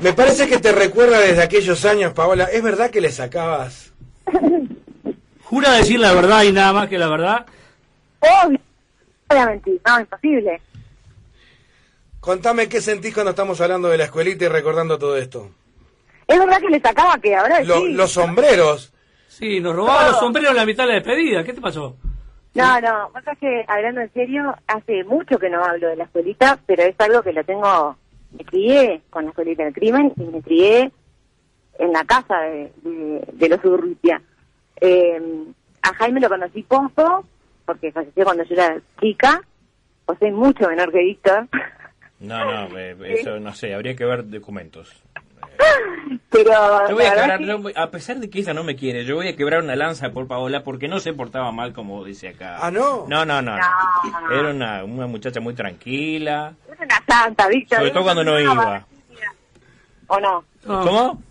me 0.02 0.14
parece 0.14 0.48
que 0.48 0.58
te 0.58 0.72
recuerda 0.72 1.20
desde 1.20 1.44
aquellos 1.44 1.86
años, 1.86 2.14
Paola. 2.14 2.46
¿Es 2.46 2.64
verdad 2.64 2.90
que 2.90 3.02
le 3.02 3.12
sacabas? 3.12 3.94
Jura 5.50 5.72
decir 5.74 6.00
la 6.00 6.14
verdad 6.14 6.44
y 6.44 6.52
nada 6.52 6.74
más 6.74 6.90
que 6.90 6.98
la 6.98 7.08
verdad. 7.08 7.46
Obvio. 8.20 8.60
Voy 9.30 9.38
a 9.40 9.46
mentir. 9.46 9.82
No, 9.88 10.00
imposible. 10.00 10.62
Contame 12.20 12.68
qué 12.68 12.82
sentís 12.82 13.14
cuando 13.14 13.30
estamos 13.30 13.60
hablando 13.62 13.88
de 13.88 13.98
la 13.98 14.06
escuelita 14.06 14.46
y 14.46 14.48
recordando 14.50 14.98
todo 14.98 15.16
esto. 15.18 15.50
Es 16.28 16.38
verdad 16.38 16.60
que 16.60 16.70
le 16.70 16.80
sacaba 16.82 17.18
que 17.20 17.36
ahora 17.36 17.64
Lo- 17.64 17.78
sí. 17.80 17.94
Los 17.94 18.12
sombreros. 18.12 18.92
Sí, 19.30 19.60
nos 19.62 19.76
robaban 19.76 20.08
los 20.12 20.20
sombreros 20.20 20.52
en 20.52 20.58
la 20.58 20.66
mitad 20.66 20.84
de 20.84 20.90
la 20.90 20.96
despedida. 20.96 21.44
¿Qué 21.44 21.54
te 21.54 21.62
pasó? 21.62 21.96
No, 22.54 22.82
no, 22.82 23.10
pasa 23.14 23.36
que 23.36 23.64
hablando 23.68 24.02
en 24.02 24.12
serio, 24.14 24.54
hace 24.66 25.04
mucho 25.04 25.38
que 25.38 25.50
no 25.50 25.64
hablo 25.64 25.88
de 25.90 25.96
la 25.96 26.06
escuelita, 26.06 26.60
pero 26.66 26.84
es 26.84 26.96
algo 27.00 27.22
que 27.22 27.32
lo 27.32 27.44
tengo, 27.44 27.96
me 28.38 28.44
crié 28.44 29.02
con 29.12 29.26
la 29.26 29.30
escuelita 29.30 29.64
del 29.64 29.74
crimen 29.74 30.12
y 30.18 30.24
me 30.24 30.42
crié 30.42 30.92
en 31.78 31.94
la 31.94 32.04
casa 32.04 32.40
de, 32.42 32.72
de, 32.82 33.28
de 33.34 33.50
los 33.50 33.64
Urrutia. 33.64 34.22
Eh, 34.82 35.22
a 35.82 35.94
Jaime 35.96 36.20
lo 36.20 36.30
conocí 36.30 36.64
poco, 36.64 37.26
porque 37.66 37.92
falleció 37.92 38.24
cuando 38.24 38.44
yo 38.44 38.54
era 38.56 38.78
chica, 39.02 39.42
o 40.06 40.16
soy 40.16 40.32
mucho 40.32 40.68
menor 40.68 40.92
que 40.92 41.00
Víctor, 41.00 41.48
No, 42.20 42.44
no, 42.70 42.78
eh, 42.78 42.96
eso 43.20 43.40
no 43.40 43.54
sé, 43.54 43.74
habría 43.76 43.96
que 43.96 44.06
ver 44.06 44.28
documentos. 44.30 45.04
pero 46.32 46.52
Yo 46.90 46.96
voy 46.96 47.06
a 47.06 47.14
quebrar, 47.16 47.40
que- 47.40 47.46
yo 47.46 47.58
voy- 47.60 47.74
a 47.76 47.90
pesar 47.92 48.18
de 48.18 48.30
que 48.30 48.40
ella 48.40 48.54
no 48.54 48.64
me 48.64 48.76
quiere, 48.76 49.06
yo 49.06 49.16
voy 49.16 49.28
a 49.28 49.36
quebrar 49.36 49.62
una 49.64 49.76
lanza 49.76 50.10
por 50.12 50.28
Paola 50.28 50.64
porque 50.64 50.88
no 50.88 51.00
se 51.00 51.14
portaba 51.14 51.52
mal 51.52 51.74
como 51.74 52.04
dice 52.04 52.30
acá. 52.30 52.58
Ah, 52.62 52.72
¿no? 52.72 53.06
No, 53.08 53.26
no, 53.26 53.42
no. 53.42 53.56
Era 54.32 54.50
una, 54.52 54.84
una 54.84 55.08
muchacha 55.08 55.40
muy 55.40 55.54
tranquila, 55.54 56.54
es 56.72 56.80
una 56.80 57.04
santa, 57.08 57.48
Víctor. 57.48 57.80
sobre 57.80 57.92
todo 57.92 58.04
cuando 58.04 58.24
no 58.24 58.40
iba. 58.40 58.86
¿O 60.08 60.20
no? 60.20 60.44
¿Cómo? 60.66 61.22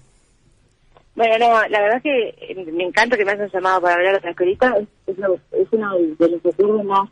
Bueno, 1.16 1.38
no, 1.38 1.68
la 1.68 1.80
verdad 1.80 2.02
que 2.02 2.28
eh, 2.38 2.66
me 2.72 2.84
encanta 2.84 3.16
que 3.16 3.24
me 3.24 3.32
hayan 3.32 3.50
llamado 3.50 3.80
para 3.80 3.94
hablar 3.94 4.16
de 4.16 4.20
la 4.20 4.30
escuelita. 4.30 4.76
Es, 4.76 4.86
es, 5.06 5.16
es 5.52 5.68
uno 5.72 5.96
de 5.96 6.28
los 6.28 6.42
recuerdos 6.42 6.84
más, 6.84 7.08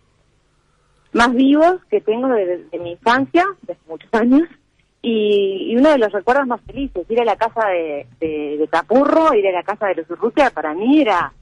más 1.13 1.33
vivos 1.33 1.77
que 1.91 2.03
tengo 2.03 2.29
de, 2.29 2.65
de 2.71 2.79
mi 2.79 2.93
infancia, 2.93 3.47
de 3.63 3.73
hace 3.73 3.83
muchos 3.89 4.13
años, 4.13 4.47
y, 5.01 5.71
y 5.71 5.77
uno 5.77 5.91
de 5.91 5.99
los 5.99 6.13
recuerdos 6.13 6.47
más 6.47 6.61
felices. 6.67 7.07
Ir 7.09 7.23
a 7.23 7.25
la 7.25 7.37
casa 7.37 7.67
de, 7.69 8.07
de, 8.21 8.59
de 8.59 8.69
Capurro, 8.69 9.35
ir 9.35 9.49
a 9.49 9.53
la 9.53 9.63
casa 9.63 9.87
de 9.87 9.95
los 9.95 10.11
Urrutia, 10.11 10.51
para 10.51 10.75
mí 10.75 11.01
era, 11.01 11.33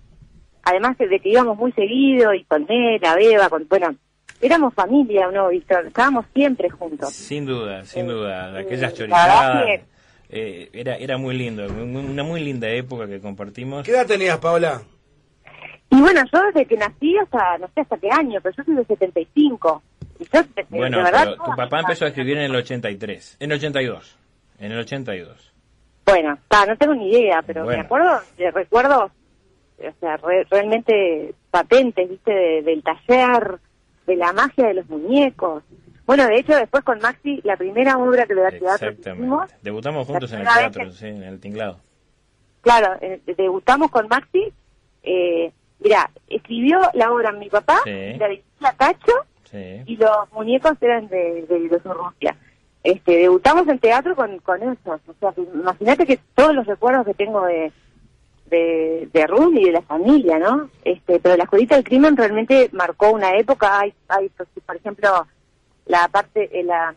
además 0.63 0.97
de 0.99 1.19
que 1.19 1.29
íbamos 1.29 1.59
muy 1.59 1.73
seguido, 1.73 2.33
y 2.33 2.45
con 2.45 2.65
él, 2.71 3.05
a 3.05 3.17
Beba, 3.17 3.49
con, 3.49 3.67
bueno, 3.69 3.93
éramos 4.41 4.73
familia, 4.75 5.29
¿no, 5.33 5.49
Víctor? 5.49 5.87
Estábamos 5.87 6.27
siempre 6.33 6.71
juntos. 6.71 7.13
Sin 7.13 7.45
duda, 7.45 7.85
sin 7.85 8.07
duda. 8.07 8.57
Aquellas 8.57 8.93
la 8.93 8.93
chorizadas. 8.93 9.81
Eh, 10.33 10.71
era, 10.73 10.97
era 10.97 11.17
muy 11.19 11.37
lindo, 11.37 11.65
una 11.67 12.23
muy 12.25 12.41
linda 12.43 12.69
época 12.69 13.07
que 13.07 13.21
compartimos. 13.21 13.85
¿Qué 13.85 13.93
edad 13.93 14.07
tenías, 14.07 14.39
Paola? 14.39 14.83
Y 15.91 16.01
bueno, 16.01 16.23
yo 16.33 16.43
desde 16.47 16.65
que 16.67 16.77
nací 16.77 17.17
hasta, 17.19 17.59
no 17.59 17.69
sé 17.75 17.83
hasta 17.83 17.99
qué 17.99 18.09
año, 18.11 18.41
pero 18.43 18.55
yo 18.57 18.65
soy 18.65 18.75
de 18.77 18.85
75. 18.87 19.83
Y 20.19 20.25
yo, 20.25 20.43
de- 20.43 20.67
Bueno, 20.71 20.97
de 20.99 21.03
verdad, 21.05 21.25
pero 21.37 21.45
tu 21.45 21.57
papá 21.57 21.81
empezó 21.81 22.07
a 22.07 22.09
escribir 22.09 22.39
en 22.39 22.45
el 22.45 22.57
83, 22.57 23.37
en 23.41 23.51
el 23.53 23.59
82, 23.59 24.19
en 24.59 24.73
el 24.73 24.79
82. 24.79 25.53
Bueno, 26.07 26.39
ta, 26.49 26.65
no 26.67 26.77
tengo 26.77 26.95
ni 26.95 27.11
idea, 27.13 27.43
pero 27.47 27.65
Bueno. 27.65 27.79
me 27.79 27.85
acuerdo 27.85 28.21
de 28.39 28.51
recuerdos, 28.51 29.13
o 29.79 29.93
sea, 30.01 30.17
re- 30.17 30.45
realmente 30.51 31.35
patentes, 31.51 32.09
¿viste? 32.09 32.33
De- 32.33 32.63
del 32.63 32.83
taller, 32.83 33.59
de 34.07 34.17
la 34.17 34.33
magia 34.33 34.69
de 34.69 34.75
los 34.75 34.89
muñecos. 34.89 35.63
Bueno, 36.07 36.27
de 36.27 36.37
hecho, 36.37 36.55
después 36.57 36.83
con 36.85 36.99
Maxi, 37.01 37.41
la 37.45 37.57
primera 37.57 37.97
obra 37.99 38.27
que 38.27 38.35
le 38.35 38.43
da 38.43 38.51
teatro 38.51 38.91
hicimos. 38.93 39.51
Debutamos 39.63 40.07
juntos 40.07 40.33
en 40.33 40.41
el 40.41 40.47
teatro, 40.49 40.91
sí, 40.91 41.07
en 41.07 41.23
el 41.23 41.41
tinglado. 41.41 41.79
claro, 42.61 42.97
eh, 43.01 43.21
debutamos 43.37 43.91
con 43.91 44.09
Maxi 44.09 44.53
Eh, 45.05 45.51
mira, 45.81 46.09
escribió 46.29 46.79
la 46.95 47.11
obra 47.13 47.33
mi 47.33 47.49
papá, 47.51 47.81
Sí. 47.85 48.15
la 48.19 48.29
de 48.29 48.45
la 48.61 48.73
Cacho, 48.75 49.13
Sí. 49.45 49.83
y 49.85 49.97
los 49.97 50.31
muñecos 50.33 50.75
eran 50.81 51.09
de, 51.09 51.45
de 51.49 51.59
los 51.69 51.85
Urrutia. 51.85 52.37
Este, 52.85 53.17
debutamos 53.19 53.67
en 53.69 53.79
teatro 53.81 54.15
con, 54.15 54.39
con 54.39 54.63
esos. 54.63 55.01
O 55.09 55.15
sea, 55.19 55.33
imagínate 55.55 56.07
que 56.07 56.19
todos 56.37 56.55
los 56.55 56.67
recuerdos 56.67 57.05
que 57.05 57.15
tengo 57.15 57.45
de, 57.47 57.73
de, 58.47 59.09
de 59.13 59.27
Ruth 59.27 59.55
y 59.57 59.65
de 59.65 59.73
la 59.73 59.83
familia, 59.83 60.39
¿no? 60.39 60.71
Este, 60.85 61.19
pero 61.19 61.37
la 61.37 61.45
escuelita 61.45 61.75
del 61.75 61.85
crimen 61.85 62.17
realmente 62.17 62.69
marcó 62.73 63.11
una 63.11 63.37
época. 63.37 63.81
Hay, 63.81 63.93
hay 64.09 64.29
por 64.65 64.77
ejemplo, 64.77 65.27
la 65.87 66.09
parte, 66.09 66.49
eh, 66.59 66.63
la 66.65 66.95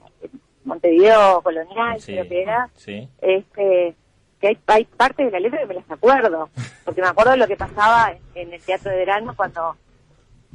Montevideo 0.64 1.42
colonial, 1.44 2.00
Sí. 2.00 2.14
creo 2.14 2.28
que 2.28 2.42
era, 2.42 2.70
Sí. 2.76 3.08
este 3.22 3.96
que 4.42 4.48
hay, 4.50 4.58
hay 4.68 4.86
partes 4.86 5.26
de 5.28 5.32
la 5.32 5.40
letra 5.40 5.60
que 5.60 5.66
me 5.68 5.74
las 5.76 5.90
acuerdo 5.92 6.50
porque 6.86 7.02
me 7.02 7.08
acuerdo 7.08 7.32
de 7.32 7.38
lo 7.38 7.48
que 7.48 7.56
pasaba 7.56 8.12
en, 8.12 8.48
en 8.48 8.54
el 8.54 8.62
teatro 8.62 8.92
de 8.92 8.98
verano 8.98 9.34
cuando 9.36 9.76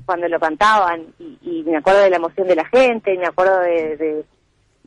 cuando 0.05 0.27
lo 0.29 0.41
cantaban 0.41 1.07
y, 1.19 1.39
y 1.43 1.63
me 1.65 1.77
acuerdo 1.77 2.01
de 2.01 2.11
la 2.11 2.17
emoción 2.17 2.49
de 2.49 2.57
la 2.57 2.65
gente 2.67 3.15
y 3.15 3.19
me 3.19 3.27
acuerdo 3.27 3.61
de, 3.61 3.97
de- 3.97 4.25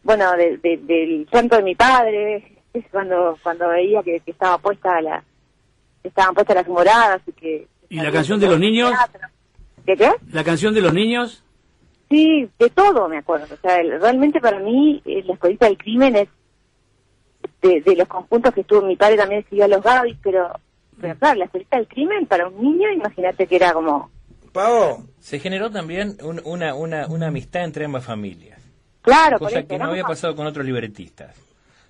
bueno 0.03 0.31
de- 0.33 0.57
de- 0.57 0.77
del 0.77 1.27
llanto 1.31 1.55
de 1.55 1.63
mi 1.63 1.75
padre 1.75 2.57
es 2.73 2.85
cuando 2.91 3.37
cuando 3.41 3.69
veía 3.69 4.03
que, 4.03 4.19
que 4.19 4.31
estaba 4.31 4.57
puesta 4.57 4.99
la 5.01 5.23
que 6.01 6.09
estaban 6.09 6.33
puestas 6.35 6.55
las 6.57 6.67
moradas 6.67 7.21
y 7.27 7.31
que 7.31 7.67
¿Y 7.89 7.95
la 8.01 8.11
canción 8.11 8.39
de 8.39 8.47
los 8.47 8.59
niños? 8.59 8.91
¿de 9.85 9.95
qué? 9.95 10.11
¿La 10.31 10.43
canción 10.43 10.73
de 10.73 10.81
los 10.81 10.93
niños? 10.93 11.43
Sí, 12.09 12.49
de 12.59 12.69
todo 12.69 13.07
me 13.09 13.17
acuerdo. 13.17 13.47
O 13.53 13.57
sea, 13.57 13.79
el- 13.79 13.99
realmente 13.99 14.39
para 14.39 14.59
mí 14.59 15.01
eh, 15.05 15.23
la 15.25 15.33
escuelita 15.33 15.65
del 15.65 15.77
crimen 15.77 16.15
es 16.15 16.27
de, 17.61 17.81
de 17.81 17.95
los 17.95 18.07
conjuntos 18.07 18.53
que 18.53 18.61
estuvo 18.61 18.81
mi 18.81 18.95
padre 18.95 19.17
también 19.17 19.41
escribió 19.41 19.65
a 19.65 19.69
los 19.69 19.81
Gavis, 19.83 20.17
pero, 20.21 20.51
pero 20.99 21.15
claro, 21.17 21.39
la 21.39 21.45
escuelita 21.45 21.77
del 21.77 21.87
crimen 21.87 22.25
para 22.25 22.47
un 22.47 22.61
niño, 22.61 22.91
imagínate 22.91 23.47
que 23.47 23.55
era 23.55 23.73
como, 23.73 24.09
Pavo. 24.51 25.03
Se 25.19 25.39
generó 25.39 25.71
también 25.71 26.17
un- 26.21 26.41
una, 26.45 26.75
una, 26.75 27.07
una 27.07 27.27
amistad 27.27 27.63
entre 27.63 27.85
ambas 27.85 28.05
familias. 28.05 28.59
claro, 29.01 29.39
por 29.39 29.47
cosa 29.47 29.59
eso, 29.59 29.67
que 29.67 29.77
no 29.79 29.85
había 29.85 30.03
pasado 30.03 30.35
con 30.35 30.45
otros 30.45 30.65
libretistas. 30.65 31.35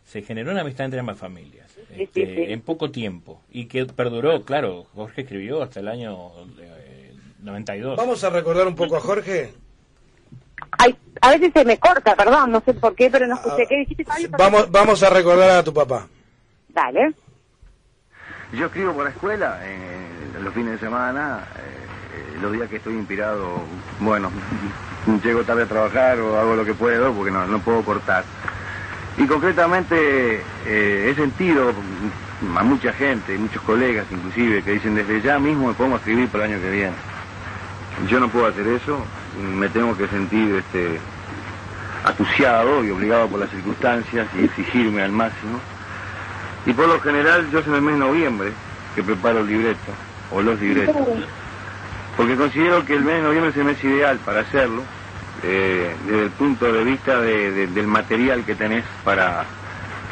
Se 0.05 0.21
generó 0.21 0.51
una 0.51 0.61
amistad 0.61 0.85
entre 0.85 0.99
ambas 0.99 1.17
familias 1.17 1.75
este, 1.97 2.53
en 2.53 2.61
poco 2.61 2.91
tiempo 2.91 3.41
y 3.51 3.65
que 3.65 3.85
perduró, 3.85 4.43
claro, 4.43 4.85
Jorge 4.95 5.21
escribió 5.21 5.61
hasta 5.63 5.79
el 5.79 5.87
año 5.87 6.29
eh, 6.59 7.13
92. 7.41 7.97
Vamos 7.97 8.23
a 8.23 8.29
recordar 8.29 8.67
un 8.67 8.75
poco 8.75 8.95
a 8.97 8.99
Jorge. 9.01 9.53
Ay, 10.77 10.97
a 11.21 11.31
veces 11.31 11.51
se 11.53 11.65
me 11.65 11.77
corta, 11.77 12.15
perdón, 12.15 12.51
no 12.51 12.61
sé 12.61 12.73
por 12.73 12.95
qué, 12.95 13.09
pero 13.09 13.27
no 13.27 13.35
escuché. 13.35 13.65
¿Qué 13.67 13.77
dijiste? 13.77 14.05
Vamos, 14.37 14.71
vamos 14.71 15.03
a 15.03 15.09
recordar 15.09 15.49
a 15.51 15.63
tu 15.63 15.73
papá. 15.73 16.07
Dale. 16.69 17.13
Yo 18.53 18.67
escribo 18.67 18.93
por 18.93 19.05
la 19.05 19.09
escuela, 19.09 19.59
eh, 19.63 20.07
los 20.41 20.53
fines 20.53 20.73
de 20.73 20.79
semana, 20.79 21.43
eh, 21.57 22.37
los 22.41 22.51
días 22.51 22.69
que 22.69 22.75
estoy 22.75 22.93
inspirado, 22.93 23.61
bueno, 23.99 24.31
llego 25.23 25.43
tarde 25.43 25.63
a 25.63 25.67
trabajar 25.67 26.19
o 26.19 26.39
hago 26.39 26.55
lo 26.55 26.65
que 26.65 26.73
puedo 26.73 27.13
porque 27.13 27.31
no, 27.31 27.47
no 27.47 27.59
puedo 27.59 27.83
cortar. 27.83 28.23
Y 29.17 29.25
concretamente 29.27 30.41
eh, 30.65 31.09
he 31.09 31.15
sentido 31.15 31.73
a 32.57 32.63
mucha 32.63 32.91
gente, 32.93 33.37
muchos 33.37 33.61
colegas 33.61 34.05
inclusive, 34.11 34.63
que 34.63 34.71
dicen 34.71 34.95
desde 34.95 35.21
ya 35.21 35.39
mismo 35.39 35.67
me 35.67 35.73
pongo 35.73 35.95
a 35.95 35.97
escribir 35.97 36.29
para 36.29 36.45
el 36.45 36.53
año 36.53 36.61
que 36.61 36.71
viene. 36.71 36.95
Yo 38.07 38.19
no 38.19 38.29
puedo 38.29 38.47
hacer 38.47 38.67
eso, 38.67 39.03
me 39.35 39.69
tengo 39.69 39.95
que 39.97 40.07
sentir 40.07 40.55
este, 40.55 41.01
atuciado 42.03 42.83
y 42.83 42.91
obligado 42.91 43.29
por 43.29 43.39
las 43.39 43.49
circunstancias 43.49 44.29
y 44.33 44.45
exigirme 44.45 45.01
al 45.01 45.11
máximo. 45.11 45.61
Y 46.65 46.73
por 46.73 46.87
lo 46.87 46.99
general 46.99 47.49
yo 47.51 47.59
es 47.59 47.67
en 47.67 47.75
el 47.75 47.81
mes 47.81 47.93
de 47.95 47.99
noviembre 47.99 48.53
que 48.95 49.03
preparo 49.03 49.39
el 49.39 49.47
libreto 49.47 49.95
o 50.29 50.41
los 50.41 50.59
libretos. 50.59 50.95
Porque 52.15 52.35
considero 52.37 52.85
que 52.85 52.93
el 52.93 53.03
mes 53.03 53.15
de 53.15 53.21
noviembre 53.23 53.51
es 53.51 53.57
el 53.57 53.63
mes 53.65 53.83
ideal 53.83 54.19
para 54.19 54.41
hacerlo, 54.41 54.85
eh, 55.41 55.97
desde 55.99 56.23
el 56.25 56.31
punto 56.31 56.71
de 56.71 56.83
vista 56.83 57.19
de- 57.19 57.51
de- 57.51 57.67
del 57.67 57.87
material 57.87 58.45
que 58.45 58.55
tenés 58.55 58.85
para 59.03 59.47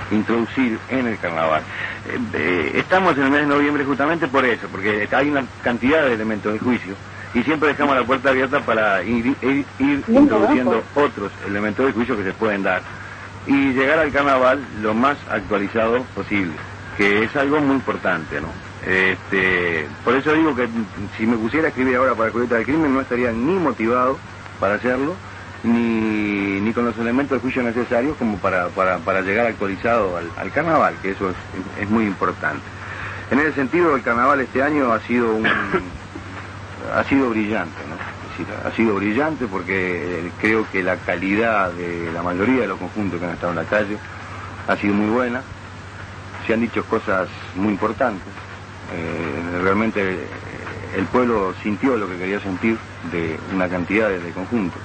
introducir 0.09 0.79
en 0.87 1.07
el 1.07 1.19
carnaval. 1.19 1.63
Eh, 2.05 2.19
eh, 2.33 2.71
estamos 2.75 3.15
en 3.17 3.23
el 3.25 3.31
mes 3.31 3.41
de 3.41 3.47
noviembre 3.47 3.85
justamente 3.85 4.27
por 4.27 4.45
eso, 4.45 4.67
porque 4.69 5.07
hay 5.11 5.29
una 5.29 5.47
cantidad 5.61 6.05
de 6.05 6.13
elementos 6.13 6.51
de 6.53 6.59
juicio 6.59 6.97
y 7.33 7.43
siempre 7.43 7.69
dejamos 7.69 7.95
la 7.95 8.05
puerta 8.05 8.29
abierta 8.29 8.59
para 8.65 9.03
ir, 9.03 9.25
ir- 9.41 9.65
ir 9.77 10.03
introduciendo 10.07 10.83
otros 10.93 11.31
elementos 11.45 11.85
de 11.85 11.93
juicio 11.93 12.17
que 12.17 12.23
se 12.23 12.33
pueden 12.33 12.63
dar 12.63 12.83
y 13.45 13.73
llegar 13.73 13.99
al 13.99 14.11
carnaval 14.11 14.67
lo 14.81 14.93
más 14.93 15.17
actualizado 15.29 16.03
posible, 16.13 16.55
que 16.97 17.23
es 17.23 17.35
algo 17.35 17.59
muy 17.61 17.75
importante, 17.77 18.39
¿no? 18.41 18.53
Este, 18.83 19.87
por 20.03 20.15
eso 20.15 20.33
digo 20.33 20.55
que 20.55 20.69
si 21.17 21.25
me 21.25 21.37
pusiera 21.37 21.67
a 21.67 21.69
escribir 21.69 21.95
ahora 21.95 22.13
para 22.15 22.27
Escuelita 22.27 22.55
del 22.55 22.65
Crimen 22.65 22.93
no 22.93 23.01
estaría 23.01 23.31
ni 23.31 23.53
motivado 23.53 24.19
para 24.59 24.75
hacerlo, 24.75 25.17
ni, 25.63 26.59
ni 26.59 26.73
con 26.73 26.85
los 26.85 26.97
elementos 26.97 27.37
de 27.37 27.41
juicio 27.41 27.61
necesarios 27.63 28.17
como 28.17 28.39
para, 28.39 28.69
para, 28.69 28.99
para 28.99 29.21
llegar 29.21 29.45
actualizado 29.45 30.17
al, 30.17 30.31
al 30.35 30.51
carnaval, 30.51 30.97
que 31.01 31.11
eso 31.11 31.29
es, 31.29 31.37
es 31.77 31.89
muy 31.89 32.05
importante. 32.05 32.65
En 33.29 33.39
ese 33.39 33.53
sentido, 33.53 33.95
el 33.95 34.03
carnaval 34.03 34.41
este 34.41 34.61
año 34.61 34.91
ha 34.91 34.99
sido 35.01 35.33
un, 35.35 35.45
ha 36.93 37.03
sido 37.03 37.29
brillante, 37.29 37.81
¿no? 37.89 37.95
Ha 38.65 38.71
sido 38.75 38.95
brillante 38.95 39.45
porque 39.45 40.25
eh, 40.25 40.31
creo 40.39 40.65
que 40.71 40.81
la 40.81 40.97
calidad 40.97 41.71
de 41.73 42.11
la 42.11 42.23
mayoría 42.23 42.61
de 42.61 42.67
los 42.67 42.79
conjuntos 42.79 43.19
que 43.19 43.25
han 43.25 43.33
estado 43.33 43.51
en 43.51 43.57
la 43.57 43.65
calle 43.65 43.97
ha 44.67 44.75
sido 44.77 44.93
muy 44.93 45.09
buena. 45.09 45.41
Se 46.47 46.53
han 46.53 46.61
dicho 46.61 46.83
cosas 46.85 47.27
muy 47.55 47.69
importantes. 47.69 48.27
Eh, 48.93 49.59
realmente 49.61 50.13
eh, 50.13 50.27
el 50.97 51.05
pueblo 51.05 51.53
sintió 51.61 51.97
lo 51.97 52.09
que 52.09 52.17
quería 52.17 52.39
sentir 52.39 52.77
de 53.11 53.37
una 53.53 53.69
cantidad 53.69 54.09
de, 54.09 54.19
de 54.19 54.31
conjuntos. 54.31 54.81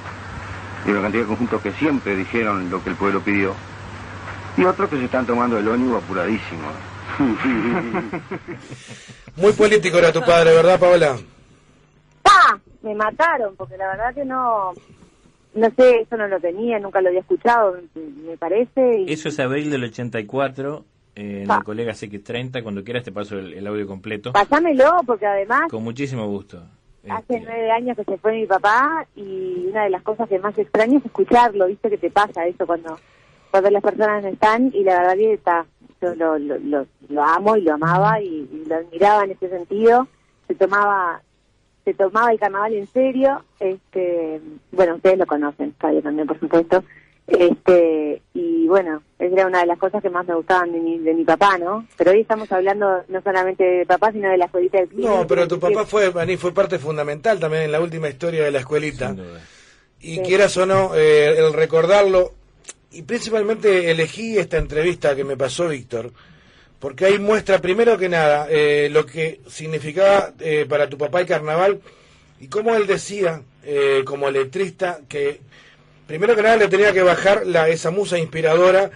Y 0.87 0.91
una 0.91 1.03
cantidad 1.03 1.23
de 1.23 1.29
conjuntos 1.29 1.63
que 1.63 1.73
siempre 1.73 2.15
dijeron 2.15 2.71
lo 2.71 2.83
que 2.83 2.91
el 2.91 2.97
pueblo 2.97 3.21
pidió. 3.21 3.55
Y 4.57 4.65
otros 4.65 4.89
que 4.91 4.99
se 4.99 5.05
están 5.07 5.27
tomando 5.27 5.59
el 5.59 5.69
ónibus 5.69 6.03
apuradísimo. 6.03 6.69
Muy 9.37 9.53
político 9.53 9.99
era 9.99 10.13
tu 10.13 10.21
padre, 10.23 10.55
¿verdad, 10.55 10.79
Paola? 10.79 11.17
¡Pa! 12.27 12.61
Me 12.83 12.95
mataron, 12.95 13.57
porque 13.57 13.77
la 13.77 13.89
verdad 13.89 14.15
que 14.15 14.25
no, 14.25 14.73
no 15.55 15.71
sé, 15.77 16.01
eso 16.03 16.17
no 16.17 16.29
lo 16.29 16.39
tenía, 16.41 16.79
nunca 16.79 17.01
lo 17.01 17.09
había 17.09 17.21
escuchado, 17.21 17.77
me 17.95 18.37
parece. 18.37 19.01
Y, 19.01 19.13
Eso 19.13 19.29
es 19.29 19.39
abril 19.41 19.71
del 19.71 19.85
84, 19.85 20.85
eh, 21.17 21.41
en 21.43 21.47
Pa. 21.49 21.57
el 21.59 21.65
colega 21.65 21.93
CX30. 21.93 22.63
Cuando 22.63 22.85
quieras 22.85 23.05
te 23.05 23.13
paso 23.13 23.39
el, 23.39 23.55
el 23.55 23.67
audio 23.67 23.87
completo. 23.87 24.33
Pásamelo, 24.33 24.91
porque 25.07 25.27
además 25.27 25.63
Con 25.71 25.83
muchísimo 25.83 26.27
gusto. 26.29 26.63
hace 27.09 27.41
nueve 27.41 27.71
años 27.71 27.97
que 27.97 28.05
se 28.05 28.19
fue 28.19 28.33
mi 28.33 28.47
papá 28.47 29.07
y 29.17 29.67
una 29.71 29.85
de 29.85 29.91
las 29.91 30.03
cosas 30.03 30.29
que 30.29 30.39
más 30.39 30.57
extraño 30.59 30.99
es 30.99 31.05
escucharlo, 31.07 31.67
viste 31.67 31.89
que 31.91 31.99
te 31.99 32.11
pasa 32.11 32.47
eso 32.47 32.67
cuando, 32.67 32.99
cuando 33.51 33.71
las 33.71 33.83
personas 33.83 34.23
no 34.25 34.29
están 34.29 34.71
y 34.75 34.83
la 34.85 34.99
verdad 35.01 35.15
que 35.15 35.33
está, 35.35 35.67
yo 36.03 36.15
lo, 36.17 36.39
lo, 36.39 36.59
lo, 36.59 36.87
lo 37.09 37.23
amo 37.25 37.57
y 37.57 37.63
lo 37.63 37.75
amaba 37.75 38.21
y, 38.21 38.27
y 38.53 38.65
lo 38.69 38.75
admiraba 38.77 39.25
en 39.25 39.31
ese 39.33 39.49
sentido, 39.49 40.07
se 40.49 40.55
tomaba 40.57 41.23
se 41.87 41.95
tomaba 41.95 42.33
el 42.33 42.39
carnaval 42.41 42.75
en 42.75 42.89
serio, 42.89 43.45
este, 43.61 44.41
bueno, 44.73 44.97
ustedes 44.97 45.19
lo 45.19 45.27
conocen, 45.27 45.73
Fabio 45.79 46.03
también, 46.03 46.27
por 46.27 46.39
supuesto, 46.41 46.83
este, 47.29 48.21
y 48.35 48.67
bueno, 48.67 49.03
esa 49.21 49.33
era 49.33 49.47
una 49.47 49.61
de 49.61 49.67
las 49.67 49.79
cosas 49.79 50.03
que 50.03 50.11
más 50.11 50.27
me 50.27 50.35
gustaban 50.35 50.73
de 50.73 50.81
mi, 50.81 50.99
de 50.99 51.15
mi 51.15 51.25
papá, 51.25 51.59
¿no? 51.59 51.87
Pero 51.97 52.11
hoy 52.11 52.23
estamos 52.23 52.51
hablando 52.51 53.05
no 53.09 53.23
solamente 53.23 53.63
de 53.63 53.87
papá, 53.87 54.11
sino 54.11 54.29
de 54.29 54.37
la 54.37 54.47
escuelita 54.47 54.79
del. 54.79 54.89
No, 55.01 55.27
pero 55.29 55.47
tu 55.47 55.61
papá 55.61 55.87
fue, 55.87 56.13
Ani, 56.17 56.37
fue 56.37 56.53
parte 56.53 56.81
fundamental 56.81 57.39
también 57.39 57.63
en 57.63 57.73
la 57.73 57.81
última 57.81 58.09
historia 58.09 58.43
de 58.45 58.51
la 58.51 58.59
escuelita. 58.59 59.15
Y 60.01 60.17
Sí. 60.17 60.23
quieras 60.23 60.57
o 60.57 60.67
no, 60.67 60.95
eh, 60.97 61.39
el 61.39 61.53
recordarlo, 61.53 62.33
y 62.91 63.03
principalmente 63.03 63.93
elegí 63.93 64.39
esta 64.39 64.59
entrevista 64.59 65.15
que 65.15 65.23
me 65.25 65.37
pasó 65.37 65.69
Víctor, 65.69 66.11
porque 66.79 67.07
ahí 67.07 67.19
muestra 67.19 67.61
primero 67.61 67.97
que 67.99 68.09
nada 68.09 68.47
eh, 68.51 68.89
lo 68.91 69.07
que 69.07 69.41
significaba 69.49 70.33
eh, 70.41 70.67
para 70.69 70.89
tu 70.89 70.99
papá 70.99 71.21
el 71.21 71.27
carnaval 71.27 71.81
y 72.41 72.49
cómo 72.49 72.75
él 72.75 72.87
decía, 72.87 73.43
eh, 73.65 74.03
como 74.05 74.31
letrista, 74.31 75.01
que 75.09 75.41
primero 76.07 76.37
que 76.37 76.43
nada 76.43 76.57
le 76.57 76.69
tenía 76.69 76.93
que 76.93 77.03
bajar 77.03 77.47
la, 77.47 77.69
esa 77.69 77.91
musa 77.91 78.19
inspiradora, 78.19 78.91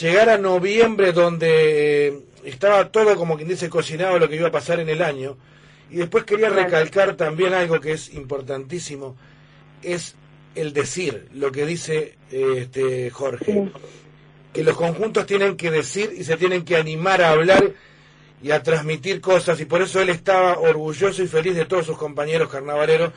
llegar 0.00 0.28
a 0.28 0.38
noviembre 0.38 1.12
donde 1.12 2.08
eh, 2.08 2.18
estaba 2.44 2.90
todo 2.90 3.16
como 3.16 3.36
quien 3.36 3.48
dice 3.48 3.68
cocinado 3.68 4.18
lo 4.18 4.28
que 4.28 4.36
iba 4.36 4.48
a 4.48 4.52
pasar 4.52 4.80
en 4.80 4.88
el 4.88 5.02
año, 5.02 5.36
y 5.90 5.98
después 5.98 6.24
quería 6.24 6.48
recalcar 6.48 7.14
también 7.14 7.54
algo 7.54 7.80
que 7.80 7.92
es 7.92 8.12
importantísimo, 8.14 9.16
es 9.82 10.16
el 10.54 10.72
decir, 10.72 11.28
lo 11.34 11.52
que 11.52 11.66
dice 11.66 12.16
eh, 12.32 12.54
este 12.62 13.10
Jorge, 13.10 13.70
que 14.56 14.64
los 14.64 14.76
conjuntos 14.76 15.26
tienen 15.26 15.54
que 15.54 15.70
decir 15.70 16.14
y 16.16 16.24
se 16.24 16.38
tienen 16.38 16.64
que 16.64 16.76
animar 16.76 17.20
a 17.20 17.30
hablar 17.30 17.72
y 18.42 18.50
a 18.50 18.62
transmitir 18.62 19.20
cosas, 19.20 19.60
y 19.60 19.66
por 19.66 19.82
eso 19.82 20.00
él 20.00 20.08
estaba 20.08 20.58
orgulloso 20.58 21.22
y 21.22 21.26
feliz 21.26 21.54
de 21.54 21.66
todos 21.66 21.84
sus 21.84 21.98
compañeros 21.98 22.48
carnavaleros 22.48 23.12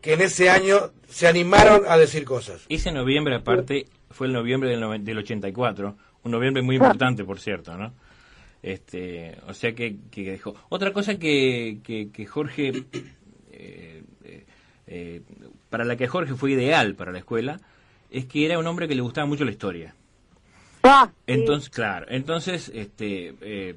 que 0.00 0.14
en 0.14 0.20
ese 0.20 0.50
año 0.50 0.90
se 1.08 1.28
animaron 1.28 1.82
a 1.86 1.96
decir 1.96 2.24
cosas. 2.24 2.64
Ese 2.68 2.90
noviembre, 2.90 3.36
aparte, 3.36 3.86
fue 4.10 4.26
el 4.26 4.32
noviembre 4.32 4.70
del, 4.70 5.04
del 5.04 5.18
84, 5.18 5.96
un 6.24 6.30
noviembre 6.30 6.62
muy 6.62 6.76
importante, 6.76 7.24
por 7.24 7.38
cierto, 7.38 7.76
¿no? 7.76 7.92
Este, 8.62 9.38
o 9.46 9.54
sea 9.54 9.72
que, 9.72 9.96
que 10.10 10.32
dejó. 10.32 10.56
Otra 10.70 10.92
cosa 10.92 11.18
que, 11.18 11.78
que, 11.84 12.10
que 12.10 12.26
Jorge, 12.26 12.72
eh, 13.52 14.02
eh, 14.24 14.44
eh, 14.86 15.22
para 15.68 15.84
la 15.84 15.96
que 15.96 16.08
Jorge 16.08 16.34
fue 16.34 16.50
ideal 16.50 16.94
para 16.96 17.12
la 17.12 17.18
escuela, 17.18 17.60
es 18.10 18.26
que 18.26 18.44
era 18.44 18.58
un 18.58 18.66
hombre 18.66 18.88
que 18.88 18.94
le 18.96 19.02
gustaba 19.02 19.26
mucho 19.26 19.44
la 19.44 19.52
historia. 19.52 19.94
Ah, 20.82 21.10
Entonces, 21.26 21.70
claro, 21.70 22.06
entonces, 22.08 22.70
este, 22.74 23.34
eh, 23.40 23.74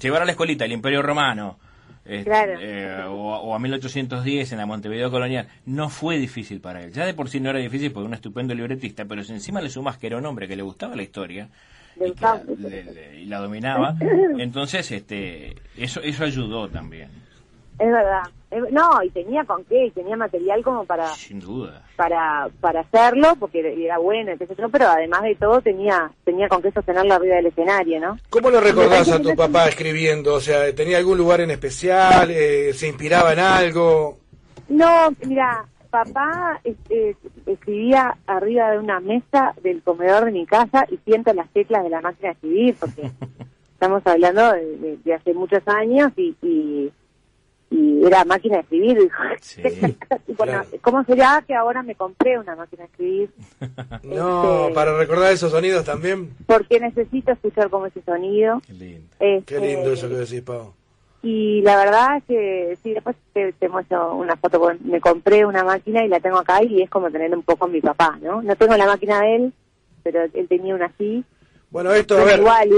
llevar 0.00 0.22
a 0.22 0.24
la 0.24 0.32
escuelita 0.32 0.64
el 0.64 0.72
Imperio 0.72 1.02
Romano, 1.02 1.58
este, 2.04 2.24
Claro. 2.24 2.52
eh, 2.60 3.02
o, 3.08 3.12
o 3.36 3.54
a 3.54 3.58
1810 3.58 4.52
en 4.52 4.58
la 4.58 4.66
Montevideo 4.66 5.10
colonial, 5.10 5.48
no 5.66 5.90
fue 5.90 6.18
difícil 6.18 6.60
para 6.60 6.82
él. 6.82 6.92
Ya 6.92 7.04
de 7.04 7.12
por 7.14 7.28
sí 7.28 7.40
no 7.40 7.50
era 7.50 7.58
difícil 7.58 7.90
porque 7.92 8.04
era 8.04 8.08
un 8.08 8.14
estupendo 8.14 8.54
libretista, 8.54 9.04
pero 9.04 9.22
si 9.24 9.32
encima 9.32 9.60
le 9.60 9.68
sumas 9.68 9.98
que 9.98 10.06
era 10.06 10.16
un 10.16 10.24
hombre 10.26 10.48
que 10.48 10.56
le 10.56 10.62
gustaba 10.62 10.96
la 10.96 11.02
historia 11.02 11.48
le 11.96 12.08
y, 12.08 12.12
que 12.12 12.22
la, 12.22 12.42
le- 12.56 12.84
le- 12.84 13.20
y 13.20 13.24
la 13.26 13.38
dominaba, 13.40 13.94
entonces, 14.38 14.90
este, 14.92 15.54
eso, 15.76 16.00
eso 16.00 16.24
ayudó 16.24 16.68
también, 16.68 17.10
Es 17.78 17.86
verdad. 17.92 18.22
No, 18.70 19.02
y 19.02 19.10
tenía 19.10 19.44
con 19.44 19.62
qué, 19.64 19.86
y 19.86 19.90
tenía 19.90 20.16
material 20.16 20.62
como 20.64 20.84
para 20.86 21.06
sin 21.08 21.38
duda. 21.38 21.82
para 21.96 22.48
para 22.62 22.80
hacerlo, 22.80 23.34
porque 23.38 23.60
era- 23.60 23.98
bueno, 23.98 24.32
pero 24.72 24.88
además 24.88 25.22
de 25.22 25.34
todo 25.34 25.60
tenía 25.60 26.10
tenía 26.24 26.48
con 26.48 26.62
qué 26.62 26.72
sostenerlo 26.72 27.12
arriba 27.14 27.36
del 27.36 27.46
escenario, 27.46 28.00
¿no? 28.00 28.18
¿Cómo 28.30 28.48
lo 28.50 28.60
recordás 28.60 29.10
a 29.12 29.20
tu 29.20 29.34
papá 29.36 29.68
escribiendo? 29.68 30.34
O 30.34 30.40
sea, 30.40 30.74
¿tenía 30.74 30.96
algún 30.96 31.18
lugar 31.18 31.42
en 31.42 31.50
especial? 31.50 32.30
Eh, 32.30 32.72
¿Se 32.72 32.88
inspiraba 32.88 33.34
en 33.34 33.38
algo? 33.40 34.16
No, 34.70 35.10
mira, 35.26 35.66
papá 35.90 36.58
este, 36.64 37.16
escribía 37.46 38.16
arriba 38.26 38.70
de 38.70 38.78
una 38.78 38.98
mesa 39.00 39.54
del 39.62 39.82
comedor 39.82 40.24
de 40.24 40.32
mi 40.32 40.46
casa 40.46 40.86
y 40.90 40.96
siento 41.04 41.34
las 41.34 41.50
teclas 41.50 41.84
de 41.84 41.90
la 41.90 42.00
máquina 42.00 42.28
de 42.30 42.34
escribir, 42.34 42.76
porque 42.80 43.10
estamos 43.74 44.02
hablando 44.06 44.52
de, 44.52 44.76
de- 44.78 44.96
de 45.04 45.14
hace 45.14 45.34
muchos 45.34 45.62
años 45.68 46.12
y, 46.16 46.34
y, 46.42 46.90
y 47.70 48.04
era 48.06 48.24
máquina 48.24 48.56
de 48.56 48.60
escribir. 48.62 49.10
Y 50.26 50.32
bueno, 50.34 50.62
¿cómo 50.80 51.04
será 51.04 51.42
que 51.46 51.54
ahora 51.54 51.82
me 51.82 51.94
compré 51.94 52.38
una 52.38 52.56
máquina 52.56 52.84
de 52.84 52.88
escribir? 52.90 53.30
No, 54.02 54.62
Este- 54.62 54.74
para 54.74 54.96
recordar 54.96 55.32
esos 55.32 55.50
sonidos 55.52 55.84
también. 55.84 56.30
Porque 56.46 56.80
necesito 56.80 57.32
escuchar 57.32 57.68
cómo 57.70 57.86
ese 57.86 58.00
sonido. 58.02 58.60
Este, 58.68 59.42
Qué 59.46 59.60
lindo 59.60 59.92
eso 59.92 60.08
que 60.08 60.14
decís, 60.16 60.42
Pau. 60.42 60.72
Y 61.22 61.62
la 61.62 61.76
verdad 61.76 62.16
es 62.18 62.24
que 62.24 62.78
sí, 62.82 62.92
después 62.94 63.16
te, 63.32 63.52
te 63.54 63.68
muestro 63.68 64.14
una 64.14 64.36
foto. 64.36 64.60
con- 64.60 64.78
Me 64.84 65.00
compré 65.00 65.44
una 65.44 65.64
máquina 65.64 66.04
y 66.04 66.08
la 66.08 66.20
tengo 66.20 66.38
acá 66.38 66.62
y 66.62 66.80
es 66.82 66.88
como 66.88 67.10
tener 67.10 67.34
un 67.34 67.42
poco 67.42 67.64
a 67.64 67.68
mi 67.68 67.80
papá, 67.80 68.16
¿no? 68.22 68.40
No 68.40 68.54
tengo 68.56 68.76
la 68.76 68.86
máquina 68.86 69.20
de 69.20 69.36
él, 69.36 69.52
pero 70.04 70.22
él 70.32 70.46
tenía 70.48 70.74
una 70.76 70.86
así. 70.86 71.24
Bueno, 71.70 71.92
esto, 71.92 72.16
a 72.16 72.24
ver, 72.24 72.38
igual, 72.38 72.70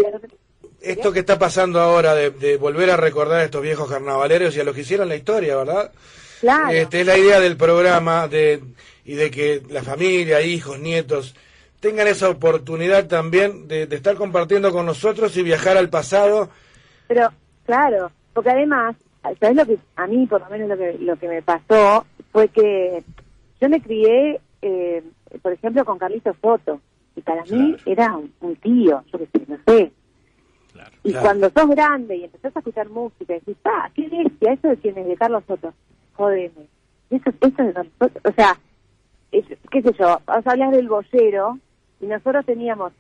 esto 0.83 1.13
que 1.13 1.21
está 1.21 1.39
pasando 1.39 1.81
ahora 1.81 2.15
de, 2.15 2.31
de 2.31 2.57
volver 2.57 2.91
a 2.91 2.97
recordar 2.97 3.41
a 3.41 3.45
estos 3.45 3.63
viejos 3.63 3.91
carnavaleros 3.91 4.57
y 4.57 4.61
a 4.61 4.65
los 4.65 4.75
que 4.75 4.81
hicieron 4.83 5.09
la 5.09 5.17
historia, 5.17 5.57
¿verdad? 5.57 5.93
Claro. 6.41 6.71
Este, 6.71 7.03
es 7.03 7.07
la 7.07 7.19
idea 7.19 7.41
del 7.41 7.57
programa 7.57 8.29
de, 8.29 8.63
y 9.05 9.15
de 9.15 9.31
que 9.31 9.63
la 9.69 9.83
familia, 9.83 10.41
hijos, 10.41 10.79
nietos, 10.79 11.35
tengan 11.81 12.09
esa 12.09 12.31
oportunidad 12.31 13.07
también 13.07 13.69
de, 13.69 13.87
de 13.87 13.97
estar 13.97 14.17
compartiendo 14.17 14.73
con 14.73 14.87
nosotros 14.87 15.37
y 15.37 15.43
viajar 15.43 15.77
al 15.77 15.91
pasado. 15.91 16.49
Pero, 17.09 17.29
claro, 17.65 18.11
porque 18.33 18.51
además, 18.51 18.97
¿sabes 19.39 19.57
lo 19.57 19.67
que 19.67 19.79
a 19.97 20.07
mí, 20.07 20.27
por 20.27 20.41
lo 20.41 20.49
menos 20.49 20.69
lo 20.69 20.77
que, 20.77 20.97
lo 20.99 21.17
que 21.17 21.29
me 21.29 21.43
pasó? 21.43 22.07
Fue 22.33 22.49
que 22.49 23.03
yo 23.61 23.69
me 23.69 23.83
crié, 23.83 24.41
eh, 24.63 25.03
por 25.43 25.53
ejemplo, 25.53 25.85
con 25.85 25.99
Carlitos 25.99 26.37
Soto. 26.41 26.81
Y 27.17 27.23
para 27.23 27.43
mí 27.45 27.77
era 27.85 28.17
un, 28.17 28.33
un 28.41 28.57
tío, 28.57 29.03
yo 29.13 29.19
qué 29.19 29.27
sé, 29.27 29.45
no 29.49 29.59
sé. 29.67 29.93
Y 31.03 31.11
Claro. 31.13 31.25
cuando 31.27 31.51
sos 31.51 31.71
grande 31.71 32.17
y 32.17 32.25
empezás 32.25 32.55
a 32.55 32.59
escuchar 32.59 32.89
música 32.91 33.35
decís, 33.35 33.57
ah, 33.65 33.89
qué 33.95 34.09
bestia, 34.09 34.53
eso 34.53 34.69
de 34.69 34.77
quién 34.77 34.99
es, 34.99 35.07
de 35.07 35.17
Carlos 35.17 35.43
Soto. 35.47 35.73
Jódeme. 36.15 36.67
Eso, 37.11 37.31
eso 37.41 37.63
de 37.63 37.73
Soto. 37.99 38.21
O 38.29 38.33
sea, 38.33 38.59
es- 39.33 39.47
qué 39.71 39.83
sé 39.83 39.93
yo, 39.99 40.21
hablar 40.27 40.71
del 40.73 40.89
bollero 40.89 41.59
y 42.01 42.07
nosotros 42.07 42.45
teníamos 42.45 42.93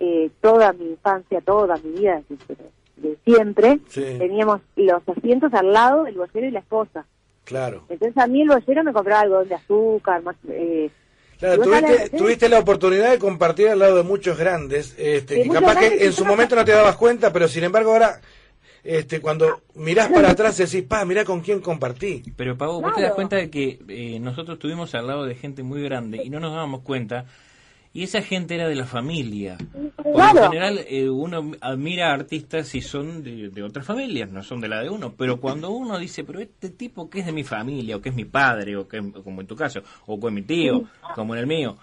eh, 0.00 0.30
toda 0.40 0.72
mi 0.72 0.86
infancia, 0.90 1.40
toda 1.40 1.76
mi 1.76 1.92
vida, 2.00 2.20
de, 2.28 2.56
de 2.96 3.16
siempre, 3.24 3.78
Sí. 3.88 4.02
teníamos 4.18 4.60
los 4.76 5.08
asientos 5.08 5.52
al 5.54 5.72
lado 5.72 6.04
del 6.04 6.16
bollero 6.16 6.46
y 6.46 6.50
la 6.50 6.58
esposa. 6.60 7.06
Claro. 7.44 7.84
Entonces 7.88 8.16
a 8.18 8.26
mí 8.26 8.42
el 8.42 8.48
bollero 8.48 8.82
me 8.84 8.92
compraba 8.92 9.20
algodón 9.22 9.48
de 9.48 9.54
azúcar, 9.54 10.22
más... 10.22 10.36
Eh, 10.48 10.90
Claro, 11.38 11.62
y 11.62 11.64
tuviste, 11.64 12.10
tuviste 12.10 12.48
la 12.48 12.58
oportunidad 12.58 13.10
de 13.10 13.18
compartir 13.18 13.68
al 13.68 13.78
lado 13.78 13.96
de 13.96 14.02
muchos 14.02 14.36
grandes, 14.36 14.94
este, 14.98 15.36
que 15.36 15.44
muchos 15.44 15.60
capaz 15.60 15.74
grandes 15.80 15.98
que 15.98 16.04
en 16.06 16.10
y 16.10 16.12
su 16.12 16.24
momento 16.24 16.56
no 16.56 16.64
te 16.64 16.72
dabas 16.72 16.96
cuenta, 16.96 17.32
pero 17.32 17.46
sin 17.46 17.62
embargo 17.64 17.92
ahora, 17.92 18.20
este, 18.82 19.20
cuando 19.20 19.62
mirás 19.74 20.08
para 20.08 20.30
atrás 20.30 20.56
decís, 20.58 20.82
pa, 20.82 21.04
mirá 21.04 21.24
con 21.24 21.40
quién 21.40 21.60
compartí. 21.60 22.22
Pero 22.36 22.56
Pavo, 22.58 22.80
vos 22.80 22.94
te 22.94 23.02
das 23.02 23.12
cuenta 23.12 23.36
de 23.36 23.50
que 23.50 23.78
eh, 23.88 24.18
nosotros 24.18 24.56
estuvimos 24.56 24.94
al 24.94 25.06
lado 25.06 25.24
de 25.26 25.36
gente 25.36 25.62
muy 25.62 25.82
grande 25.82 26.20
y 26.24 26.30
no 26.30 26.40
nos 26.40 26.52
dábamos 26.52 26.82
cuenta. 26.82 27.26
Y 27.94 28.02
esa 28.04 28.22
gente 28.22 28.54
era 28.54 28.68
de 28.68 28.74
la 28.76 28.84
familia. 28.84 29.56
Por 29.96 30.12
Claro. 30.12 30.40
lo 30.42 30.48
general, 30.50 30.80
eh, 30.88 31.08
uno 31.08 31.52
admira 31.60 32.10
a 32.10 32.14
artistas 32.14 32.68
si 32.68 32.80
son 32.82 33.22
de, 33.24 33.48
de 33.48 33.62
otras 33.62 33.84
familias, 33.86 34.30
no 34.30 34.42
son 34.42 34.60
de 34.60 34.68
la 34.68 34.82
de 34.82 34.90
uno. 34.90 35.14
Pero 35.16 35.40
cuando 35.40 35.70
uno 35.70 35.98
dice, 35.98 36.22
pero 36.24 36.38
este 36.40 36.70
tipo 36.70 37.08
que 37.10 37.20
es 37.20 37.26
de 37.26 37.32
mi 37.32 37.44
familia, 37.44 37.96
o 37.96 38.00
que 38.00 38.10
es 38.10 38.14
mi 38.14 38.24
padre, 38.26 38.76
o 38.76 38.86
que 38.86 38.98
es, 38.98 39.04
como 39.24 39.40
en 39.40 39.46
tu 39.46 39.56
caso, 39.56 39.80
o 40.06 40.20
con 40.20 40.34
mi 40.34 40.42
tío, 40.42 40.84
como 41.14 41.34
en 41.34 41.40
el 41.40 41.46
mío, 41.46 41.76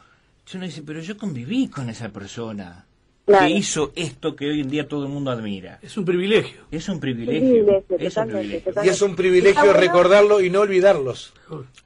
uno 0.53 0.63
dice, 0.65 0.83
pero 0.83 0.99
yo 1.01 1.17
conviví 1.17 1.67
con 1.69 1.89
esa 1.89 2.09
persona 2.09 2.85
Claro. 3.25 3.47
que 3.47 3.51
hizo 3.53 3.91
esto 3.95 4.35
que 4.35 4.45
hoy 4.47 4.61
en 4.61 4.69
día 4.69 4.87
todo 4.87 5.03
el 5.07 5.09
mundo 5.11 5.31
admira. 5.31 5.79
Es 5.81 5.97
un 5.97 6.05
privilegio. 6.05 6.61
Es 6.69 6.87
un 6.87 6.99
privilegio. 6.99 7.41
Privilegio, 7.41 7.97
es 7.97 8.15
un 8.17 8.27
privilegio. 8.27 8.73
Y 8.83 8.87
es 8.89 9.01
un 9.01 9.15
privilegio 9.15 9.73
recordarlo 9.73 10.39
y 10.41 10.51
no 10.51 10.59
olvidarlos. 10.61 11.33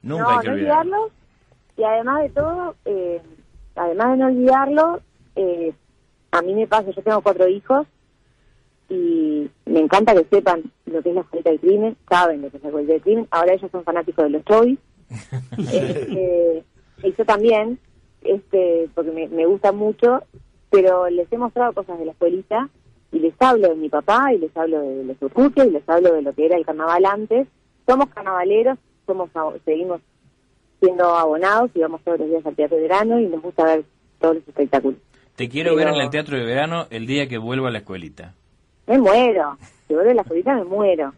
Nunca 0.02 0.24
no, 0.24 0.30
hay 0.32 0.40
que 0.42 0.48
no 0.50 0.54
olvidar. 0.56 0.80
olvidarlo. 0.82 1.12
Y 1.78 1.84
además 1.86 2.24
de 2.24 2.30
todo, 2.32 2.76
eh, 2.84 3.22
además 3.80 4.12
de 4.12 4.18
no 4.18 4.28
olvidarlo, 4.28 5.00
eh, 5.36 5.74
a 6.32 6.42
mí 6.42 6.54
me 6.54 6.68
pasa, 6.68 6.92
yo 6.92 7.02
tengo 7.02 7.22
cuatro 7.22 7.48
hijos 7.48 7.88
y 8.90 9.50
me 9.66 9.80
encanta 9.80 10.14
que 10.14 10.26
sepan 10.26 10.64
lo 10.86 11.02
que 11.02 11.10
es 11.10 11.16
la 11.16 11.22
escuelita 11.22 11.50
del 11.50 11.60
crimen, 11.60 11.98
saben 12.10 12.42
lo 12.42 12.50
que 12.50 12.58
es 12.58 12.64
la 12.64 12.70
escuelita 12.70 12.94
del 12.94 13.02
crimen. 13.02 13.28
Ahora 13.32 13.54
ellos 13.54 13.72
son 13.72 13.84
fanáticos 13.84 14.26
de 14.26 14.30
los 14.32 14.46
chovis. 14.46 14.80
este, 15.58 16.64
y 17.04 17.14
yo 17.14 17.26
también, 17.26 17.80
este, 18.22 18.90
porque 18.94 19.12
me, 19.12 19.28
me 19.30 19.46
gusta 19.46 19.72
mucho, 19.72 20.24
pero 20.70 21.10
les 21.10 21.32
he 21.32 21.38
mostrado 21.38 21.74
cosas 21.74 21.98
de 22.00 22.06
la 22.06 22.12
escuelita 22.12 22.70
y 23.12 23.20
les 23.20 23.34
hablo 23.40 23.70
de 23.70 23.76
mi 23.76 23.90
papá 23.90 24.34
y 24.34 24.40
les 24.40 24.56
hablo 24.56 24.82
de 24.82 25.04
los 25.04 25.22
urcuques 25.22 25.66
y 25.66 25.72
les 25.72 25.88
hablo 25.88 26.14
de 26.14 26.22
lo 26.22 26.34
que 26.34 26.46
era 26.46 26.58
el 26.58 26.66
carnaval 26.66 27.06
antes. 27.06 27.48
Somos 27.88 28.10
carnavaleros, 28.10 28.78
somos 29.06 29.30
seguimos 29.66 30.02
siendo 30.80 31.16
abonados 31.16 31.72
y 31.74 31.80
vamos 31.80 32.02
todos 32.04 32.20
los 32.20 32.30
días 32.30 32.46
al 32.46 32.56
teatro 32.56 32.78
de 32.78 32.84
verano 32.84 33.20
y 33.20 33.28
nos 33.28 33.42
gusta 33.42 33.64
ver 33.66 33.84
todos 34.20 34.36
los 34.36 34.48
espectáculos. 34.48 35.00
Te 35.36 35.48
quiero 35.50 35.76
ver 35.76 35.88
en 35.88 35.96
el 35.96 36.10
teatro 36.10 36.38
de 36.38 36.44
verano 36.44 36.88
el 36.90 37.06
día 37.08 37.28
que 37.28 37.38
vuelva 37.38 37.70
a 37.70 37.72
la 37.72 37.80
escuelita. 37.80 38.34
Me 38.88 38.98
muero, 38.98 39.58
si 39.88 39.94
vuelve 39.94 40.14
la 40.14 40.22
escuelita 40.22 40.56
me 40.56 40.64
muero. 40.66 41.14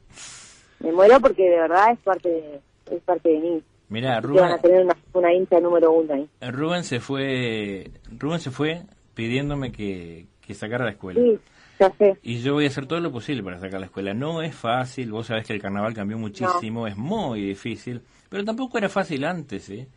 Me 0.80 0.92
muero 0.92 1.20
porque 1.20 1.44
de 1.44 1.58
verdad 1.60 1.92
es 1.92 2.00
parte 2.00 2.30
de, 2.30 2.62
es 2.96 3.02
parte 3.04 3.30
de 3.30 3.40
mí. 3.40 3.64
Mira, 3.90 4.22
Que 4.22 4.28
van 4.28 4.44
a 4.44 4.48
Rubén, 4.48 4.62
tener 4.62 4.86
una, 4.86 4.98
una 5.14 5.34
hincha 5.34 5.60
número 5.60 5.92
uno 5.92 6.14
ahí. 6.14 6.30
Rubén 6.52 6.84
se 6.84 7.00
fue, 7.00 7.92
Rubén 8.18 8.40
se 8.40 8.52
fue 8.52 8.84
pidiéndome 9.14 9.72
que, 9.72 10.28
que 10.46 10.54
sacara 10.54 10.86
la 10.86 10.92
escuela. 10.92 11.20
Sí, 11.20 11.40
ya 11.80 11.92
sé. 11.98 12.18
Y 12.24 12.40
yo 12.42 12.54
voy 12.54 12.66
a 12.66 12.68
hacer 12.68 12.86
todo 12.86 13.00
lo 13.00 13.12
posible 13.12 13.44
para 13.44 13.60
sacar 13.60 13.80
la 13.80 13.88
escuela. 13.88 14.14
No 14.14 14.42
es 14.42 14.56
fácil, 14.56 15.12
vos 15.12 15.28
sabés 15.28 15.46
que 15.46 15.54
el 15.54 15.62
carnaval 15.62 15.94
cambió 15.94 16.18
muchísimo, 16.18 16.88
es 16.88 16.96
muy 16.96 17.42
difícil, 17.42 18.02
pero 18.32 18.46
tampoco 18.46 18.78
era 18.78 18.88
fácil 18.88 19.26
antes, 19.26 19.70
¿eh? 19.70 19.88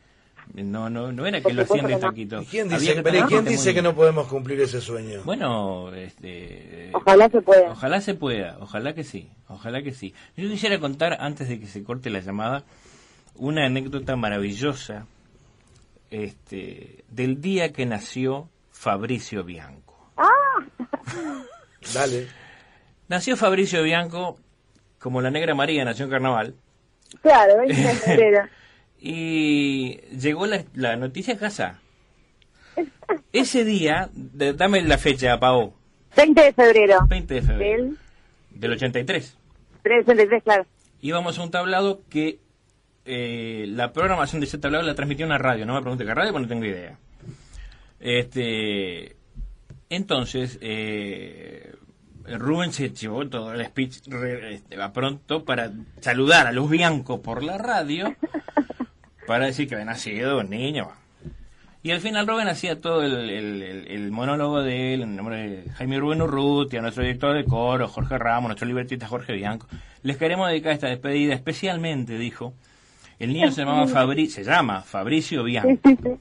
No, 0.52 0.90
no, 0.90 1.11
no 1.12 1.24
era 1.24 1.40
que 1.40 1.55
lo 1.55 1.62
hacían 1.62 1.86
de 1.86 1.97
taquito. 1.97 2.43
¿Y 2.43 2.47
quién 2.47 2.69
dice, 2.69 2.97
que 2.97 3.02
pero 3.02 3.15
tener 3.15 3.28
¿quién 3.28 3.39
gente 3.39 3.51
dice 3.52 3.69
muy- 3.70 3.74
que 3.77 3.82
no 3.82 3.94
podemos 3.94 4.27
cumplir 4.27 4.61
ese 4.61 4.81
sueño? 4.81 5.23
Bueno, 5.24 5.94
este, 5.94 6.90
Ojalá 6.93 7.31
se 7.31 7.40
pueda. 7.40 7.70
Ojalá 7.70 8.01
se 8.02 8.15
pueda, 8.15 8.59
ojalá 8.61 8.93
que 8.93 9.05
sí, 9.05 9.31
ojalá 9.48 9.82
que 9.82 9.93
sí. 9.94 10.12
Yo 10.36 10.47
quisiera 10.51 10.78
contar, 10.81 11.16
antes 11.20 11.48
de 11.48 11.61
que 11.61 11.66
se 11.66 11.82
corte 11.85 12.11
la 12.11 12.19
llamada, 12.20 12.65
una 13.36 13.65
anécdota 13.66 14.16
maravillosa 14.16 15.06
este, 16.11 17.05
del 17.09 17.40
día 17.40 17.73
que 17.73 17.86
nació 17.86 18.48
Fabricio 18.70 19.44
Bianco. 19.44 20.11
Dale. 21.94 22.27
Nació 23.09 23.36
Fabricio 23.36 23.82
Bianco, 23.82 24.39
como 24.98 25.20
la 25.20 25.31
Negra 25.31 25.55
María 25.55 25.85
nació 25.85 26.05
en 26.06 26.11
Carnaval, 26.11 26.55
Claro, 27.23 27.59
20 27.59 27.74
de 27.74 27.89
febrero. 27.95 28.49
y 29.01 29.97
llegó 30.19 30.47
la, 30.47 30.65
la 30.74 30.97
noticia 30.97 31.35
a 31.35 31.39
casa. 31.39 31.81
Ese 33.32 33.65
día, 33.65 34.09
de- 34.12 34.53
dame 34.55 34.82
la 34.82 34.99
fecha, 34.99 35.39
Pau, 35.39 35.74
20 36.16 36.41
de 36.43 36.53
febrero. 36.53 36.99
20 37.09 37.35
de 37.35 37.43
febrero 37.43 37.82
Del 37.85 37.99
del 38.51 38.73
83. 38.73 39.36
363, 39.82 40.43
claro. 40.43 40.66
íbamos 41.01 41.39
a 41.39 41.43
un 41.43 41.51
tablado 41.51 42.01
que 42.09 42.39
eh, 43.05 43.66
la 43.69 43.93
programación 43.93 44.41
de 44.41 44.47
ese 44.47 44.59
tablado 44.59 44.82
la 44.85 44.95
transmitió 44.95 45.27
una 45.27 45.39
radio. 45.39 45.66
No 45.66 45.74
me 45.74 45.81
pregunte 45.82 46.05
qué 46.07 46.15
radio, 46.15 46.32
porque 46.32 46.45
no 46.47 46.49
tengo 46.49 46.65
idea. 46.65 46.97
Este, 48.01 49.16
entonces, 49.91 50.59
eh, 50.61 51.74
Rubén 52.26 52.72
se 52.72 52.90
llevó 52.90 53.26
todo 53.28 53.52
el 53.52 53.64
speech 53.66 54.06
re- 54.09 54.55
este, 54.55 54.76
va 54.76 54.92
pronto 54.92 55.44
para 55.44 55.70
saludar 56.01 56.46
a 56.46 56.52
los 56.52 56.68
Bianco 56.70 57.20
por 57.22 57.42
la 57.42 57.59
radio 57.59 58.14
para 59.26 59.46
decir 59.46 59.68
que 59.68 59.74
había 59.74 59.84
nacido 59.86 60.38
un 60.40 60.51
niño. 60.51 60.88
Y 61.82 61.90
al 61.90 62.01
final 62.01 62.26
Rubén 62.26 62.48
hacía 62.48 62.80
todo 62.80 63.02
el, 63.02 63.12
el- 63.28 63.62
el- 63.62 63.88
el 63.88 64.10
monólogo 64.10 64.62
de 64.62 64.94
él 64.94 65.02
en 65.02 65.16
nombre 65.16 65.36
de 65.64 65.70
Jaime 65.72 65.98
Rubén 66.01 66.22
Urrutia, 66.22 66.80
nuestro 66.80 67.02
director 67.02 67.34
de 67.36 67.44
coro, 67.44 67.88
Jorge 67.88 68.16
Ramos, 68.16 68.48
nuestro 68.48 68.66
libretista 68.66 69.06
Jorge 69.06 69.34
Bianco. 69.34 69.66
Les 70.02 70.16
queremos 70.16 70.48
dedicar 70.48 70.72
esta 70.72 70.88
despedida 70.88 71.34
especialmente, 71.34 72.16
dijo. 72.16 72.55
El 73.18 73.32
niño 73.34 73.52
se 73.52 73.60
llamaba 73.62 73.86
Fabri 73.88 74.28
se 74.28 74.44
llama 74.44 74.80
Fabricio 74.80 75.44
Bianco. 75.44 76.18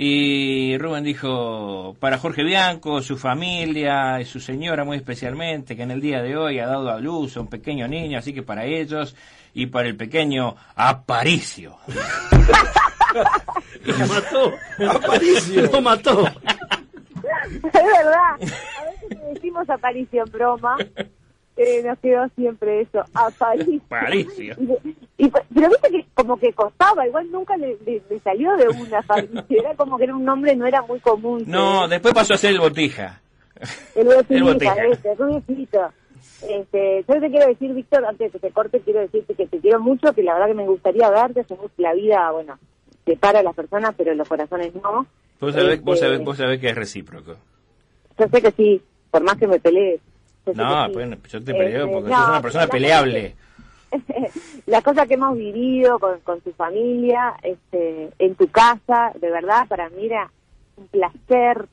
Y 0.00 0.78
Rubén 0.78 1.02
dijo, 1.02 1.96
para 1.98 2.18
Jorge 2.18 2.44
Bianco, 2.44 3.02
su 3.02 3.18
familia 3.18 4.20
y 4.20 4.24
su 4.26 4.38
señora 4.38 4.84
muy 4.84 4.96
especialmente, 4.96 5.74
que 5.74 5.82
en 5.82 5.90
el 5.90 6.00
día 6.00 6.22
de 6.22 6.36
hoy 6.36 6.60
ha 6.60 6.68
dado 6.68 6.88
a 6.90 7.00
luz 7.00 7.36
a 7.36 7.40
un 7.40 7.48
pequeño 7.48 7.88
niño, 7.88 8.16
así 8.16 8.32
que 8.32 8.44
para 8.44 8.64
ellos 8.64 9.16
y 9.54 9.66
para 9.66 9.88
el 9.88 9.96
pequeño 9.96 10.54
Aparicio. 10.76 11.78
Lo 13.84 14.06
mató. 14.06 14.52
Aparicio. 14.88 15.62
Lo 15.72 15.80
mató. 15.80 16.26
Es 16.28 17.72
verdad. 17.72 18.34
A 18.34 18.84
veces 18.84 19.10
le 19.10 19.34
decimos 19.34 19.68
aparicio 19.68 20.22
en 20.24 20.30
broma. 20.30 20.76
Eh, 21.58 21.82
nos 21.84 21.98
quedó 21.98 22.24
siempre 22.36 22.82
eso, 22.82 23.02
aparicio. 23.14 23.80
Aparicio. 23.86 24.54
Y, 25.20 25.26
y- 25.26 25.30
pero 25.52 25.68
viste 25.68 25.90
que 25.90 26.06
como 26.14 26.38
que 26.38 26.52
costaba, 26.52 27.04
igual 27.04 27.28
nunca 27.32 27.56
le, 27.56 27.76
le- 27.84 28.00
le 28.08 28.20
salió 28.20 28.56
de 28.56 28.68
una 28.68 29.00
aparicio. 29.00 29.42
Era 29.50 29.74
como 29.74 29.98
que 29.98 30.04
era 30.04 30.14
un 30.14 30.24
nombre, 30.24 30.54
no 30.54 30.64
era 30.64 30.80
muy 30.82 31.00
común. 31.00 31.42
No, 31.46 31.88
después 31.88 32.14
pasó 32.14 32.34
a 32.34 32.36
ser 32.38 32.50
el 32.52 32.60
Botija. 32.60 33.20
El 33.96 34.06
El 34.06 34.14
botija, 34.14 34.44
botija. 34.44 34.74
este, 34.92 35.14
rubiecito. 35.16 35.80
Este, 36.48 37.04
yo 37.08 37.20
te 37.20 37.30
quiero 37.30 37.48
decir, 37.48 37.74
Víctor, 37.74 38.04
antes 38.04 38.32
de 38.32 38.38
que 38.38 38.46
te 38.46 38.52
corte, 38.54 38.80
quiero 38.80 39.00
decirte 39.00 39.34
que 39.34 39.46
te 39.48 39.58
quiero 39.58 39.80
mucho, 39.80 40.12
que 40.12 40.22
la 40.22 40.34
verdad 40.34 40.46
que 40.46 40.54
me 40.54 40.66
gustaría 40.66 41.10
verte, 41.10 41.44
mucho- 41.50 41.72
la 41.78 41.92
vida, 41.94 42.30
bueno, 42.30 42.56
separa 43.04 43.40
a 43.40 43.42
las 43.42 43.56
personas, 43.56 43.92
pero 43.96 44.14
los 44.14 44.28
corazones 44.28 44.72
no. 44.76 45.04
Vos 45.40 45.52
sabés, 45.52 45.82
vos 45.82 45.94
Este, 45.96 46.06
sabés, 46.06 46.24
vos 46.24 46.36
sabés 46.36 46.60
que 46.60 46.68
es 46.68 46.76
recíproco. 46.76 47.34
Yo 48.16 48.26
sé 48.28 48.40
que 48.40 48.50
sí, 48.52 48.80
por 49.10 49.24
más 49.24 49.36
que 49.36 49.48
me 49.48 49.58
pelee. 49.58 49.98
Yo 50.52 50.62
No, 50.64 50.86
sí. 50.86 50.92
bueno, 50.92 51.16
yo 51.28 51.42
te 51.44 51.52
peleo 51.54 51.84
Este, 51.84 51.92
porque 51.94 52.10
no, 52.10 52.16
sos 52.18 52.28
una 52.28 52.42
persona 52.42 52.64
la- 52.66 52.70
peleable. 52.70 53.34
las 54.66 54.82
cosas 54.84 55.08
que 55.08 55.14
hemos 55.14 55.36
vivido 55.36 55.98
con, 55.98 56.20
con 56.20 56.40
tu 56.40 56.52
familia, 56.52 57.34
este, 57.42 58.10
en 58.18 58.34
tu 58.34 58.48
casa, 58.48 59.12
de 59.20 59.30
verdad, 59.30 59.66
para 59.68 59.88
mí 59.90 60.06
era 60.06 60.30
un 60.76 60.86
placer. 60.88 61.66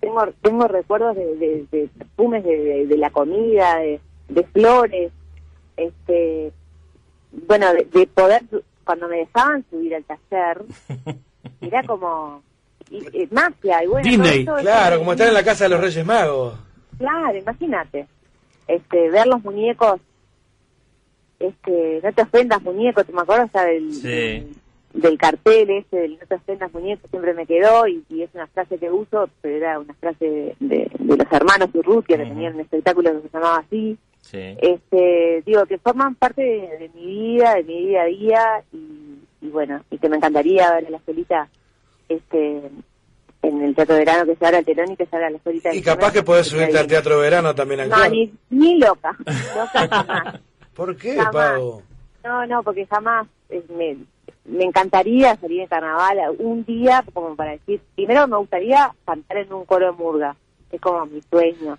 Tengo, 0.00 0.26
tengo 0.42 0.66
recuerdos 0.66 1.14
de, 1.16 1.36
de- 1.36 1.66
de 1.70 1.88
perfumes 1.96 2.44
de, 2.44 2.56
de- 2.58 2.86
de 2.86 2.96
la 2.96 3.10
comida, 3.10 3.76
de, 3.76 4.00
de 4.28 4.42
flores, 4.44 5.12
este, 5.76 6.52
bueno, 7.46 7.72
de, 7.72 7.84
de 7.84 8.06
poder, 8.08 8.42
cuando 8.84 9.06
me 9.08 9.18
dejaban 9.18 9.64
subir 9.70 9.94
al 9.94 10.04
taller, 10.04 10.62
era 11.60 11.82
como 11.84 12.42
y- 12.90 13.22
y 13.22 13.28
magia. 13.30 13.84
Y 13.84 13.86
bueno, 13.86 14.08
Disney. 14.08 14.44
Claro, 14.44 14.98
como 14.98 15.12
estar 15.12 15.28
en 15.28 15.34
la 15.34 15.44
casa 15.44 15.64
de 15.64 15.70
los 15.70 15.80
Reyes 15.80 16.04
Magos. 16.04 16.54
Claro, 17.02 17.36
imagínate. 17.36 18.06
Este, 18.68 19.10
ver 19.10 19.26
los 19.26 19.42
muñecos, 19.42 20.00
este, 21.40 22.00
no 22.02 22.12
te 22.12 22.22
ofendas 22.22 22.62
muñecos, 22.62 23.04
¿te 23.06 23.12
me 23.12 23.22
acuerdo 23.22 23.50
del, 23.64 23.92
Sí. 23.92 24.52
del 24.94 25.18
cartel 25.18 25.68
ese, 25.70 25.96
del 25.96 26.12
no 26.20 26.26
te 26.26 26.34
ofendas 26.36 26.72
muñecos, 26.72 27.10
siempre 27.10 27.34
me 27.34 27.46
quedó 27.46 27.88
y, 27.88 28.04
y 28.08 28.22
es 28.22 28.30
una 28.34 28.46
frase 28.46 28.78
que 28.78 28.90
uso, 28.90 29.28
pero 29.40 29.56
era 29.56 29.80
una 29.80 29.94
frase 29.94 30.24
de, 30.24 30.56
de- 30.60 30.90
de 30.96 31.16
los 31.16 31.32
hermanos 31.32 31.70
Urrutia 31.74 32.16
que 32.16 32.24
tenían 32.26 32.54
un 32.54 32.60
espectáculo 32.60 33.12
que 33.12 33.28
se 33.28 33.34
llamaba 33.34 33.56
así. 33.58 33.98
Sí. 34.20 34.38
Este, 34.60 35.42
digo, 35.44 35.66
que 35.66 35.78
forman 35.78 36.14
parte 36.14 36.42
de, 36.42 36.78
de 36.78 36.90
mi 36.94 37.06
vida, 37.06 37.54
de 37.56 37.64
mi 37.64 37.86
día 37.86 38.02
a 38.02 38.06
día 38.06 38.62
y, 38.72 39.18
y 39.40 39.48
bueno, 39.48 39.82
y 39.90 39.98
que 39.98 40.08
me 40.08 40.18
encantaría 40.18 40.72
ver 40.74 40.86
a 40.86 40.90
la 40.90 40.96
escuelita 40.98 41.48
este, 42.08 42.62
en 43.42 43.62
el 43.62 43.74
teatro 43.74 43.94
de 43.94 44.04
verano 44.04 44.24
que 44.24 44.36
se 44.36 44.46
abra 44.46 44.58
el 44.60 44.64
telón 44.64 44.92
y 44.92 44.96
que 44.96 45.06
se 45.06 45.16
abra 45.16 45.30
la 45.30 45.36
escuelita. 45.36 45.74
Y 45.74 45.82
capaz 45.82 46.12
que 46.12 46.22
podés 46.22 46.46
subirte 46.46 46.78
al 46.78 46.86
teatro 46.86 47.16
de 47.16 47.22
verano 47.22 47.54
también 47.54 47.80
a 47.80 47.86
No, 47.86 48.08
ni, 48.08 48.32
ni 48.50 48.78
loca. 48.78 49.16
Loca 49.56 49.88
jamás. 49.88 50.40
¿Por 50.74 50.96
qué, 50.96 51.16
Jamás. 51.16 51.32
Pavo? 51.32 51.82
No, 52.24 52.46
no, 52.46 52.62
porque 52.62 52.86
jamás 52.86 53.26
eh, 53.50 53.62
me, 53.76 53.96
me 54.44 54.64
encantaría 54.64 55.36
salir 55.36 55.60
en 55.60 55.66
carnaval 55.66 56.18
un 56.38 56.64
día 56.64 57.04
como 57.12 57.34
para 57.34 57.52
decir, 57.52 57.80
primero 57.94 58.26
me 58.28 58.36
gustaría 58.36 58.92
cantar 59.04 59.38
en 59.38 59.52
un 59.52 59.64
coro 59.64 59.86
de 59.86 59.92
murga, 59.92 60.36
es 60.70 60.80
como 60.80 61.04
mi 61.06 61.20
sueño. 61.22 61.78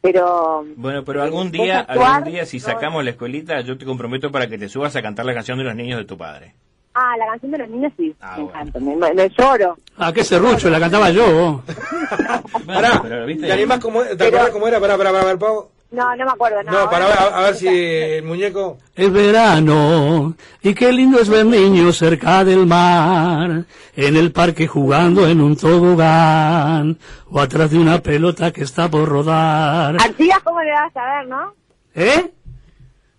Pero 0.00 0.64
Bueno, 0.76 1.02
pero 1.04 1.22
algún 1.22 1.44
Vos 1.44 1.52
día, 1.52 1.80
actuar, 1.80 2.16
algún 2.16 2.32
día 2.32 2.44
si 2.44 2.58
no, 2.58 2.64
sacamos 2.64 3.04
la 3.04 3.10
escuelita, 3.10 3.60
yo 3.62 3.78
te 3.78 3.86
comprometo 3.86 4.30
para 4.30 4.48
que 4.48 4.58
te 4.58 4.68
subas 4.68 4.94
a 4.96 5.02
cantar 5.02 5.24
la 5.24 5.32
canción 5.32 5.56
de 5.58 5.64
los 5.64 5.74
niños 5.74 5.98
de 5.98 6.04
tu 6.04 6.18
padre. 6.18 6.54
Ah, 6.94 7.16
la 7.18 7.26
canción 7.26 7.52
de 7.52 7.58
los 7.58 7.68
niños 7.68 7.92
sí, 7.96 8.14
Ah, 8.20 8.34
me 8.36 8.44
encanta, 8.44 8.80
me, 8.80 8.96
me- 8.96 9.14
me 9.14 9.28
lloro. 9.30 9.76
Ah, 9.98 10.12
qué 10.12 10.24
serrucho, 10.24 10.70
la 10.70 10.80
cantaba 10.80 11.10
yo. 11.10 11.62
Pará, 12.66 13.00
pero. 13.02 13.26
¿te 13.26 13.52
animás 13.52 13.78
cómo, 13.80 14.02
¿te 14.02 14.26
acordás 14.28 14.50
cómo 14.50 14.66
era? 14.68 14.80
Pará, 14.80 14.96
pará, 14.96 15.10
pará, 15.12 15.24
pará, 15.24 15.38
Pavo. 15.38 15.70
No, 15.90 16.16
no 16.16 16.24
me 16.24 16.30
acuerdo, 16.32 16.60
no. 16.64 16.72
No, 16.72 16.90
para 16.90 17.06
ver, 17.06 17.16
a, 17.18 17.22
a 17.38 17.42
ver 17.44 17.54
si 17.54 17.68
el 17.68 18.24
muñeco... 18.24 18.78
Es 18.96 19.12
verano 19.12 20.34
y 20.60 20.74
qué 20.74 20.90
lindo 20.92 21.20
es 21.20 21.28
ver 21.28 21.46
niños 21.46 21.96
cerca 21.98 22.42
del 22.42 22.66
mar, 22.66 23.64
en 23.94 24.16
el 24.16 24.32
parque 24.32 24.66
jugando 24.66 25.28
en 25.28 25.40
un 25.40 25.56
tobogán 25.56 26.98
o 27.30 27.40
atrás 27.40 27.70
de 27.70 27.78
una 27.78 28.00
pelota 28.00 28.50
que 28.50 28.64
está 28.64 28.90
por 28.90 29.08
rodar. 29.08 29.96
Artigas, 30.00 30.40
¿cómo 30.42 30.60
le 30.62 30.72
vas 30.72 30.96
a 30.96 31.16
ver, 31.18 31.28
no? 31.28 31.54
¿Eh? 31.94 32.32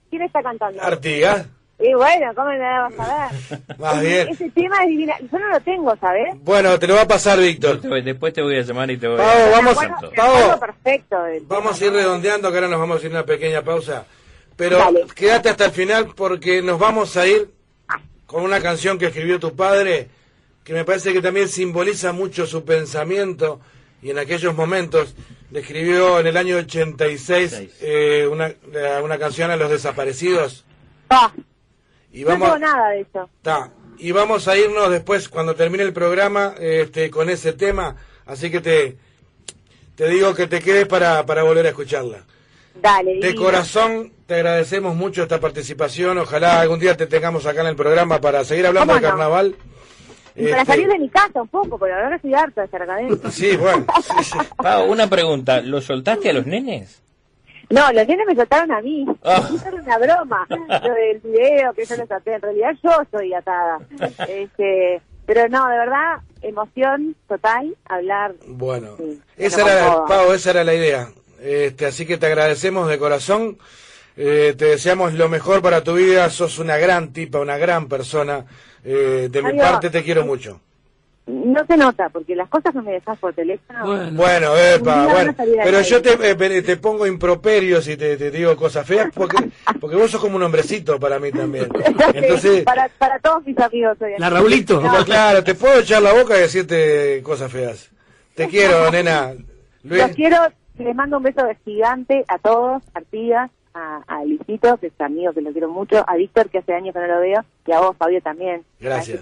¿Quién 0.10 0.22
está 0.23 0.43
cantando? 0.43 0.81
Artigas. 0.81 1.47
Y 1.77 1.93
bueno, 1.93 2.34
¿cómo 2.35 2.49
le 2.52 2.60
vas 2.60 2.93
a 2.99 3.30
ver? 3.49 3.60
Más 3.77 4.02
bien. 4.02 4.27
Ese 4.30 4.49
tema 4.52 4.84
es 4.84 4.89
divina. 4.89 5.14
Yo 5.31 5.39
no 5.39 5.49
lo 5.49 5.60
tengo, 5.60 5.95
¿sabes? 5.97 6.30
Bueno, 6.41 6.80
te 6.80 6.88
lo 6.88 6.95
va 6.95 7.02
a 7.02 7.07
pasar, 7.07 7.38
Víctor. 7.39 7.81
Después 7.81 8.34
te 8.34 8.41
voy 8.41 8.57
a 8.57 8.61
llamar 8.61 8.89
y 8.91 8.97
te 8.97 9.07
voy 9.07 9.19
a... 9.19 9.49
vamos, 9.52 9.76
me 9.77 10.22
acuerdo 10.22 10.60
perfecto. 10.60 11.18
vamos 11.47 11.81
a 11.81 11.85
ir 11.85 11.91
redondeando, 11.91 12.49
que 12.49 12.57
ahora 12.57 12.69
nos 12.69 12.80
vamos 12.80 13.02
a 13.03 13.06
ir 13.06 13.11
a 13.11 13.15
una 13.19 13.26
pequeña 13.26 13.61
pausa. 13.61 14.06
Pero 14.56 14.77
Dale. 14.77 15.06
quédate 15.14 15.49
hasta 15.49 15.65
el 15.65 15.72
final 15.72 16.14
porque 16.15 16.61
nos 16.61 16.80
vamos 16.80 17.18
a 17.18 17.27
ir 17.27 17.49
con 18.26 18.43
una 18.43 18.61
canción 18.61 18.97
que 18.97 19.07
escribió 19.07 19.38
tu 19.38 19.53
padre, 19.53 20.07
que 20.64 20.72
me 20.72 20.85
parece 20.85 21.11
que 21.11 21.22
también 21.22 21.49
simboliza 21.49 22.14
mucho 22.14 22.45
su 22.47 22.64
pensamiento 22.64 23.60
y 24.02 24.11
en 24.11 24.18
aquellos 24.19 24.56
momentos 24.56 25.14
le 25.52 25.60
escribió 25.60 26.22
en 26.22 26.27
el 26.27 26.38
año 26.38 26.56
86 26.56 27.69
eh, 27.81 28.27
una, 28.31 28.53
la- 28.72 29.03
una 29.03 29.18
canción 29.18 29.52
a 29.52 29.57
los 29.57 29.69
desaparecidos. 29.69 30.64
Ah, 31.10 31.31
Y 32.16 32.22
no 32.24 32.30
vamos, 32.30 32.54
tengo 32.54 32.60
nada 32.60 32.90
de 32.90 33.02
eso. 33.02 33.30
Ta, 33.42 33.70
y 33.98 34.12
vamos 34.12 34.48
a 34.48 34.58
irnos 34.58 34.90
después, 34.90 35.28
cuando 35.30 35.54
termine 35.56 35.84
el 35.84 35.94
programa, 35.94 36.56
este, 36.60 37.10
con 37.10 37.30
ese 37.30 37.54
tema. 37.54 37.96
Así 38.26 38.50
que 38.50 38.62
te, 38.62 38.98
te 39.96 40.08
digo 40.08 40.34
que 40.34 40.48
te 40.48 40.62
quedes 40.62 40.88
para, 40.88 41.26
para 41.26 41.44
volver 41.44 41.66
a 41.66 41.70
escucharla. 41.70 42.24
Dale. 42.82 43.20
De 43.20 43.36
corazón, 43.36 44.12
te 44.26 44.36
agradecemos 44.36 44.96
mucho 44.96 45.24
esta 45.24 45.40
participación. 45.40 46.18
Ojalá 46.18 46.62
algún 46.62 46.80
día 46.80 46.98
te 46.98 47.08
tengamos 47.08 47.46
acá 47.46 47.62
en 47.62 47.68
el 47.68 47.76
programa 47.76 48.20
para 48.20 48.44
seguir 48.44 48.66
hablando 48.68 48.94
de 48.94 49.00
¿Cómo 49.00 49.08
no? 49.08 49.18
carnaval. 49.18 49.56
Y 50.36 50.44
para 50.50 50.62
Este, 50.64 50.74
salir 50.74 50.88
de 50.90 51.00
mi 51.00 51.10
casa 51.10 51.42
un 51.42 51.48
poco, 51.48 51.78
porque 51.80 51.94
ahora 51.94 52.16
estoy 52.18 52.34
harta 52.34 52.62
de 52.62 52.66
estar 52.66 52.82
acá 52.82 52.96
adentro. 52.96 53.32
Sí, 53.32 53.56
bueno. 53.56 53.86
sí, 54.04 54.24
sí. 54.24 54.38
Pau, 54.58 54.92
una 54.92 55.10
pregunta. 55.10 55.62
¿Lo 55.62 55.80
soltaste 55.82 56.30
a 56.30 56.34
los 56.34 56.46
nenes? 56.46 57.02
No, 57.70 57.92
los 57.92 58.08
nenes 58.08 58.28
me 58.28 58.36
soltaron 58.36 58.72
a 58.72 58.82
mí. 58.82 59.06
Eso 59.24 59.68
era 59.68 59.78
una 59.78 59.98
broma. 59.98 60.48
Lo 60.50 60.94
del 60.94 61.20
video 61.24 61.74
que 61.74 61.86
yo 61.86 61.96
les 61.96 62.12
até. 62.12 62.36
En 62.36 62.42
realidad 62.42 62.72
yo 62.84 62.92
soy 63.12 63.34
atada. 63.34 63.80
Este, 64.28 65.02
pero 65.26 65.48
no, 65.50 65.68
de 65.70 65.78
verdad, 65.78 66.22
emoción 66.42 67.16
total 67.28 67.76
hablar. 67.86 68.36
Bueno, 68.48 68.96
Sí, 68.98 69.22
esa 69.38 69.62
era, 69.62 69.94
todo. 69.94 70.06
Pau, 70.06 70.32
esa 70.34 70.52
era 70.52 70.64
la 70.64 70.74
idea. 70.74 71.10
Este, 71.42 71.86
así 71.86 72.06
que 72.06 72.18
te 72.18 72.28
agradecemos 72.28 72.88
de 72.88 72.98
corazón. 73.00 73.58
Eh, 74.18 74.54
te 74.58 74.66
deseamos 74.66 75.14
lo 75.14 75.28
mejor 75.28 75.62
para 75.62 75.84
tu 75.84 75.94
vida. 75.96 76.30
Sos 76.30 76.60
una 76.60 76.78
gran 76.78 77.12
tipa, 77.14 77.40
una 77.40 77.58
gran 77.58 77.88
persona. 77.88 78.46
Eh, 78.84 79.28
de 79.32 79.42
mi 79.42 79.58
parte 79.58 79.90
te 79.90 80.04
quiero 80.04 80.26
mucho. 80.26 80.62
No 81.27 81.65
se 81.65 81.76
nota, 81.76 82.10
porque 82.10 82.35
las 82.35 82.47
cosas 82.49 82.72
que 82.72 82.81
me 82.81 82.91
dejas 82.91 83.18
por 83.18 83.34
teléfono. 83.34 84.11
Bueno, 84.11 84.56
epa, 84.56 85.07
Pero 85.35 85.81
yo 85.81 85.99
te, 85.99 86.14
eh, 86.30 86.61
te 86.61 86.77
pongo 86.77 87.07
improperios 87.07 87.88
y 87.88 87.97
te, 87.97 88.15
te 88.15 88.30
digo 88.30 88.56
cosas 88.56 88.85
feas 88.85 89.10
porque, 89.11 89.49
porque 89.80 89.95
vos 89.95 90.11
sos 90.11 90.22
como 90.22 90.35
un 90.35 90.43
hombrecito 90.43 90.99
para 90.99 91.18
mí 91.18 91.31
también. 91.31 91.68
Entonces, 92.14 92.64
para, 92.64 92.89
para 92.99 93.18
todos 93.19 93.43
mis 93.43 93.57
amigos 93.57 93.97
soy 93.97 94.14
así. 94.14 94.23
Raulito. 94.23 94.80
No, 94.80 95.03
claro, 95.03 95.43
te 95.43 95.56
puedo 95.56 95.80
echar 95.80 96.03
la 96.03 96.14
boca 96.14 96.38
y 96.38 96.41
decirte 96.41 97.23
cosas 97.23 97.52
feas. 97.52 97.89
Te 98.35 98.47
quiero, 98.47 98.91
nena. 98.91 99.34
Luis, 99.84 100.03
Los 100.03 100.11
quiero, 100.11 100.38
les 100.77 100.95
mando 100.95 101.18
un 101.18 101.23
beso 101.23 101.41
gigante 101.64 102.23
a 102.27 102.38
todos, 102.38 102.84
Artigas, 102.93 103.49
a, 103.76 104.02
a 104.07 104.23
Luisito, 104.26 104.77
que 104.77 104.88
es 104.88 105.02
amigo 105.02 105.34
que 105.34 105.41
lo 105.41 105.52
quiero 105.52 105.69
mucho, 105.69 106.03
a 106.07 106.15
Víctor, 106.15 106.49
que 106.49 106.60
hace 106.60 106.73
años 106.73 106.93
que 106.93 106.99
no 107.02 107.07
lo 107.07 107.19
veo, 107.19 107.43
y 107.68 107.72
a 107.73 107.80
vos, 107.81 107.95
Fabio, 107.97 108.22
también. 108.22 108.64
Gracias. 108.80 109.19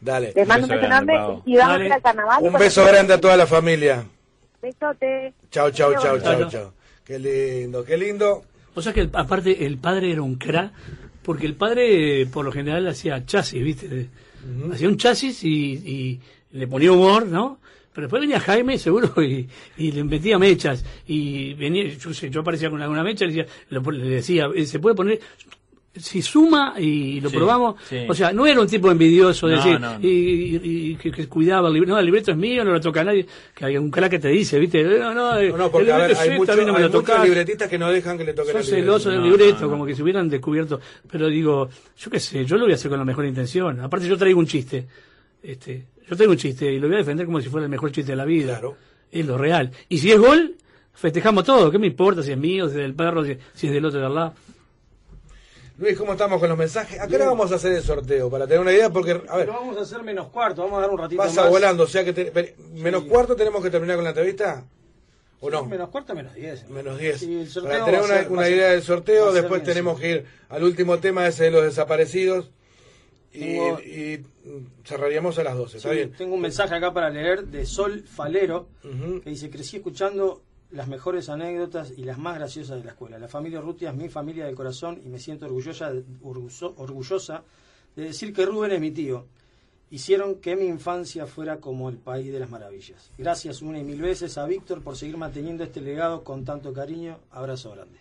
Dale. 0.00 0.32
Les 0.36 0.46
mando 0.46 0.66
un 0.66 0.70
beso 0.70 0.86
grande, 0.86 1.12
enorme 1.14 1.42
y 1.46 1.56
vamos 1.56 1.72
Dale. 1.72 1.84
a 1.84 1.86
ir 1.86 1.92
al 1.94 2.02
carnaval. 2.02 2.38
Un 2.44 2.52
beso 2.52 2.84
grande 2.84 3.14
a 3.14 3.20
toda 3.20 3.36
la 3.36 3.46
familia. 3.46 4.04
Besote. 4.62 5.32
Chao, 5.50 5.70
chao, 5.70 5.92
chao, 6.00 6.18
Chao, 6.18 6.48
chao. 6.48 6.72
Qué 7.04 7.18
lindo, 7.18 7.84
qué 7.84 7.96
lindo. 7.96 8.42
O 8.74 8.82
sea 8.82 8.92
que 8.92 9.00
el- 9.00 9.10
aparte 9.14 9.64
el 9.64 9.78
padre 9.78 10.12
era 10.12 10.22
un 10.22 10.34
cra, 10.36 10.72
porque 11.22 11.46
el 11.46 11.54
padre 11.54 12.26
por 12.26 12.44
lo 12.44 12.52
general 12.52 12.86
hacía 12.88 13.24
chasis, 13.24 13.62
¿viste? 13.62 14.08
Hacía 14.72 14.88
un 14.88 14.96
chasis 14.96 15.42
y, 15.44 15.72
y 15.74 16.20
le 16.52 16.66
ponía 16.66 16.92
humor, 16.92 17.26
¿no? 17.26 17.58
Pero 17.96 18.08
después 18.08 18.20
venía 18.20 18.38
Jaime, 18.38 18.76
seguro, 18.78 19.10
y, 19.22 19.48
y 19.78 19.90
le 19.90 20.04
metía 20.04 20.38
mechas. 20.38 20.84
Y 21.08 21.54
venía, 21.54 21.84
yo, 21.94 22.12
sé, 22.12 22.28
yo 22.28 22.42
aparecía 22.42 22.68
con 22.70 22.80
alguna 22.82 23.02
mecha 23.02 23.24
y 23.24 23.28
le 23.28 23.34
decía, 23.42 23.52
lo- 23.70 23.90
le 23.90 24.04
decía, 24.06 24.48
eh, 24.54 24.66
se 24.66 24.78
puede 24.78 24.94
poner, 24.94 25.18
si 25.94 26.20
suma 26.20 26.74
y 26.78 27.22
lo 27.22 27.30
Sí, 27.30 27.36
probamos, 27.36 27.76
sí. 27.88 28.00
o 28.06 28.12
sea, 28.12 28.30
no 28.30 28.46
era 28.46 28.60
un 28.60 28.66
tipo 28.66 28.90
envidioso, 28.90 29.46
de 29.48 29.56
No, 29.56 29.64
decir, 29.64 29.80
no, 29.80 29.94
no. 29.98 30.06
y, 30.06 30.08
y- 30.08 30.60
y 30.90 30.96
que, 30.96 31.10
que 31.10 31.26
cuidaba 31.26 31.68
el 31.68 31.72
libreto, 31.72 31.94
no, 31.94 31.98
el 31.98 32.04
libreto 32.04 32.32
es 32.32 32.36
mío, 32.36 32.62
no 32.66 32.72
lo 32.72 32.80
toca 32.82 33.00
a 33.00 33.04
nadie, 33.04 33.24
que 33.54 33.64
hay 33.64 33.78
un 33.78 33.90
crack 33.90 34.10
que 34.10 34.18
te 34.18 34.28
dice, 34.28 34.58
¿viste? 34.58 34.84
No, 34.84 35.14
no, 35.14 35.38
eh, 35.38 35.48
No, 35.48 35.56
no, 35.56 35.64
el 35.64 35.70
porque 35.70 35.90
a 35.90 35.96
ver, 35.96 36.08
libreto 36.10 36.20
hay, 36.20 36.28
es 36.28 36.36
mucho- 36.36 36.52
este, 36.52 36.60
mí 36.62 36.66
no 36.66 36.72
me 36.74 36.84
hay 36.84 36.92
lo 36.92 37.00
muchos 37.00 37.24
libretistas 37.24 37.68
que 37.70 37.78
no 37.78 37.90
dejan 37.90 38.18
que 38.18 38.24
le 38.24 38.34
toquen 38.34 38.52
Son 38.52 38.60
el 38.60 38.66
libreto. 38.66 38.82
celosos 38.82 39.12
del 39.12 39.20
No, 39.22 39.26
libreto, 39.26 39.54
no, 39.54 39.60
no. 39.62 39.70
como 39.70 39.86
que 39.86 39.94
se 39.94 40.02
hubieran 40.02 40.28
descubierto. 40.28 40.80
Pero 41.10 41.28
digo, 41.28 41.70
yo 41.96 42.10
qué 42.10 42.20
sé, 42.20 42.44
yo 42.44 42.56
lo 42.58 42.64
voy 42.64 42.72
a 42.72 42.74
hacer 42.74 42.90
con 42.90 42.98
la 42.98 43.04
mejor 43.06 43.24
intención. 43.24 43.80
Aparte, 43.80 44.06
yo 44.06 44.18
traigo 44.18 44.38
un 44.38 44.46
chiste. 44.46 44.84
Este, 45.42 45.86
yo 46.08 46.16
traigo 46.16 46.32
un 46.32 46.38
chiste 46.38 46.72
y 46.72 46.78
lo 46.78 46.86
voy 46.88 46.96
a 46.96 46.98
defender 47.00 47.26
como 47.26 47.40
si 47.40 47.48
fuera 47.48 47.64
el 47.64 47.70
mejor 47.70 47.90
chiste 47.92 48.12
de 48.12 48.16
la 48.16 48.24
vida. 48.24 48.60
Es 49.10 49.26
lo 49.26 49.38
real. 49.38 49.70
Y 49.88 49.98
si 49.98 50.10
es 50.12 50.18
gol, 50.18 50.56
festejamos 50.94 51.44
todo. 51.44 51.70
¿Qué 51.70 51.78
me 51.78 51.86
importa 51.86 52.22
si 52.22 52.32
es 52.32 52.38
mío, 52.38 52.66
si 52.68 52.72
es 52.74 52.80
del 52.82 52.94
perro, 52.94 53.24
si, 53.24 53.36
si 53.54 53.66
es 53.68 53.72
del 53.72 53.84
otro 53.84 54.00
de 54.00 54.06
al 54.06 54.14
lado? 54.14 54.34
Luis, 55.78 55.96
¿cómo 55.98 56.12
estamos 56.12 56.40
con 56.40 56.48
los 56.48 56.56
mensajes? 56.56 56.98
¿A 57.00 57.06
qué 57.06 57.16
hora 57.16 57.26
vamos 57.26 57.52
a 57.52 57.56
hacer 57.56 57.72
el 57.72 57.82
sorteo? 57.82 58.30
Para 58.30 58.46
tener 58.46 58.60
una 58.60 58.72
idea, 58.72 58.88
porque, 58.90 59.10
a 59.10 59.36
ver, 59.36 59.46
Pero 59.46 59.52
vamos 59.52 59.76
a 59.76 59.82
hacer 59.82 60.02
menos 60.02 60.28
cuarto, 60.28 60.62
vamos 60.62 60.78
a 60.78 60.80
dar 60.82 60.90
un 60.90 60.98
ratito 60.98 61.22
pasa 61.22 61.42
más. 61.42 61.50
volando, 61.50 61.84
o 61.84 61.86
sea 61.86 62.02
que 62.02 62.14
te- 62.14 62.56
menos 62.74 63.04
cuarto 63.04 63.36
tenemos 63.36 63.62
que 63.62 63.68
terminar 63.70 63.96
con 63.96 64.04
la 64.04 64.10
entrevista. 64.10 64.64
¿O 65.40 65.50
no? 65.50 65.66
Menos 65.66 65.90
cuarto, 65.90 66.14
menos 66.14 66.34
diez. 66.34 66.66
Menos 66.70 66.98
10. 66.98 67.20
Sí, 67.20 67.40
el 67.40 67.48
sorteo 67.48 67.70
Para 67.72 67.84
tener 67.84 68.00
va 68.00 68.04
a 68.04 68.06
una, 68.08 68.14
ser- 68.16 68.26
va 68.26 68.32
una 68.32 68.40
a 68.40 68.44
ser- 68.46 68.54
idea 68.56 68.68
del 68.70 68.80
va 68.80 68.84
sorteo, 68.84 69.24
a 69.28 69.32
ser 69.32 69.42
después 69.42 69.60
bien, 69.62 69.74
tenemos 69.74 70.00
que 70.00 70.10
ir 70.10 70.24
al 70.48 70.64
último 70.64 70.98
tema, 70.98 71.26
ese 71.26 71.44
de 71.44 71.50
los 71.50 71.62
desaparecidos. 71.62 72.50
Y, 73.36 73.40
Tengo- 73.40 73.80
y, 73.80 74.24
mm, 74.48 74.84
cerraríamos 74.84 75.38
a 75.38 75.44
las 75.44 75.56
12, 75.56 75.76
¿está 75.76 75.90
Sí, 75.90 75.94
bien? 75.96 76.12
Tengo 76.12 76.34
un 76.34 76.40
mensaje 76.40 76.74
acá 76.74 76.92
para 76.94 77.10
leer 77.10 77.46
de 77.46 77.66
Sol 77.66 78.02
Falero 78.02 78.68
que 79.22 79.30
dice, 79.30 79.50
crecí 79.50 79.76
escuchando 79.76 80.42
las 80.70 80.88
mejores 80.88 81.28
anécdotas 81.28 81.92
y 81.96 82.04
las 82.04 82.18
más 82.18 82.36
graciosas 82.36 82.78
de 82.78 82.84
la 82.84 82.90
escuela. 82.92 83.18
La 83.18 83.28
familia 83.28 83.58
Urrutia 83.60 83.90
es 83.90 83.96
mi 83.96 84.08
familia 84.08 84.46
del 84.46 84.54
corazón 84.54 85.00
y 85.04 85.08
me 85.08 85.18
siento 85.18 85.46
orgullosa, 85.46 85.92
orgullo- 86.22 86.74
orgullosa 86.78 87.42
de 87.94 88.04
decir 88.04 88.32
que 88.32 88.44
Rubén 88.46 88.72
es 88.72 88.80
mi 88.80 88.90
tío. 88.90 89.26
Hicieron 89.90 90.36
que 90.36 90.56
mi 90.56 90.66
infancia 90.66 91.26
fuera 91.26 91.58
como 91.58 91.88
el 91.88 91.96
país 91.98 92.32
de 92.32 92.40
las 92.40 92.50
maravillas. 92.50 93.12
Gracias 93.18 93.62
una 93.62 93.78
y 93.78 93.84
mil 93.84 94.02
veces 94.02 94.36
a 94.36 94.44
Víctor 94.46 94.82
por 94.82 94.96
seguir 94.96 95.16
manteniendo 95.16 95.62
este 95.62 95.80
legado 95.80 96.24
con 96.24 96.44
tanto 96.44 96.72
cariño. 96.72 97.18
Abrazo 97.30 97.70
grande. 97.70 97.98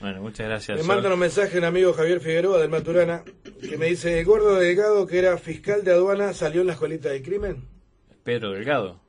Bueno, 0.00 0.20
muchas 0.20 0.46
gracias. 0.46 0.76
Me 0.78 0.84
Sol. 0.84 0.94
manda 0.94 1.12
un 1.12 1.18
mensaje 1.18 1.56
un 1.58 1.64
amigo 1.64 1.92
Javier 1.92 2.20
Figueroa 2.20 2.58
del 2.60 2.68
Maturana 2.68 3.22
que 3.60 3.78
me 3.78 3.86
dice, 3.86 4.18
el 4.18 4.24
gordo 4.26 4.56
delgado 4.56 5.06
que 5.06 5.18
era 5.18 5.36
fiscal 5.38 5.82
de 5.84 5.92
aduana 5.92 6.32
salió 6.34 6.60
en 6.60 6.66
la 6.66 6.74
escuelita 6.74 7.08
de 7.08 7.22
crimen. 7.22 7.64
Pedro 8.22 8.50
Delgado. 8.52 9.00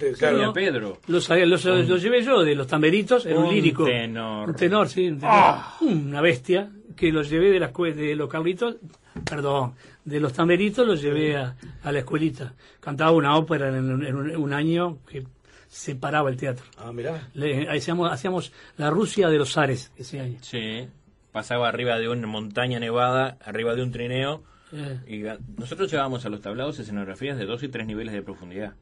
Eh, 0.00 0.14
claro. 0.18 0.52
Pedro. 0.52 0.98
Lo, 1.06 1.18
lo- 1.18 1.46
lo- 1.46 1.82
lo 1.82 1.96
llevé 1.96 2.22
yo 2.22 2.42
de 2.44 2.54
los 2.54 2.66
tamberitos, 2.66 3.24
era 3.26 3.38
un, 3.38 3.46
Un 3.46 3.54
lírico. 3.54 3.84
tenor. 3.84 4.48
Un 4.50 4.54
tenor, 4.54 4.88
sí, 4.88 5.08
un 5.08 5.18
tenor. 5.20 5.34
Ah. 5.34 5.76
Una 5.80 6.20
bestia 6.20 6.70
que 6.94 7.10
los 7.12 7.28
llevé 7.30 7.50
de, 7.50 7.92
de 7.94 8.14
los 8.16 8.28
Carlitos, 8.30 8.76
perdón, 9.28 9.74
de 10.04 10.20
los 10.20 10.32
tamberitos 10.34 10.86
los 10.86 11.00
llevé 11.02 11.36
a, 11.36 11.56
a 11.82 11.92
la 11.92 11.98
escuelita. 12.00 12.54
Cantaba 12.80 13.12
una 13.12 13.36
ópera 13.36 13.68
en, 13.68 13.90
un- 13.90 14.04
en 14.06 14.14
un, 14.16 14.36
un 14.36 14.52
año 14.52 14.98
que 15.08 15.24
se 15.68 15.94
paraba 15.96 16.30
el 16.30 16.36
teatro. 16.36 16.64
Ah, 16.78 16.92
mirá. 16.92 17.28
Le- 17.34 17.68
hacíamos, 17.68 18.10
hacíamos 18.12 18.52
la 18.76 18.90
Rusia 18.90 19.28
de 19.28 19.38
los 19.38 19.56
Ares 19.58 19.92
ese 19.96 20.20
año. 20.20 20.38
Sí. 20.42 20.88
Pasaba 21.32 21.68
arriba 21.68 21.98
de 21.98 22.08
una 22.08 22.26
montaña 22.26 22.78
nevada, 22.80 23.36
arriba 23.44 23.74
de 23.74 23.82
un 23.82 23.92
trineo. 23.92 24.42
Eh. 24.72 24.98
Y 25.06 25.58
nosotros 25.60 25.90
llevábamos 25.90 26.24
a 26.24 26.28
los 26.28 26.40
tablados 26.40 26.78
escenografías 26.78 27.36
de 27.38 27.44
dos 27.44 27.62
y 27.62 27.68
tres 27.68 27.86
niveles 27.86 28.14
de 28.14 28.22
profundidad. 28.22 28.74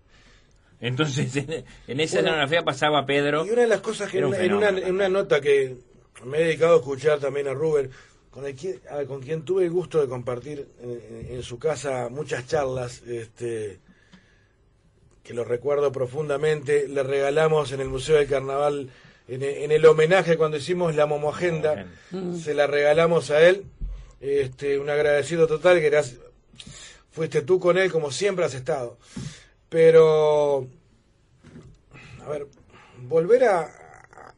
Entonces, 0.80 1.34
en, 1.36 1.50
en 1.50 1.54
esa 1.56 1.64
Bueno, 1.86 2.02
escenografía 2.02 2.62
pasaba 2.62 3.06
Pedro. 3.06 3.46
Y 3.46 3.50
una 3.50 3.62
de 3.62 3.68
las 3.68 3.80
cosas 3.80 4.10
que 4.10 4.18
en 4.18 4.24
un 4.24 4.30
una, 4.34 4.42
en 4.42 4.52
una, 4.54 4.66
fenómeno. 4.66 4.86
en 4.88 4.94
una 4.94 5.08
nota 5.08 5.40
que 5.40 5.76
me 6.24 6.38
he 6.38 6.44
dedicado 6.44 6.74
a 6.74 6.78
escuchar 6.78 7.18
también 7.18 7.48
a 7.48 7.54
Rubén, 7.54 7.90
con, 8.30 8.46
el 8.46 8.54
a- 8.90 9.04
con 9.06 9.20
quien 9.20 9.42
tuve 9.44 9.64
el 9.64 9.70
gusto 9.70 10.00
de 10.00 10.08
compartir 10.08 10.66
en, 10.82 11.34
en 11.36 11.42
su 11.42 11.58
casa 11.58 12.08
muchas 12.10 12.46
charlas, 12.46 13.02
este, 13.02 13.78
que 15.24 15.34
lo 15.34 15.42
recuerdo 15.44 15.90
profundamente, 15.90 16.86
le 16.86 17.02
regalamos 17.02 17.72
en 17.72 17.80
el 17.80 17.88
Museo 17.88 18.16
del 18.16 18.28
Carnaval, 18.28 18.90
en, 19.26 19.42
el- 19.42 19.56
en 19.64 19.72
el 19.72 19.84
homenaje 19.86 20.36
cuando 20.36 20.58
hicimos 20.58 20.94
la 20.94 21.06
Momo 21.06 21.30
Agenda, 21.30 21.86
Mm. 22.10 22.36
se 22.36 22.52
la 22.54 22.66
regalamos 22.66 23.30
a 23.30 23.40
él, 23.42 23.64
este, 24.20 24.78
un 24.78 24.90
agradecido 24.90 25.46
total, 25.46 25.80
que 25.80 25.86
eras, 25.86 26.14
fuiste 27.10 27.42
tú 27.42 27.58
con 27.58 27.78
él 27.78 27.90
como 27.90 28.10
siempre 28.10 28.44
has 28.44 28.54
estado. 28.54 28.98
Pero 29.70 30.66
a 32.24 32.28
ver, 32.28 32.46
volver 33.08 33.44
a, 33.44 33.70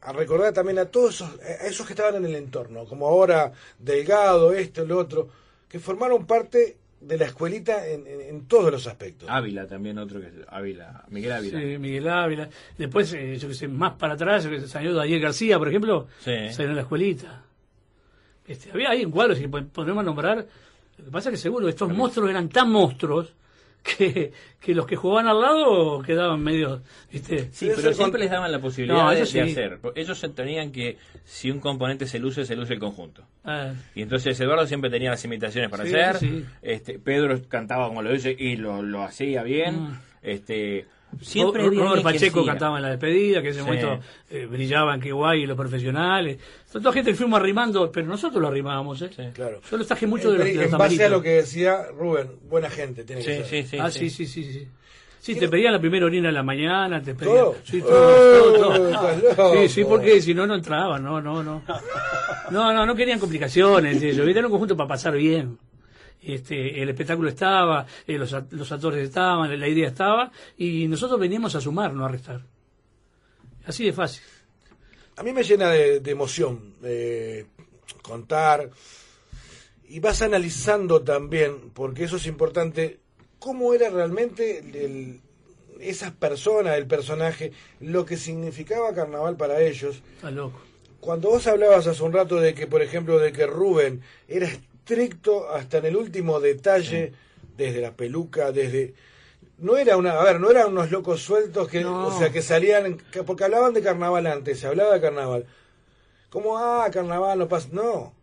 a 0.00 0.12
recordar 0.12 0.52
también 0.52 0.78
a 0.78 0.86
todos 0.86 1.16
esos, 1.16 1.40
a 1.40 1.66
esos 1.66 1.86
que 1.86 1.92
estaban 1.94 2.16
en 2.16 2.24
el 2.26 2.36
entorno, 2.36 2.84
como 2.84 3.06
ahora 3.08 3.52
Delgado, 3.78 4.52
esto, 4.54 4.84
lo 4.84 4.98
otro, 4.98 5.28
que 5.68 5.78
formaron 5.80 6.26
parte 6.26 6.76
de 7.00 7.18
la 7.18 7.26
escuelita 7.26 7.86
en, 7.86 8.06
en- 8.06 8.20
en 8.22 8.46
todos 8.46 8.72
los 8.72 8.86
aspectos. 8.86 9.28
Ávila 9.30 9.66
también, 9.66 9.98
otro 9.98 10.20
que 10.20 10.26
es 10.28 10.32
Ávila, 10.48 11.04
Miguel 11.10 11.32
Ávila. 11.32 11.60
Sí, 11.60 11.78
Miguel 11.78 12.08
Ávila. 12.08 12.48
Después, 12.78 13.12
eh, 13.12 13.36
yo 13.36 13.48
que 13.48 13.54
sé, 13.54 13.68
más 13.68 13.94
para 13.94 14.14
atrás, 14.14 14.44
yo 14.44 14.50
que 14.50 14.60
sé, 14.60 14.68
salió 14.68 14.94
Daniel 14.94 15.20
García, 15.20 15.58
por 15.58 15.68
ejemplo, 15.68 16.08
Sí. 16.20 16.32
salió 16.52 16.70
en 16.70 16.76
la 16.76 16.82
escuelita. 16.82 17.42
Este, 18.46 18.70
había 18.72 18.90
ahí 18.90 19.04
cuadros 19.06 19.38
que 19.38 19.48
po- 19.48 19.64
podemos 19.64 20.04
nombrar. 20.04 20.46
Lo 20.98 21.04
que 21.04 21.10
pasa 21.10 21.28
es 21.28 21.34
que 21.34 21.42
seguro 21.42 21.68
estos 21.68 21.92
monstruos 21.92 22.30
eran 22.30 22.48
tan 22.48 22.70
monstruos 22.70 23.34
que, 23.96 24.32
que 24.60 24.74
los 24.74 24.86
que 24.86 24.96
jugaban 24.96 25.28
al 25.28 25.40
lado 25.40 26.02
quedaban 26.02 26.42
medio, 26.42 26.82
¿viste? 27.12 27.48
Sí, 27.52 27.70
pero 27.74 27.92
siempre 27.92 28.20
les 28.20 28.30
daban 28.30 28.50
la 28.50 28.58
posibilidad 28.60 29.02
No, 29.04 29.10
de, 29.10 29.16
eso 29.22 29.26
sí. 29.26 29.38
de 29.38 29.44
hacer. 29.44 29.78
Ellos 29.94 30.26
tenían 30.34 30.72
que, 30.72 30.96
si 31.24 31.50
un 31.50 31.60
componente 31.60 32.06
se 32.06 32.18
luce, 32.18 32.44
se 32.44 32.56
luce 32.56 32.74
el 32.74 32.80
conjunto. 32.80 33.22
Ah, 33.44 33.72
Y 33.94 34.02
entonces 34.02 34.38
Eduardo 34.40 34.66
siempre 34.66 34.90
tenía 34.90 35.10
las 35.10 35.24
imitaciones 35.24 35.70
para 35.70 35.84
Sí, 35.84 35.94
hacer. 35.94 36.16
sí. 36.16 36.44
Este, 36.62 36.98
Pedro 36.98 37.40
cantaba 37.48 37.88
como 37.88 38.02
lo 38.02 38.12
dice 38.12 38.34
y 38.38 38.56
lo, 38.56 38.82
lo 38.82 39.02
hacía 39.02 39.42
bien. 39.42 39.80
Mm. 39.82 40.00
Este, 40.22 40.86
siempre 41.20 41.62
Robert 41.64 41.96
que 41.96 42.00
Pacheco 42.02 42.44
cantaba 42.44 42.76
en 42.76 42.82
la 42.82 42.90
despedida, 42.90 43.40
que 43.42 43.48
en 43.48 43.54
ese 43.54 43.60
Sí. 43.60 43.66
momento 43.66 44.00
eh, 44.30 44.46
brillaban, 44.46 45.00
qué 45.00 45.12
guay, 45.12 45.46
los 45.46 45.56
profesionales. 45.56 46.38
Toda 46.72 46.92
gente 46.92 47.10
que 47.12 47.16
fuimos 47.16 47.40
arrimando, 47.40 47.90
pero 47.90 48.06
nosotros 48.06 48.40
lo 48.42 48.48
arrimábamos, 48.48 49.00
¿eh? 49.02 49.10
Claro. 49.34 49.60
Yo 49.70 49.76
los 49.76 49.86
traje 49.86 50.06
mucho 50.06 50.30
de 50.30 50.38
los, 50.38 50.44
de 50.46 50.52
en, 50.52 50.56
los 50.62 50.72
en 50.72 50.78
base 50.78 51.04
a 51.04 51.08
lo 51.08 51.22
que 51.22 51.30
decía 51.30 51.86
Rubén, 51.96 52.28
buena 52.48 52.68
gente 52.70 53.04
tiene 53.04 53.22
que 53.24 53.42
Sí, 53.44 53.48
ser. 53.48 53.66
sí, 53.66 53.78
ah, 53.78 53.90
sí, 53.90 54.10
sí, 54.10 54.26
sí, 54.26 54.44
sí. 54.44 54.68
Sí, 55.18 55.34
te 55.34 55.48
pedían 55.48 55.72
la 55.72 55.80
primera 55.80 56.06
orina 56.06 56.28
en 56.28 56.34
la 56.34 56.42
mañana, 56.44 57.02
te 57.02 57.12
pedían... 57.14 57.34
¿Todo? 57.36 57.56
Sí, 57.64 57.78
¡Eh, 57.78 57.82
todo, 57.82 58.52
todo, 58.52 59.18
loco! 59.18 59.52
Sí, 59.60 59.68
sí, 59.68 59.84
porque 59.84 60.20
si 60.20 60.34
no, 60.34 60.46
no 60.46 60.54
entraban, 60.54 61.02
no, 61.02 61.20
no, 61.20 61.42
no. 61.42 61.62
No, 62.50 62.72
no, 62.72 62.86
no 62.86 62.94
querían 62.94 63.18
complicaciones, 63.18 64.00
ellos, 64.00 64.24
¿viste? 64.24 64.38
era 64.38 64.46
un 64.46 64.52
conjunto 64.52 64.76
para 64.76 64.86
pasar 64.86 65.14
bien. 65.16 65.58
Este, 66.34 66.82
el 66.82 66.88
espectáculo 66.88 67.28
estaba, 67.28 67.86
eh, 68.06 68.18
los, 68.18 68.34
los 68.50 68.72
actores 68.72 69.02
estaban, 69.08 69.58
la 69.58 69.68
idea 69.68 69.88
estaba, 69.88 70.30
y 70.58 70.88
nosotros 70.88 71.18
veníamos 71.20 71.54
a 71.54 71.60
sumar, 71.60 71.92
no 71.92 72.04
a 72.04 72.08
restar. 72.08 72.40
Así 73.64 73.84
de 73.84 73.92
fácil. 73.92 74.22
A 75.16 75.22
mí 75.22 75.32
me 75.32 75.42
llena 75.42 75.70
de, 75.70 76.00
de 76.00 76.10
emoción 76.10 76.74
eh, 76.82 77.46
contar 78.02 78.70
y 79.88 80.00
vas 80.00 80.20
analizando 80.22 81.02
también, 81.02 81.70
porque 81.72 82.04
eso 82.04 82.16
es 82.16 82.26
importante, 82.26 82.98
cómo 83.38 83.72
era 83.72 83.88
realmente 83.88 84.58
el- 84.58 85.20
esas 85.80 86.10
personas, 86.12 86.76
el 86.76 86.86
personaje, 86.86 87.52
lo 87.80 88.04
que 88.06 88.16
significaba 88.16 88.94
carnaval 88.94 89.36
para 89.36 89.60
ellos. 89.60 90.02
Está 90.16 90.30
loco. 90.30 90.58
Cuando 91.00 91.28
vos 91.28 91.46
hablabas 91.46 91.86
hace 91.86 92.02
un 92.02 92.12
rato 92.12 92.36
de 92.36 92.54
que, 92.54 92.66
por 92.66 92.82
ejemplo, 92.82 93.18
de 93.18 93.30
que 93.32 93.46
Rubén 93.46 94.00
era 94.26 94.48
estricto 94.86 95.50
hasta 95.52 95.78
en 95.78 95.86
el 95.86 95.96
último 95.96 96.38
detalle, 96.38 97.12
desde 97.56 97.80
la 97.80 97.92
peluca, 97.96 98.52
desde 98.52 98.94
no 99.58 99.76
era 99.76 99.96
una, 99.96 100.12
a 100.12 100.22
ver, 100.24 100.38
no 100.38 100.50
eran 100.50 100.68
unos 100.68 100.90
locos 100.92 101.22
sueltos 101.22 101.66
que, 101.68 101.80
No. 101.80 102.06
o 102.08 102.18
sea, 102.18 102.30
que 102.30 102.40
salían, 102.42 102.98
que- 103.10 103.22
porque 103.24 103.44
hablaban 103.44 103.72
de 103.74 103.82
carnaval 103.82 104.26
antes, 104.26 104.60
se 104.60 104.66
hablaba 104.66 104.94
de 104.94 105.00
carnaval. 105.00 105.46
Como, 106.30 106.56
ah, 106.58 106.88
carnaval 106.92 107.38
no 107.38 107.48
pasa, 107.48 107.68
no. 107.72 108.14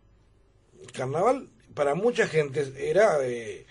Carnaval 0.92 1.48
para 1.74 1.94
mucha 1.94 2.26
gente 2.28 2.72
era, 2.78 3.18
eh, 3.22 3.66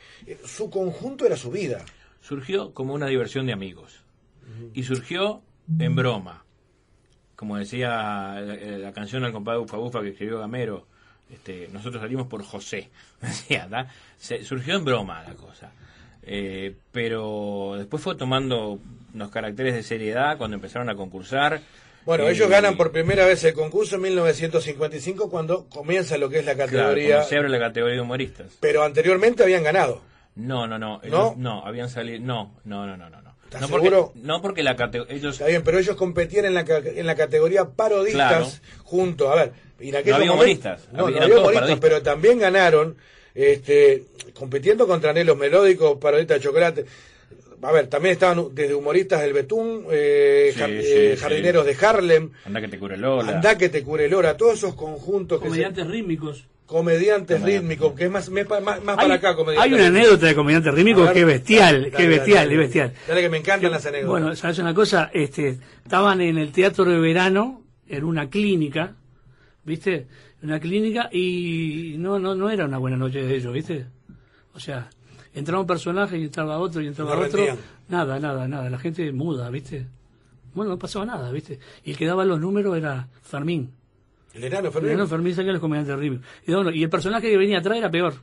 su 0.46 0.70
conjunto 0.70 1.26
era 1.26 1.38
su 1.38 1.50
vida. 1.50 1.84
Surgió 2.22 2.74
como 2.74 2.94
una 2.94 3.08
diversión 3.08 3.46
de 3.48 3.54
amigos. 3.54 4.04
Y 4.74 4.84
surgió 4.84 5.42
en 5.80 5.96
broma. 5.96 6.46
Como 7.36 7.58
decía 7.58 7.90
la, 7.90 8.56
la 8.78 8.94
canción 8.94 9.24
al 9.24 9.32
compadre 9.32 9.60
Ufa 9.62 9.78
Bufa 9.78 10.02
que 10.02 10.10
escribió 10.10 10.40
Gamero, 10.40 10.86
este, 11.32 11.68
nosotros 11.72 12.02
salimos 12.02 12.28
por 12.28 12.44
José. 12.44 12.90
Se- 14.18 14.44
surgió 14.44 14.76
en 14.76 14.86
broma 14.86 15.24
la 15.24 15.34
cosa. 15.36 15.72
Eh, 16.26 16.74
pero 16.92 17.76
después 17.78 18.02
fue 18.02 18.16
tomando 18.16 18.80
unos 19.14 19.30
caracteres 19.30 19.74
de 19.74 19.84
seriedad 19.84 20.38
cuando 20.38 20.56
empezaron 20.56 20.90
a 20.90 20.96
concursar. 20.96 21.62
Bueno, 22.06 22.28
ellos 22.28 22.50
ganan 22.50 22.76
por 22.76 22.92
primera 22.92 23.26
vez 23.26 23.44
el 23.46 23.54
concurso 23.54 23.96
en 23.96 24.02
1955 24.04 25.30
cuando 25.30 25.66
comienza 25.70 26.18
lo 26.18 26.30
que 26.30 26.40
es 26.40 26.46
la 26.46 26.54
Claro, 26.56 26.72
categoría. 26.72 27.08
cuando 27.16 27.30
se 27.30 27.38
abre 27.38 27.50
la 27.50 27.60
categoría 27.60 27.96
de 27.96 28.02
humoristas. 28.02 28.48
Pero 28.60 28.84
anteriormente 28.84 29.44
habían 29.44 29.64
ganado. 29.64 30.02
No, 30.36 30.68
no, 30.68 30.78
no. 30.80 30.98
¿No? 30.98 31.02
ellos- 31.04 31.38
no, 31.38 31.66
habían 31.66 31.90
salido. 31.90 32.20
No, 32.22 32.54
no, 32.66 32.86
no, 32.88 32.98
no, 32.98 33.10
no. 33.10 33.22
no. 33.22 33.34
¿Estás 33.46 33.62
No 33.62 33.68
porque, 33.70 33.90
seguro? 33.90 34.12
no 34.16 34.42
porque 34.42 34.64
la 34.64 34.76
categoría. 34.76 35.16
Ellos. 35.16 35.34
Está 35.36 35.48
bien, 35.48 35.62
pero 35.64 35.78
ellos 35.80 35.96
competían 35.96 36.46
en 36.46 36.54
la, 36.56 36.62
en 36.68 37.06
la 37.06 37.16
categoría 37.16 37.66
parodistas 37.70 38.62
junto. 38.84 39.32
A 39.32 39.36
ver, 39.36 39.54
en 39.80 39.96
aquellos 39.96 40.18
No 40.20 40.24
había 40.24 40.32
humoristas, 40.34 40.88
No, 40.94 41.06
había 41.08 41.38
humoristas, 41.40 41.80
pero 41.80 42.02
también 42.02 42.40
ganaron 42.40 42.96
este, 43.36 44.04
compitiendo 44.34 44.88
contra 44.88 45.12
Nelos 45.14 45.38
Melódicos, 45.38 45.98
parodistas 46.00 46.38
de 46.38 46.44
chocolate. 46.44 46.86
A 47.62 47.72
ver, 47.72 47.88
también 47.88 48.14
estaban 48.14 48.54
desde 48.54 48.76
humoristas 48.76 49.22
del 49.22 49.32
Betún, 49.34 49.86
eh, 49.90 50.52
Sí, 50.54 50.60
jar- 50.60 50.70
sí, 50.70 50.76
eh, 50.84 51.14
sí. 51.16 51.22
jardineros 51.22 51.66
de 51.66 51.78
Harlem, 51.86 52.30
Anda 52.46 52.60
que 52.62 52.68
te 52.68 52.78
cure 52.78 52.98
Lola. 52.98 53.32
Andá 53.38 53.58
que 53.58 53.70
te 53.70 53.84
cure 53.84 54.10
Lora, 54.10 54.36
todos 54.36 54.56
esos 54.56 54.76
conjuntos 54.76 55.40
que 55.40 55.46
se- 55.46 55.50
Comediantes 55.50 55.88
rítmicos. 55.88 56.46
comediantes 56.66 57.42
rítmicos, 57.42 57.94
que 57.94 58.06
es 58.06 58.12
más, 58.12 58.30
más, 58.30 58.50
más- 58.50 58.80
Hay, 58.80 58.96
para 58.96 59.14
acá 59.16 59.36
comediantes 59.36 59.64
hay 59.64 59.74
una 59.74 59.84
rítmicos. 59.84 59.98
anécdota 60.08 60.26
de 60.28 60.36
comediante 60.36 60.72
rítmico 60.72 61.02
A 61.02 61.06
ver, 61.06 61.14
que 61.14 61.20
es 61.22 61.26
bestial, 61.26 61.76
dale, 61.76 61.92
que 61.92 62.04
es 62.04 62.10
bestial, 62.10 62.36
dale, 62.38 62.54
es 62.54 62.60
bestial. 62.60 62.94
Dale 63.08 63.22
que 63.22 63.30
me 63.30 63.38
encantan 63.38 63.72
las 63.72 63.86
anécdotas. 63.86 64.10
Bueno, 64.10 64.36
¿sabes 64.36 64.60
una 64.60 64.74
cosa? 64.74 65.10
Este, 65.14 65.58
estaban 65.84 66.20
en 66.22 66.38
el 66.38 66.52
teatro 66.52 66.84
de 66.86 67.00
verano, 67.00 67.64
en 67.88 68.04
una 68.04 68.30
clínica, 68.30 68.96
¿viste? 69.66 70.08
En 70.42 70.50
una 70.50 70.60
clínica 70.60 71.10
y 71.12 71.96
no, 71.98 72.20
no, 72.20 72.36
no 72.36 72.50
era 72.50 72.66
una 72.66 72.78
buena 72.78 72.98
noche 72.98 73.22
de 73.24 73.36
ellos, 73.36 73.54
¿viste? 73.54 73.86
O 74.54 74.60
sea, 74.60 74.90
entraba 75.34 75.62
un 75.62 75.68
personaje 75.68 76.18
y 76.18 76.24
entraba 76.26 76.58
otro 76.60 76.82
y 76.82 76.88
entraba 76.88 77.16
No 77.16 77.22
otro. 77.22 77.38
rendían. 77.38 77.58
Nada, 77.90 78.20
nada, 78.20 78.48
nada. 78.48 78.70
La 78.70 78.78
gente 78.80 79.12
muda, 79.12 79.50
¿viste? 79.50 79.88
Bueno, 80.54 80.72
no 80.72 80.78
pasaba 80.80 81.06
nada, 81.06 81.32
¿viste? 81.32 81.60
Y 81.84 81.92
el 81.92 81.98
que 81.98 82.06
daba 82.06 82.24
los 82.26 82.40
números 82.40 82.78
era 82.78 83.08
Fermín. 83.24 83.72
el 84.34 84.44
enano 84.44 84.68
El 84.68 84.74
Fermín. 84.74 84.92
enano 84.92 85.08
Fermín 85.08 85.34
salía 85.36 85.52
los 85.54 85.62
comediantes 85.62 85.98
rítmicos. 85.98 86.26
Y, 86.46 86.54
bueno, 86.54 86.72
y 86.72 86.84
el 86.84 86.90
personaje 86.90 87.30
que 87.30 87.38
venía 87.38 87.60
atrás 87.60 87.78
era 87.78 87.90
peor. 87.90 88.14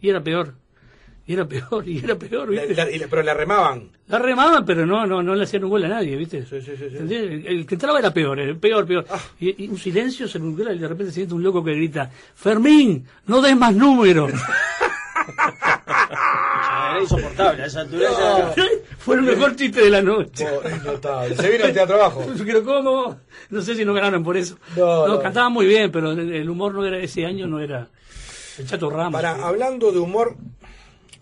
Y 0.00 0.08
era 0.08 0.22
peor. 0.22 0.54
Y 1.30 1.34
era 1.34 1.46
peor, 1.46 1.86
y 1.88 1.98
era 1.98 2.16
peor, 2.16 2.48
¿viste? 2.50 2.74
la- 2.74 2.90
y 2.90 2.98
la- 2.98 3.06
pero 3.06 3.22
la 3.22 3.34
remaban. 3.34 3.88
La 4.08 4.18
remaban, 4.18 4.64
pero 4.64 4.84
no, 4.84 5.06
no, 5.06 5.22
no 5.22 5.36
le 5.36 5.44
hacían 5.44 5.62
un 5.62 5.70
gol 5.70 5.84
a 5.84 5.88
nadie, 5.88 6.16
¿viste? 6.16 6.42
Sí, 6.44 6.60
sí, 6.60 6.72
sí, 6.72 6.76
sí. 6.76 6.84
¿Entendés? 6.96 7.22
El, 7.22 7.46
el 7.46 7.66
que 7.66 7.76
entraba 7.76 8.00
era 8.00 8.12
peor, 8.12 8.40
el 8.40 8.56
peor, 8.56 8.84
peor. 8.84 9.06
Ah. 9.08 9.20
Y, 9.38 9.64
y 9.64 9.68
un 9.68 9.78
silencio 9.78 10.26
se 10.26 10.40
nubla 10.40 10.72
y 10.72 10.78
de 10.80 10.88
repente 10.88 11.12
se 11.12 11.16
siente 11.20 11.34
un 11.34 11.42
loco 11.44 11.62
que 11.62 11.72
grita, 11.74 12.10
Fermín, 12.34 13.06
no 13.26 13.40
des 13.40 13.56
más 13.56 13.72
números. 13.72 14.32
Era 16.90 17.00
insoportable 17.00 17.62
a 17.62 17.66
esa 17.66 17.80
altura. 17.82 18.08
No. 18.10 18.54
ya- 18.56 18.64
Fue 18.98 19.14
el 19.16 19.22
mejor 19.22 19.54
chiste 19.56 19.80
de 19.82 19.90
la 19.90 20.02
noche. 20.02 20.46
Oh. 20.48 20.62
Se 21.36 21.48
vino 21.50 21.64
al 21.64 21.72
teatro 21.72 21.96
abajo. 21.96 22.26
Pero 22.44 22.64
¿cómo? 22.64 23.20
No 23.50 23.62
sé 23.62 23.74
si 23.76 23.84
no 23.84 23.94
ganaron 23.94 24.22
por 24.24 24.36
eso. 24.36 24.58
No, 24.76 25.06
No, 25.06 25.14
no. 25.14 25.20
cantaban 25.20 25.52
muy 25.52 25.66
bien, 25.66 25.90
pero 25.92 26.12
el 26.12 26.48
humor 26.50 26.74
no 26.74 26.84
era 26.84 26.98
ese 26.98 27.24
año, 27.24 27.46
no 27.46 27.60
era 27.60 27.86
el 28.58 28.66
Chato 28.66 28.90
Ramos. 28.90 29.12
Para, 29.12 29.36
que- 29.36 29.42
hablando 29.42 29.90
de 29.92 29.98
humor, 29.98 30.36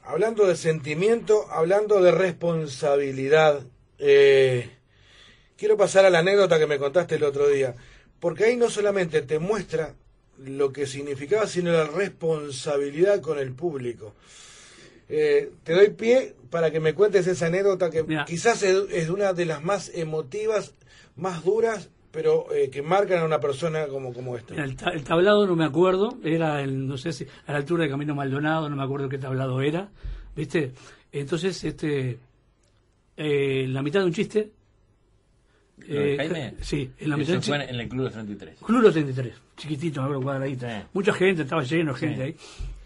hablando 0.09 0.47
de 0.47 0.56
sentimiento, 0.56 1.47
hablando 1.51 2.01
de 2.01 2.10
responsabilidad, 2.10 3.62
eh, 3.98 4.70
quiero 5.56 5.76
pasar 5.76 6.06
a 6.06 6.10
la 6.10 6.20
anécdota 6.20 6.59
que 6.59 6.66
me 6.66 6.78
contaste 6.78 7.16
el 7.16 7.24
otro 7.24 7.47
día, 7.47 7.74
porque 8.18 8.44
ahí 8.44 8.56
no 8.56 8.70
solamente 8.70 9.20
te 9.20 9.39
muestra 9.39 9.94
lo 10.39 10.72
que 10.72 10.86
significaba, 10.86 11.47
sino 11.47 11.72
la 11.72 11.85
responsabilidad 11.85 13.20
con 13.20 13.39
el 13.39 13.52
público. 13.52 14.14
Eh, 15.10 15.51
te 15.62 15.74
doy 15.74 15.90
pie 15.90 16.35
para 16.48 16.70
que 16.70 16.80
me 16.80 16.94
cuentes 16.94 17.26
esa 17.26 17.47
anécdota 17.47 17.90
que 17.90 18.02
Mira. 18.02 18.24
quizás 18.24 18.62
es, 18.62 18.76
es 18.90 19.10
una 19.10 19.35
de 19.35 19.44
las 19.44 19.62
más 19.62 19.90
emotivas, 19.94 20.72
más 21.16 21.44
duras, 21.44 21.90
pero 22.18 22.52
eh, 22.52 22.68
que 22.68 22.82
marcan 22.82 23.20
a 23.20 23.24
una 23.24 23.38
persona 23.38 23.86
como, 23.86 24.12
como 24.12 24.36
esta. 24.36 24.52
El, 24.56 24.74
ta- 24.74 24.90
el 24.90 25.04
tablado 25.04 25.46
no 25.46 25.54
me 25.54 25.64
acuerdo, 25.64 26.18
era 26.24 26.60
el, 26.62 26.84
no 26.88 26.98
sé 26.98 27.12
si 27.12 27.24
a 27.46 27.52
la 27.52 27.58
altura 27.58 27.84
de 27.84 27.90
Camino 27.90 28.12
Maldonado, 28.12 28.68
no 28.68 28.74
me 28.74 28.82
acuerdo 28.82 29.08
qué 29.08 29.18
tablado 29.18 29.60
era, 29.62 29.88
¿viste? 30.34 30.72
Entonces, 31.12 31.62
este, 31.62 32.18
eh, 33.16 33.62
en 33.62 33.72
la 33.72 33.82
mitad 33.82 34.00
de 34.00 34.06
un 34.06 34.12
chiste. 34.12 34.50
¿Lo 35.86 35.94
de 36.00 36.14
eh, 36.14 36.16
Jaime? 36.16 36.54
Sí, 36.60 36.90
en 36.98 37.10
la 37.10 37.16
mitad 37.16 37.34
Eso 37.36 37.52
de 37.52 37.56
un 37.56 37.60
chiste. 37.60 37.72
en 37.74 37.80
el 37.80 37.88
Club 37.88 38.04
de 38.06 38.10
33. 38.10 38.58
Club 38.66 38.82
Los 38.82 38.92
33, 38.94 39.34
chiquitito, 39.56 40.00
me 40.00 40.06
acuerdo, 40.06 40.22
cuadradito. 40.24 40.66
Mucha 40.94 41.12
gente, 41.12 41.42
estaba 41.42 41.62
lleno 41.62 41.92
de 41.92 41.98
gente 42.00 42.16
Sí. 42.16 42.22
ahí. 42.22 42.36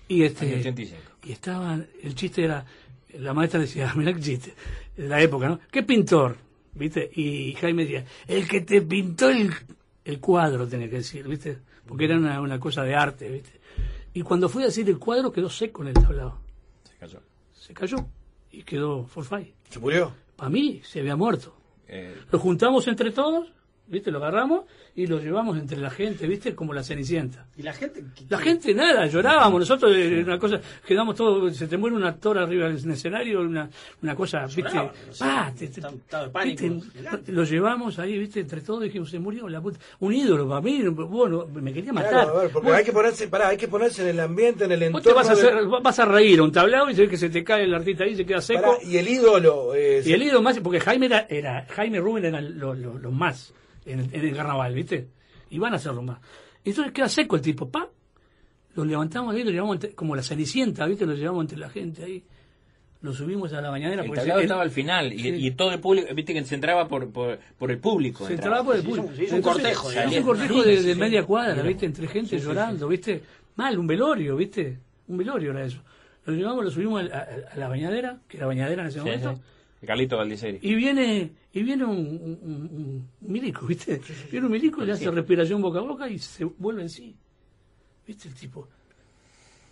Y 0.09 0.23
este, 0.25 0.47
Año 0.47 0.57
85. 0.59 1.01
y 1.25 1.33
estaban, 1.33 1.87
el 2.03 2.15
chiste 2.15 2.45
era, 2.45 2.67
la 3.19 3.33
maestra 3.33 3.61
decía, 3.61 3.91
mirá 3.97 4.13
qué 4.13 4.21
chiste, 4.21 4.53
la 4.99 5.23
época, 5.23 5.49
¿no? 5.49 5.59
¿Qué 5.71 5.83
pintor? 5.85 6.37
¿Viste? 6.75 7.11
Y 7.15 7.53
Jaime 7.55 7.83
decía, 7.85 8.05
el 8.27 8.49
que 8.49 8.63
te 8.63 8.81
pintó 8.83 9.29
el, 9.29 9.53
el 10.05 10.21
cuadro, 10.21 10.67
tenía 10.67 10.89
que 10.89 10.97
decir, 10.97 11.27
¿viste? 11.29 11.59
Porque 11.87 12.05
era 12.07 12.17
una, 12.17 12.41
una 12.41 12.59
cosa 12.59 12.83
de 12.83 12.95
arte, 12.95 13.29
¿viste? 13.29 13.61
Y 14.15 14.23
cuando 14.23 14.49
fui 14.49 14.63
a 14.63 14.67
decir 14.67 14.89
el 14.89 14.99
cuadro 14.99 15.33
quedó 15.33 15.49
seco 15.51 15.83
en 15.83 15.89
el 15.89 15.95
tablado. 15.95 16.39
Se 16.85 16.97
cayó. 16.99 17.21
Se 17.53 17.75
cayó 17.75 17.97
y 18.51 18.63
quedó 18.63 19.05
forfait. 19.05 19.55
¿Se 19.71 19.79
murió? 19.79 20.15
Para 20.37 20.51
mí 20.51 20.81
se 20.85 21.01
había 21.01 21.17
muerto. 21.17 21.55
Eh, 21.89 22.15
Lo 22.31 22.39
juntamos 22.39 22.87
entre 22.89 23.11
todos, 23.11 23.53
¿viste? 23.87 24.11
Lo 24.11 24.19
agarramos 24.19 24.65
y 24.95 25.07
lo 25.07 25.19
llevamos 25.19 25.57
entre 25.59 25.79
la 25.79 25.89
gente, 25.89 26.27
¿viste? 26.27 26.55
Como 26.55 26.75
la 26.75 26.83
cenicienta. 26.83 27.47
Y 27.57 27.63
la 27.63 27.73
gente. 27.73 28.05
La 28.29 28.37
gente 28.39 28.75
nada, 28.75 29.07
llorábamos, 29.07 29.61
nosotros 29.61 29.91
eh, 29.97 30.23
una 30.23 30.39
cosa, 30.39 30.61
quedamos 30.87 31.17
todos, 31.17 31.57
se 31.57 31.67
te 31.67 31.79
muere 31.79 31.97
un 31.97 32.05
actor 32.05 32.37
arriba 32.39 32.69
del 32.69 32.77
escenario, 32.93 33.41
una, 33.41 33.71
una 34.03 34.15
cosa, 34.15 34.45
viste, 34.45 34.63
Lloraban, 34.63 34.93
no 35.07 35.13
sé, 35.15 35.25
pa, 35.25 35.53
te- 35.53 35.59
te- 35.69 35.81
estaba- 35.81 35.95
estaba 35.95 36.25
de 36.25 36.31
pánico, 36.31 36.65
viste, 36.69 37.33
lo 37.33 37.45
llevamos 37.45 37.99
ahí, 37.99 38.19
viste, 38.19 38.41
entre 38.41 38.61
todos, 38.61 38.83
dijimos, 38.83 39.09
se 39.11 39.19
murió 39.19 39.49
la 39.49 39.63
puta, 39.63 39.79
un 40.01 40.13
ídolo 40.13 40.47
para 40.47 40.61
mí, 40.61 40.83
bueno, 40.83 41.47
me 41.55 41.73
quería 41.73 41.93
matar. 41.95 42.11
Claro, 42.11 42.39
a 42.39 42.43
ver, 42.43 42.51
porque 42.53 42.69
Vos- 42.69 42.77
hay 42.77 42.85
que 42.85 42.93
ponerse, 42.93 43.29
pará, 43.29 43.49
hay 43.49 43.57
que 43.57 43.69
ponerse 43.69 44.03
en 44.03 44.09
el 44.09 44.21
ambiente, 44.21 44.65
en 44.65 44.73
el 44.73 44.79
vos 44.81 44.87
entorno. 45.01 45.03
te 45.09 45.15
vas 45.15 45.29
a, 45.31 45.33
hacer, 45.33 45.55
vas 45.83 45.99
a 46.01 46.05
reír 46.05 46.39
a 46.39 46.43
un 46.43 46.53
tablado 46.53 46.91
y 46.91 46.95
se 46.95 47.03
ve 47.03 47.09
que 47.09 47.17
se 47.17 47.31
te 47.31 47.43
cae 47.43 47.65
el 47.65 47.73
artista 47.75 48.05
ahí, 48.05 48.15
se 48.15 48.27
queda 48.27 48.43
seco. 48.43 48.61
Pará, 48.61 48.75
y 48.85 48.99
el 48.99 49.09
ídolo. 49.09 49.75
eh, 49.75 50.03
Y 50.05 50.13
el 50.13 50.23
ídolo 50.23 50.43
más, 50.43 50.59
porque 50.61 50.81
Jaime 50.81 51.07
era, 51.07 51.27
era 51.31 51.67
Jaime 51.71 51.99
Rubén 51.99 52.27
eran 52.27 52.59
los 52.59 52.77
los- 52.79 53.01
los 53.01 53.13
más 53.13 53.55
en 53.87 54.01
el, 54.01 54.15
en 54.15 54.25
el 54.27 54.37
carnaval, 54.37 54.75
¿viste? 54.75 55.09
Y 55.51 55.59
van 55.59 55.75
a 55.75 55.79
los 55.83 56.03
más. 56.05 56.19
Entonces 56.65 56.93
queda 56.93 57.09
seco 57.09 57.37
el 57.37 57.43
tipo, 57.43 57.69
pa, 57.71 57.89
lo 58.75 58.85
levantamos 58.85 59.35
ahí, 59.35 59.45
lo 59.45 59.51
llevamos 59.51 59.77
entre- 59.77 59.95
como 59.95 60.17
la 60.17 60.23
cenicienta, 60.23 60.87
¿viste? 60.87 61.05
Lo 61.07 61.15
llevamos 61.15 61.43
entre 61.45 61.59
la 61.59 61.69
gente 61.69 62.05
ahí, 62.05 62.23
lo 63.03 63.13
subimos 63.13 63.53
a 63.53 63.61
la 63.61 63.71
mañanera. 63.71 64.03
el 64.05 64.13
tablado 64.13 64.41
estaba 64.41 64.63
al 64.63 64.71
final 64.71 65.13
y, 65.13 65.19
Sí. 65.19 65.29
y 65.47 65.51
todo 65.51 65.73
el 65.73 65.81
público, 65.81 66.15
viste 66.15 66.33
que 66.33 66.45
se 66.45 66.55
entraba 66.55 66.87
por, 66.89 67.11
por, 67.13 67.39
por 67.59 67.71
el 67.71 67.79
público. 67.79 68.27
Se 68.27 68.35
entraba. 68.35 68.63
por 68.65 68.77
el 68.77 68.83
público. 68.83 69.11
hizo 69.21 69.35
un 69.37 69.43
cortejo, 69.43 69.91
digamos. 69.91 70.17
un 70.17 70.23
cortejo 70.23 70.63
de, 70.63 70.95
media 70.95 71.25
cuadra. 71.25 71.63
¿viste? 71.63 71.85
Entre 71.87 72.07
gente 72.07 72.31
Sí, 72.31 72.39
sí, 72.39 72.45
llorando, 72.47 72.87
¿viste? 72.89 73.23
Mal, 73.57 73.77
un 73.79 73.87
velorio, 73.87 74.37
¿viste? 74.37 74.79
Un 75.09 75.19
velorio 75.19 75.51
era 75.51 75.65
eso. 75.65 75.83
Lo 76.25 76.33
llevamos, 76.33 76.65
lo 76.65 76.71
subimos 76.71 77.03
a, 77.11 77.19
a- 77.19 77.27
a 77.53 77.57
la 77.57 77.69
bañadera, 77.69 78.21
que 78.29 78.37
era 78.37 78.47
bañadera 78.47 78.83
en 78.83 78.89
ese 78.89 79.01
Sí, 79.01 79.05
momento. 79.05 79.41
Sí. 79.83 79.87
Carlito 79.87 80.17
Valdiceri. 80.17 80.59
Y 80.63 80.75
viene, 80.75 81.31
y 81.53 81.63
viene 81.63 81.85
un, 81.85 81.91
un- 81.99 82.39
un- 82.43 83.09
un 83.21 83.31
milico, 83.33 83.67
¿viste? 83.67 84.01
Viene 84.31 84.47
un 84.47 84.53
milico 84.53 84.83
y 84.83 84.87
le 84.87 84.93
hace 84.93 85.11
respiración 85.11 85.61
boca 85.61 85.79
a 85.81 85.83
boca 85.83 86.09
y 86.09 86.19
se 86.19 86.45
vuelve 86.45 86.83
en 86.83 86.89
sí. 86.89 87.15
¿Viste? 88.07 88.29
El 88.29 88.35
tipo. 88.35 88.69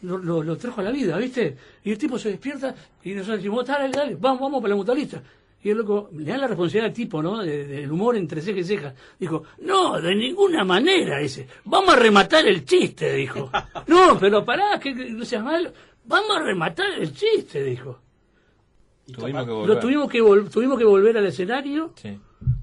Lo, 0.03 0.17
lo- 0.19 0.43
lo 0.43 0.57
trajo 0.57 0.81
a 0.81 0.85
la 0.85 0.91
vida, 0.91 1.17
¿viste? 1.19 1.57
Y 1.85 1.91
el 1.93 1.99
tipo 1.99 2.19
se 2.19 2.31
despierta 2.31 2.75
y 3.05 3.13
nosotros 3.13 3.39
decimos, 3.39 3.67
dale, 3.67 3.91
dale, 3.91 4.17
vamos, 4.17 4.41
vamos 4.41 4.61
para 4.61 4.71
la 4.71 4.77
mutualista. 4.77 5.23
Y 5.63 5.69
el 5.69 5.77
loco, 5.77 6.09
le 6.17 6.25
da 6.25 6.39
la 6.39 6.47
responsabilidad 6.47 6.87
al 6.87 6.95
tipo, 6.95 7.23
¿no? 7.23 7.43
De- 7.43 7.67
del 7.67 7.93
humor 7.93 8.17
entre 8.17 8.41
ceja 8.41 8.61
y 8.61 8.65
ceja. 8.65 8.95
Dijo, 9.19 9.43
no, 9.59 10.01
de 10.01 10.15
ninguna 10.15 10.65
manera, 10.65 11.19
dice. 11.19 11.47
Vamos 11.67 11.93
a 11.95 11.97
rematar 11.99 12.47
el 12.49 12.65
chiste, 12.65 13.13
dijo. 13.15 13.51
no, 13.87 14.19
pero 14.19 14.43
pará, 14.45 14.81
que, 14.81 14.95
que 14.95 15.11
no 15.11 15.25
seas 15.25 15.45
malo. 15.45 15.71
Vamos 16.05 16.35
a 16.39 16.43
rematar 16.43 16.91
el 16.99 17.13
chiste, 17.13 17.63
dijo. 17.63 18.01
Tuvimos 19.13 19.43
que 19.45 19.51
Lo 19.51 19.57
volver. 19.57 19.81
tuvimos 19.81 20.11
que, 20.11 20.23
vol- 20.23 20.51
tuvimos 20.51 20.79
que 20.79 20.85
volver 20.85 21.17
al 21.19 21.27
escenario 21.27 21.93
Sí. 21.97 22.19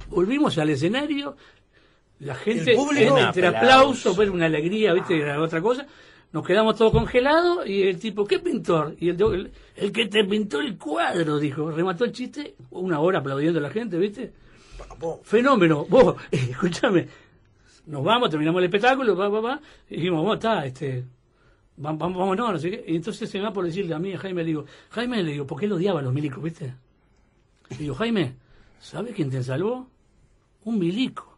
volvimos 0.09 0.57
al 0.57 0.69
escenario, 0.69 1.35
la 2.19 2.35
gente, 2.35 2.71
El 2.71 2.77
público- 2.77 3.17
entre 3.17 3.47
aplausos, 3.47 3.69
aplauso. 4.07 4.15
pues 4.15 4.29
una 4.29 4.45
alegría, 4.47 4.93
¿viste? 4.93 5.19
Era 5.19 5.41
otra 5.41 5.61
cosa. 5.61 5.85
Nos 6.33 6.45
quedamos 6.45 6.75
todos 6.75 6.91
congelados 6.91 7.67
y 7.67 7.83
el 7.83 7.99
tipo, 7.99 8.25
¿qué 8.25 8.39
pintor? 8.39 8.95
Y 8.99 9.09
el, 9.09 9.21
el, 9.21 9.51
el 9.75 9.91
que 9.91 10.07
te 10.07 10.25
pintó 10.25 10.59
el 10.59 10.77
cuadro, 10.77 11.39
dijo. 11.39 11.71
Remató 11.71 12.03
el 12.05 12.11
chiste, 12.11 12.55
una 12.71 12.99
hora 12.99 13.19
aplaudiendo 13.19 13.59
a 13.59 13.61
la 13.63 13.69
gente, 13.69 13.97
¿viste? 13.97 14.33
Fenómeno. 15.23 15.85
Vos, 15.87 16.15
escúchame, 16.31 17.07
nos 17.85 18.03
vamos, 18.03 18.29
terminamos 18.29 18.59
el 18.59 18.65
espectáculo, 18.65 19.15
va, 19.15 19.29
va, 19.29 19.39
va, 19.39 19.61
y 19.89 19.95
dijimos, 19.97 20.23
vos 20.23 20.35
está, 20.35 20.65
este, 20.65 21.05
vamos, 21.77 22.15
vamos, 22.15 22.37
no. 22.37 22.57
Y 22.67 22.95
entonces 22.95 23.29
se 23.29 23.37
me 23.37 23.45
va 23.45 23.53
por 23.53 23.65
decirle 23.65 23.93
a 23.93 23.99
mí, 23.99 24.13
a 24.13 24.17
Jaime, 24.17 24.41
le 24.41 24.47
digo, 24.47 24.65
Jaime, 24.89 25.23
le 25.23 25.31
digo, 25.33 25.47
¿por 25.47 25.59
qué 25.59 25.67
lo 25.67 25.75
odiaba 25.75 25.99
a 25.99 26.03
los 26.03 26.13
milicos, 26.13 26.43
viste? 26.43 26.73
Le 27.69 27.77
digo, 27.77 27.95
Jaime, 27.95 28.35
¿sabes 28.79 29.15
quién 29.15 29.29
te 29.29 29.43
salvó? 29.43 29.87
Un 30.63 30.79
milico. 30.79 31.37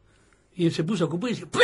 Y 0.55 0.65
él 0.65 0.73
se 0.73 0.83
puso 0.83 1.03
a 1.05 1.07
escupir 1.07 1.29
y 1.29 1.33
dice, 1.33 1.45
¡Pah! 1.47 1.59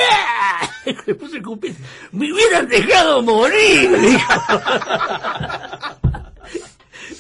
Se 1.05 1.15
puso 1.15 1.33
a 1.35 1.37
escupir. 1.37 1.75
¡Me 2.11 2.31
hubieran 2.31 2.67
dejado 2.67 3.21
morir! 3.23 3.89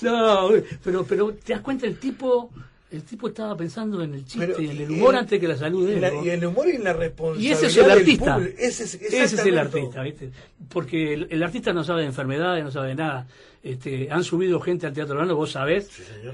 no, 0.01 0.49
pero, 0.83 1.03
pero 1.03 1.33
te 1.33 1.53
das 1.53 1.61
cuenta 1.61 1.87
el 1.87 1.97
tipo, 1.97 2.51
El 2.95 3.03
tipo 3.03 3.27
estaba 3.27 3.55
pensando 3.57 4.01
en 4.01 4.13
el 4.13 4.25
chiste 4.25 4.47
Pero, 4.47 4.61
y 4.61 4.65
en 4.69 4.71
el 4.71 4.91
y 4.91 4.93
humor 4.95 5.13
el- 5.13 5.19
antes 5.19 5.39
que 5.39 5.47
la 5.47 5.57
salud 5.57 5.85
de 5.85 5.91
y 5.91 5.95
él. 5.95 6.01
la- 6.01 6.11
¿no? 6.11 6.25
y 6.25 6.29
el 6.29 6.45
humor 6.45 6.67
y 6.67 6.77
la 6.77 6.91
Y 6.91 6.93
responsabilidad 6.93 7.57
ese 7.57 7.65
es 7.67 7.77
el 7.77 7.91
artista. 7.91 8.39
Ese 8.57 8.83
es, 8.83 8.93
Ese 8.95 9.23
es 9.23 9.45
el 9.45 9.57
artista, 9.57 10.01
¿viste? 10.03 10.29
Porque 10.69 11.13
el, 11.13 11.27
el 11.29 11.43
artista 11.43 11.73
no 11.73 11.83
sabe 11.83 12.01
de 12.01 12.07
enfermedades, 12.07 12.63
no 12.63 12.71
sabe 12.71 12.89
de 12.89 12.95
nada. 12.95 13.27
Este, 13.63 14.07
han 14.11 14.23
subido 14.23 14.59
gente 14.59 14.85
al 14.85 14.93
teatro 14.93 15.15
Verano, 15.15 15.35
vos 15.35 15.51
sabés, 15.51 15.89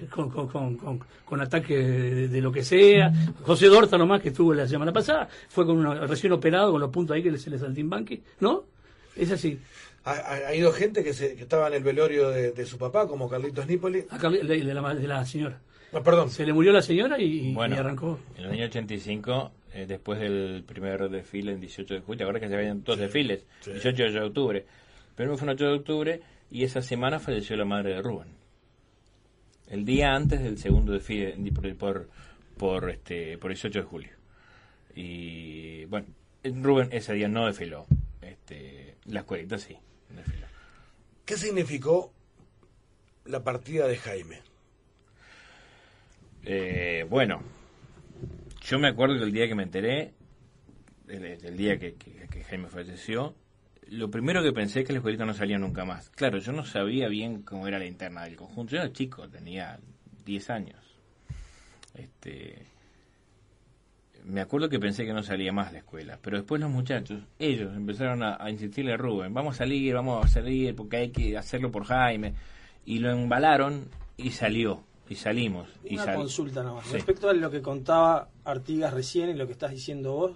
con, 0.10 0.30
con, 0.30 0.48
con, 0.50 0.76
con, 0.76 1.00
con 1.24 1.42
ataque 1.42 1.78
de, 1.78 2.28
de 2.28 2.42
lo 2.42 2.52
que 2.52 2.62
sea. 2.64 3.12
José 3.44 3.68
Dorta 3.68 3.98
nomás, 3.98 4.22
que 4.22 4.30
estuvo 4.30 4.54
la 4.54 4.68
semana 4.68 4.92
pasada, 4.92 5.30
fue 5.50 5.66
con 5.66 5.78
uno 5.78 6.06
recién 6.08 6.34
operado, 6.34 6.72
con 6.74 6.82
los 6.82 6.90
puntos 6.90 7.16
ahí 7.16 7.24
que 7.24 7.32
le- 7.32 7.38
se 7.40 7.50
le 7.50 7.58
saltimbanqui, 7.58 8.22
¿no? 8.42 8.66
Es 9.16 9.32
así. 9.32 9.58
Ha, 10.04 10.12
ha- 10.12 10.48
ha 10.50 10.56
ido 10.56 10.74
gente 10.74 11.04
que, 11.06 11.14
se, 11.14 11.36
que 11.36 11.44
estaba 11.44 11.68
en 11.70 11.76
el 11.76 11.84
velorio 11.84 12.30
de, 12.32 12.52
de 12.52 12.66
su 12.66 12.78
papá, 12.78 13.08
como 13.08 13.30
Carlitos 13.30 13.66
Nípoli. 13.68 14.04
Acá, 14.10 14.30
de, 14.30 14.44
de 14.44 14.74
la, 14.74 14.94
de 14.96 15.08
la 15.08 15.26
señora. 15.26 15.62
Ah, 15.94 16.02
perdón. 16.04 16.30
Se 16.30 16.46
le 16.46 16.54
murió 16.54 16.72
la 16.72 16.82
señora 16.82 17.20
y, 17.20 17.50
y- 17.50 17.54
Bueno, 17.54 17.76
y 17.76 17.78
arrancó. 17.80 18.20
en 18.38 18.46
el 18.46 18.52
año 18.52 18.66
85, 18.66 19.52
eh, 19.74 19.86
después 19.88 20.20
del 20.20 20.64
primer 20.66 21.10
desfile 21.10 21.52
en 21.54 21.60
18 21.60 21.94
de 21.96 22.00
julio, 22.02 22.26
ahora 22.26 22.40
que 22.40 22.48
se 22.48 22.56
habían 22.56 22.84
dos 22.84 22.98
desfiles, 22.98 23.46
18 23.66 24.04
de 24.12 24.22
octubre. 24.22 24.66
Primero 25.16 25.38
fue 25.38 25.46
un 25.48 25.54
8 25.54 25.66
de 25.66 25.74
octubre 25.74 26.22
y 26.50 26.64
esa 26.64 26.82
semana 26.82 27.20
falleció 27.20 27.56
la 27.58 27.66
madre 27.66 27.94
de 27.96 28.02
Rubén. 28.02 28.30
El 29.70 29.86
día 29.86 30.14
antes 30.16 30.42
del 30.42 30.58
segundo 30.58 30.94
desfile 30.94 31.36
por, 31.54 31.76
por, 31.76 32.10
por, 32.58 32.90
este, 32.90 33.38
por 33.38 33.52
18 33.52 33.80
de 33.80 33.86
julio. 33.86 34.10
Y 34.96 35.86
bueno, 35.86 36.08
Rubén 36.44 36.90
ese 36.92 37.14
día 37.14 37.28
no 37.28 37.46
desfiló. 37.48 37.86
Este, 38.22 38.96
la 39.06 39.22
escuelita 39.22 39.58
sí, 39.58 39.78
desfiló. 40.10 40.48
¿Qué 41.26 41.38
significó 41.38 42.12
la 43.26 43.44
partida 43.44 43.88
de 43.88 43.96
Jaime? 43.98 44.40
Eh, 46.44 47.06
bueno, 47.10 47.42
yo 48.62 48.80
me 48.80 48.88
acuerdo 48.88 49.18
que 49.18 49.24
el 49.24 49.32
día 49.32 49.48
que 49.48 49.56
me 49.56 49.64
enteré, 49.64 50.14
el, 51.08 51.26
el 51.26 51.58
día 51.58 51.78
que, 51.78 51.96
Jaime 52.50 52.68
falleció, 52.68 53.36
lo 53.88 54.10
primero 54.10 54.42
que 54.42 54.54
pensé 54.54 54.82
es 54.82 54.88
que 54.88 54.94
la 54.94 55.00
escuelita 55.00 55.26
no 55.26 55.34
salía 55.34 55.58
nunca 55.58 55.86
más. 55.86 56.10
Claro, 56.12 56.38
yo 56.38 56.52
no 56.52 56.64
sabía 56.64 57.08
bien 57.08 57.42
cómo 57.44 57.68
era 57.68 57.78
la 57.78 57.86
interna 57.86 58.24
del 58.24 58.36
conjunto. 58.36 58.72
Yo 58.72 58.82
era 58.82 58.92
chico, 58.92 59.28
tenía 59.30 59.80
10 60.26 60.50
años. 60.50 61.00
Este, 61.94 62.66
me 64.24 64.42
acuerdo 64.42 64.70
que 64.70 64.80
pensé 64.80 65.06
que 65.06 65.14
no 65.14 65.24
salía 65.24 65.52
más 65.52 65.74
la 65.74 65.80
escuela, 65.80 66.18
pero 66.22 66.38
después 66.38 66.62
los 66.62 66.72
muchachos, 66.72 67.24
ellos 67.38 67.76
empezaron 67.76 68.24
a, 68.24 68.38
a 68.40 68.50
insistirle 68.50 68.94
a 68.94 68.98
Rubén, 68.98 69.34
vamos 69.34 69.56
a 69.56 69.58
salir, 69.60 69.94
vamos 69.94 70.26
a 70.26 70.28
salir, 70.28 70.76
porque 70.76 70.98
hay 70.98 71.12
que 71.12 71.38
hacerlo 71.38 71.72
por 71.72 71.86
Jaime. 71.86 72.34
Y 72.86 73.00
lo 73.00 73.12
embalaron 73.12 73.90
y 74.18 74.32
salió, 74.32 74.84
y 75.12 75.16
salimos. 75.16 75.68
Y 75.84 75.96
Una 75.96 76.06
sal- 76.06 76.16
consulta 76.16 76.64
nada 76.64 76.76
más. 76.76 76.86
Sí. 76.88 76.94
Respecto 76.94 77.30
a 77.30 77.34
lo 77.34 77.52
que 77.52 77.62
contaba 77.62 78.30
Artigas 78.46 78.94
recién 78.94 79.30
y 79.30 79.34
lo 79.34 79.46
que 79.46 79.52
estás 79.54 79.72
diciendo 79.72 80.14
vos, 80.14 80.32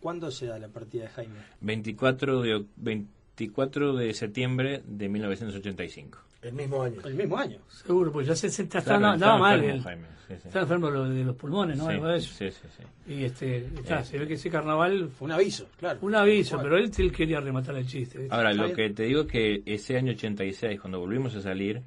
¿cuándo 0.00 0.30
se 0.30 0.46
da 0.46 0.58
la 0.58 0.68
partida 0.68 1.02
de 1.04 1.08
Jaime? 1.08 1.38
24 1.60 2.40
de, 2.42 2.54
oc- 2.56 2.66
24 2.76 3.94
de 3.96 4.14
septiembre 4.14 4.82
de 4.86 5.08
1985. 5.08 6.18
El 6.42 6.54
mismo 6.54 6.82
año. 6.82 7.00
El 7.04 7.14
mismo 7.14 7.36
año. 7.36 7.58
Seguro, 7.68 8.10
pues 8.12 8.26
ya 8.26 8.34
se, 8.34 8.48
se 8.50 8.62
está, 8.62 8.80
Claro, 8.82 9.06
andaba 9.06 9.14
estaba 9.16 9.38
mal. 9.38 9.54
enfermo, 9.64 9.76
él. 9.76 9.82
Jaime, 9.82 10.06
sí, 10.26 10.34
sí. 10.42 10.48
Estaba 10.48 10.62
enfermo 10.62 10.86
de 10.86 10.92
lo- 10.92 11.08
de 11.08 11.24
los 11.24 11.36
pulmones, 11.36 11.76
¿no? 11.78 11.84
Sí, 11.86 11.90
Algo 11.92 12.06
de 12.08 12.16
eso. 12.18 12.34
sí, 12.34 12.50
sí, 12.50 12.68
sí. 12.76 13.12
Y 13.12 13.24
este, 13.24 13.58
está, 13.66 14.00
Eh, 14.00 14.04
se 14.04 14.18
ve 14.18 14.26
que 14.26 14.34
ese 14.34 14.50
carnaval 14.50 15.08
fue 15.16 15.26
un 15.26 15.32
aviso, 15.32 15.66
claro. 15.78 15.98
Un 16.02 16.14
aviso, 16.16 16.58
pero 16.60 16.76
él, 16.78 16.90
él 16.96 17.12
quería 17.12 17.40
rematar 17.40 17.76
el 17.76 17.86
chiste. 17.86 18.18
¿viste? 18.18 18.34
Ahora, 18.34 18.50
Está 18.52 18.66
lo 18.66 18.72
que 18.74 18.90
te 18.90 19.02
digo 19.04 19.20
es 19.22 19.26
que 19.28 19.62
ese 19.66 19.96
año 19.96 20.12
86, 20.12 20.80
cuando 20.80 20.98
volvimos 21.00 21.34
a 21.36 21.42
salir, 21.42 21.80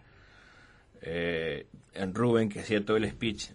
eh, 1.06 1.68
en 1.94 2.14
Rubén, 2.14 2.49
que 2.49 2.60
hacía 2.60 2.84
todo 2.84 2.98
el 2.98 3.10
speech 3.10 3.49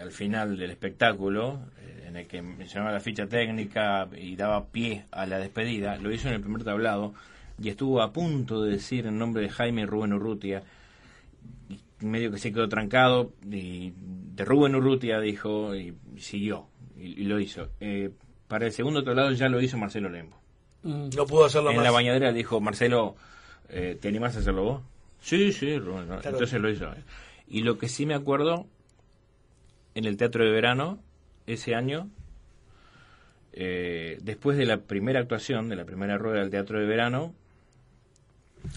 al 0.00 0.12
final 0.12 0.56
del 0.56 0.70
espectáculo, 0.70 1.60
eh, 1.80 2.04
en 2.08 2.16
el 2.16 2.26
que 2.26 2.42
mencionaba 2.42 2.92
la 2.92 3.00
ficha 3.00 3.26
técnica 3.26 4.08
y 4.16 4.36
daba 4.36 4.66
pie 4.66 5.04
a 5.10 5.26
la 5.26 5.38
despedida, 5.38 5.96
lo 5.96 6.12
hizo 6.12 6.28
en 6.28 6.34
el 6.34 6.40
primer 6.40 6.64
tablado 6.64 7.14
y 7.60 7.68
estuvo 7.68 8.00
a 8.02 8.12
punto 8.12 8.62
de 8.62 8.72
decir 8.72 9.06
el 9.06 9.16
nombre 9.16 9.42
de 9.42 9.50
Jaime 9.50 9.86
Rubén 9.86 10.12
Urrutia, 10.12 10.62
y 11.68 12.04
medio 12.04 12.30
que 12.30 12.38
se 12.38 12.52
quedó 12.52 12.68
trancado, 12.68 13.32
y 13.50 13.92
de 13.96 14.44
Rubén 14.44 14.74
Urrutia 14.74 15.20
dijo, 15.20 15.74
y, 15.74 15.94
siguió, 16.18 16.66
y, 16.96 17.20
y 17.20 17.24
lo 17.24 17.38
hizo. 17.38 17.68
Eh, 17.80 18.10
para 18.48 18.66
el 18.66 18.72
segundo 18.72 19.04
tablado 19.04 19.30
ya 19.32 19.48
lo 19.48 19.60
hizo 19.60 19.76
Marcelo 19.76 20.08
Lembo. 20.08 20.36
No 20.82 21.26
pudo 21.26 21.44
hacerlo 21.44 21.70
En 21.70 21.76
más. 21.76 21.84
la 21.84 21.90
bañadera 21.90 22.32
dijo, 22.32 22.60
Marcelo, 22.60 23.14
eh, 23.68 23.98
¿te 24.00 24.08
animás 24.08 24.36
a 24.36 24.40
hacerlo 24.40 24.64
vos? 24.64 24.82
Sí, 25.20 25.52
sí, 25.52 25.70
entonces 25.72 26.60
lo 26.60 26.70
hizo. 26.70 26.90
Y 27.48 27.62
lo 27.62 27.78
que 27.78 27.88
sí 27.88 28.06
me 28.06 28.14
acuerdo, 28.14 28.66
en 29.94 30.04
el 30.04 30.16
Teatro 30.16 30.44
de 30.44 30.50
Verano, 30.50 30.98
ese 31.46 31.74
año, 31.74 32.08
eh, 33.52 34.18
después 34.22 34.56
de 34.56 34.66
la 34.66 34.78
primera 34.78 35.20
actuación, 35.20 35.68
de 35.68 35.76
la 35.76 35.84
primera 35.84 36.16
rueda 36.18 36.40
del 36.40 36.50
Teatro 36.50 36.78
de 36.78 36.86
Verano, 36.86 37.34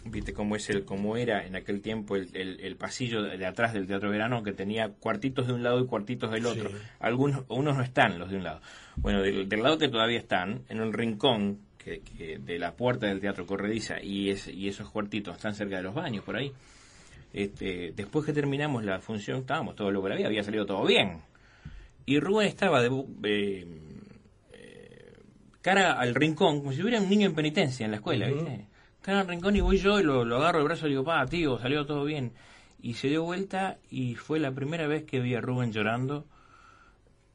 viste 0.05 0.33
cómo 0.33 0.55
es 0.55 0.69
el 0.69 0.85
cómo 0.85 1.17
era 1.17 1.45
en 1.45 1.55
aquel 1.55 1.81
tiempo 1.81 2.15
el, 2.15 2.29
el- 2.33 2.59
el 2.61 2.75
pasillo 2.77 3.21
de, 3.21 3.45
atrás 3.45 3.73
del 3.73 3.85
Teatro 3.85 4.09
de 4.09 4.13
Verano, 4.17 4.41
que 4.43 4.53
tenía 4.53 4.89
cuartitos 4.89 5.45
de 5.47 5.53
un 5.53 5.61
lado 5.63 5.79
y 5.81 5.85
cuartitos 5.85 6.31
del 6.31 6.45
otro. 6.45 6.69
Sí. 6.69 6.75
Algunos, 6.99 7.43
unos 7.49 7.77
no 7.77 7.83
están 7.83 8.17
los 8.17 8.29
de 8.31 8.37
un 8.37 8.43
lado. 8.43 8.61
Bueno, 8.95 9.21
del, 9.21 9.47
del 9.47 9.61
lado 9.61 9.77
que 9.77 9.89
todavía 9.89 10.19
están, 10.19 10.61
en 10.69 10.81
un 10.81 10.93
rincón 10.93 11.59
que, 11.83 12.01
que 12.01 12.39
de 12.39 12.59
la 12.59 12.73
puerta 12.73 13.07
del 13.07 13.19
Teatro 13.19 13.45
Corrediza 13.45 14.01
y, 14.01 14.29
es, 14.29 14.47
y 14.47 14.67
esos 14.67 14.89
cuartitos 14.89 15.35
están 15.35 15.53
cerca 15.53 15.77
de 15.77 15.83
los 15.83 15.93
baños, 15.93 16.23
por 16.23 16.35
ahí. 16.35 16.51
Este, 17.33 17.93
después 17.95 18.25
que 18.25 18.33
terminamos 18.33 18.83
la 18.83 18.99
función, 18.99 19.39
estábamos 19.39 19.75
todo 19.75 19.91
lo 19.91 20.03
que 20.03 20.13
había, 20.13 20.27
había 20.27 20.43
salido 20.43 20.65
todo 20.65 20.85
bien. 20.85 21.21
Y 22.05 22.19
Rubén 22.19 22.47
estaba 22.47 22.81
de, 22.81 22.89
eh, 23.23 23.65
eh, 24.53 25.13
cara 25.61 25.93
al 25.93 26.13
rincón, 26.13 26.59
como 26.59 26.73
si 26.73 26.81
hubiera 26.81 27.01
un 27.01 27.09
niño 27.09 27.27
en 27.27 27.33
penitencia 27.33 27.85
en 27.85 27.91
la 27.91 27.97
escuela. 27.97 28.27
¿viste? 28.27 28.67
Cara 29.01 29.21
al 29.21 29.27
rincón 29.27 29.55
y 29.55 29.61
voy 29.61 29.77
yo 29.77 29.99
y 29.99 30.03
lo, 30.03 30.23
lo 30.23 30.37
agarro 30.37 30.59
el 30.59 30.65
brazo 30.65 30.85
y 30.85 30.91
digo, 30.91 31.03
pa, 31.03 31.25
tío, 31.25 31.57
salió 31.59 31.85
todo 31.85 32.03
bien. 32.05 32.33
Y 32.81 32.95
se 32.95 33.07
dio 33.07 33.23
vuelta 33.23 33.77
y 33.89 34.15
fue 34.15 34.39
la 34.39 34.51
primera 34.51 34.87
vez 34.87 35.03
que 35.05 35.19
vi 35.19 35.33
a 35.35 35.41
Rubén 35.41 35.71
llorando. 35.71 36.25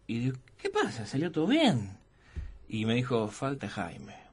Y 0.06 0.20
digo, 0.20 0.36
¿qué 0.58 0.70
pasa? 0.70 1.06
¿Salió 1.06 1.32
todo 1.32 1.46
bien? 1.46 1.98
Y 2.68 2.84
me 2.84 2.94
dijo, 2.94 3.28
falta 3.28 3.68
Jaime. 3.68 4.27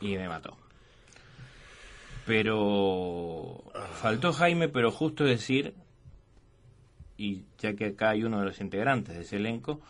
Y 0.00 0.16
me 0.16 0.28
mató. 0.28 0.56
Pero 2.26 3.62
faltó 4.00 4.32
Jaime, 4.32 4.68
pero 4.68 4.90
justo 4.90 5.24
decir, 5.24 5.74
y 7.16 7.42
ya 7.58 7.74
que 7.74 7.86
acá 7.86 8.10
hay 8.10 8.24
uno 8.24 8.38
de 8.38 8.46
los 8.46 8.60
integrantes 8.60 9.14
de 9.16 9.22
ese 9.22 9.36
elenco, 9.36 9.80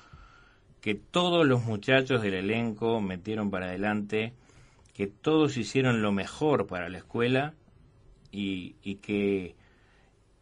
que 0.80 0.94
todos 0.94 1.46
los 1.46 1.64
muchachos 1.64 2.22
del 2.22 2.34
elenco 2.34 3.00
metieron 3.00 3.50
para 3.50 3.66
adelante, 3.66 4.32
que 4.94 5.06
todos 5.06 5.56
hicieron 5.56 6.02
lo 6.02 6.12
mejor 6.12 6.66
para 6.66 6.88
la 6.88 6.98
escuela 6.98 7.54
y, 8.32 8.76
y 8.82 8.96
que 8.96 9.54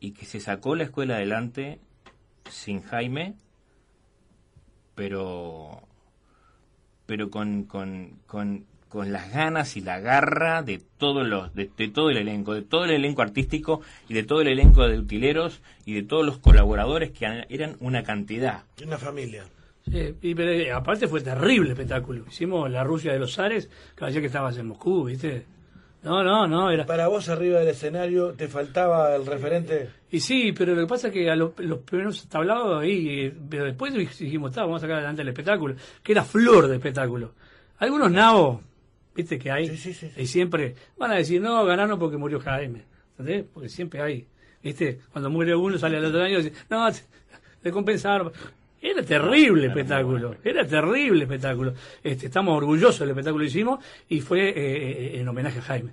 y 0.01 0.13
que 0.13 0.27
se 0.27 0.41
sacó 0.41 0.77
la 0.77 0.85
escuela 0.85 1.17
adelante 1.17 1.81
sin 2.49 2.83
Jaime, 2.83 3.35
pero 4.95 5.88
pero 7.09 7.31
con, 7.31 7.65
con, 7.65 8.19
con, 8.27 8.67
con 8.91 9.13
las 9.13 9.33
ganas 9.33 9.79
y 9.79 9.81
la 9.81 9.99
garra 9.99 10.63
de 10.63 10.79
todos 10.99 11.27
los 11.27 11.55
de, 11.55 11.71
de 11.75 11.89
todo 11.89 12.11
el 12.11 12.19
elenco, 12.19 12.53
de 12.53 12.61
todo 12.61 12.85
el 12.85 12.91
elenco 12.91 13.23
artístico 13.23 13.81
y 14.11 14.15
de 14.15 14.25
todo 14.25 14.43
el 14.43 14.49
elenco 14.49 14.87
de 14.87 14.99
utileros 14.99 15.63
y 15.87 15.95
de 15.95 16.03
todos 16.03 16.27
los 16.27 16.37
colaboradores 16.37 17.11
que 17.13 17.47
eran 17.49 17.77
una 17.81 18.03
cantidad. 18.03 18.65
Una 18.85 18.99
familia. 18.99 19.45
Sí, 19.91 20.17
y, 20.21 20.35
pero, 20.35 20.51
eh, 20.51 20.71
aparte 20.71 21.09
fue 21.09 21.23
terrible 21.23 21.69
el 21.69 21.73
espectáculo. 21.73 22.27
Hicimos 22.29 22.71
la 22.71 22.85
Rusia 22.85 23.15
de 23.15 23.19
los 23.19 23.39
Ares, 23.39 23.69
que 23.95 24.01
parecía 24.01 24.21
que 24.21 24.27
estabas 24.27 24.59
en 24.59 24.67
Moscú, 24.67 25.05
¿viste? 25.05 25.47
No, 26.03 26.23
no, 26.23 26.47
no, 26.47 26.71
era... 26.71 26.87
Para 26.87 27.09
vos 27.09 27.29
arriba 27.29 27.59
del 27.59 27.69
escenario, 27.69 28.33
¿te 28.33 28.47
faltaba 28.47 29.15
el 29.17 29.27
referente? 29.27 29.91
Y 30.11 30.21
sí, 30.21 30.53
pero 30.57 30.75
lo 30.75 30.83
que 30.83 30.87
pasa 30.87 31.09
es 31.09 31.13
que 31.13 31.29
a 31.29 31.35
lo- 31.35 31.55
los 31.59 31.81
primeros 31.81 32.29
tablados 32.29 32.81
ahí, 32.81 33.21
eh, 33.27 33.35
pero 33.51 33.65
después 33.65 33.93
dijimos, 33.93 34.51
está, 34.51 34.63
vamos 34.63 34.79
a 34.79 34.83
sacar 34.83 34.99
adelante 34.99 35.23
el 35.23 35.29
espectáculo, 35.29 35.75
que 36.03 36.13
era 36.13 36.23
flor 36.25 36.69
de 36.69 36.77
espectáculo. 36.77 37.35
Algunos 37.79 38.13
nabos, 38.13 38.61
viste 39.15 39.39
que 39.41 39.51
hay, 39.51 39.67
y 40.17 40.27
siempre 40.27 40.77
van 40.97 41.11
a 41.11 41.17
decir, 41.17 41.41
no, 41.41 41.65
ganaron 41.65 41.99
porque 41.99 42.17
murió 42.17 42.39
Jaime, 42.41 42.85
¿entendés? 43.19 43.45
Porque 43.53 43.69
siempre 43.69 44.01
hay, 44.01 44.27
viste, 44.63 45.01
cuando 45.13 45.31
muere 45.31 45.57
uno 45.57 45.79
sale 45.79 45.97
al 45.97 46.05
otro 46.05 46.23
año 46.23 46.39
y 46.39 46.43
dice, 46.45 46.57
no, 46.71 46.89
te 47.61 47.71
compensaron. 47.73 48.33
Era 48.81 49.03
terrible 49.03 49.65
el 49.65 49.71
espectáculo, 49.71 50.37
era 50.45 50.67
terrible 50.67 51.17
el 51.17 51.23
espectáculo. 51.23 51.75
Este, 52.03 52.27
estamos 52.27 52.57
orgullosos 52.57 53.01
del 53.01 53.11
espectáculo 53.11 53.43
que 53.43 53.49
hicimos 53.49 53.85
y 54.09 54.21
fue 54.21 54.49
eh, 54.51 54.55
eh, 54.57 55.21
en 55.21 55.29
homenaje 55.29 55.59
a 55.59 55.63
Jaime. 55.63 55.93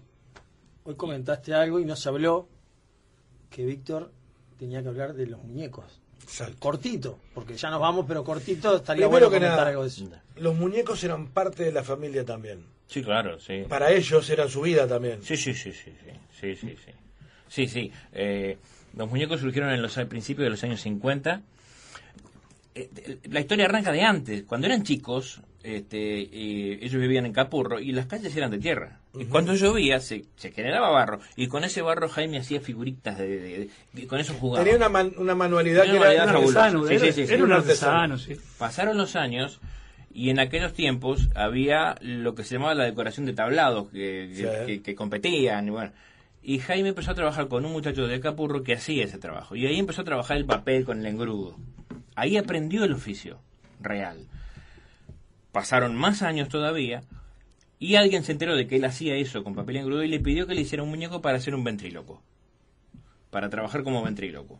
Hoy 0.83 0.95
comentaste 0.95 1.53
algo 1.53 1.79
y 1.79 1.85
no 1.85 1.95
se 1.95 2.09
habló 2.09 2.47
que 3.49 3.65
Víctor 3.65 4.11
tenía 4.59 4.83
que 4.83 4.89
hablar 4.89 5.13
de 5.13 5.25
los 5.25 5.41
muñecos. 5.43 6.01
Cortito, 6.59 7.19
porque 7.33 7.55
ya 7.55 7.69
nos 7.69 7.79
vamos, 7.79 8.05
pero 8.07 8.23
cortito 8.23 8.77
estaría 8.77 9.07
Primero 9.07 9.11
bueno 9.11 9.29
que 9.29 9.35
comentar 9.35 9.57
nada, 9.57 9.69
algo 9.69 9.81
de 9.83 9.87
eso. 9.89 10.09
los 10.37 10.55
muñecos 10.55 11.03
eran 11.03 11.27
parte 11.27 11.63
de 11.63 11.71
la 11.71 11.83
familia 11.83 12.25
también. 12.25 12.65
Sí, 12.87 13.03
claro, 13.03 13.39
sí. 13.39 13.63
Para 13.67 13.91
ellos 13.91 14.29
era 14.29 14.47
su 14.47 14.61
vida 14.61 14.87
también. 14.87 15.21
Sí, 15.23 15.37
sí, 15.37 15.53
sí, 15.53 15.71
sí, 15.71 15.91
sí, 16.03 16.11
sí, 16.39 16.55
sí, 16.55 16.75
sí. 16.85 16.91
Sí, 17.47 17.67
sí. 17.67 17.91
eh, 18.13 18.57
los 18.95 19.09
muñecos 19.09 19.41
surgieron 19.41 19.71
en 19.71 19.81
los 19.81 19.97
al 19.97 20.07
principios 20.07 20.45
de 20.45 20.49
los 20.51 20.63
años 20.63 20.81
50. 20.81 21.41
Eh, 22.75 23.19
la 23.29 23.39
historia 23.39 23.65
arranca 23.65 23.91
de 23.91 24.01
antes. 24.01 24.43
Cuando 24.43 24.67
eran 24.67 24.83
chicos, 24.83 25.41
este, 25.63 26.21
eh, 26.23 26.79
ellos 26.81 26.99
vivían 27.01 27.25
en 27.25 27.31
Capurro 27.33 27.79
y 27.79 27.91
las 27.93 28.05
calles 28.05 28.35
eran 28.35 28.51
de 28.51 28.57
tierra. 28.59 28.99
Y 29.17 29.25
cuando 29.25 29.55
llovía 29.55 29.99
se, 30.01 30.25
se 30.35 30.51
generaba 30.51 30.89
barro. 30.89 31.19
Y 31.37 31.47
con 31.47 31.63
ese 31.63 31.81
barro 31.81 32.09
Jaime 32.09 32.37
hacía 32.39 32.59
figuritas 32.59 33.17
de, 33.17 33.27
de- 33.27 33.39
de- 33.59 33.69
y 34.01 34.05
con 34.07 34.19
eso 34.19 34.33
jugaba. 34.33 34.63
Tenía 34.63 34.77
una, 34.77 34.89
man- 34.89 35.13
una 35.17 35.35
manualidad 35.35 35.83
Tenía 35.83 36.01
que 36.01 36.13
era 36.15 36.25
manualidad 36.25 36.33
fabulosa. 36.33 36.71
fabulosa. 36.71 37.05
Sí, 37.13 37.25
sí. 37.25 37.33
Era 37.33 37.43
un 37.43 37.51
Un 37.51 37.57
artesano, 37.57 38.17
sí. 38.17 38.35
Pasaron 38.57 38.97
los 38.97 39.15
años 39.15 39.61
y 40.13 40.29
en 40.29 40.39
aquellos 40.39 40.73
tiempos 40.73 41.29
había 41.33 41.95
lo 42.01 42.35
que 42.35 42.43
se 42.43 42.55
llamaba 42.55 42.75
la 42.75 42.83
decoración 42.83 43.25
de 43.25 43.31
tablados 43.33 43.87
que, 43.89 44.31
que- 44.35 44.35
Sí. 44.35 44.65
que- 44.65 44.81
que 44.81 44.95
competían. 44.95 45.67
Y, 45.67 45.69
bueno. 45.71 45.91
y 46.43 46.59
Jaime 46.59 46.89
empezó 46.89 47.11
a 47.11 47.15
trabajar 47.15 47.47
con 47.47 47.65
un 47.65 47.71
muchacho 47.71 48.05
de 48.05 48.19
Capurro 48.19 48.63
que 48.63 48.73
hacía 48.73 49.05
ese 49.05 49.17
trabajo. 49.17 49.55
Y 49.55 49.65
ahí 49.65 49.79
empezó 49.79 50.01
a 50.01 50.05
trabajar 50.05 50.35
el 50.35 50.45
papel 50.45 50.83
con 50.83 50.99
el 50.99 51.05
engrudo. 51.05 51.57
Ahí 52.15 52.37
aprendió 52.37 52.83
el 52.83 52.93
oficio 52.93 53.39
real. 53.79 54.27
Pasaron 55.51 55.95
más 55.95 56.21
años 56.21 56.49
todavía 56.49 57.03
y 57.79 57.95
alguien 57.95 58.23
se 58.23 58.31
enteró 58.31 58.55
de 58.55 58.67
que 58.67 58.77
él 58.77 58.85
hacía 58.85 59.15
eso 59.15 59.43
con 59.43 59.55
papel 59.55 59.77
engrudo 59.77 60.03
y 60.03 60.07
le 60.07 60.19
pidió 60.19 60.47
que 60.47 60.55
le 60.55 60.61
hiciera 60.61 60.83
un 60.83 60.89
muñeco 60.89 61.21
para 61.21 61.37
hacer 61.37 61.53
un 61.55 61.63
ventríloco. 61.63 62.21
Para 63.29 63.49
trabajar 63.49 63.83
como 63.83 64.01
ventríloco. 64.01 64.59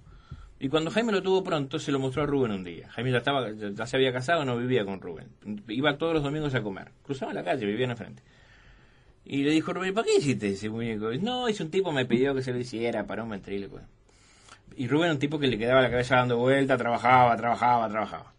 Y 0.60 0.69
cuando 0.69 0.91
Jaime 0.91 1.11
lo 1.11 1.22
tuvo 1.22 1.44
pronto, 1.44 1.80
se 1.80 1.91
lo 1.91 1.99
mostró 1.99 2.23
a 2.23 2.26
Rubén 2.26 2.52
un 2.52 2.64
día. 2.64 2.90
Jaime 2.90 3.11
ya, 3.11 3.18
estaba, 3.18 3.52
ya, 3.52 3.86
se 3.86 3.95
había 3.98 4.14
casado, 4.14 4.45
no 4.45 4.57
vivía 4.57 4.86
con 4.86 5.02
Rubén. 5.02 5.27
Iba 5.68 5.98
todos 5.98 6.14
los 6.14 6.23
domingos 6.23 6.56
a 6.56 6.61
comer. 6.61 6.91
Cruzaba 7.03 7.34
la 7.34 7.44
calle, 7.44 7.65
vivía 7.65 7.86
enfrente. 7.86 8.23
Y 9.26 9.44
le 9.44 9.52
dijo 9.52 9.73
Rubén, 9.73 9.94
¿para 9.94 10.06
qué 10.06 10.18
hiciste 10.18 10.49
ese 10.49 10.69
muñeco? 10.69 11.11
No, 11.22 11.49
hizo 11.49 11.64
un 11.64 11.72
tipo, 11.72 11.91
me 11.91 12.06
pidió 12.06 12.34
que 12.36 12.41
se 12.41 12.53
lo 12.53 12.60
hiciera 12.60 13.06
para 13.06 13.23
un 13.23 13.30
ventríloco. 13.30 13.82
Y 14.76 14.88
Rubén, 14.88 15.12
un 15.12 15.20
tipo 15.20 15.40
que 15.40 15.48
le 15.48 15.58
quedaba 15.58 15.82
la 15.82 15.90
cabeza 15.90 16.18
dando 16.18 16.38
vuelta, 16.38 16.78
trabajaba, 16.78 17.36
trabajaba, 17.38 17.90
trabajaba. 17.90 18.34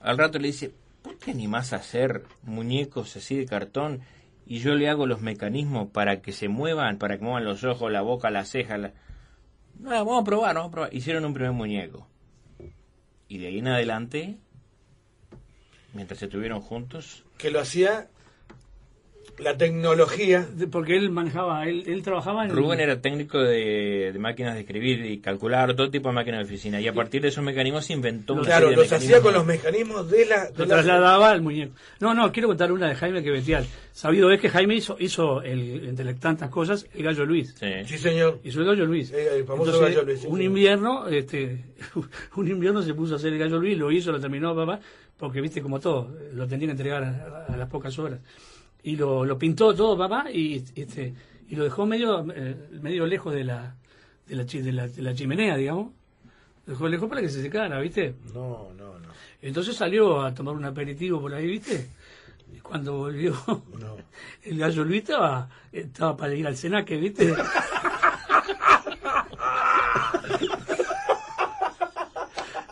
Al 0.00 0.18
rato 0.18 0.38
le 0.38 0.48
dice, 0.48 0.72
¿por 1.02 1.18
qué 1.18 1.30
animás 1.30 1.72
a 1.72 1.76
hacer 1.76 2.24
muñecos 2.42 3.16
así 3.16 3.36
de 3.36 3.46
cartón 3.46 4.02
y 4.46 4.58
yo 4.58 4.74
le 4.74 4.88
hago 4.88 5.06
los 5.06 5.20
mecanismos 5.20 5.88
para 5.90 6.20
que 6.20 6.32
se 6.32 6.48
muevan, 6.48 6.98
para 6.98 7.16
que 7.18 7.24
muevan 7.24 7.44
los 7.44 7.64
ojos, 7.64 7.90
la 7.90 8.02
boca, 8.02 8.30
las 8.30 8.50
cejas? 8.50 8.92
No, 9.78 9.90
vamos 9.90 10.22
a 10.22 10.24
probar, 10.24 10.54
vamos 10.54 10.68
a 10.68 10.72
probar. 10.72 10.94
Hicieron 10.94 11.24
un 11.24 11.34
primer 11.34 11.52
muñeco. 11.52 12.06
Y 13.28 13.38
de 13.38 13.48
ahí 13.48 13.58
en 13.58 13.68
adelante, 13.68 14.36
mientras 15.92 16.22
estuvieron 16.22 16.60
juntos, 16.60 17.24
que 17.38 17.50
lo 17.50 17.60
hacía 17.60 18.08
la 19.38 19.56
tecnología. 19.56 20.46
Porque 20.70 20.96
él 20.96 21.10
manejaba, 21.10 21.66
él, 21.68 21.84
él 21.86 22.02
trabajaba 22.02 22.44
en... 22.44 22.50
Rubén 22.50 22.80
era 22.80 23.00
técnico 23.00 23.38
de, 23.38 24.10
de 24.12 24.18
máquinas 24.18 24.54
de 24.54 24.60
escribir 24.60 25.04
y 25.06 25.18
calcular 25.18 25.74
todo 25.74 25.90
tipo 25.90 26.08
de 26.08 26.14
máquinas 26.14 26.40
de 26.40 26.44
oficina. 26.46 26.80
Y 26.80 26.88
a 26.88 26.92
partir 26.92 27.22
de 27.22 27.28
esos 27.28 27.44
mecanismos 27.44 27.84
se 27.86 27.92
inventó 27.92 28.34
una 28.34 28.42
Claro, 28.42 28.68
serie 28.68 28.76
de 28.76 28.82
los 28.82 28.92
hacía 28.92 28.98
mecanismos. 29.16 29.22
con 29.22 29.34
los 29.34 29.46
mecanismos 29.46 30.10
de 30.10 30.26
la. 30.26 30.44
de 30.46 30.52
Lo 30.58 30.64
la- 30.64 30.74
trasladaba 30.74 31.30
al 31.30 31.42
muñeco. 31.42 31.74
No, 32.00 32.14
no, 32.14 32.32
quiero 32.32 32.48
contar 32.48 32.72
una 32.72 32.88
de 32.88 32.94
Jaime 32.94 33.22
que 33.22 33.30
bestial. 33.30 33.66
Sabido 33.92 34.30
es 34.30 34.40
que 34.40 34.48
Jaime 34.50 34.74
hizo, 34.74 34.96
hizo 34.98 35.40
el, 35.42 35.88
entre 35.88 36.12
tantas 36.14 36.50
cosas, 36.50 36.86
el 36.94 37.02
gallo 37.02 37.24
Luis. 37.24 37.54
Sí, 37.86 37.98
señor. 37.98 38.40
Hizo 38.44 38.60
el 38.60 38.66
gallo 38.66 38.84
Luis. 38.84 39.10
El 39.12 39.44
famoso 39.44 39.70
Entonces, 39.70 39.94
gallo 39.96 40.06
Luis, 40.06 40.20
sí, 40.20 40.26
un 40.26 40.32
señor. 40.36 40.46
invierno, 40.50 41.08
este, 41.08 41.64
un 42.36 42.48
invierno 42.48 42.82
se 42.82 42.92
puso 42.94 43.14
a 43.14 43.16
hacer 43.16 43.32
el 43.32 43.38
gallo 43.38 43.58
Luis, 43.58 43.78
lo 43.78 43.90
hizo, 43.90 44.12
lo 44.12 44.20
terminó 44.20 44.54
papá, 44.54 44.80
porque 45.16 45.40
viste 45.40 45.62
como 45.62 45.80
todo, 45.80 46.14
lo 46.34 46.46
tendría 46.46 46.68
que 46.68 46.72
entregar 46.72 47.02
a, 47.04 47.46
a 47.52 47.56
las 47.56 47.68
pocas 47.70 47.98
horas. 47.98 48.20
Y 48.86 48.94
lo, 48.94 49.24
lo 49.24 49.36
pintó 49.36 49.74
todo 49.74 49.98
papá 49.98 50.30
y 50.30 50.62
este 50.76 51.12
y 51.48 51.56
lo 51.56 51.64
dejó 51.64 51.86
medio 51.86 52.24
eh, 52.32 52.68
medio 52.80 53.04
lejos 53.04 53.34
de 53.34 53.42
la 53.42 53.74
de 54.28 54.36
la, 54.36 54.44
de 54.44 54.72
la 54.72 54.86
de 54.86 55.02
la 55.02 55.12
chimenea, 55.12 55.56
digamos. 55.56 55.92
Lo 56.66 56.72
dejó 56.72 56.86
lejos 56.86 57.08
para 57.08 57.20
que 57.20 57.28
se 57.28 57.42
secara, 57.42 57.80
¿viste? 57.80 58.14
No, 58.32 58.68
no, 58.78 58.96
no. 59.00 59.08
Entonces 59.42 59.74
salió 59.74 60.22
a 60.22 60.32
tomar 60.32 60.54
un 60.54 60.64
aperitivo 60.64 61.20
por 61.20 61.34
ahí, 61.34 61.48
¿viste? 61.48 61.90
Y 62.54 62.60
cuando 62.60 62.96
volvió, 62.98 63.34
el 64.44 64.56
gallo 64.56 64.84
Luis 64.84 65.02
estaba, 65.02 65.48
estaba 65.72 66.16
para 66.16 66.34
ir 66.36 66.46
al 66.46 66.56
Senaque, 66.56 66.96
¿viste? 66.96 67.34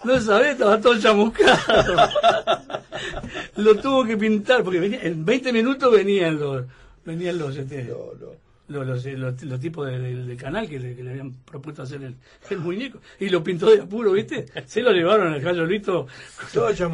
No 0.04 0.20
sabés, 0.20 0.52
estaba 0.52 0.78
todo 0.78 1.00
chamuscado. 1.00 1.96
Lo 3.56 3.74
tuvo 3.76 4.04
que 4.04 4.16
pintar, 4.16 4.62
porque 4.64 4.80
venía, 4.80 5.00
en 5.02 5.24
20 5.24 5.52
minutos 5.52 5.92
venían 5.92 6.38
los, 6.40 6.64
venían 7.04 7.38
los, 7.38 7.56
este, 7.56 7.84
los, 7.84 8.86
los, 8.86 9.04
los- 9.04 9.42
los 9.42 9.60
tipos 9.60 9.86
de- 9.86 9.98
de- 9.98 10.24
del 10.24 10.36
canal 10.36 10.68
que 10.68 10.78
le, 10.80 10.96
que 10.96 11.02
le 11.04 11.10
habían 11.10 11.32
propuesto 11.44 11.82
hacer 11.82 12.02
el, 12.02 12.14
el 12.50 12.58
muñeco. 12.58 12.98
Y 13.20 13.28
lo 13.28 13.44
pintó 13.44 13.70
de 13.70 13.82
apuro, 13.82 14.12
¿viste? 14.12 14.46
Se 14.66 14.80
lo 14.82 14.90
llevaron 14.90 15.32
al 15.32 15.40
gallo 15.40 15.64
Luis 15.66 15.82
todo. 15.82 16.06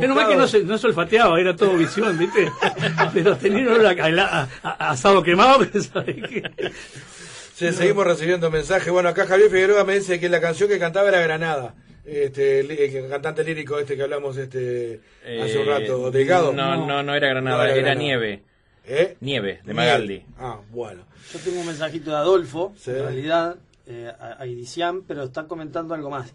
Menos 0.00 0.16
mal 0.16 0.28
que 0.28 0.36
no 0.36 0.46
se, 0.48 0.64
no 0.64 0.76
se 0.78 0.86
olfateaba, 0.88 1.40
era 1.40 1.54
todo 1.56 1.76
visión, 1.76 2.18
¿viste? 2.18 2.50
Pero 3.14 3.36
tenía 3.36 3.60
un 3.62 3.68
olor 3.68 3.86
a, 4.00 4.48
asado 4.90 5.22
quemado, 5.22 5.60
pero. 5.72 5.82
Sí, 7.54 7.72
seguimos 7.72 8.06
recibiendo 8.06 8.50
mensajes. 8.50 8.90
Bueno, 8.92 9.10
acá 9.10 9.26
Javier 9.26 9.50
Figueroa 9.50 9.84
me 9.84 9.94
dice 9.94 10.18
que 10.18 10.28
la 10.28 10.40
canción 10.40 10.68
que 10.68 10.78
cantaba 10.78 11.08
era 11.08 11.20
Granada. 11.20 11.74
Este, 12.12 12.60
el 12.60 13.08
cantante 13.08 13.44
lírico 13.44 13.78
este 13.78 13.96
que 13.96 14.02
hablamos 14.02 14.36
este 14.36 15.00
hace 15.22 15.58
un 15.58 15.68
Eh, 15.68 15.70
rato, 15.78 16.10
Delgado. 16.10 16.52
No, 16.52 16.86
no, 16.86 17.02
no 17.04 17.14
era 17.14 17.28
Granada, 17.28 17.56
No 17.58 17.62
era 17.62 17.72
era, 17.72 17.80
Granada. 17.82 18.00
Nieve. 18.02 18.42
¿Eh? 18.86 19.16
Nieve, 19.20 19.60
de 19.64 19.74
Magaldi. 19.74 20.24
Ah, 20.38 20.60
bueno. 20.70 21.04
Yo 21.32 21.38
tengo 21.38 21.60
un 21.60 21.66
mensajito 21.66 22.10
de 22.10 22.16
Adolfo, 22.16 22.74
Sí. 22.76 22.90
en 22.90 22.96
realidad, 23.02 23.56
eh, 23.86 24.10
a, 24.18 24.42
a 24.42 24.46
Idician, 24.46 25.02
pero 25.02 25.22
está 25.24 25.44
comentando 25.44 25.94
algo 25.94 26.10
más 26.10 26.32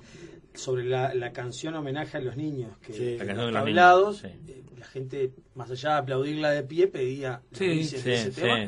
sobre 0.55 0.83
la, 0.85 1.13
la 1.13 1.31
canción 1.31 1.75
homenaje 1.75 2.17
a 2.17 2.21
los 2.21 2.35
niños, 2.37 2.77
que 2.81 2.93
Sí. 2.93 3.17
La 3.17 3.33
los 3.33 3.53
tablados, 3.53 4.23
niños, 4.23 4.39
eh, 4.49 4.61
la 4.77 4.85
gente, 4.85 5.31
más 5.55 5.69
allá 5.71 5.93
de 5.93 5.97
aplaudirla 5.97 6.51
de 6.51 6.63
pie, 6.63 6.87
pedía 6.87 7.41
Sí, 7.51 7.81
ese 7.81 8.31
sí, 8.31 8.31
tema. 8.41 8.65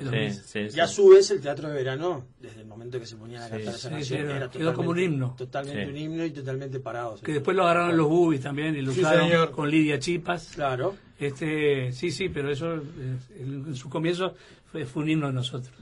y 0.74 0.80
a 0.80 0.88
su 0.88 1.10
vez 1.10 1.30
el 1.32 1.42
teatro 1.42 1.68
de 1.70 1.76
verano, 1.76 2.26
desde 2.40 2.62
el 2.62 2.68
momento 2.68 3.00
que 3.00 3.06
se 3.06 3.16
ponían 3.16 3.44
a 3.44 3.50
cantar 3.50 3.74
Sí, 3.74 3.80
esa 3.80 3.88
sí, 3.90 3.94
canción, 3.96 4.20
sí, 4.28 4.32
era 4.36 4.50
quedó 4.50 4.74
como 4.74 4.90
un 4.92 5.00
himno. 5.00 5.36
Totalmente 5.38 5.84
Sí. 5.86 5.90
un 5.92 5.98
himno 5.98 6.26
y 6.26 6.32
totalmente 6.32 6.80
parados. 6.80 7.22
Que 7.22 7.34
después 7.34 7.56
lo 7.56 7.64
agarraron 7.64 7.96
los 7.98 8.08
boobies 8.08 8.42
también 8.42 8.76
y 8.76 8.82
lo 8.82 8.92
Sí, 8.92 9.02
usaron 9.02 9.28
señor. 9.30 9.52
con 9.52 9.70
Lidia 9.70 10.00
Chipas. 10.00 10.52
Claro. 10.56 10.96
Este, 11.20 11.92
sí, 11.94 12.12
sí, 12.12 12.30
pero 12.30 12.52
eso 12.52 12.76
eh, 12.76 12.82
en 13.40 13.76
su 13.76 13.90
comienzo 13.90 14.34
fue, 14.72 14.86
fue 14.86 15.04
un 15.04 15.10
himno 15.10 15.28
de 15.28 15.34
nosotros. 15.34 15.74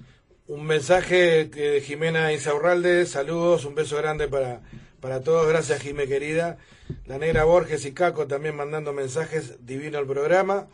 Un 0.47 0.63
mensaje 0.65 1.49
que 1.49 1.61
de 1.71 1.81
Jimena 1.81 2.31
Insaurralde, 2.31 3.05
saludos, 3.07 3.65
un 3.65 3.73
beso 3.75 3.97
grande 3.97 4.27
para, 4.27 4.61
para 5.05 5.21
todos, 5.21 5.47
gracias 5.47 5.83
Jimé 5.83 6.07
querida. 6.07 6.57
La 7.05 7.19
negra 7.19 7.43
Borges 7.43 7.85
y 7.85 7.91
Caco 7.91 8.25
también 8.25 8.55
mandando 8.55 8.91
mensajes, 8.91 9.63
divino 9.63 9.99
el 9.99 10.07
programa. 10.07 10.65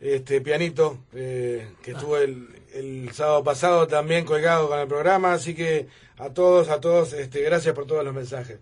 Este 0.00 0.40
pianito 0.40 0.98
eh, 1.14 1.68
que 1.80 1.92
estuvo 1.92 2.16
el, 2.16 2.48
el 2.74 3.12
sábado 3.12 3.44
pasado 3.44 3.86
también 3.86 4.24
colgado 4.24 4.68
con 4.68 4.80
el 4.80 4.88
programa, 4.88 5.34
así 5.34 5.54
que 5.54 5.86
a 6.18 6.30
todos, 6.30 6.68
a 6.68 6.80
todos, 6.80 7.12
este, 7.12 7.42
gracias 7.42 7.72
por 7.72 7.86
todos 7.86 8.04
los 8.04 8.12
mensajes. 8.12 8.58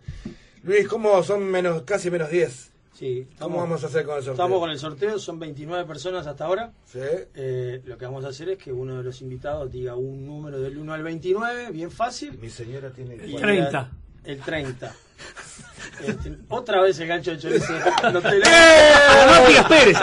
Luis, 0.63 0.87
¿cómo 0.87 1.23
son 1.23 1.43
menos, 1.43 1.85
casi 1.85 2.11
menos 2.11 2.29
10? 2.29 2.73
Sí, 2.93 3.27
¿Cómo 3.39 3.61
vamos 3.61 3.83
a 3.85 3.87
hacer 3.87 4.05
con 4.05 4.19
el 4.19 4.25
sorteo? 4.25 4.45
Estamos 4.45 4.61
con 4.61 4.71
el 4.71 4.79
sorteo, 4.79 5.19
son 5.19 5.39
29 5.39 5.87
personas 5.87 6.27
hasta 6.27 6.45
ahora. 6.45 6.73
Sí. 6.85 6.99
Eh, 7.35 7.81
lo 7.87 7.97
que 7.97 8.05
vamos 8.05 8.27
a 8.27 8.29
hacer 8.29 8.51
es 8.51 8.59
que 8.59 8.73
uno 8.75 8.99
de 8.99 9.05
los 9.05 9.23
invitados 9.23 9.73
diga 9.73 9.97
un 9.97 10.27
número 10.27 10.61
del 10.61 10.77
1 10.77 10.93
al 10.93 11.03
29, 11.03 11.71
bien 11.71 11.91
fácil. 11.91 12.37
Mi 12.39 12.51
señora 12.51 12.91
tiene 12.91 13.15
Y 13.27 13.37
30. 13.37 13.91
El 14.29 14.41
30. 14.41 14.95
Este, 16.07 16.37
otra 16.51 16.83
vez 16.83 17.01
el 17.01 17.09
gancho 17.09 17.31
de 17.31 17.39
chorizo. 17.39 17.73
No 18.13 18.21
te 18.21 18.41
Matías 18.41 19.67
Pérez! 19.67 19.97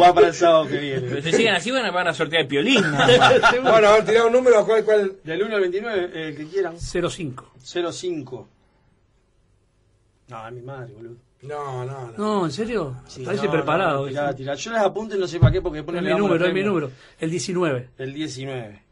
Va 0.00 0.14
para 0.14 0.28
el 0.28 0.34
sábado 0.34 0.66
que 0.68 0.78
viene. 0.78 1.06
Pero 1.06 1.20
si 1.22 1.32
siguen 1.32 1.54
así 1.54 1.70
van 1.70 1.84
a, 1.84 1.90
van 1.90 2.08
a 2.08 2.14
sortear 2.14 2.42
el 2.42 2.48
piolín. 2.48 2.82
bueno, 3.62 3.88
a 3.88 3.92
ver, 3.92 4.06
tirá 4.06 4.24
un 4.24 4.32
número, 4.32 4.64
¿cuál, 4.64 4.84
cuál? 4.84 5.18
Del 5.22 5.42
1 5.42 5.54
al 5.54 5.60
29, 5.60 6.28
el 6.28 6.34
que 6.36 6.46
quieran. 6.46 6.76
05. 6.78 7.52
05. 7.92 8.48
No, 10.28 10.36
a 10.38 10.50
mi 10.50 10.62
madre, 10.62 10.94
boludo. 10.94 11.16
No, 11.42 11.84
no, 11.84 12.06
no. 12.06 12.14
No, 12.16 12.44
¿en 12.46 12.52
serio? 12.52 12.96
Sí, 13.06 13.22
Parece 13.22 13.46
no, 13.46 13.52
preparado. 13.52 14.02
no, 14.04 14.08
tirá, 14.08 14.34
tirá. 14.34 14.54
Yo 14.54 14.72
les 14.72 14.80
apunto 14.80 15.14
y 15.14 15.18
no 15.18 15.26
sé 15.28 15.38
para 15.38 15.52
qué, 15.52 15.60
porque 15.60 15.80
Es 15.80 15.86
no 15.86 15.92
le 15.92 16.08
damos 16.08 16.22
número, 16.22 16.46
es 16.46 16.54
mi 16.54 16.62
número. 16.62 16.90
El 17.18 17.30
19. 17.30 17.90
El 17.98 18.14
19. 18.14 18.87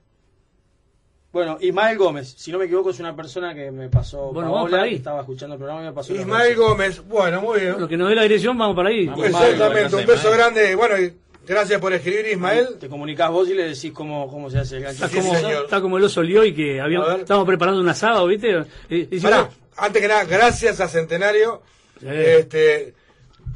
Bueno, 1.32 1.58
Ismael 1.60 1.98
Gómez, 1.98 2.34
si 2.38 2.50
no 2.50 2.58
me 2.58 2.64
equivoco, 2.64 2.90
es 2.90 3.00
una 3.00 3.14
persona 3.14 3.54
que 3.54 3.70
me 3.70 3.88
pasó 3.90 4.32
Bueno, 4.32 4.48
Paola, 4.48 4.50
vamos 4.52 4.70
para 4.70 4.82
ahí. 4.84 4.90
que 4.90 4.96
estaba 4.96 5.20
escuchando 5.20 5.54
el 5.54 5.58
programa 5.58 5.82
y 5.82 5.86
me 5.86 5.92
pasó 5.92 6.14
Ismael. 6.14 6.56
Gómez, 6.56 7.02
bueno, 7.06 7.40
muy 7.42 7.60
bien. 7.60 7.74
Lo 7.78 7.86
que 7.88 7.96
nos 7.98 8.08
dé 8.08 8.14
la 8.14 8.22
dirección, 8.22 8.56
vamos 8.56 8.74
para 8.74 8.88
ahí. 8.88 9.10
Exactamente, 9.24 9.96
un 9.96 10.06
beso 10.06 10.30
grande. 10.30 10.74
Bueno, 10.76 10.98
y 10.98 11.12
gracias 11.46 11.78
por 11.78 11.92
escribir, 11.92 12.26
Ismael. 12.32 12.78
Te 12.80 12.88
comunicás 12.88 13.30
vos 13.30 13.48
y 13.50 13.54
le 13.54 13.64
decís 13.68 13.92
cómo, 13.92 14.30
cómo 14.30 14.48
se 14.50 14.60
hace 14.60 14.76
el 14.78 14.84
gancho. 14.84 15.04
Está 15.04 15.18
como, 15.20 15.36
está 15.36 15.80
como 15.82 15.98
el 15.98 16.04
oso 16.04 16.22
Lioy 16.22 16.54
que 16.54 16.80
habíamos, 16.80 17.20
estábamos 17.20 17.46
preparando 17.46 17.80
un 17.82 17.88
asado, 17.88 18.26
¿viste? 18.26 18.64
Y, 18.88 19.14
y 19.16 19.20
Pará, 19.20 19.50
antes 19.76 20.00
que 20.00 20.08
nada, 20.08 20.24
gracias 20.24 20.80
a 20.80 20.88
Centenario. 20.88 21.60
Este, 22.02 22.94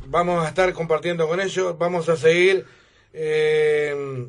vamos 0.07 0.45
a 0.45 0.49
estar 0.49 0.71
compartiendo 0.75 1.27
con 1.27 1.41
ellos. 1.41 1.79
Vamos 1.79 2.09
a 2.11 2.17
seguir 2.17 2.67
eh, 3.15 4.27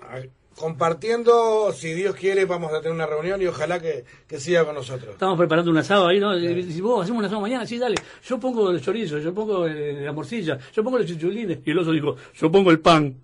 a- 0.00 0.20
compartiendo. 0.62 1.72
Si 1.72 1.92
Dios 1.92 2.14
quiere, 2.14 2.44
vamos 2.44 2.72
a 2.72 2.80
tener 2.80 2.92
una 2.92 3.04
reunión 3.04 3.42
y 3.42 3.46
ojalá 3.46 3.80
que, 3.80 4.04
que 4.28 4.38
siga 4.38 4.64
con 4.64 4.76
nosotros. 4.76 5.14
Estamos 5.14 5.36
preparando 5.36 5.72
un 5.72 5.78
asado 5.78 6.06
ahí, 6.06 6.20
¿no? 6.20 6.36
Dice, 6.36 6.80
vos 6.80 7.02
hacemos 7.02 7.18
un 7.18 7.24
asado 7.24 7.40
mañana, 7.40 7.66
sí, 7.66 7.78
dale. 7.78 7.96
Yo 8.24 8.38
pongo 8.38 8.70
el 8.70 8.80
chorizo, 8.80 9.18
yo 9.18 9.34
pongo 9.34 9.66
la 9.66 10.12
morcilla, 10.12 10.56
yo 10.72 10.84
pongo 10.84 10.98
los 10.98 11.06
chichulines. 11.08 11.58
Y 11.64 11.70
el 11.72 11.78
oso 11.80 11.90
dijo, 11.90 12.14
yo 12.34 12.52
pongo 12.52 12.70
el 12.70 12.78
pan. 12.78 13.16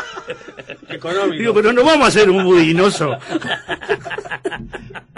Económico. 0.90 1.38
Digo, 1.38 1.54
pero 1.54 1.72
no 1.72 1.82
vamos 1.82 2.04
a 2.04 2.08
hacer 2.08 2.28
un 2.28 2.44
budinoso. 2.44 3.16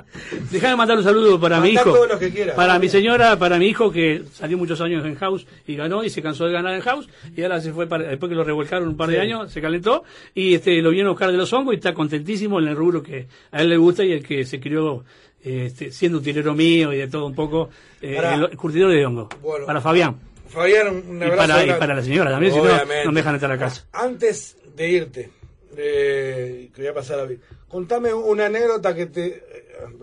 Déjame 0.51 0.77
mandar 0.77 0.99
un 0.99 1.05
saludo 1.05 1.41
para 1.41 1.61
mi 1.61 1.71
hijo, 1.71 1.93
todos 1.93 2.09
los 2.09 2.19
que 2.19 2.31
quieras. 2.31 2.55
para 2.55 2.79
mi 2.79 2.89
señora, 2.89 3.39
para 3.39 3.59
mi 3.59 3.67
hijo 3.67 3.91
que 3.91 4.23
salió 4.33 4.59
muchos 4.59 4.81
años 4.81 5.05
en 5.07 5.15
House 5.17 5.47
y 5.67 5.75
ganó 5.77 6.05
y 6.05 6.11
se 6.11 6.21
cansó 6.23 6.45
de 6.47 6.53
ganar 6.53 6.75
en 6.75 6.81
House 6.83 7.09
y 7.35 7.43
ahora 7.43 7.61
se 7.61 7.73
fue 7.73 7.87
para, 7.87 8.05
después 8.05 8.29
que 8.29 8.37
lo 8.37 8.45
revolcaron 8.45 8.89
un 8.89 8.97
par 8.97 9.09
de 9.09 9.15
Sí. 9.17 9.21
años, 9.21 9.51
se 9.53 9.61
calentó 9.61 10.05
y 10.35 10.55
este 10.55 10.81
lo 10.83 10.91
vieron 10.91 11.09
a 11.09 11.11
buscar 11.13 11.31
de 11.33 11.39
los 11.39 11.53
hongos 11.53 11.75
y 11.75 11.77
está 11.77 11.95
contentísimo 11.95 12.59
en 12.61 12.69
el 12.69 12.77
rubro 12.77 13.03
que 13.03 13.27
a 13.51 13.63
él 13.63 13.69
le 13.71 13.77
gusta 13.77 14.05
y 14.05 14.13
el 14.13 14.23
que 14.27 14.45
se 14.45 14.61
crió 14.61 15.05
este, 15.43 15.91
siendo 15.91 16.19
utilero 16.19 16.55
mío 16.55 16.93
y 16.93 16.99
de 16.99 17.09
todo 17.09 17.27
un 17.27 17.35
poco, 17.35 17.71
eh, 18.01 18.17
el, 18.51 18.57
curtidor 18.57 18.93
de 18.93 19.05
hongo. 19.07 19.29
Bueno. 19.41 19.67
para 19.67 19.81
Fabián. 19.81 20.17
Fabián, 20.49 20.89
un 21.09 21.19
Y 21.21 21.25
abrazo. 21.25 21.37
para, 21.37 21.55
y 21.63 21.67
grande. 21.67 21.75
para 21.81 21.95
la 21.97 22.03
señora 22.03 22.31
también, 22.31 22.53
si 22.53 22.59
no, 22.61 22.65
no 23.05 23.13
me 23.13 23.21
dejan 23.21 23.35
entrar 23.35 23.53
a 23.53 23.59
casa. 23.59 23.87
Antes 23.93 24.57
de 24.77 24.89
irte, 24.91 25.31
eh, 25.77 26.69
que 26.75 26.83
voy 26.83 26.89
a 26.91 26.95
pasar 26.95 27.21
a 27.21 27.27
contame 27.69 28.13
una 28.13 28.47
anécdota 28.47 28.95
que 28.95 29.07
te, 29.07 29.43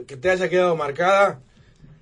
que 0.08 0.18
te 0.18 0.30
haya 0.30 0.50
quedado 0.50 0.76
marcada, 0.76 1.40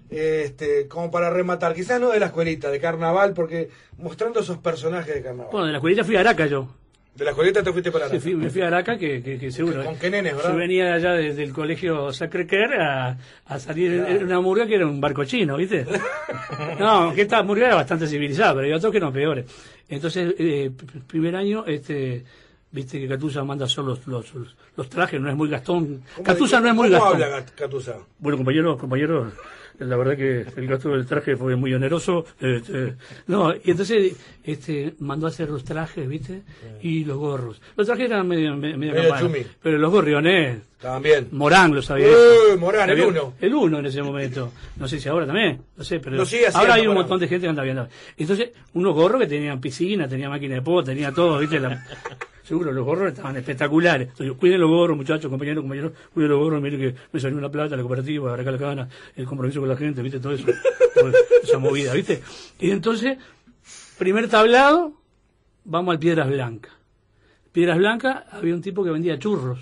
este, 0.10 0.88
como 0.88 1.12
para 1.12 1.30
rematar, 1.30 1.74
quizás 1.74 2.00
no 2.00 2.10
de 2.12 2.20
la 2.20 2.28
escuelita, 2.28 2.70
de 2.70 2.80
carnaval, 2.80 3.34
porque 3.34 3.70
mostrando 3.98 4.40
esos 4.40 4.58
personajes 4.58 5.14
de 5.16 5.22
carnaval. 5.22 5.50
Bueno, 5.52 5.66
de 5.68 5.72
la 5.74 5.78
escuelita 5.80 6.04
fui 6.04 6.16
a 6.16 6.22
Araca 6.22 6.46
yo. 6.48 6.68
De 7.16 7.26
la 7.26 7.32
escuelita 7.32 7.64
te 7.64 7.72
fuiste 7.72 7.92
para 7.92 8.08
Sí, 8.10 8.20
fui- 8.20 8.36
me 8.36 8.50
fui 8.52 8.62
a 8.62 8.68
Araca, 8.68 8.96
que, 8.96 9.24
que, 9.24 9.40
que 9.40 9.52
seguro. 9.52 9.84
¿Con 9.84 9.98
qué 9.98 10.10
nenes, 10.12 10.36
verdad? 10.36 10.52
Yo 10.52 10.56
venía 10.58 10.86
de 10.86 10.92
allá 10.94 11.12
desde 11.14 11.44
el 11.44 11.52
colegio 11.52 12.14
Sacré-Cœur 12.14 12.76
a, 12.80 13.18
a 13.48 13.60
salir 13.60 13.92
en- 13.92 14.00
Claro. 14.04 14.16
en 14.18 14.24
una 14.26 14.40
murga 14.40 14.68
que 14.68 14.76
era 14.76 14.86
un 14.86 15.02
barco 15.02 15.26
chino, 15.26 15.58
¿viste? 15.58 15.84
no, 16.80 17.14
que 17.16 17.24
esta 17.24 17.42
murga 17.42 17.66
era 17.68 17.76
bastante 17.76 18.06
civilizada, 18.08 18.52
pero 18.54 18.66
había 18.66 18.78
otros 18.78 18.92
que 18.92 18.98
eran 19.00 19.12
peores. 19.12 19.46
Entonces, 19.90 20.36
eh, 20.38 20.70
primer 21.08 21.36
año, 21.36 21.66
este, 21.66 22.24
viste 22.72 23.00
que 23.00 23.08
Catusa 23.08 23.44
manda 23.44 23.66
hacer 23.66 23.84
los, 23.84 24.06
los, 24.08 24.34
los, 24.76 24.90
trajes, 24.90 25.20
no 25.22 25.30
es 25.30 25.36
muy 25.36 25.50
Gastón. 25.50 26.02
¿Cómo- 26.16 26.26
Catusa 26.26 26.60
no 26.60 26.68
es 26.70 26.76
muy 26.76 26.90
¿Cómo 26.90 27.02
Gastón. 27.06 27.24
habla 27.24 27.46
Catusa? 27.56 27.98
Bueno, 28.20 28.38
compañeros, 28.38 28.78
compañeros, 28.78 29.34
la 29.80 29.96
verdad 29.96 30.18
que 30.18 30.46
el 30.56 30.68
gasto 30.68 30.90
del 30.90 31.06
traje 31.06 31.36
fue 31.36 31.56
muy 31.56 31.74
oneroso. 31.74 32.26
este, 32.40 32.96
no, 33.28 33.54
y 33.56 33.62
entonces 33.72 34.16
este, 34.44 34.96
mandó 35.00 35.28
a 35.28 35.30
hacer 35.30 35.50
los 35.50 35.64
trajes, 35.64 36.08
¿viste? 36.08 36.42
Y 36.82 37.06
los 37.06 37.18
gorros. 37.18 37.62
Los 37.76 37.86
trajes 37.88 38.06
eran 38.06 38.28
medio, 38.28 38.56
me- 38.56 38.76
medio, 38.78 38.94
Medio 38.94 39.10
campanas, 39.10 39.22
chumi. 39.22 39.46
pero 39.62 39.78
los 39.78 39.92
gorriones, 39.92 40.62
Bien. 41.02 41.28
Morán 41.32 41.74
lo 41.74 41.82
sabía. 41.82 42.08
Morán, 42.60 42.90
el 42.92 43.02
uno. 43.02 43.34
El 43.42 43.54
uno 43.56 43.80
en 43.80 43.86
ese 43.88 44.04
momento. 44.04 44.52
No 44.76 44.88
sé 44.88 45.00
si 45.00 45.10
ahora 45.10 45.26
también, 45.26 45.62
no 45.76 45.84
sé, 45.84 46.00
pero 46.00 46.24
sigue 46.26 46.48
ahora 46.54 46.76
hay 46.76 46.82
un 46.82 46.88
Morán. 46.90 47.02
montón 47.02 47.20
de 47.20 47.28
gente 47.28 47.46
que 47.46 47.50
anda 47.50 47.64
viendo. 47.64 47.88
Entonces, 48.16 48.52
unos 48.74 48.94
gorros 48.94 49.20
que 49.22 49.28
tenían 49.28 49.60
piscina, 49.60 50.08
tenía 50.08 50.30
máquina 50.30 50.56
de 50.56 50.62
po, 50.62 50.84
tenía 50.84 51.12
todo, 51.12 51.40
¿viste? 51.40 51.60
La- 51.60 51.84
Seguro, 52.44 52.72
los 52.72 52.86
gorros 52.86 53.10
estaban 53.10 53.36
espectaculares. 53.36 54.08
Entonces, 54.10 54.38
cuiden 54.38 54.62
los 54.62 54.70
gorros, 54.70 54.96
muchachos, 54.96 55.30
compañeros, 55.30 55.64
compañeros, 55.64 55.92
cuiden 56.14 56.30
los 56.30 56.40
gorros, 56.40 56.62
mire 56.62 56.78
que 56.78 56.96
me 57.12 57.20
salió 57.20 57.38
una 57.38 57.50
plata, 57.50 57.76
la 57.76 57.82
cooperativa, 57.82 58.34
acá 58.34 58.52
la 58.52 58.58
cana, 58.58 58.88
el 59.18 59.26
compromiso 59.26 59.60
con 59.60 59.68
la 59.68 59.76
gente, 59.76 60.02
¿viste? 60.02 60.20
Todo 60.22 60.32
eso, 60.34 60.46
esa 61.44 61.58
movida, 61.58 61.94
¿viste? 61.94 62.22
Y 62.60 62.72
entonces, 62.72 63.18
primer 63.98 64.30
tablado, 64.30 64.94
vamos 65.66 65.92
al 65.92 66.00
Piedras 66.00 66.30
Blancas. 66.30 66.72
Piedras 67.52 67.78
Blancas 67.80 68.24
había 68.32 68.54
un 68.54 68.62
tipo 68.62 68.82
que 68.84 68.92
vendía 68.92 69.20
churros. 69.20 69.60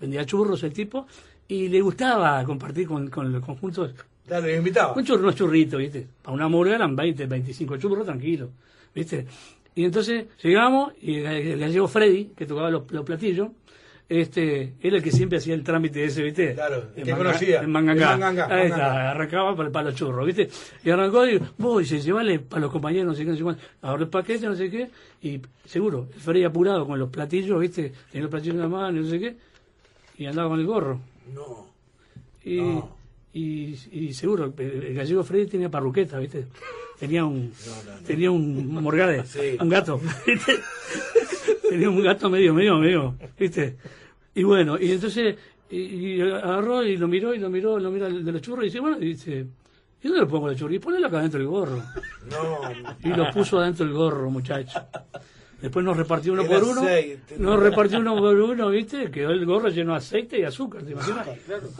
Vendía 0.00 0.24
churros 0.24 0.62
el 0.62 0.72
tipo 0.72 1.06
y 1.48 1.68
le 1.68 1.80
gustaba 1.80 2.42
compartir 2.44 2.86
con, 2.86 3.08
con 3.10 3.30
los 3.32 3.44
conjuntos. 3.44 3.92
Dale, 4.26 4.56
invitaba. 4.56 4.94
Un 4.94 5.04
churro, 5.04 5.22
unos 5.22 5.34
churritos, 5.34 5.78
¿viste? 5.78 6.06
Para 6.22 6.34
una 6.34 6.48
murga 6.48 6.76
eran 6.76 6.94
20, 6.96 7.26
25 7.26 7.76
churros 7.76 8.06
tranquilos, 8.06 8.50
¿viste? 8.94 9.26
Y 9.74 9.84
entonces 9.84 10.26
llegamos 10.42 10.92
y 11.02 11.16
el 11.16 11.58
gallego 11.58 11.88
Freddy, 11.88 12.32
que 12.36 12.46
tocaba 12.46 12.70
los, 12.70 12.90
los 12.92 13.04
platillos, 13.04 13.48
este, 14.08 14.74
era 14.80 14.96
el 14.96 15.02
que 15.02 15.12
siempre 15.12 15.38
hacía 15.38 15.54
el 15.54 15.62
trámite 15.62 16.04
ese, 16.04 16.22
¿viste? 16.24 16.54
Claro, 16.54 16.88
En 16.96 17.04
que 17.04 17.10
Manga- 17.12 17.16
conocía. 17.24 17.60
En 17.62 17.70
Mangangá. 17.70 18.14
En 18.14 18.20
Mangangá, 18.20 18.44
Ahí 18.46 18.68
Mangangá. 18.68 18.86
está, 18.86 19.10
arrancaba 19.12 19.56
para, 19.56 19.70
para 19.70 19.86
los 19.90 19.94
churros, 19.94 20.26
¿viste? 20.26 20.48
Y 20.84 20.90
arrancó 20.90 21.26
y, 21.28 21.40
vos, 21.58 21.78
dice, 21.80 22.00
llevale 22.00 22.40
para 22.40 22.62
los 22.62 22.72
compañeros, 22.72 23.06
no 23.06 23.14
sé 23.14 23.24
qué, 23.24 23.30
no 23.30 23.36
sé 23.36 23.42
cuánto. 23.44 23.62
Ahora 23.82 24.02
el 24.02 24.08
paquete, 24.08 24.46
no 24.46 24.56
sé 24.56 24.68
qué. 24.70 24.90
Y 25.22 25.40
seguro, 25.64 26.08
Freddy 26.18 26.42
apurado 26.44 26.86
con 26.86 26.98
los 26.98 27.08
platillos, 27.08 27.60
¿viste? 27.60 27.92
Tenía 28.10 28.22
los 28.22 28.30
platillos 28.30 28.56
en 28.56 28.60
la 28.62 28.68
mano, 28.68 29.00
no 29.00 29.08
sé 29.08 29.20
qué. 29.20 29.36
Y 30.20 30.26
andaba 30.26 30.50
con 30.50 30.60
el 30.60 30.66
gorro. 30.66 31.00
No. 31.34 31.66
Y, 32.44 32.60
y, 33.32 33.74
y 33.90 34.12
seguro, 34.12 34.52
el, 34.54 34.94
gallego 34.94 35.24
Freddy 35.24 35.46
tenía 35.46 35.70
parruqueta, 35.70 36.18
¿viste? 36.18 36.46
Tenía 36.98 37.24
un, 37.24 37.50
tenía 38.06 38.30
un 38.30 38.82
morgade, 38.82 39.24
un 39.60 39.68
gato, 39.70 39.98
¿viste? 40.26 40.60
tenía 41.70 41.88
un 41.88 42.02
gato 42.02 42.28
medio, 42.28 42.52
medio, 42.52 42.76
medio, 42.76 43.14
¿viste? 43.38 43.78
Y 44.34 44.42
bueno, 44.42 44.78
y 44.78 44.92
entonces, 44.92 45.36
y, 45.70 45.78
y 45.78 46.20
agarró 46.20 46.82
y 46.82 46.98
lo 46.98 47.08
miró 47.08 47.34
y 47.34 47.38
lo 47.38 47.48
miró, 47.48 47.78
lo 47.78 47.90
miró 47.90 48.10
de 48.10 48.32
los 48.32 48.42
churros 48.42 48.64
y 48.64 48.66
dice, 48.66 48.80
bueno, 48.80 48.98
y 49.00 49.06
dice, 49.06 49.46
¿y 50.02 50.06
dónde 50.06 50.20
lo 50.20 50.28
pongo 50.28 50.48
los 50.48 50.56
churros? 50.58 50.76
Y 50.76 50.80
ponelo 50.80 51.06
acá 51.06 51.22
dentro 51.22 51.40
del 51.40 51.48
gorro. 51.48 51.82
No. 52.30 52.60
Y 53.02 53.08
lo 53.08 53.30
puso 53.30 53.58
adentro 53.58 53.86
del 53.86 53.94
gorro, 53.94 54.30
muchacho. 54.30 54.80
Después 55.60 55.84
nos 55.84 55.96
repartió 55.96 56.32
uno 56.32 56.42
El 56.42 56.48
por 56.48 56.64
uno. 56.64 56.80
aceite, 56.82 57.34
Nos 57.38 57.60
repartió 57.60 57.98
uno 57.98 58.16
por 58.16 58.34
uno, 58.34 58.70
¿viste? 58.70 59.10
Quedó 59.10 59.30
el 59.30 59.44
gorro 59.44 59.68
lleno 59.68 59.92
de 59.92 59.98
aceite 59.98 60.38
y 60.38 60.42
azúcar, 60.44 60.82
¿te 60.82 60.92
imaginas? 60.92 61.28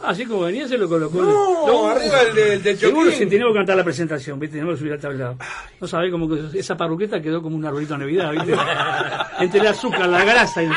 Así 0.03 0.25
como 0.25 0.41
venía, 0.41 0.67
se 0.67 0.77
lo 0.77 0.87
colocó. 0.87 1.19
No, 1.21 1.87
arriba 1.89 2.21
el 2.29 2.35
de- 2.35 2.53
el 2.53 2.63
de 2.63 2.77
Seguro 2.77 3.09
si 3.11 3.25
teníamos 3.25 3.53
que 3.53 3.59
cantar 3.59 3.77
la 3.77 3.83
presentación, 3.83 4.39
¿viste? 4.39 4.57
Teníamos 4.57 4.75
que 4.75 4.79
subir 4.81 4.93
al 4.93 4.99
tablado. 4.99 5.37
No 5.79 5.87
sabés 5.87 6.11
cómo 6.11 6.29
que 6.29 6.59
esa 6.59 6.77
parruqueta 6.77 7.19
quedó 7.21 7.41
como 7.41 7.55
un 7.55 7.65
arbolito 7.65 7.93
de 7.93 7.99
Navidad, 7.99 8.31
¿viste? 8.31 8.53
Entre 9.39 9.59
el 9.59 9.67
azúcar, 9.67 10.07
la 10.07 10.23
grasa 10.23 10.61
y 10.61 10.67
no. 10.67 10.75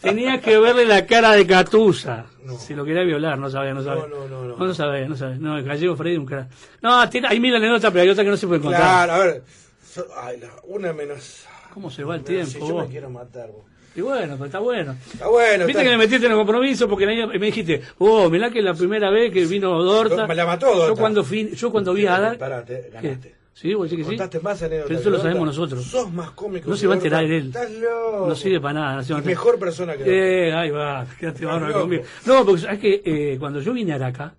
Tenía 0.00 0.40
que 0.40 0.58
verle 0.58 0.86
la 0.86 1.04
cara 1.06 1.32
de 1.32 1.44
Catusa. 1.46 2.26
Si 2.60 2.72
lo 2.74 2.84
quería 2.84 3.02
violar, 3.02 3.36
no 3.38 3.50
sabía, 3.50 3.74
no 3.74 3.82
sabía. 3.82 4.04
No, 4.06 4.28
no, 4.28 4.28
no, 4.28 4.56
No, 4.56 4.66
no 4.66 4.74
sabía, 4.74 5.08
no 5.08 5.16
sabía. 5.16 5.36
No, 5.40 5.58
el 5.58 5.64
gallego 5.64 5.96
Freddy 5.96 6.16
un 6.16 6.24
cara. 6.26 6.48
No, 6.82 7.08
tiene, 7.10 7.28
hay 7.28 7.40
mil 7.40 7.54
anécdotas, 7.54 7.90
pero 7.90 8.02
hay 8.04 8.08
otra 8.10 8.22
que 8.24 8.30
no 8.30 8.36
se 8.36 8.46
puede 8.46 8.60
contar. 8.60 8.80
Claro, 8.80 9.12
a 9.12 9.18
ver. 9.18 9.42
so- 9.84 10.06
ay, 10.22 10.38
la- 10.40 10.48
una 10.64 10.92
menos. 10.92 11.44
¿Cómo 11.72 11.90
se 11.90 12.04
va 12.04 12.14
el 12.16 12.20
Si 12.22 12.26
tiempo? 12.26 12.66
yo 12.68 12.74
vos? 12.74 12.84
me 12.86 12.90
quiero 12.90 13.10
matar, 13.10 13.48
vos. 13.50 13.64
Y 13.94 14.00
bueno, 14.00 14.34
pero 14.34 14.44
está 14.46 14.58
bueno. 14.60 14.94
Está 15.12 15.26
bueno. 15.28 15.66
Viste 15.66 15.80
está- 15.80 15.82
que 15.82 15.96
me 15.96 16.04
metiste 16.04 16.26
en 16.26 16.32
el 16.32 16.38
compromiso 16.38 16.88
porque 16.88 17.06
me 17.06 17.38
dijiste, 17.46 17.82
oh, 17.98 18.28
mirá 18.30 18.50
que 18.50 18.62
la 18.62 18.74
primera 18.74 19.10
vez 19.10 19.32
que 19.32 19.44
vino 19.46 19.82
Dorta. 19.82 20.26
Me 20.26 20.34
la 20.34 20.46
mató 20.46 20.66
Dorta. 20.66 20.88
Yo 20.88 20.96
cuando, 20.96 21.24
fui, 21.24 21.50
yo 21.54 21.70
cuando 21.72 21.92
vi 21.94 22.06
a 22.06 22.18
Dar. 22.20 22.38
Parate, 22.38 22.90
ganaste. 22.92 23.34
¿Sí? 23.54 23.74
¿Vos 23.74 23.90
decís 23.90 24.04
que 24.04 24.10
sí? 24.12 24.16
Contaste 24.16 24.38
más 24.38 24.62
anécdotas 24.62 24.86
Pero 24.88 25.00
eso 25.00 25.10
lo 25.10 25.16
Dorta. 25.16 25.28
sabemos 25.30 25.46
nosotros. 25.48 25.82
Sos 25.84 26.12
más 26.12 26.30
cómico. 26.30 26.70
No 26.70 26.76
se 26.76 26.86
va 26.86 26.94
a 26.94 26.96
Dorta. 26.96 27.08
enterar 27.18 27.24
él. 27.36 27.46
Estás 27.48 27.70
loco. 27.72 28.26
No 28.28 28.34
sirve 28.36 28.60
para 28.60 28.74
nada. 28.74 28.92
no 28.94 28.98
Y 28.98 29.02
enterar. 29.02 29.24
mejor 29.24 29.58
persona 29.58 29.92
que 29.94 29.98
Dorta. 29.98 30.12
Eh, 30.14 30.52
ahí 30.52 30.70
va, 30.70 31.06
quédate 31.18 31.44
bárbaro 31.44 31.80
conmigo. 31.80 32.02
No, 32.26 32.44
porque 32.46 32.60
sabes 32.60 32.78
que 32.78 33.02
eh, 33.04 33.36
cuando 33.40 33.60
yo 33.60 33.72
vine 33.72 33.92
a 33.92 33.94
Araca, 33.96 34.32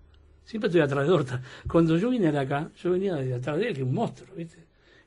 siempre 0.46 0.68
estoy 0.68 0.80
atrás 0.80 1.06
de 1.06 1.12
Horta. 1.12 1.42
Cuando 1.70 1.98
yo 1.98 2.08
vine 2.08 2.28
a 2.28 2.30
Araca, 2.30 2.70
yo 2.82 2.92
venía 2.92 3.14
de 3.16 3.34
atrás 3.34 3.58
de 3.58 3.68
él, 3.68 3.74
que 3.74 3.80
es 3.82 3.86
un 3.86 3.92
monstruo, 3.94 4.34
¿viste? 4.34 4.56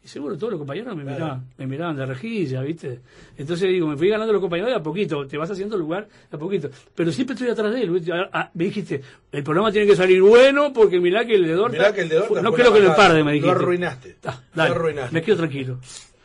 Y 0.03 0.07
seguro 0.09 0.37
todos 0.37 0.51
los 0.51 0.59
compañeros 0.59 0.95
me 0.97 1.05
miraban, 1.05 1.45
me 1.57 1.65
miraban 1.65 1.95
de 1.95 2.05
rejilla, 2.05 2.61
¿viste? 2.61 2.99
Entonces 3.37 3.69
digo, 3.69 3.87
me 3.87 3.95
fui 3.95 4.09
ganando 4.09 4.33
los 4.33 4.41
compañeros 4.41 4.71
de 4.71 4.75
a 4.77 4.83
poquito, 4.83 5.25
te 5.25 5.37
vas 5.37 5.49
haciendo 5.49 5.77
lugar 5.77 6.07
a 6.29 6.37
poquito. 6.37 6.69
Pero 6.93 7.09
siempre 7.11 7.35
estoy 7.35 7.49
atrás 7.49 7.73
de 7.73 7.81
él, 7.83 7.89
¿viste? 7.89 8.11
Ah, 8.11 8.29
ah, 8.33 8.51
me 8.53 8.65
dijiste, 8.65 9.01
el 9.31 9.43
programa 9.43 9.71
tiene 9.71 9.87
que 9.87 9.95
salir 9.95 10.21
bueno 10.21 10.73
porque 10.73 10.99
mirá 10.99 11.25
que 11.25 11.35
el 11.35 11.47
de 11.47 11.53
Dorta. 11.53 11.77
Mirá 11.77 11.93
que 11.93 12.01
el 12.01 12.09
de 12.09 12.15
Dorta 12.17 12.41
no 12.41 12.51
creo 12.51 12.73
que 12.73 12.81
lo 12.81 12.89
emparde, 12.89 13.19
me 13.23 13.31
Lo 13.31 13.31
dijiste. 13.31 13.51
arruinaste. 13.51 14.15
Ah, 14.25 14.41
Lo 14.55 14.63
arruinaste. 14.63 15.13
me 15.13 15.21
quedo 15.21 15.37
tranquilo. 15.37 15.79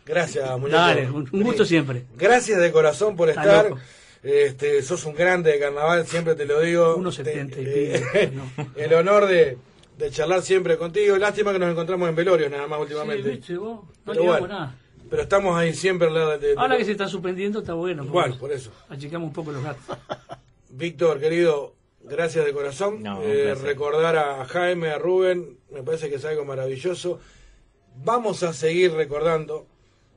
Gracias, 0.05 0.51
muñeco. 0.59 0.77
Dale, 0.77 1.11
un, 1.11 1.29
un 1.31 1.43
gusto 1.43 1.65
siempre. 1.65 2.05
Gracias 2.17 2.59
de 2.61 2.73
corazón 2.73 3.15
por 3.15 3.29
estar. 3.29 3.71
Este, 4.25 4.83
sos 4.83 5.05
un 5.05 5.15
grande 5.15 5.53
de 5.53 5.61
carnaval, 5.61 6.05
siempre 6.05 6.35
te 6.35 6.45
lo 6.47 6.61
digo. 6.61 6.97
1.70 6.99 7.45
y 7.53 7.65
pico, 7.99 8.09
eh, 8.15 8.33
no. 8.35 8.67
El 8.77 8.93
honor 8.95 9.27
de, 9.27 9.57
de 9.99 10.11
charlar 10.11 10.43
siempre 10.43 10.79
contigo. 10.79 11.17
Lástima 11.19 11.53
que 11.53 11.59
nos 11.59 11.71
encontramos 11.73 12.09
en 12.09 12.15
velorio 12.15 12.49
nada 12.49 12.67
más 12.67 12.81
últimamente. 12.81 13.25
Sí, 13.25 13.37
viste, 13.37 13.57
vos, 13.57 13.81
no 13.85 14.13
Pero 14.13 14.25
bueno, 14.25 14.47
nada. 14.49 14.75
Pero 15.11 15.23
estamos 15.23 15.57
ahí 15.57 15.75
siempre 15.75 16.09
al 16.09 16.15
lado 16.15 16.31
de, 16.39 16.49
de- 16.49 16.55
Ahora 16.57 16.77
que 16.77 16.85
se 16.85 16.93
está 16.93 17.09
suspendiendo 17.09 17.61
está 17.61 17.75
bueno. 17.75 18.05
Igual, 18.05 18.37
por 18.39 18.53
eso. 18.53 18.71
Achicamos 18.89 19.29
un 19.29 19.33
poco 19.33 19.53
los 19.53 19.63
gatos. 19.63 19.83
Víctor, 20.71 21.19
querido, 21.19 21.75
gracias 22.03 22.45
de 22.45 22.53
corazón. 22.53 23.03
No, 23.03 23.23
Eh, 23.23 23.55
recordar 23.55 24.17
a 24.17 24.45
Jaime, 24.45 24.91
a 24.91 24.99
Rubén, 24.99 25.59
me 25.71 25.83
parece 25.83 26.09
que 26.11 26.17
es 26.17 26.25
algo 26.25 26.45
maravilloso. 26.45 27.21
Vamos 28.05 28.43
a 28.43 28.53
seguir 28.53 28.93
recordando 28.93 29.67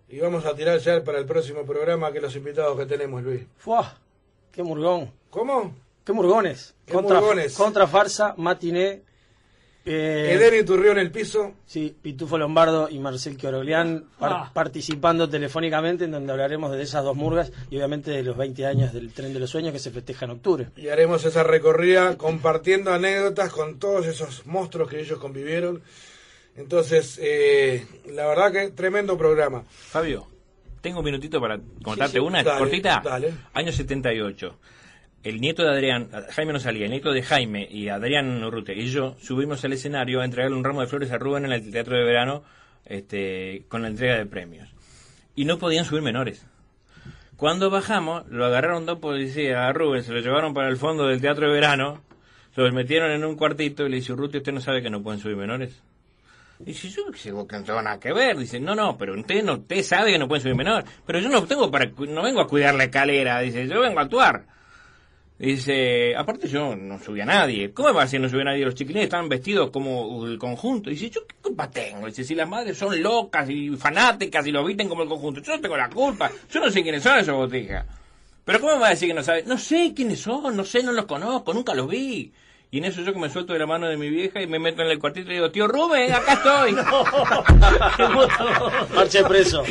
y 0.09 0.19
vamos 0.19 0.45
a 0.45 0.53
tirar 0.55 0.77
ya 0.79 1.03
para 1.03 1.17
el 1.19 1.25
próximo 1.25 1.65
programa 1.65 2.11
que 2.11 2.19
los 2.21 2.35
invitados 2.35 2.77
que 2.77 2.85
tenemos, 2.85 3.23
Luis. 3.23 3.41
¡Fua! 3.57 3.97
¡Qué 4.51 4.61
murgón! 4.61 5.09
¿Cómo? 5.29 5.73
¡Qué 6.03 6.11
murgones! 6.11 6.75
¿Qué 6.85 6.93
contra, 6.93 7.19
murgones? 7.21 7.55
contra 7.55 7.87
farsa, 7.87 8.33
matiné 8.37 9.01
Eh, 9.83 10.33
Eden 10.35 10.59
Iturrió 10.61 10.91
en 10.91 10.99
el 10.99 11.09
piso. 11.11 11.53
Sí, 11.65 11.95
Pitufo 12.01 12.37
Lombardo 12.37 12.87
y 12.89 12.99
Marcel 12.99 13.35
Quioroglián 13.35 14.05
par- 14.19 14.31
Ah. 14.33 14.51
participando 14.53 15.27
telefónicamente 15.27 16.03
en 16.05 16.11
donde 16.11 16.31
hablaremos 16.31 16.71
de 16.71 16.83
esas 16.83 17.03
dos 17.03 17.15
murgas 17.15 17.51
y 17.71 17.77
obviamente 17.77 18.11
de 18.11 18.21
los 18.21 18.37
20 18.37 18.65
años 18.67 18.93
del 18.93 19.11
Tren 19.11 19.33
de 19.33 19.39
los 19.39 19.49
Sueños 19.49 19.73
que 19.73 19.79
se 19.79 19.89
festeja 19.89 20.25
en 20.25 20.31
octubre. 20.31 20.67
Y 20.77 20.89
haremos 20.89 21.25
esa 21.25 21.41
recorrida 21.43 22.15
compartiendo 22.15 22.93
anécdotas 22.93 23.51
con 23.51 23.79
todos 23.79 24.05
esos 24.05 24.45
monstruos 24.45 24.87
que 24.87 24.99
ellos 24.99 25.17
convivieron. 25.17 25.81
Entonces, 26.55 27.17
eh, 27.21 27.85
la 28.13 28.27
verdad 28.27 28.51
que 28.51 28.69
tremendo 28.71 29.17
programa. 29.17 29.63
Fabio, 29.67 30.27
tengo 30.81 30.99
un 30.99 31.05
minutito 31.05 31.39
para 31.41 31.59
contarte 31.81 32.13
Sí, 32.13 32.19
sí, 32.19 32.19
una 32.19 32.43
dale, 32.43 32.59
cortita. 32.59 33.01
dale. 33.03 33.33
Año 33.53 33.71
78. 33.71 34.57
El 35.23 35.39
nieto 35.39 35.63
de 35.63 35.69
Adrián, 35.69 36.09
Jaime 36.31 36.53
no 36.53 36.59
salía, 36.59 36.85
el 36.85 36.91
nieto 36.91 37.11
de 37.11 37.21
Jaime 37.21 37.67
y 37.69 37.89
Adrián 37.89 38.43
Urrute 38.43 38.73
y 38.73 38.87
yo 38.87 39.15
subimos 39.19 39.63
al 39.63 39.73
escenario 39.73 40.21
a 40.21 40.25
entregarle 40.25 40.57
un 40.57 40.63
ramo 40.63 40.81
de 40.81 40.87
flores 40.87 41.11
a 41.11 41.19
Rubén 41.19 41.45
en 41.45 41.51
el 41.51 41.71
Teatro 41.71 41.95
de 41.95 42.03
Verano 42.03 42.43
este, 42.85 43.65
con 43.69 43.83
la 43.83 43.89
entrega 43.89 44.17
de 44.17 44.25
premios. 44.25 44.69
Y 45.35 45.45
no 45.45 45.59
podían 45.59 45.85
subir 45.85 46.01
menores. 46.01 46.45
Cuando 47.37 47.69
bajamos, 47.69 48.27
lo 48.29 48.45
agarraron 48.45 48.85
dos 48.85 48.99
policías 48.99 49.57
a 49.57 49.71
Rubén, 49.73 50.03
se 50.03 50.11
lo 50.11 50.19
llevaron 50.21 50.53
para 50.53 50.69
el 50.69 50.77
fondo 50.77 51.07
del 51.07 51.21
Teatro 51.21 51.47
de 51.47 51.53
Verano, 51.53 52.01
se 52.55 52.61
lo 52.61 52.71
metieron 52.71 53.11
en 53.11 53.23
un 53.23 53.35
cuartito 53.35 53.85
y 53.85 53.89
le 53.89 53.97
dice, 53.97 54.13
Urruti, 54.13 54.39
¿usted 54.39 54.51
no 54.51 54.59
sabe 54.59 54.81
que 54.81 54.89
no 54.89 55.03
pueden 55.03 55.19
subir 55.19 55.37
menores? 55.37 55.81
Dice, 56.65 56.89
yo 56.89 57.11
que 57.11 57.31
no 57.31 57.45
tengo 57.63 57.81
nada 57.81 57.99
que 57.99 58.13
ver. 58.13 58.37
Dice, 58.37 58.59
no, 58.59 58.75
no, 58.75 58.97
pero 58.97 59.19
usted 59.19 59.43
no, 59.43 59.53
usted 59.53 59.81
sabe 59.83 60.11
que 60.11 60.19
no 60.19 60.27
pueden 60.27 60.43
subir 60.43 60.55
menor. 60.55 60.83
Pero 61.05 61.19
yo 61.19 61.29
no 61.29 61.43
tengo 61.45 61.71
para, 61.71 61.85
no 61.85 62.21
vengo 62.21 62.41
a 62.41 62.47
cuidar 62.47 62.75
la 62.75 62.85
escalera. 62.85 63.39
Dice, 63.39 63.67
yo 63.67 63.81
vengo 63.81 63.99
a 63.99 64.03
actuar. 64.03 64.45
Dice, 65.41 66.15
aparte 66.15 66.47
yo 66.47 66.75
no 66.75 66.99
subí 66.99 67.19
a 67.19 67.25
nadie. 67.25 67.73
¿Cómo 67.73 67.91
va 67.95 68.03
decir 68.03 68.21
no 68.21 68.29
subí 68.29 68.41
a 68.41 68.43
nadie? 68.43 68.63
Los 68.63 68.75
chiquilines 68.75 69.05
estaban 69.05 69.27
vestidos 69.27 69.71
como 69.71 70.27
el 70.27 70.37
conjunto. 70.37 70.91
Dice, 70.91 71.09
¿yo 71.09 71.25
qué 71.25 71.33
culpa 71.41 71.67
tengo? 71.67 72.05
Dice, 72.05 72.23
si 72.23 72.35
las 72.35 72.47
madres 72.47 72.77
son 72.77 73.01
locas 73.01 73.49
y 73.49 73.71
fanáticas 73.71 74.45
y 74.45 74.51
lo 74.51 74.63
visten 74.63 74.87
como 74.87 75.01
el 75.01 75.09
conjunto. 75.09 75.41
Yo 75.41 75.55
no 75.55 75.61
tengo 75.61 75.75
la 75.75 75.89
culpa. 75.89 76.29
Yo 76.51 76.59
no 76.59 76.69
sé 76.69 76.83
quiénes 76.83 77.01
son 77.01 77.17
esos 77.17 77.35
botijas. 77.35 77.87
Pero 78.45 78.59
¿cómo 78.59 78.73
me 78.73 78.81
va 78.81 78.87
a 78.87 78.89
decir 78.91 79.07
que 79.07 79.15
no 79.15 79.23
sabe? 79.23 79.43
No 79.47 79.57
sé 79.57 79.93
quiénes 79.95 80.19
son, 80.19 80.55
no 80.55 80.63
sé, 80.63 80.83
no 80.83 80.91
los 80.91 81.05
conozco, 81.05 81.55
nunca 81.55 81.73
los 81.73 81.87
vi. 81.87 82.31
Y 82.73 82.77
en 82.77 82.85
eso 82.85 83.01
yo 83.01 83.11
que 83.11 83.19
me 83.19 83.29
suelto 83.29 83.51
de 83.51 83.59
la 83.59 83.65
mano 83.67 83.89
de 83.89 83.97
mi 83.97 84.09
vieja 84.09 84.41
y 84.41 84.47
me 84.47 84.57
meto 84.57 84.81
en 84.81 84.87
el 84.87 84.97
cuartito 84.97 85.29
y 85.29 85.33
digo, 85.33 85.51
tío 85.51 85.67
Rubén, 85.67 86.13
acá 86.13 86.33
estoy. 86.35 86.71
Marche 88.95 89.23
preso. 89.25 89.61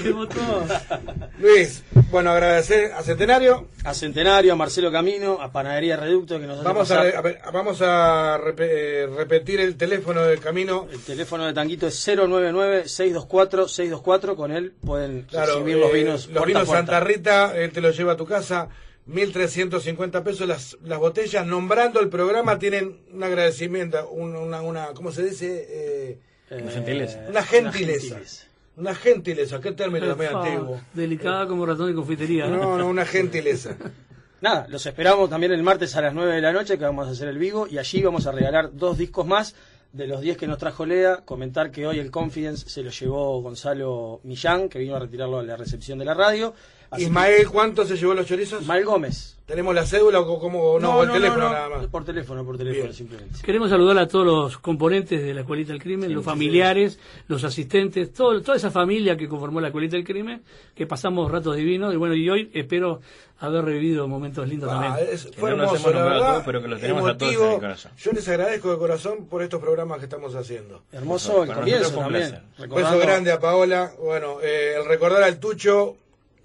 Luis, 1.39 1.83
bueno, 2.11 2.29
agradecer 2.31 2.93
a 2.93 3.03
Centenario. 3.03 3.69
A 3.85 3.95
Centenario, 3.95 4.53
a 4.53 4.57
Marcelo 4.57 4.93
Camino, 4.93 5.39
a 5.41 5.51
Panadería 5.51 5.97
Reducto 5.97 6.39
que 6.39 6.47
nos 6.47 6.63
Vamos 6.63 6.91
a, 6.91 7.03
pasar- 7.05 7.41
vamos 7.53 7.81
a 7.81 8.39
eh, 8.59 9.09
repetir 9.17 9.61
el 9.61 9.77
teléfono 9.77 10.21
del 10.23 10.39
camino. 10.39 10.87
El 10.93 11.01
teléfono 11.01 11.47
de 11.47 11.55
Tanguito 11.55 11.87
es 11.87 12.07
099-624-624. 12.07 14.37
Con 14.37 14.53
él 14.53 14.75
pueden 14.85 15.23
Claro, 15.23 15.55
recibir 15.55 15.79
los 15.79 15.89
eh, 15.91 15.95
vinos. 15.95 16.29
los 16.29 16.45
vinos. 16.45 16.69
Santa 16.69 17.01
Rita, 17.01 17.57
él 17.57 17.73
te 17.73 17.81
los 17.81 17.97
lleva 17.97 18.13
a 18.13 18.17
tu 18.19 18.27
casa. 18.27 18.69
1.350 19.09 20.23
pesos 20.23 20.47
las, 20.49 20.77
las 20.85 20.99
botellas. 20.99 21.47
Nombrando 21.47 22.01
el 22.01 22.09
programa 22.09 22.59
tienen 22.59 22.99
un 23.13 23.23
agradecimiento, 23.23 24.09
un- 24.11 24.37
una, 24.37 24.63
una, 24.63 24.87
¿cómo 24.95 25.13
se 25.13 25.25
dice? 25.25 25.67
Eh, 25.71 26.19
Una 26.63 26.71
gentileza. 26.71 27.25
Una 27.29 27.43
gentileza. 27.43 28.19
Una 28.77 28.95
gentileza. 28.95 29.61
¿Qué 29.61 29.73
término 29.73 30.07
también 30.09 30.33
Fa, 30.33 30.43
antiguo? 30.45 30.81
Delicada 30.95 31.47
como 31.47 31.67
ratón 31.67 31.89
de 31.89 31.95
confitería. 31.95 32.47
No, 32.47 32.77
no, 32.79 32.87
una 32.89 33.05
gentileza. 33.05 33.77
Nada, 34.41 34.67
los 34.71 34.85
esperamos 34.87 35.29
también 35.29 35.53
el 35.53 35.63
martes 35.63 35.95
a 35.97 36.01
las 36.01 36.15
9 36.15 36.35
de 36.35 36.41
la 36.41 36.53
noche 36.53 36.79
que 36.79 36.85
vamos 36.85 37.07
a 37.07 37.11
hacer 37.11 37.29
el 37.29 37.37
vivo 37.37 37.67
y 37.67 37.77
allí 37.77 38.01
vamos 38.03 38.27
a 38.27 38.33
regalar 38.33 38.71
dos 38.73 38.97
discos 38.97 39.27
más 39.27 39.55
de 39.93 40.07
los 40.07 40.23
10 40.23 40.39
que 40.39 40.47
nos 40.47 40.57
trajo 40.57 40.87
Lea. 40.87 41.19
Comentar 41.27 41.71
que 41.71 41.87
hoy 41.87 41.99
el 41.99 42.11
Confidence 42.11 42.67
se 42.71 42.83
lo 42.83 42.91
llevó 42.91 43.43
Gonzalo 43.43 44.21
Millán, 44.23 44.71
que 44.71 44.79
vino 44.79 44.97
a 44.97 44.99
retirarlo 44.99 45.41
a 45.41 45.43
la 45.43 45.57
recepción 45.57 45.99
de 45.99 46.07
la 46.07 46.15
radio. 46.15 46.55
Ismael, 46.99 47.49
¿cuánto 47.49 47.85
se 47.85 47.97
llevó 47.97 48.15
los 48.15 48.27
chorizos? 48.27 48.63
Ismael 48.63 48.85
Gómez. 48.85 49.37
¿Tenemos 49.47 49.75
la 49.75 49.85
cédula 49.85 50.21
o 50.21 50.39
cómo? 50.39 50.79
No, 50.79 50.99
o 50.99 51.03
el 51.03 51.11
teléfono 51.11 51.45
no, 51.45 51.51
nada 51.53 51.69
más. 51.69 51.87
Por 51.87 52.05
teléfono, 52.05 52.45
por 52.45 52.57
teléfono 52.57 52.93
simplemente. 52.93 53.41
Queremos 53.43 53.69
saludar 53.69 53.99
a 53.99 54.07
todos 54.07 54.25
los 54.25 54.59
componentes 54.59 55.21
de 55.21 55.35
la 55.35 55.41
Escuelita 55.41 55.73
del 55.73 55.83
Crimen, 55.83 56.15
los 56.15 56.25
familiares, 56.25 57.01
los 57.27 57.43
asistentes, 57.43 58.13
todo, 58.13 58.41
toda 58.43 58.57
esa 58.57 58.71
familia 58.71 59.17
que 59.17 59.29
conformó 59.29 59.61
la 59.61 59.69
Escuelita 59.69 59.97
del 59.97 60.05
Crimen, 60.05 60.43
que 60.75 60.87
pasamos 60.87 61.31
ratos 61.33 61.57
divinos 61.57 61.93
y 61.93 61.97
bueno, 61.97 62.15
y 62.15 62.31
hoy 62.31 62.49
espero 62.55 63.01
haber 63.41 63.65
revivido 63.65 64.07
momentos 64.07 64.47
lindos 64.47 64.71
Ah, 64.73 64.81
también. 64.83 65.09
es- 65.15 65.29
fue 65.37 65.51
hermoso, 65.51 65.91
la 65.93 66.03
verdad. 66.05 66.43
pero 66.47 66.63
que 66.63 66.69
los 66.69 66.81
tenemos 66.81 67.09
a 67.11 67.19
todos 67.19 67.35
en 67.35 67.43
el 67.51 67.59
corazón. 67.59 67.93
Yo 67.99 68.13
les 68.13 68.29
agradezco 68.29 68.71
de 68.71 68.79
corazón 68.79 69.27
por 69.27 69.43
estos 69.43 69.61
programas 69.61 69.99
que 69.99 70.05
estamos 70.05 70.35
haciendo. 70.37 70.83
Hermoso 70.93 71.43
el 71.43 71.53
comienzo 71.53 71.91
también. 71.93 72.41
Recordando- 72.57 72.75
beso 72.77 72.99
grande 73.05 73.33
a 73.33 73.41
Paola. 73.41 73.93
Bueno, 74.01 74.37
eh, 74.43 74.75
el 74.79 74.85
recordar 74.87 75.25
al 75.25 75.41
Tucho 75.41 75.97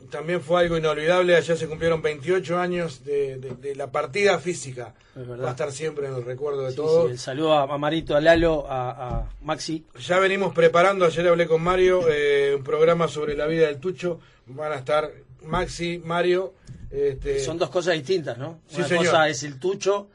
también 0.10 0.42
fue 0.42 0.62
algo 0.62 0.78
inolvidable. 0.78 1.36
Allá 1.36 1.56
se 1.56 1.68
cumplieron 1.68 2.02
28 2.02 2.58
años 2.58 3.04
de, 3.04 3.38
de- 3.38 3.56
de 3.56 3.76
la 3.76 3.92
partida 3.92 4.40
física. 4.40 4.94
Es 5.16 5.28
verdad. 5.28 5.46
Va 5.46 5.50
a 5.50 5.52
estar 5.52 5.72
siempre 5.72 6.08
en 6.08 6.16
el 6.16 6.26
recuerdo 6.26 6.64
de 6.64 6.72
Sí, 6.72 6.76
todos. 6.78 7.06
sí, 7.08 7.12
el 7.12 7.20
saludo 7.20 7.54
a, 7.54 7.78
Marito, 7.78 8.16
a 8.16 8.22
Lalo, 8.22 8.66
a, 8.70 8.92
a 9.20 9.30
Maxi. 9.42 9.86
Ya 10.00 10.20
venimos 10.20 10.54
preparando, 10.54 11.06
ayer 11.06 11.28
hablé 11.28 11.48
con 11.48 11.62
Mario, 11.62 12.02
eh, 12.10 12.56
un 12.58 12.64
programa 12.64 13.08
sobre 13.08 13.36
la 13.36 13.48
vida 13.48 13.68
del 13.68 13.78
Tucho. 13.80 14.20
Van 14.48 14.72
a 14.72 14.76
estar 14.76 15.12
Maxi, 15.44 16.00
Mario. 16.04 16.54
Este, 16.92 17.40
Son 17.40 17.58
dos 17.58 17.70
cosas 17.70 17.94
distintas, 17.96 18.38
¿no? 18.38 18.60
Sí, 18.68 18.78
Una 18.78 18.88
señor. 18.88 19.06
cosa 19.06 19.28
es 19.30 19.44
el 19.44 19.60
tucho 19.60 20.08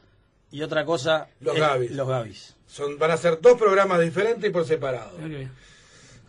y 0.51 0.61
otra 0.63 0.83
cosa 0.85 1.27
Los 1.41 1.55
es 1.55 1.61
Gavis. 1.61 1.91
Los 1.91 2.07
Gavis. 2.07 2.55
Son, 2.65 2.97
van 2.97 3.11
a 3.11 3.17
ser 3.17 3.39
dos 3.41 3.57
programas 3.57 3.99
diferentes 4.01 4.49
y 4.49 4.53
por 4.53 4.65
separado. 4.65 5.17
Bien. 5.17 5.51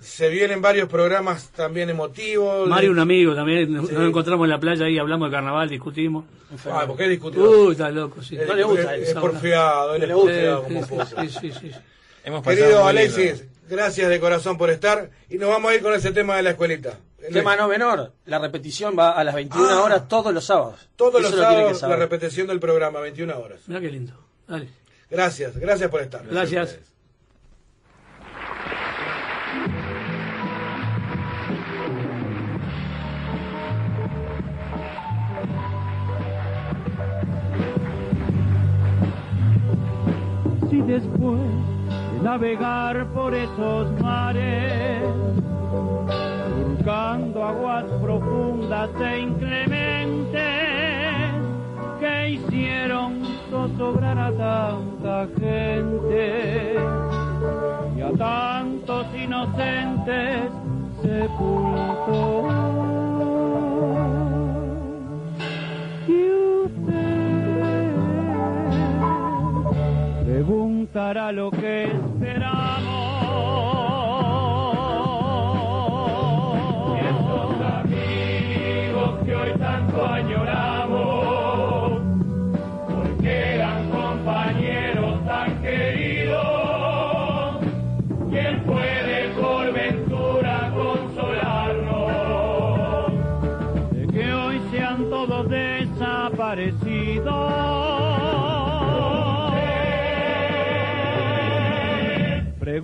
Se 0.02 0.28
vienen 0.28 0.60
varios 0.60 0.88
programas 0.88 1.48
también 1.50 1.88
emotivos. 1.90 2.68
Mario, 2.68 2.90
un 2.90 2.98
amigo 2.98 3.34
también, 3.34 3.72
nos 3.72 3.88
Sí. 3.88 3.94
nos 3.94 4.08
encontramos 4.08 4.44
en 4.44 4.50
la 4.50 4.60
playa 4.60 4.84
ahí, 4.86 4.98
hablamos 4.98 5.28
de 5.30 5.36
carnaval, 5.36 5.68
discutimos. 5.68 6.24
Ah, 6.70 6.84
¿por 6.86 6.96
qué 6.96 7.08
discutimos? 7.08 7.48
Uy, 7.48 7.72
está 7.72 7.90
loco, 7.90 8.20
sí. 8.22 8.36
Es- 8.36 8.46
No 8.46 8.54
le 8.54 8.64
gusta 8.64 8.96
es, 8.96 9.08
eso. 9.10 9.20
porfiado, 9.20 9.94
él 9.94 10.02
es 10.02 10.08
le 10.08 10.14
gusta. 10.14 10.30
porfiado 10.32 10.64
Sí, 10.68 10.74
como 10.74 11.06
sí, 11.06 11.28
sí, 11.40 11.52
sí. 11.60 11.70
Hemos 12.24 12.42
Querido 12.44 12.84
Alexis, 12.86 13.44
gracias 13.68 14.08
de 14.10 14.20
corazón 14.20 14.58
por 14.58 14.70
estar 14.70 15.10
y 15.30 15.38
nos 15.38 15.48
vamos 15.48 15.70
a 15.72 15.74
ir 15.74 15.82
con 15.82 15.94
ese 15.94 16.12
tema 16.12 16.36
de 16.36 16.42
la 16.42 16.50
escuelita. 16.50 16.98
Tema 17.32 17.54
no 17.56 17.68
menor, 17.68 18.12
la 18.26 18.38
repetición 18.40 18.96
va 18.98 19.12
a 19.12 19.22
las 19.22 19.34
21 19.36 19.70
Ah. 19.70 19.82
horas 19.82 20.08
todos 20.08 20.34
los 20.34 20.44
sábados. 20.44 20.88
Todos 20.96 21.20
Eso 21.20 21.30
los 21.30 21.30
lo 21.38 21.42
sábados 21.42 21.82
la 21.82 21.96
repetición 21.96 22.48
del 22.48 22.58
programa, 22.60 23.00
21 23.00 23.38
horas. 23.38 23.60
Mirá 23.68 23.80
qué 23.80 23.90
lindo. 23.90 24.12
Dale. 24.48 24.68
Gracias, 25.08 25.56
gracias 25.56 25.88
por 25.90 26.00
estar. 26.00 26.26
Gracias. 26.26 26.78
Si 40.72 40.80
después 40.80 41.38
de 42.14 42.20
navegar 42.22 43.06
por 43.08 43.34
esos 43.34 44.00
mares, 44.00 45.02
surcando 46.56 47.44
aguas 47.44 47.84
profundas 48.00 48.88
e 49.02 49.20
inclementes, 49.20 50.40
que 52.00 52.30
hicieron 52.30 53.20
zozobrar 53.50 54.18
a 54.18 54.32
tanta 54.32 55.28
gente 55.38 56.76
y 57.94 58.00
a 58.00 58.12
tantos 58.16 59.06
inocentes 59.14 60.50
sepultó. 61.02 62.62
Preguntará 70.42 71.30
lo 71.30 71.52
que 71.52 71.84
esperamos. 71.84 72.71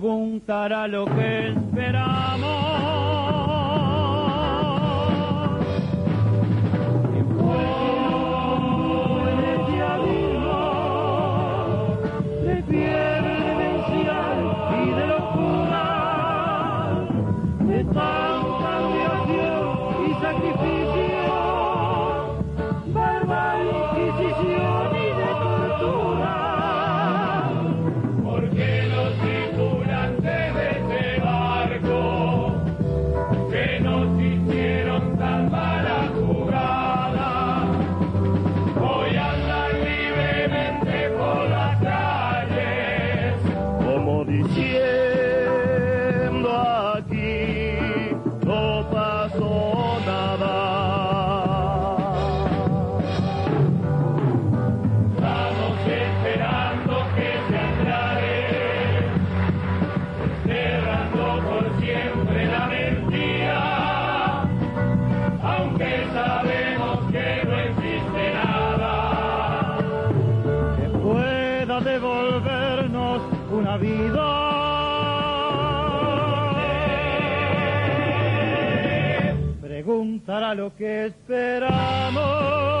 Preguntará 0.09 0.87
lo 0.87 1.05
que 1.05 1.49
esperamos. 1.49 2.68
Lo 80.55 80.75
que 80.75 81.07
esperamos 81.07 82.78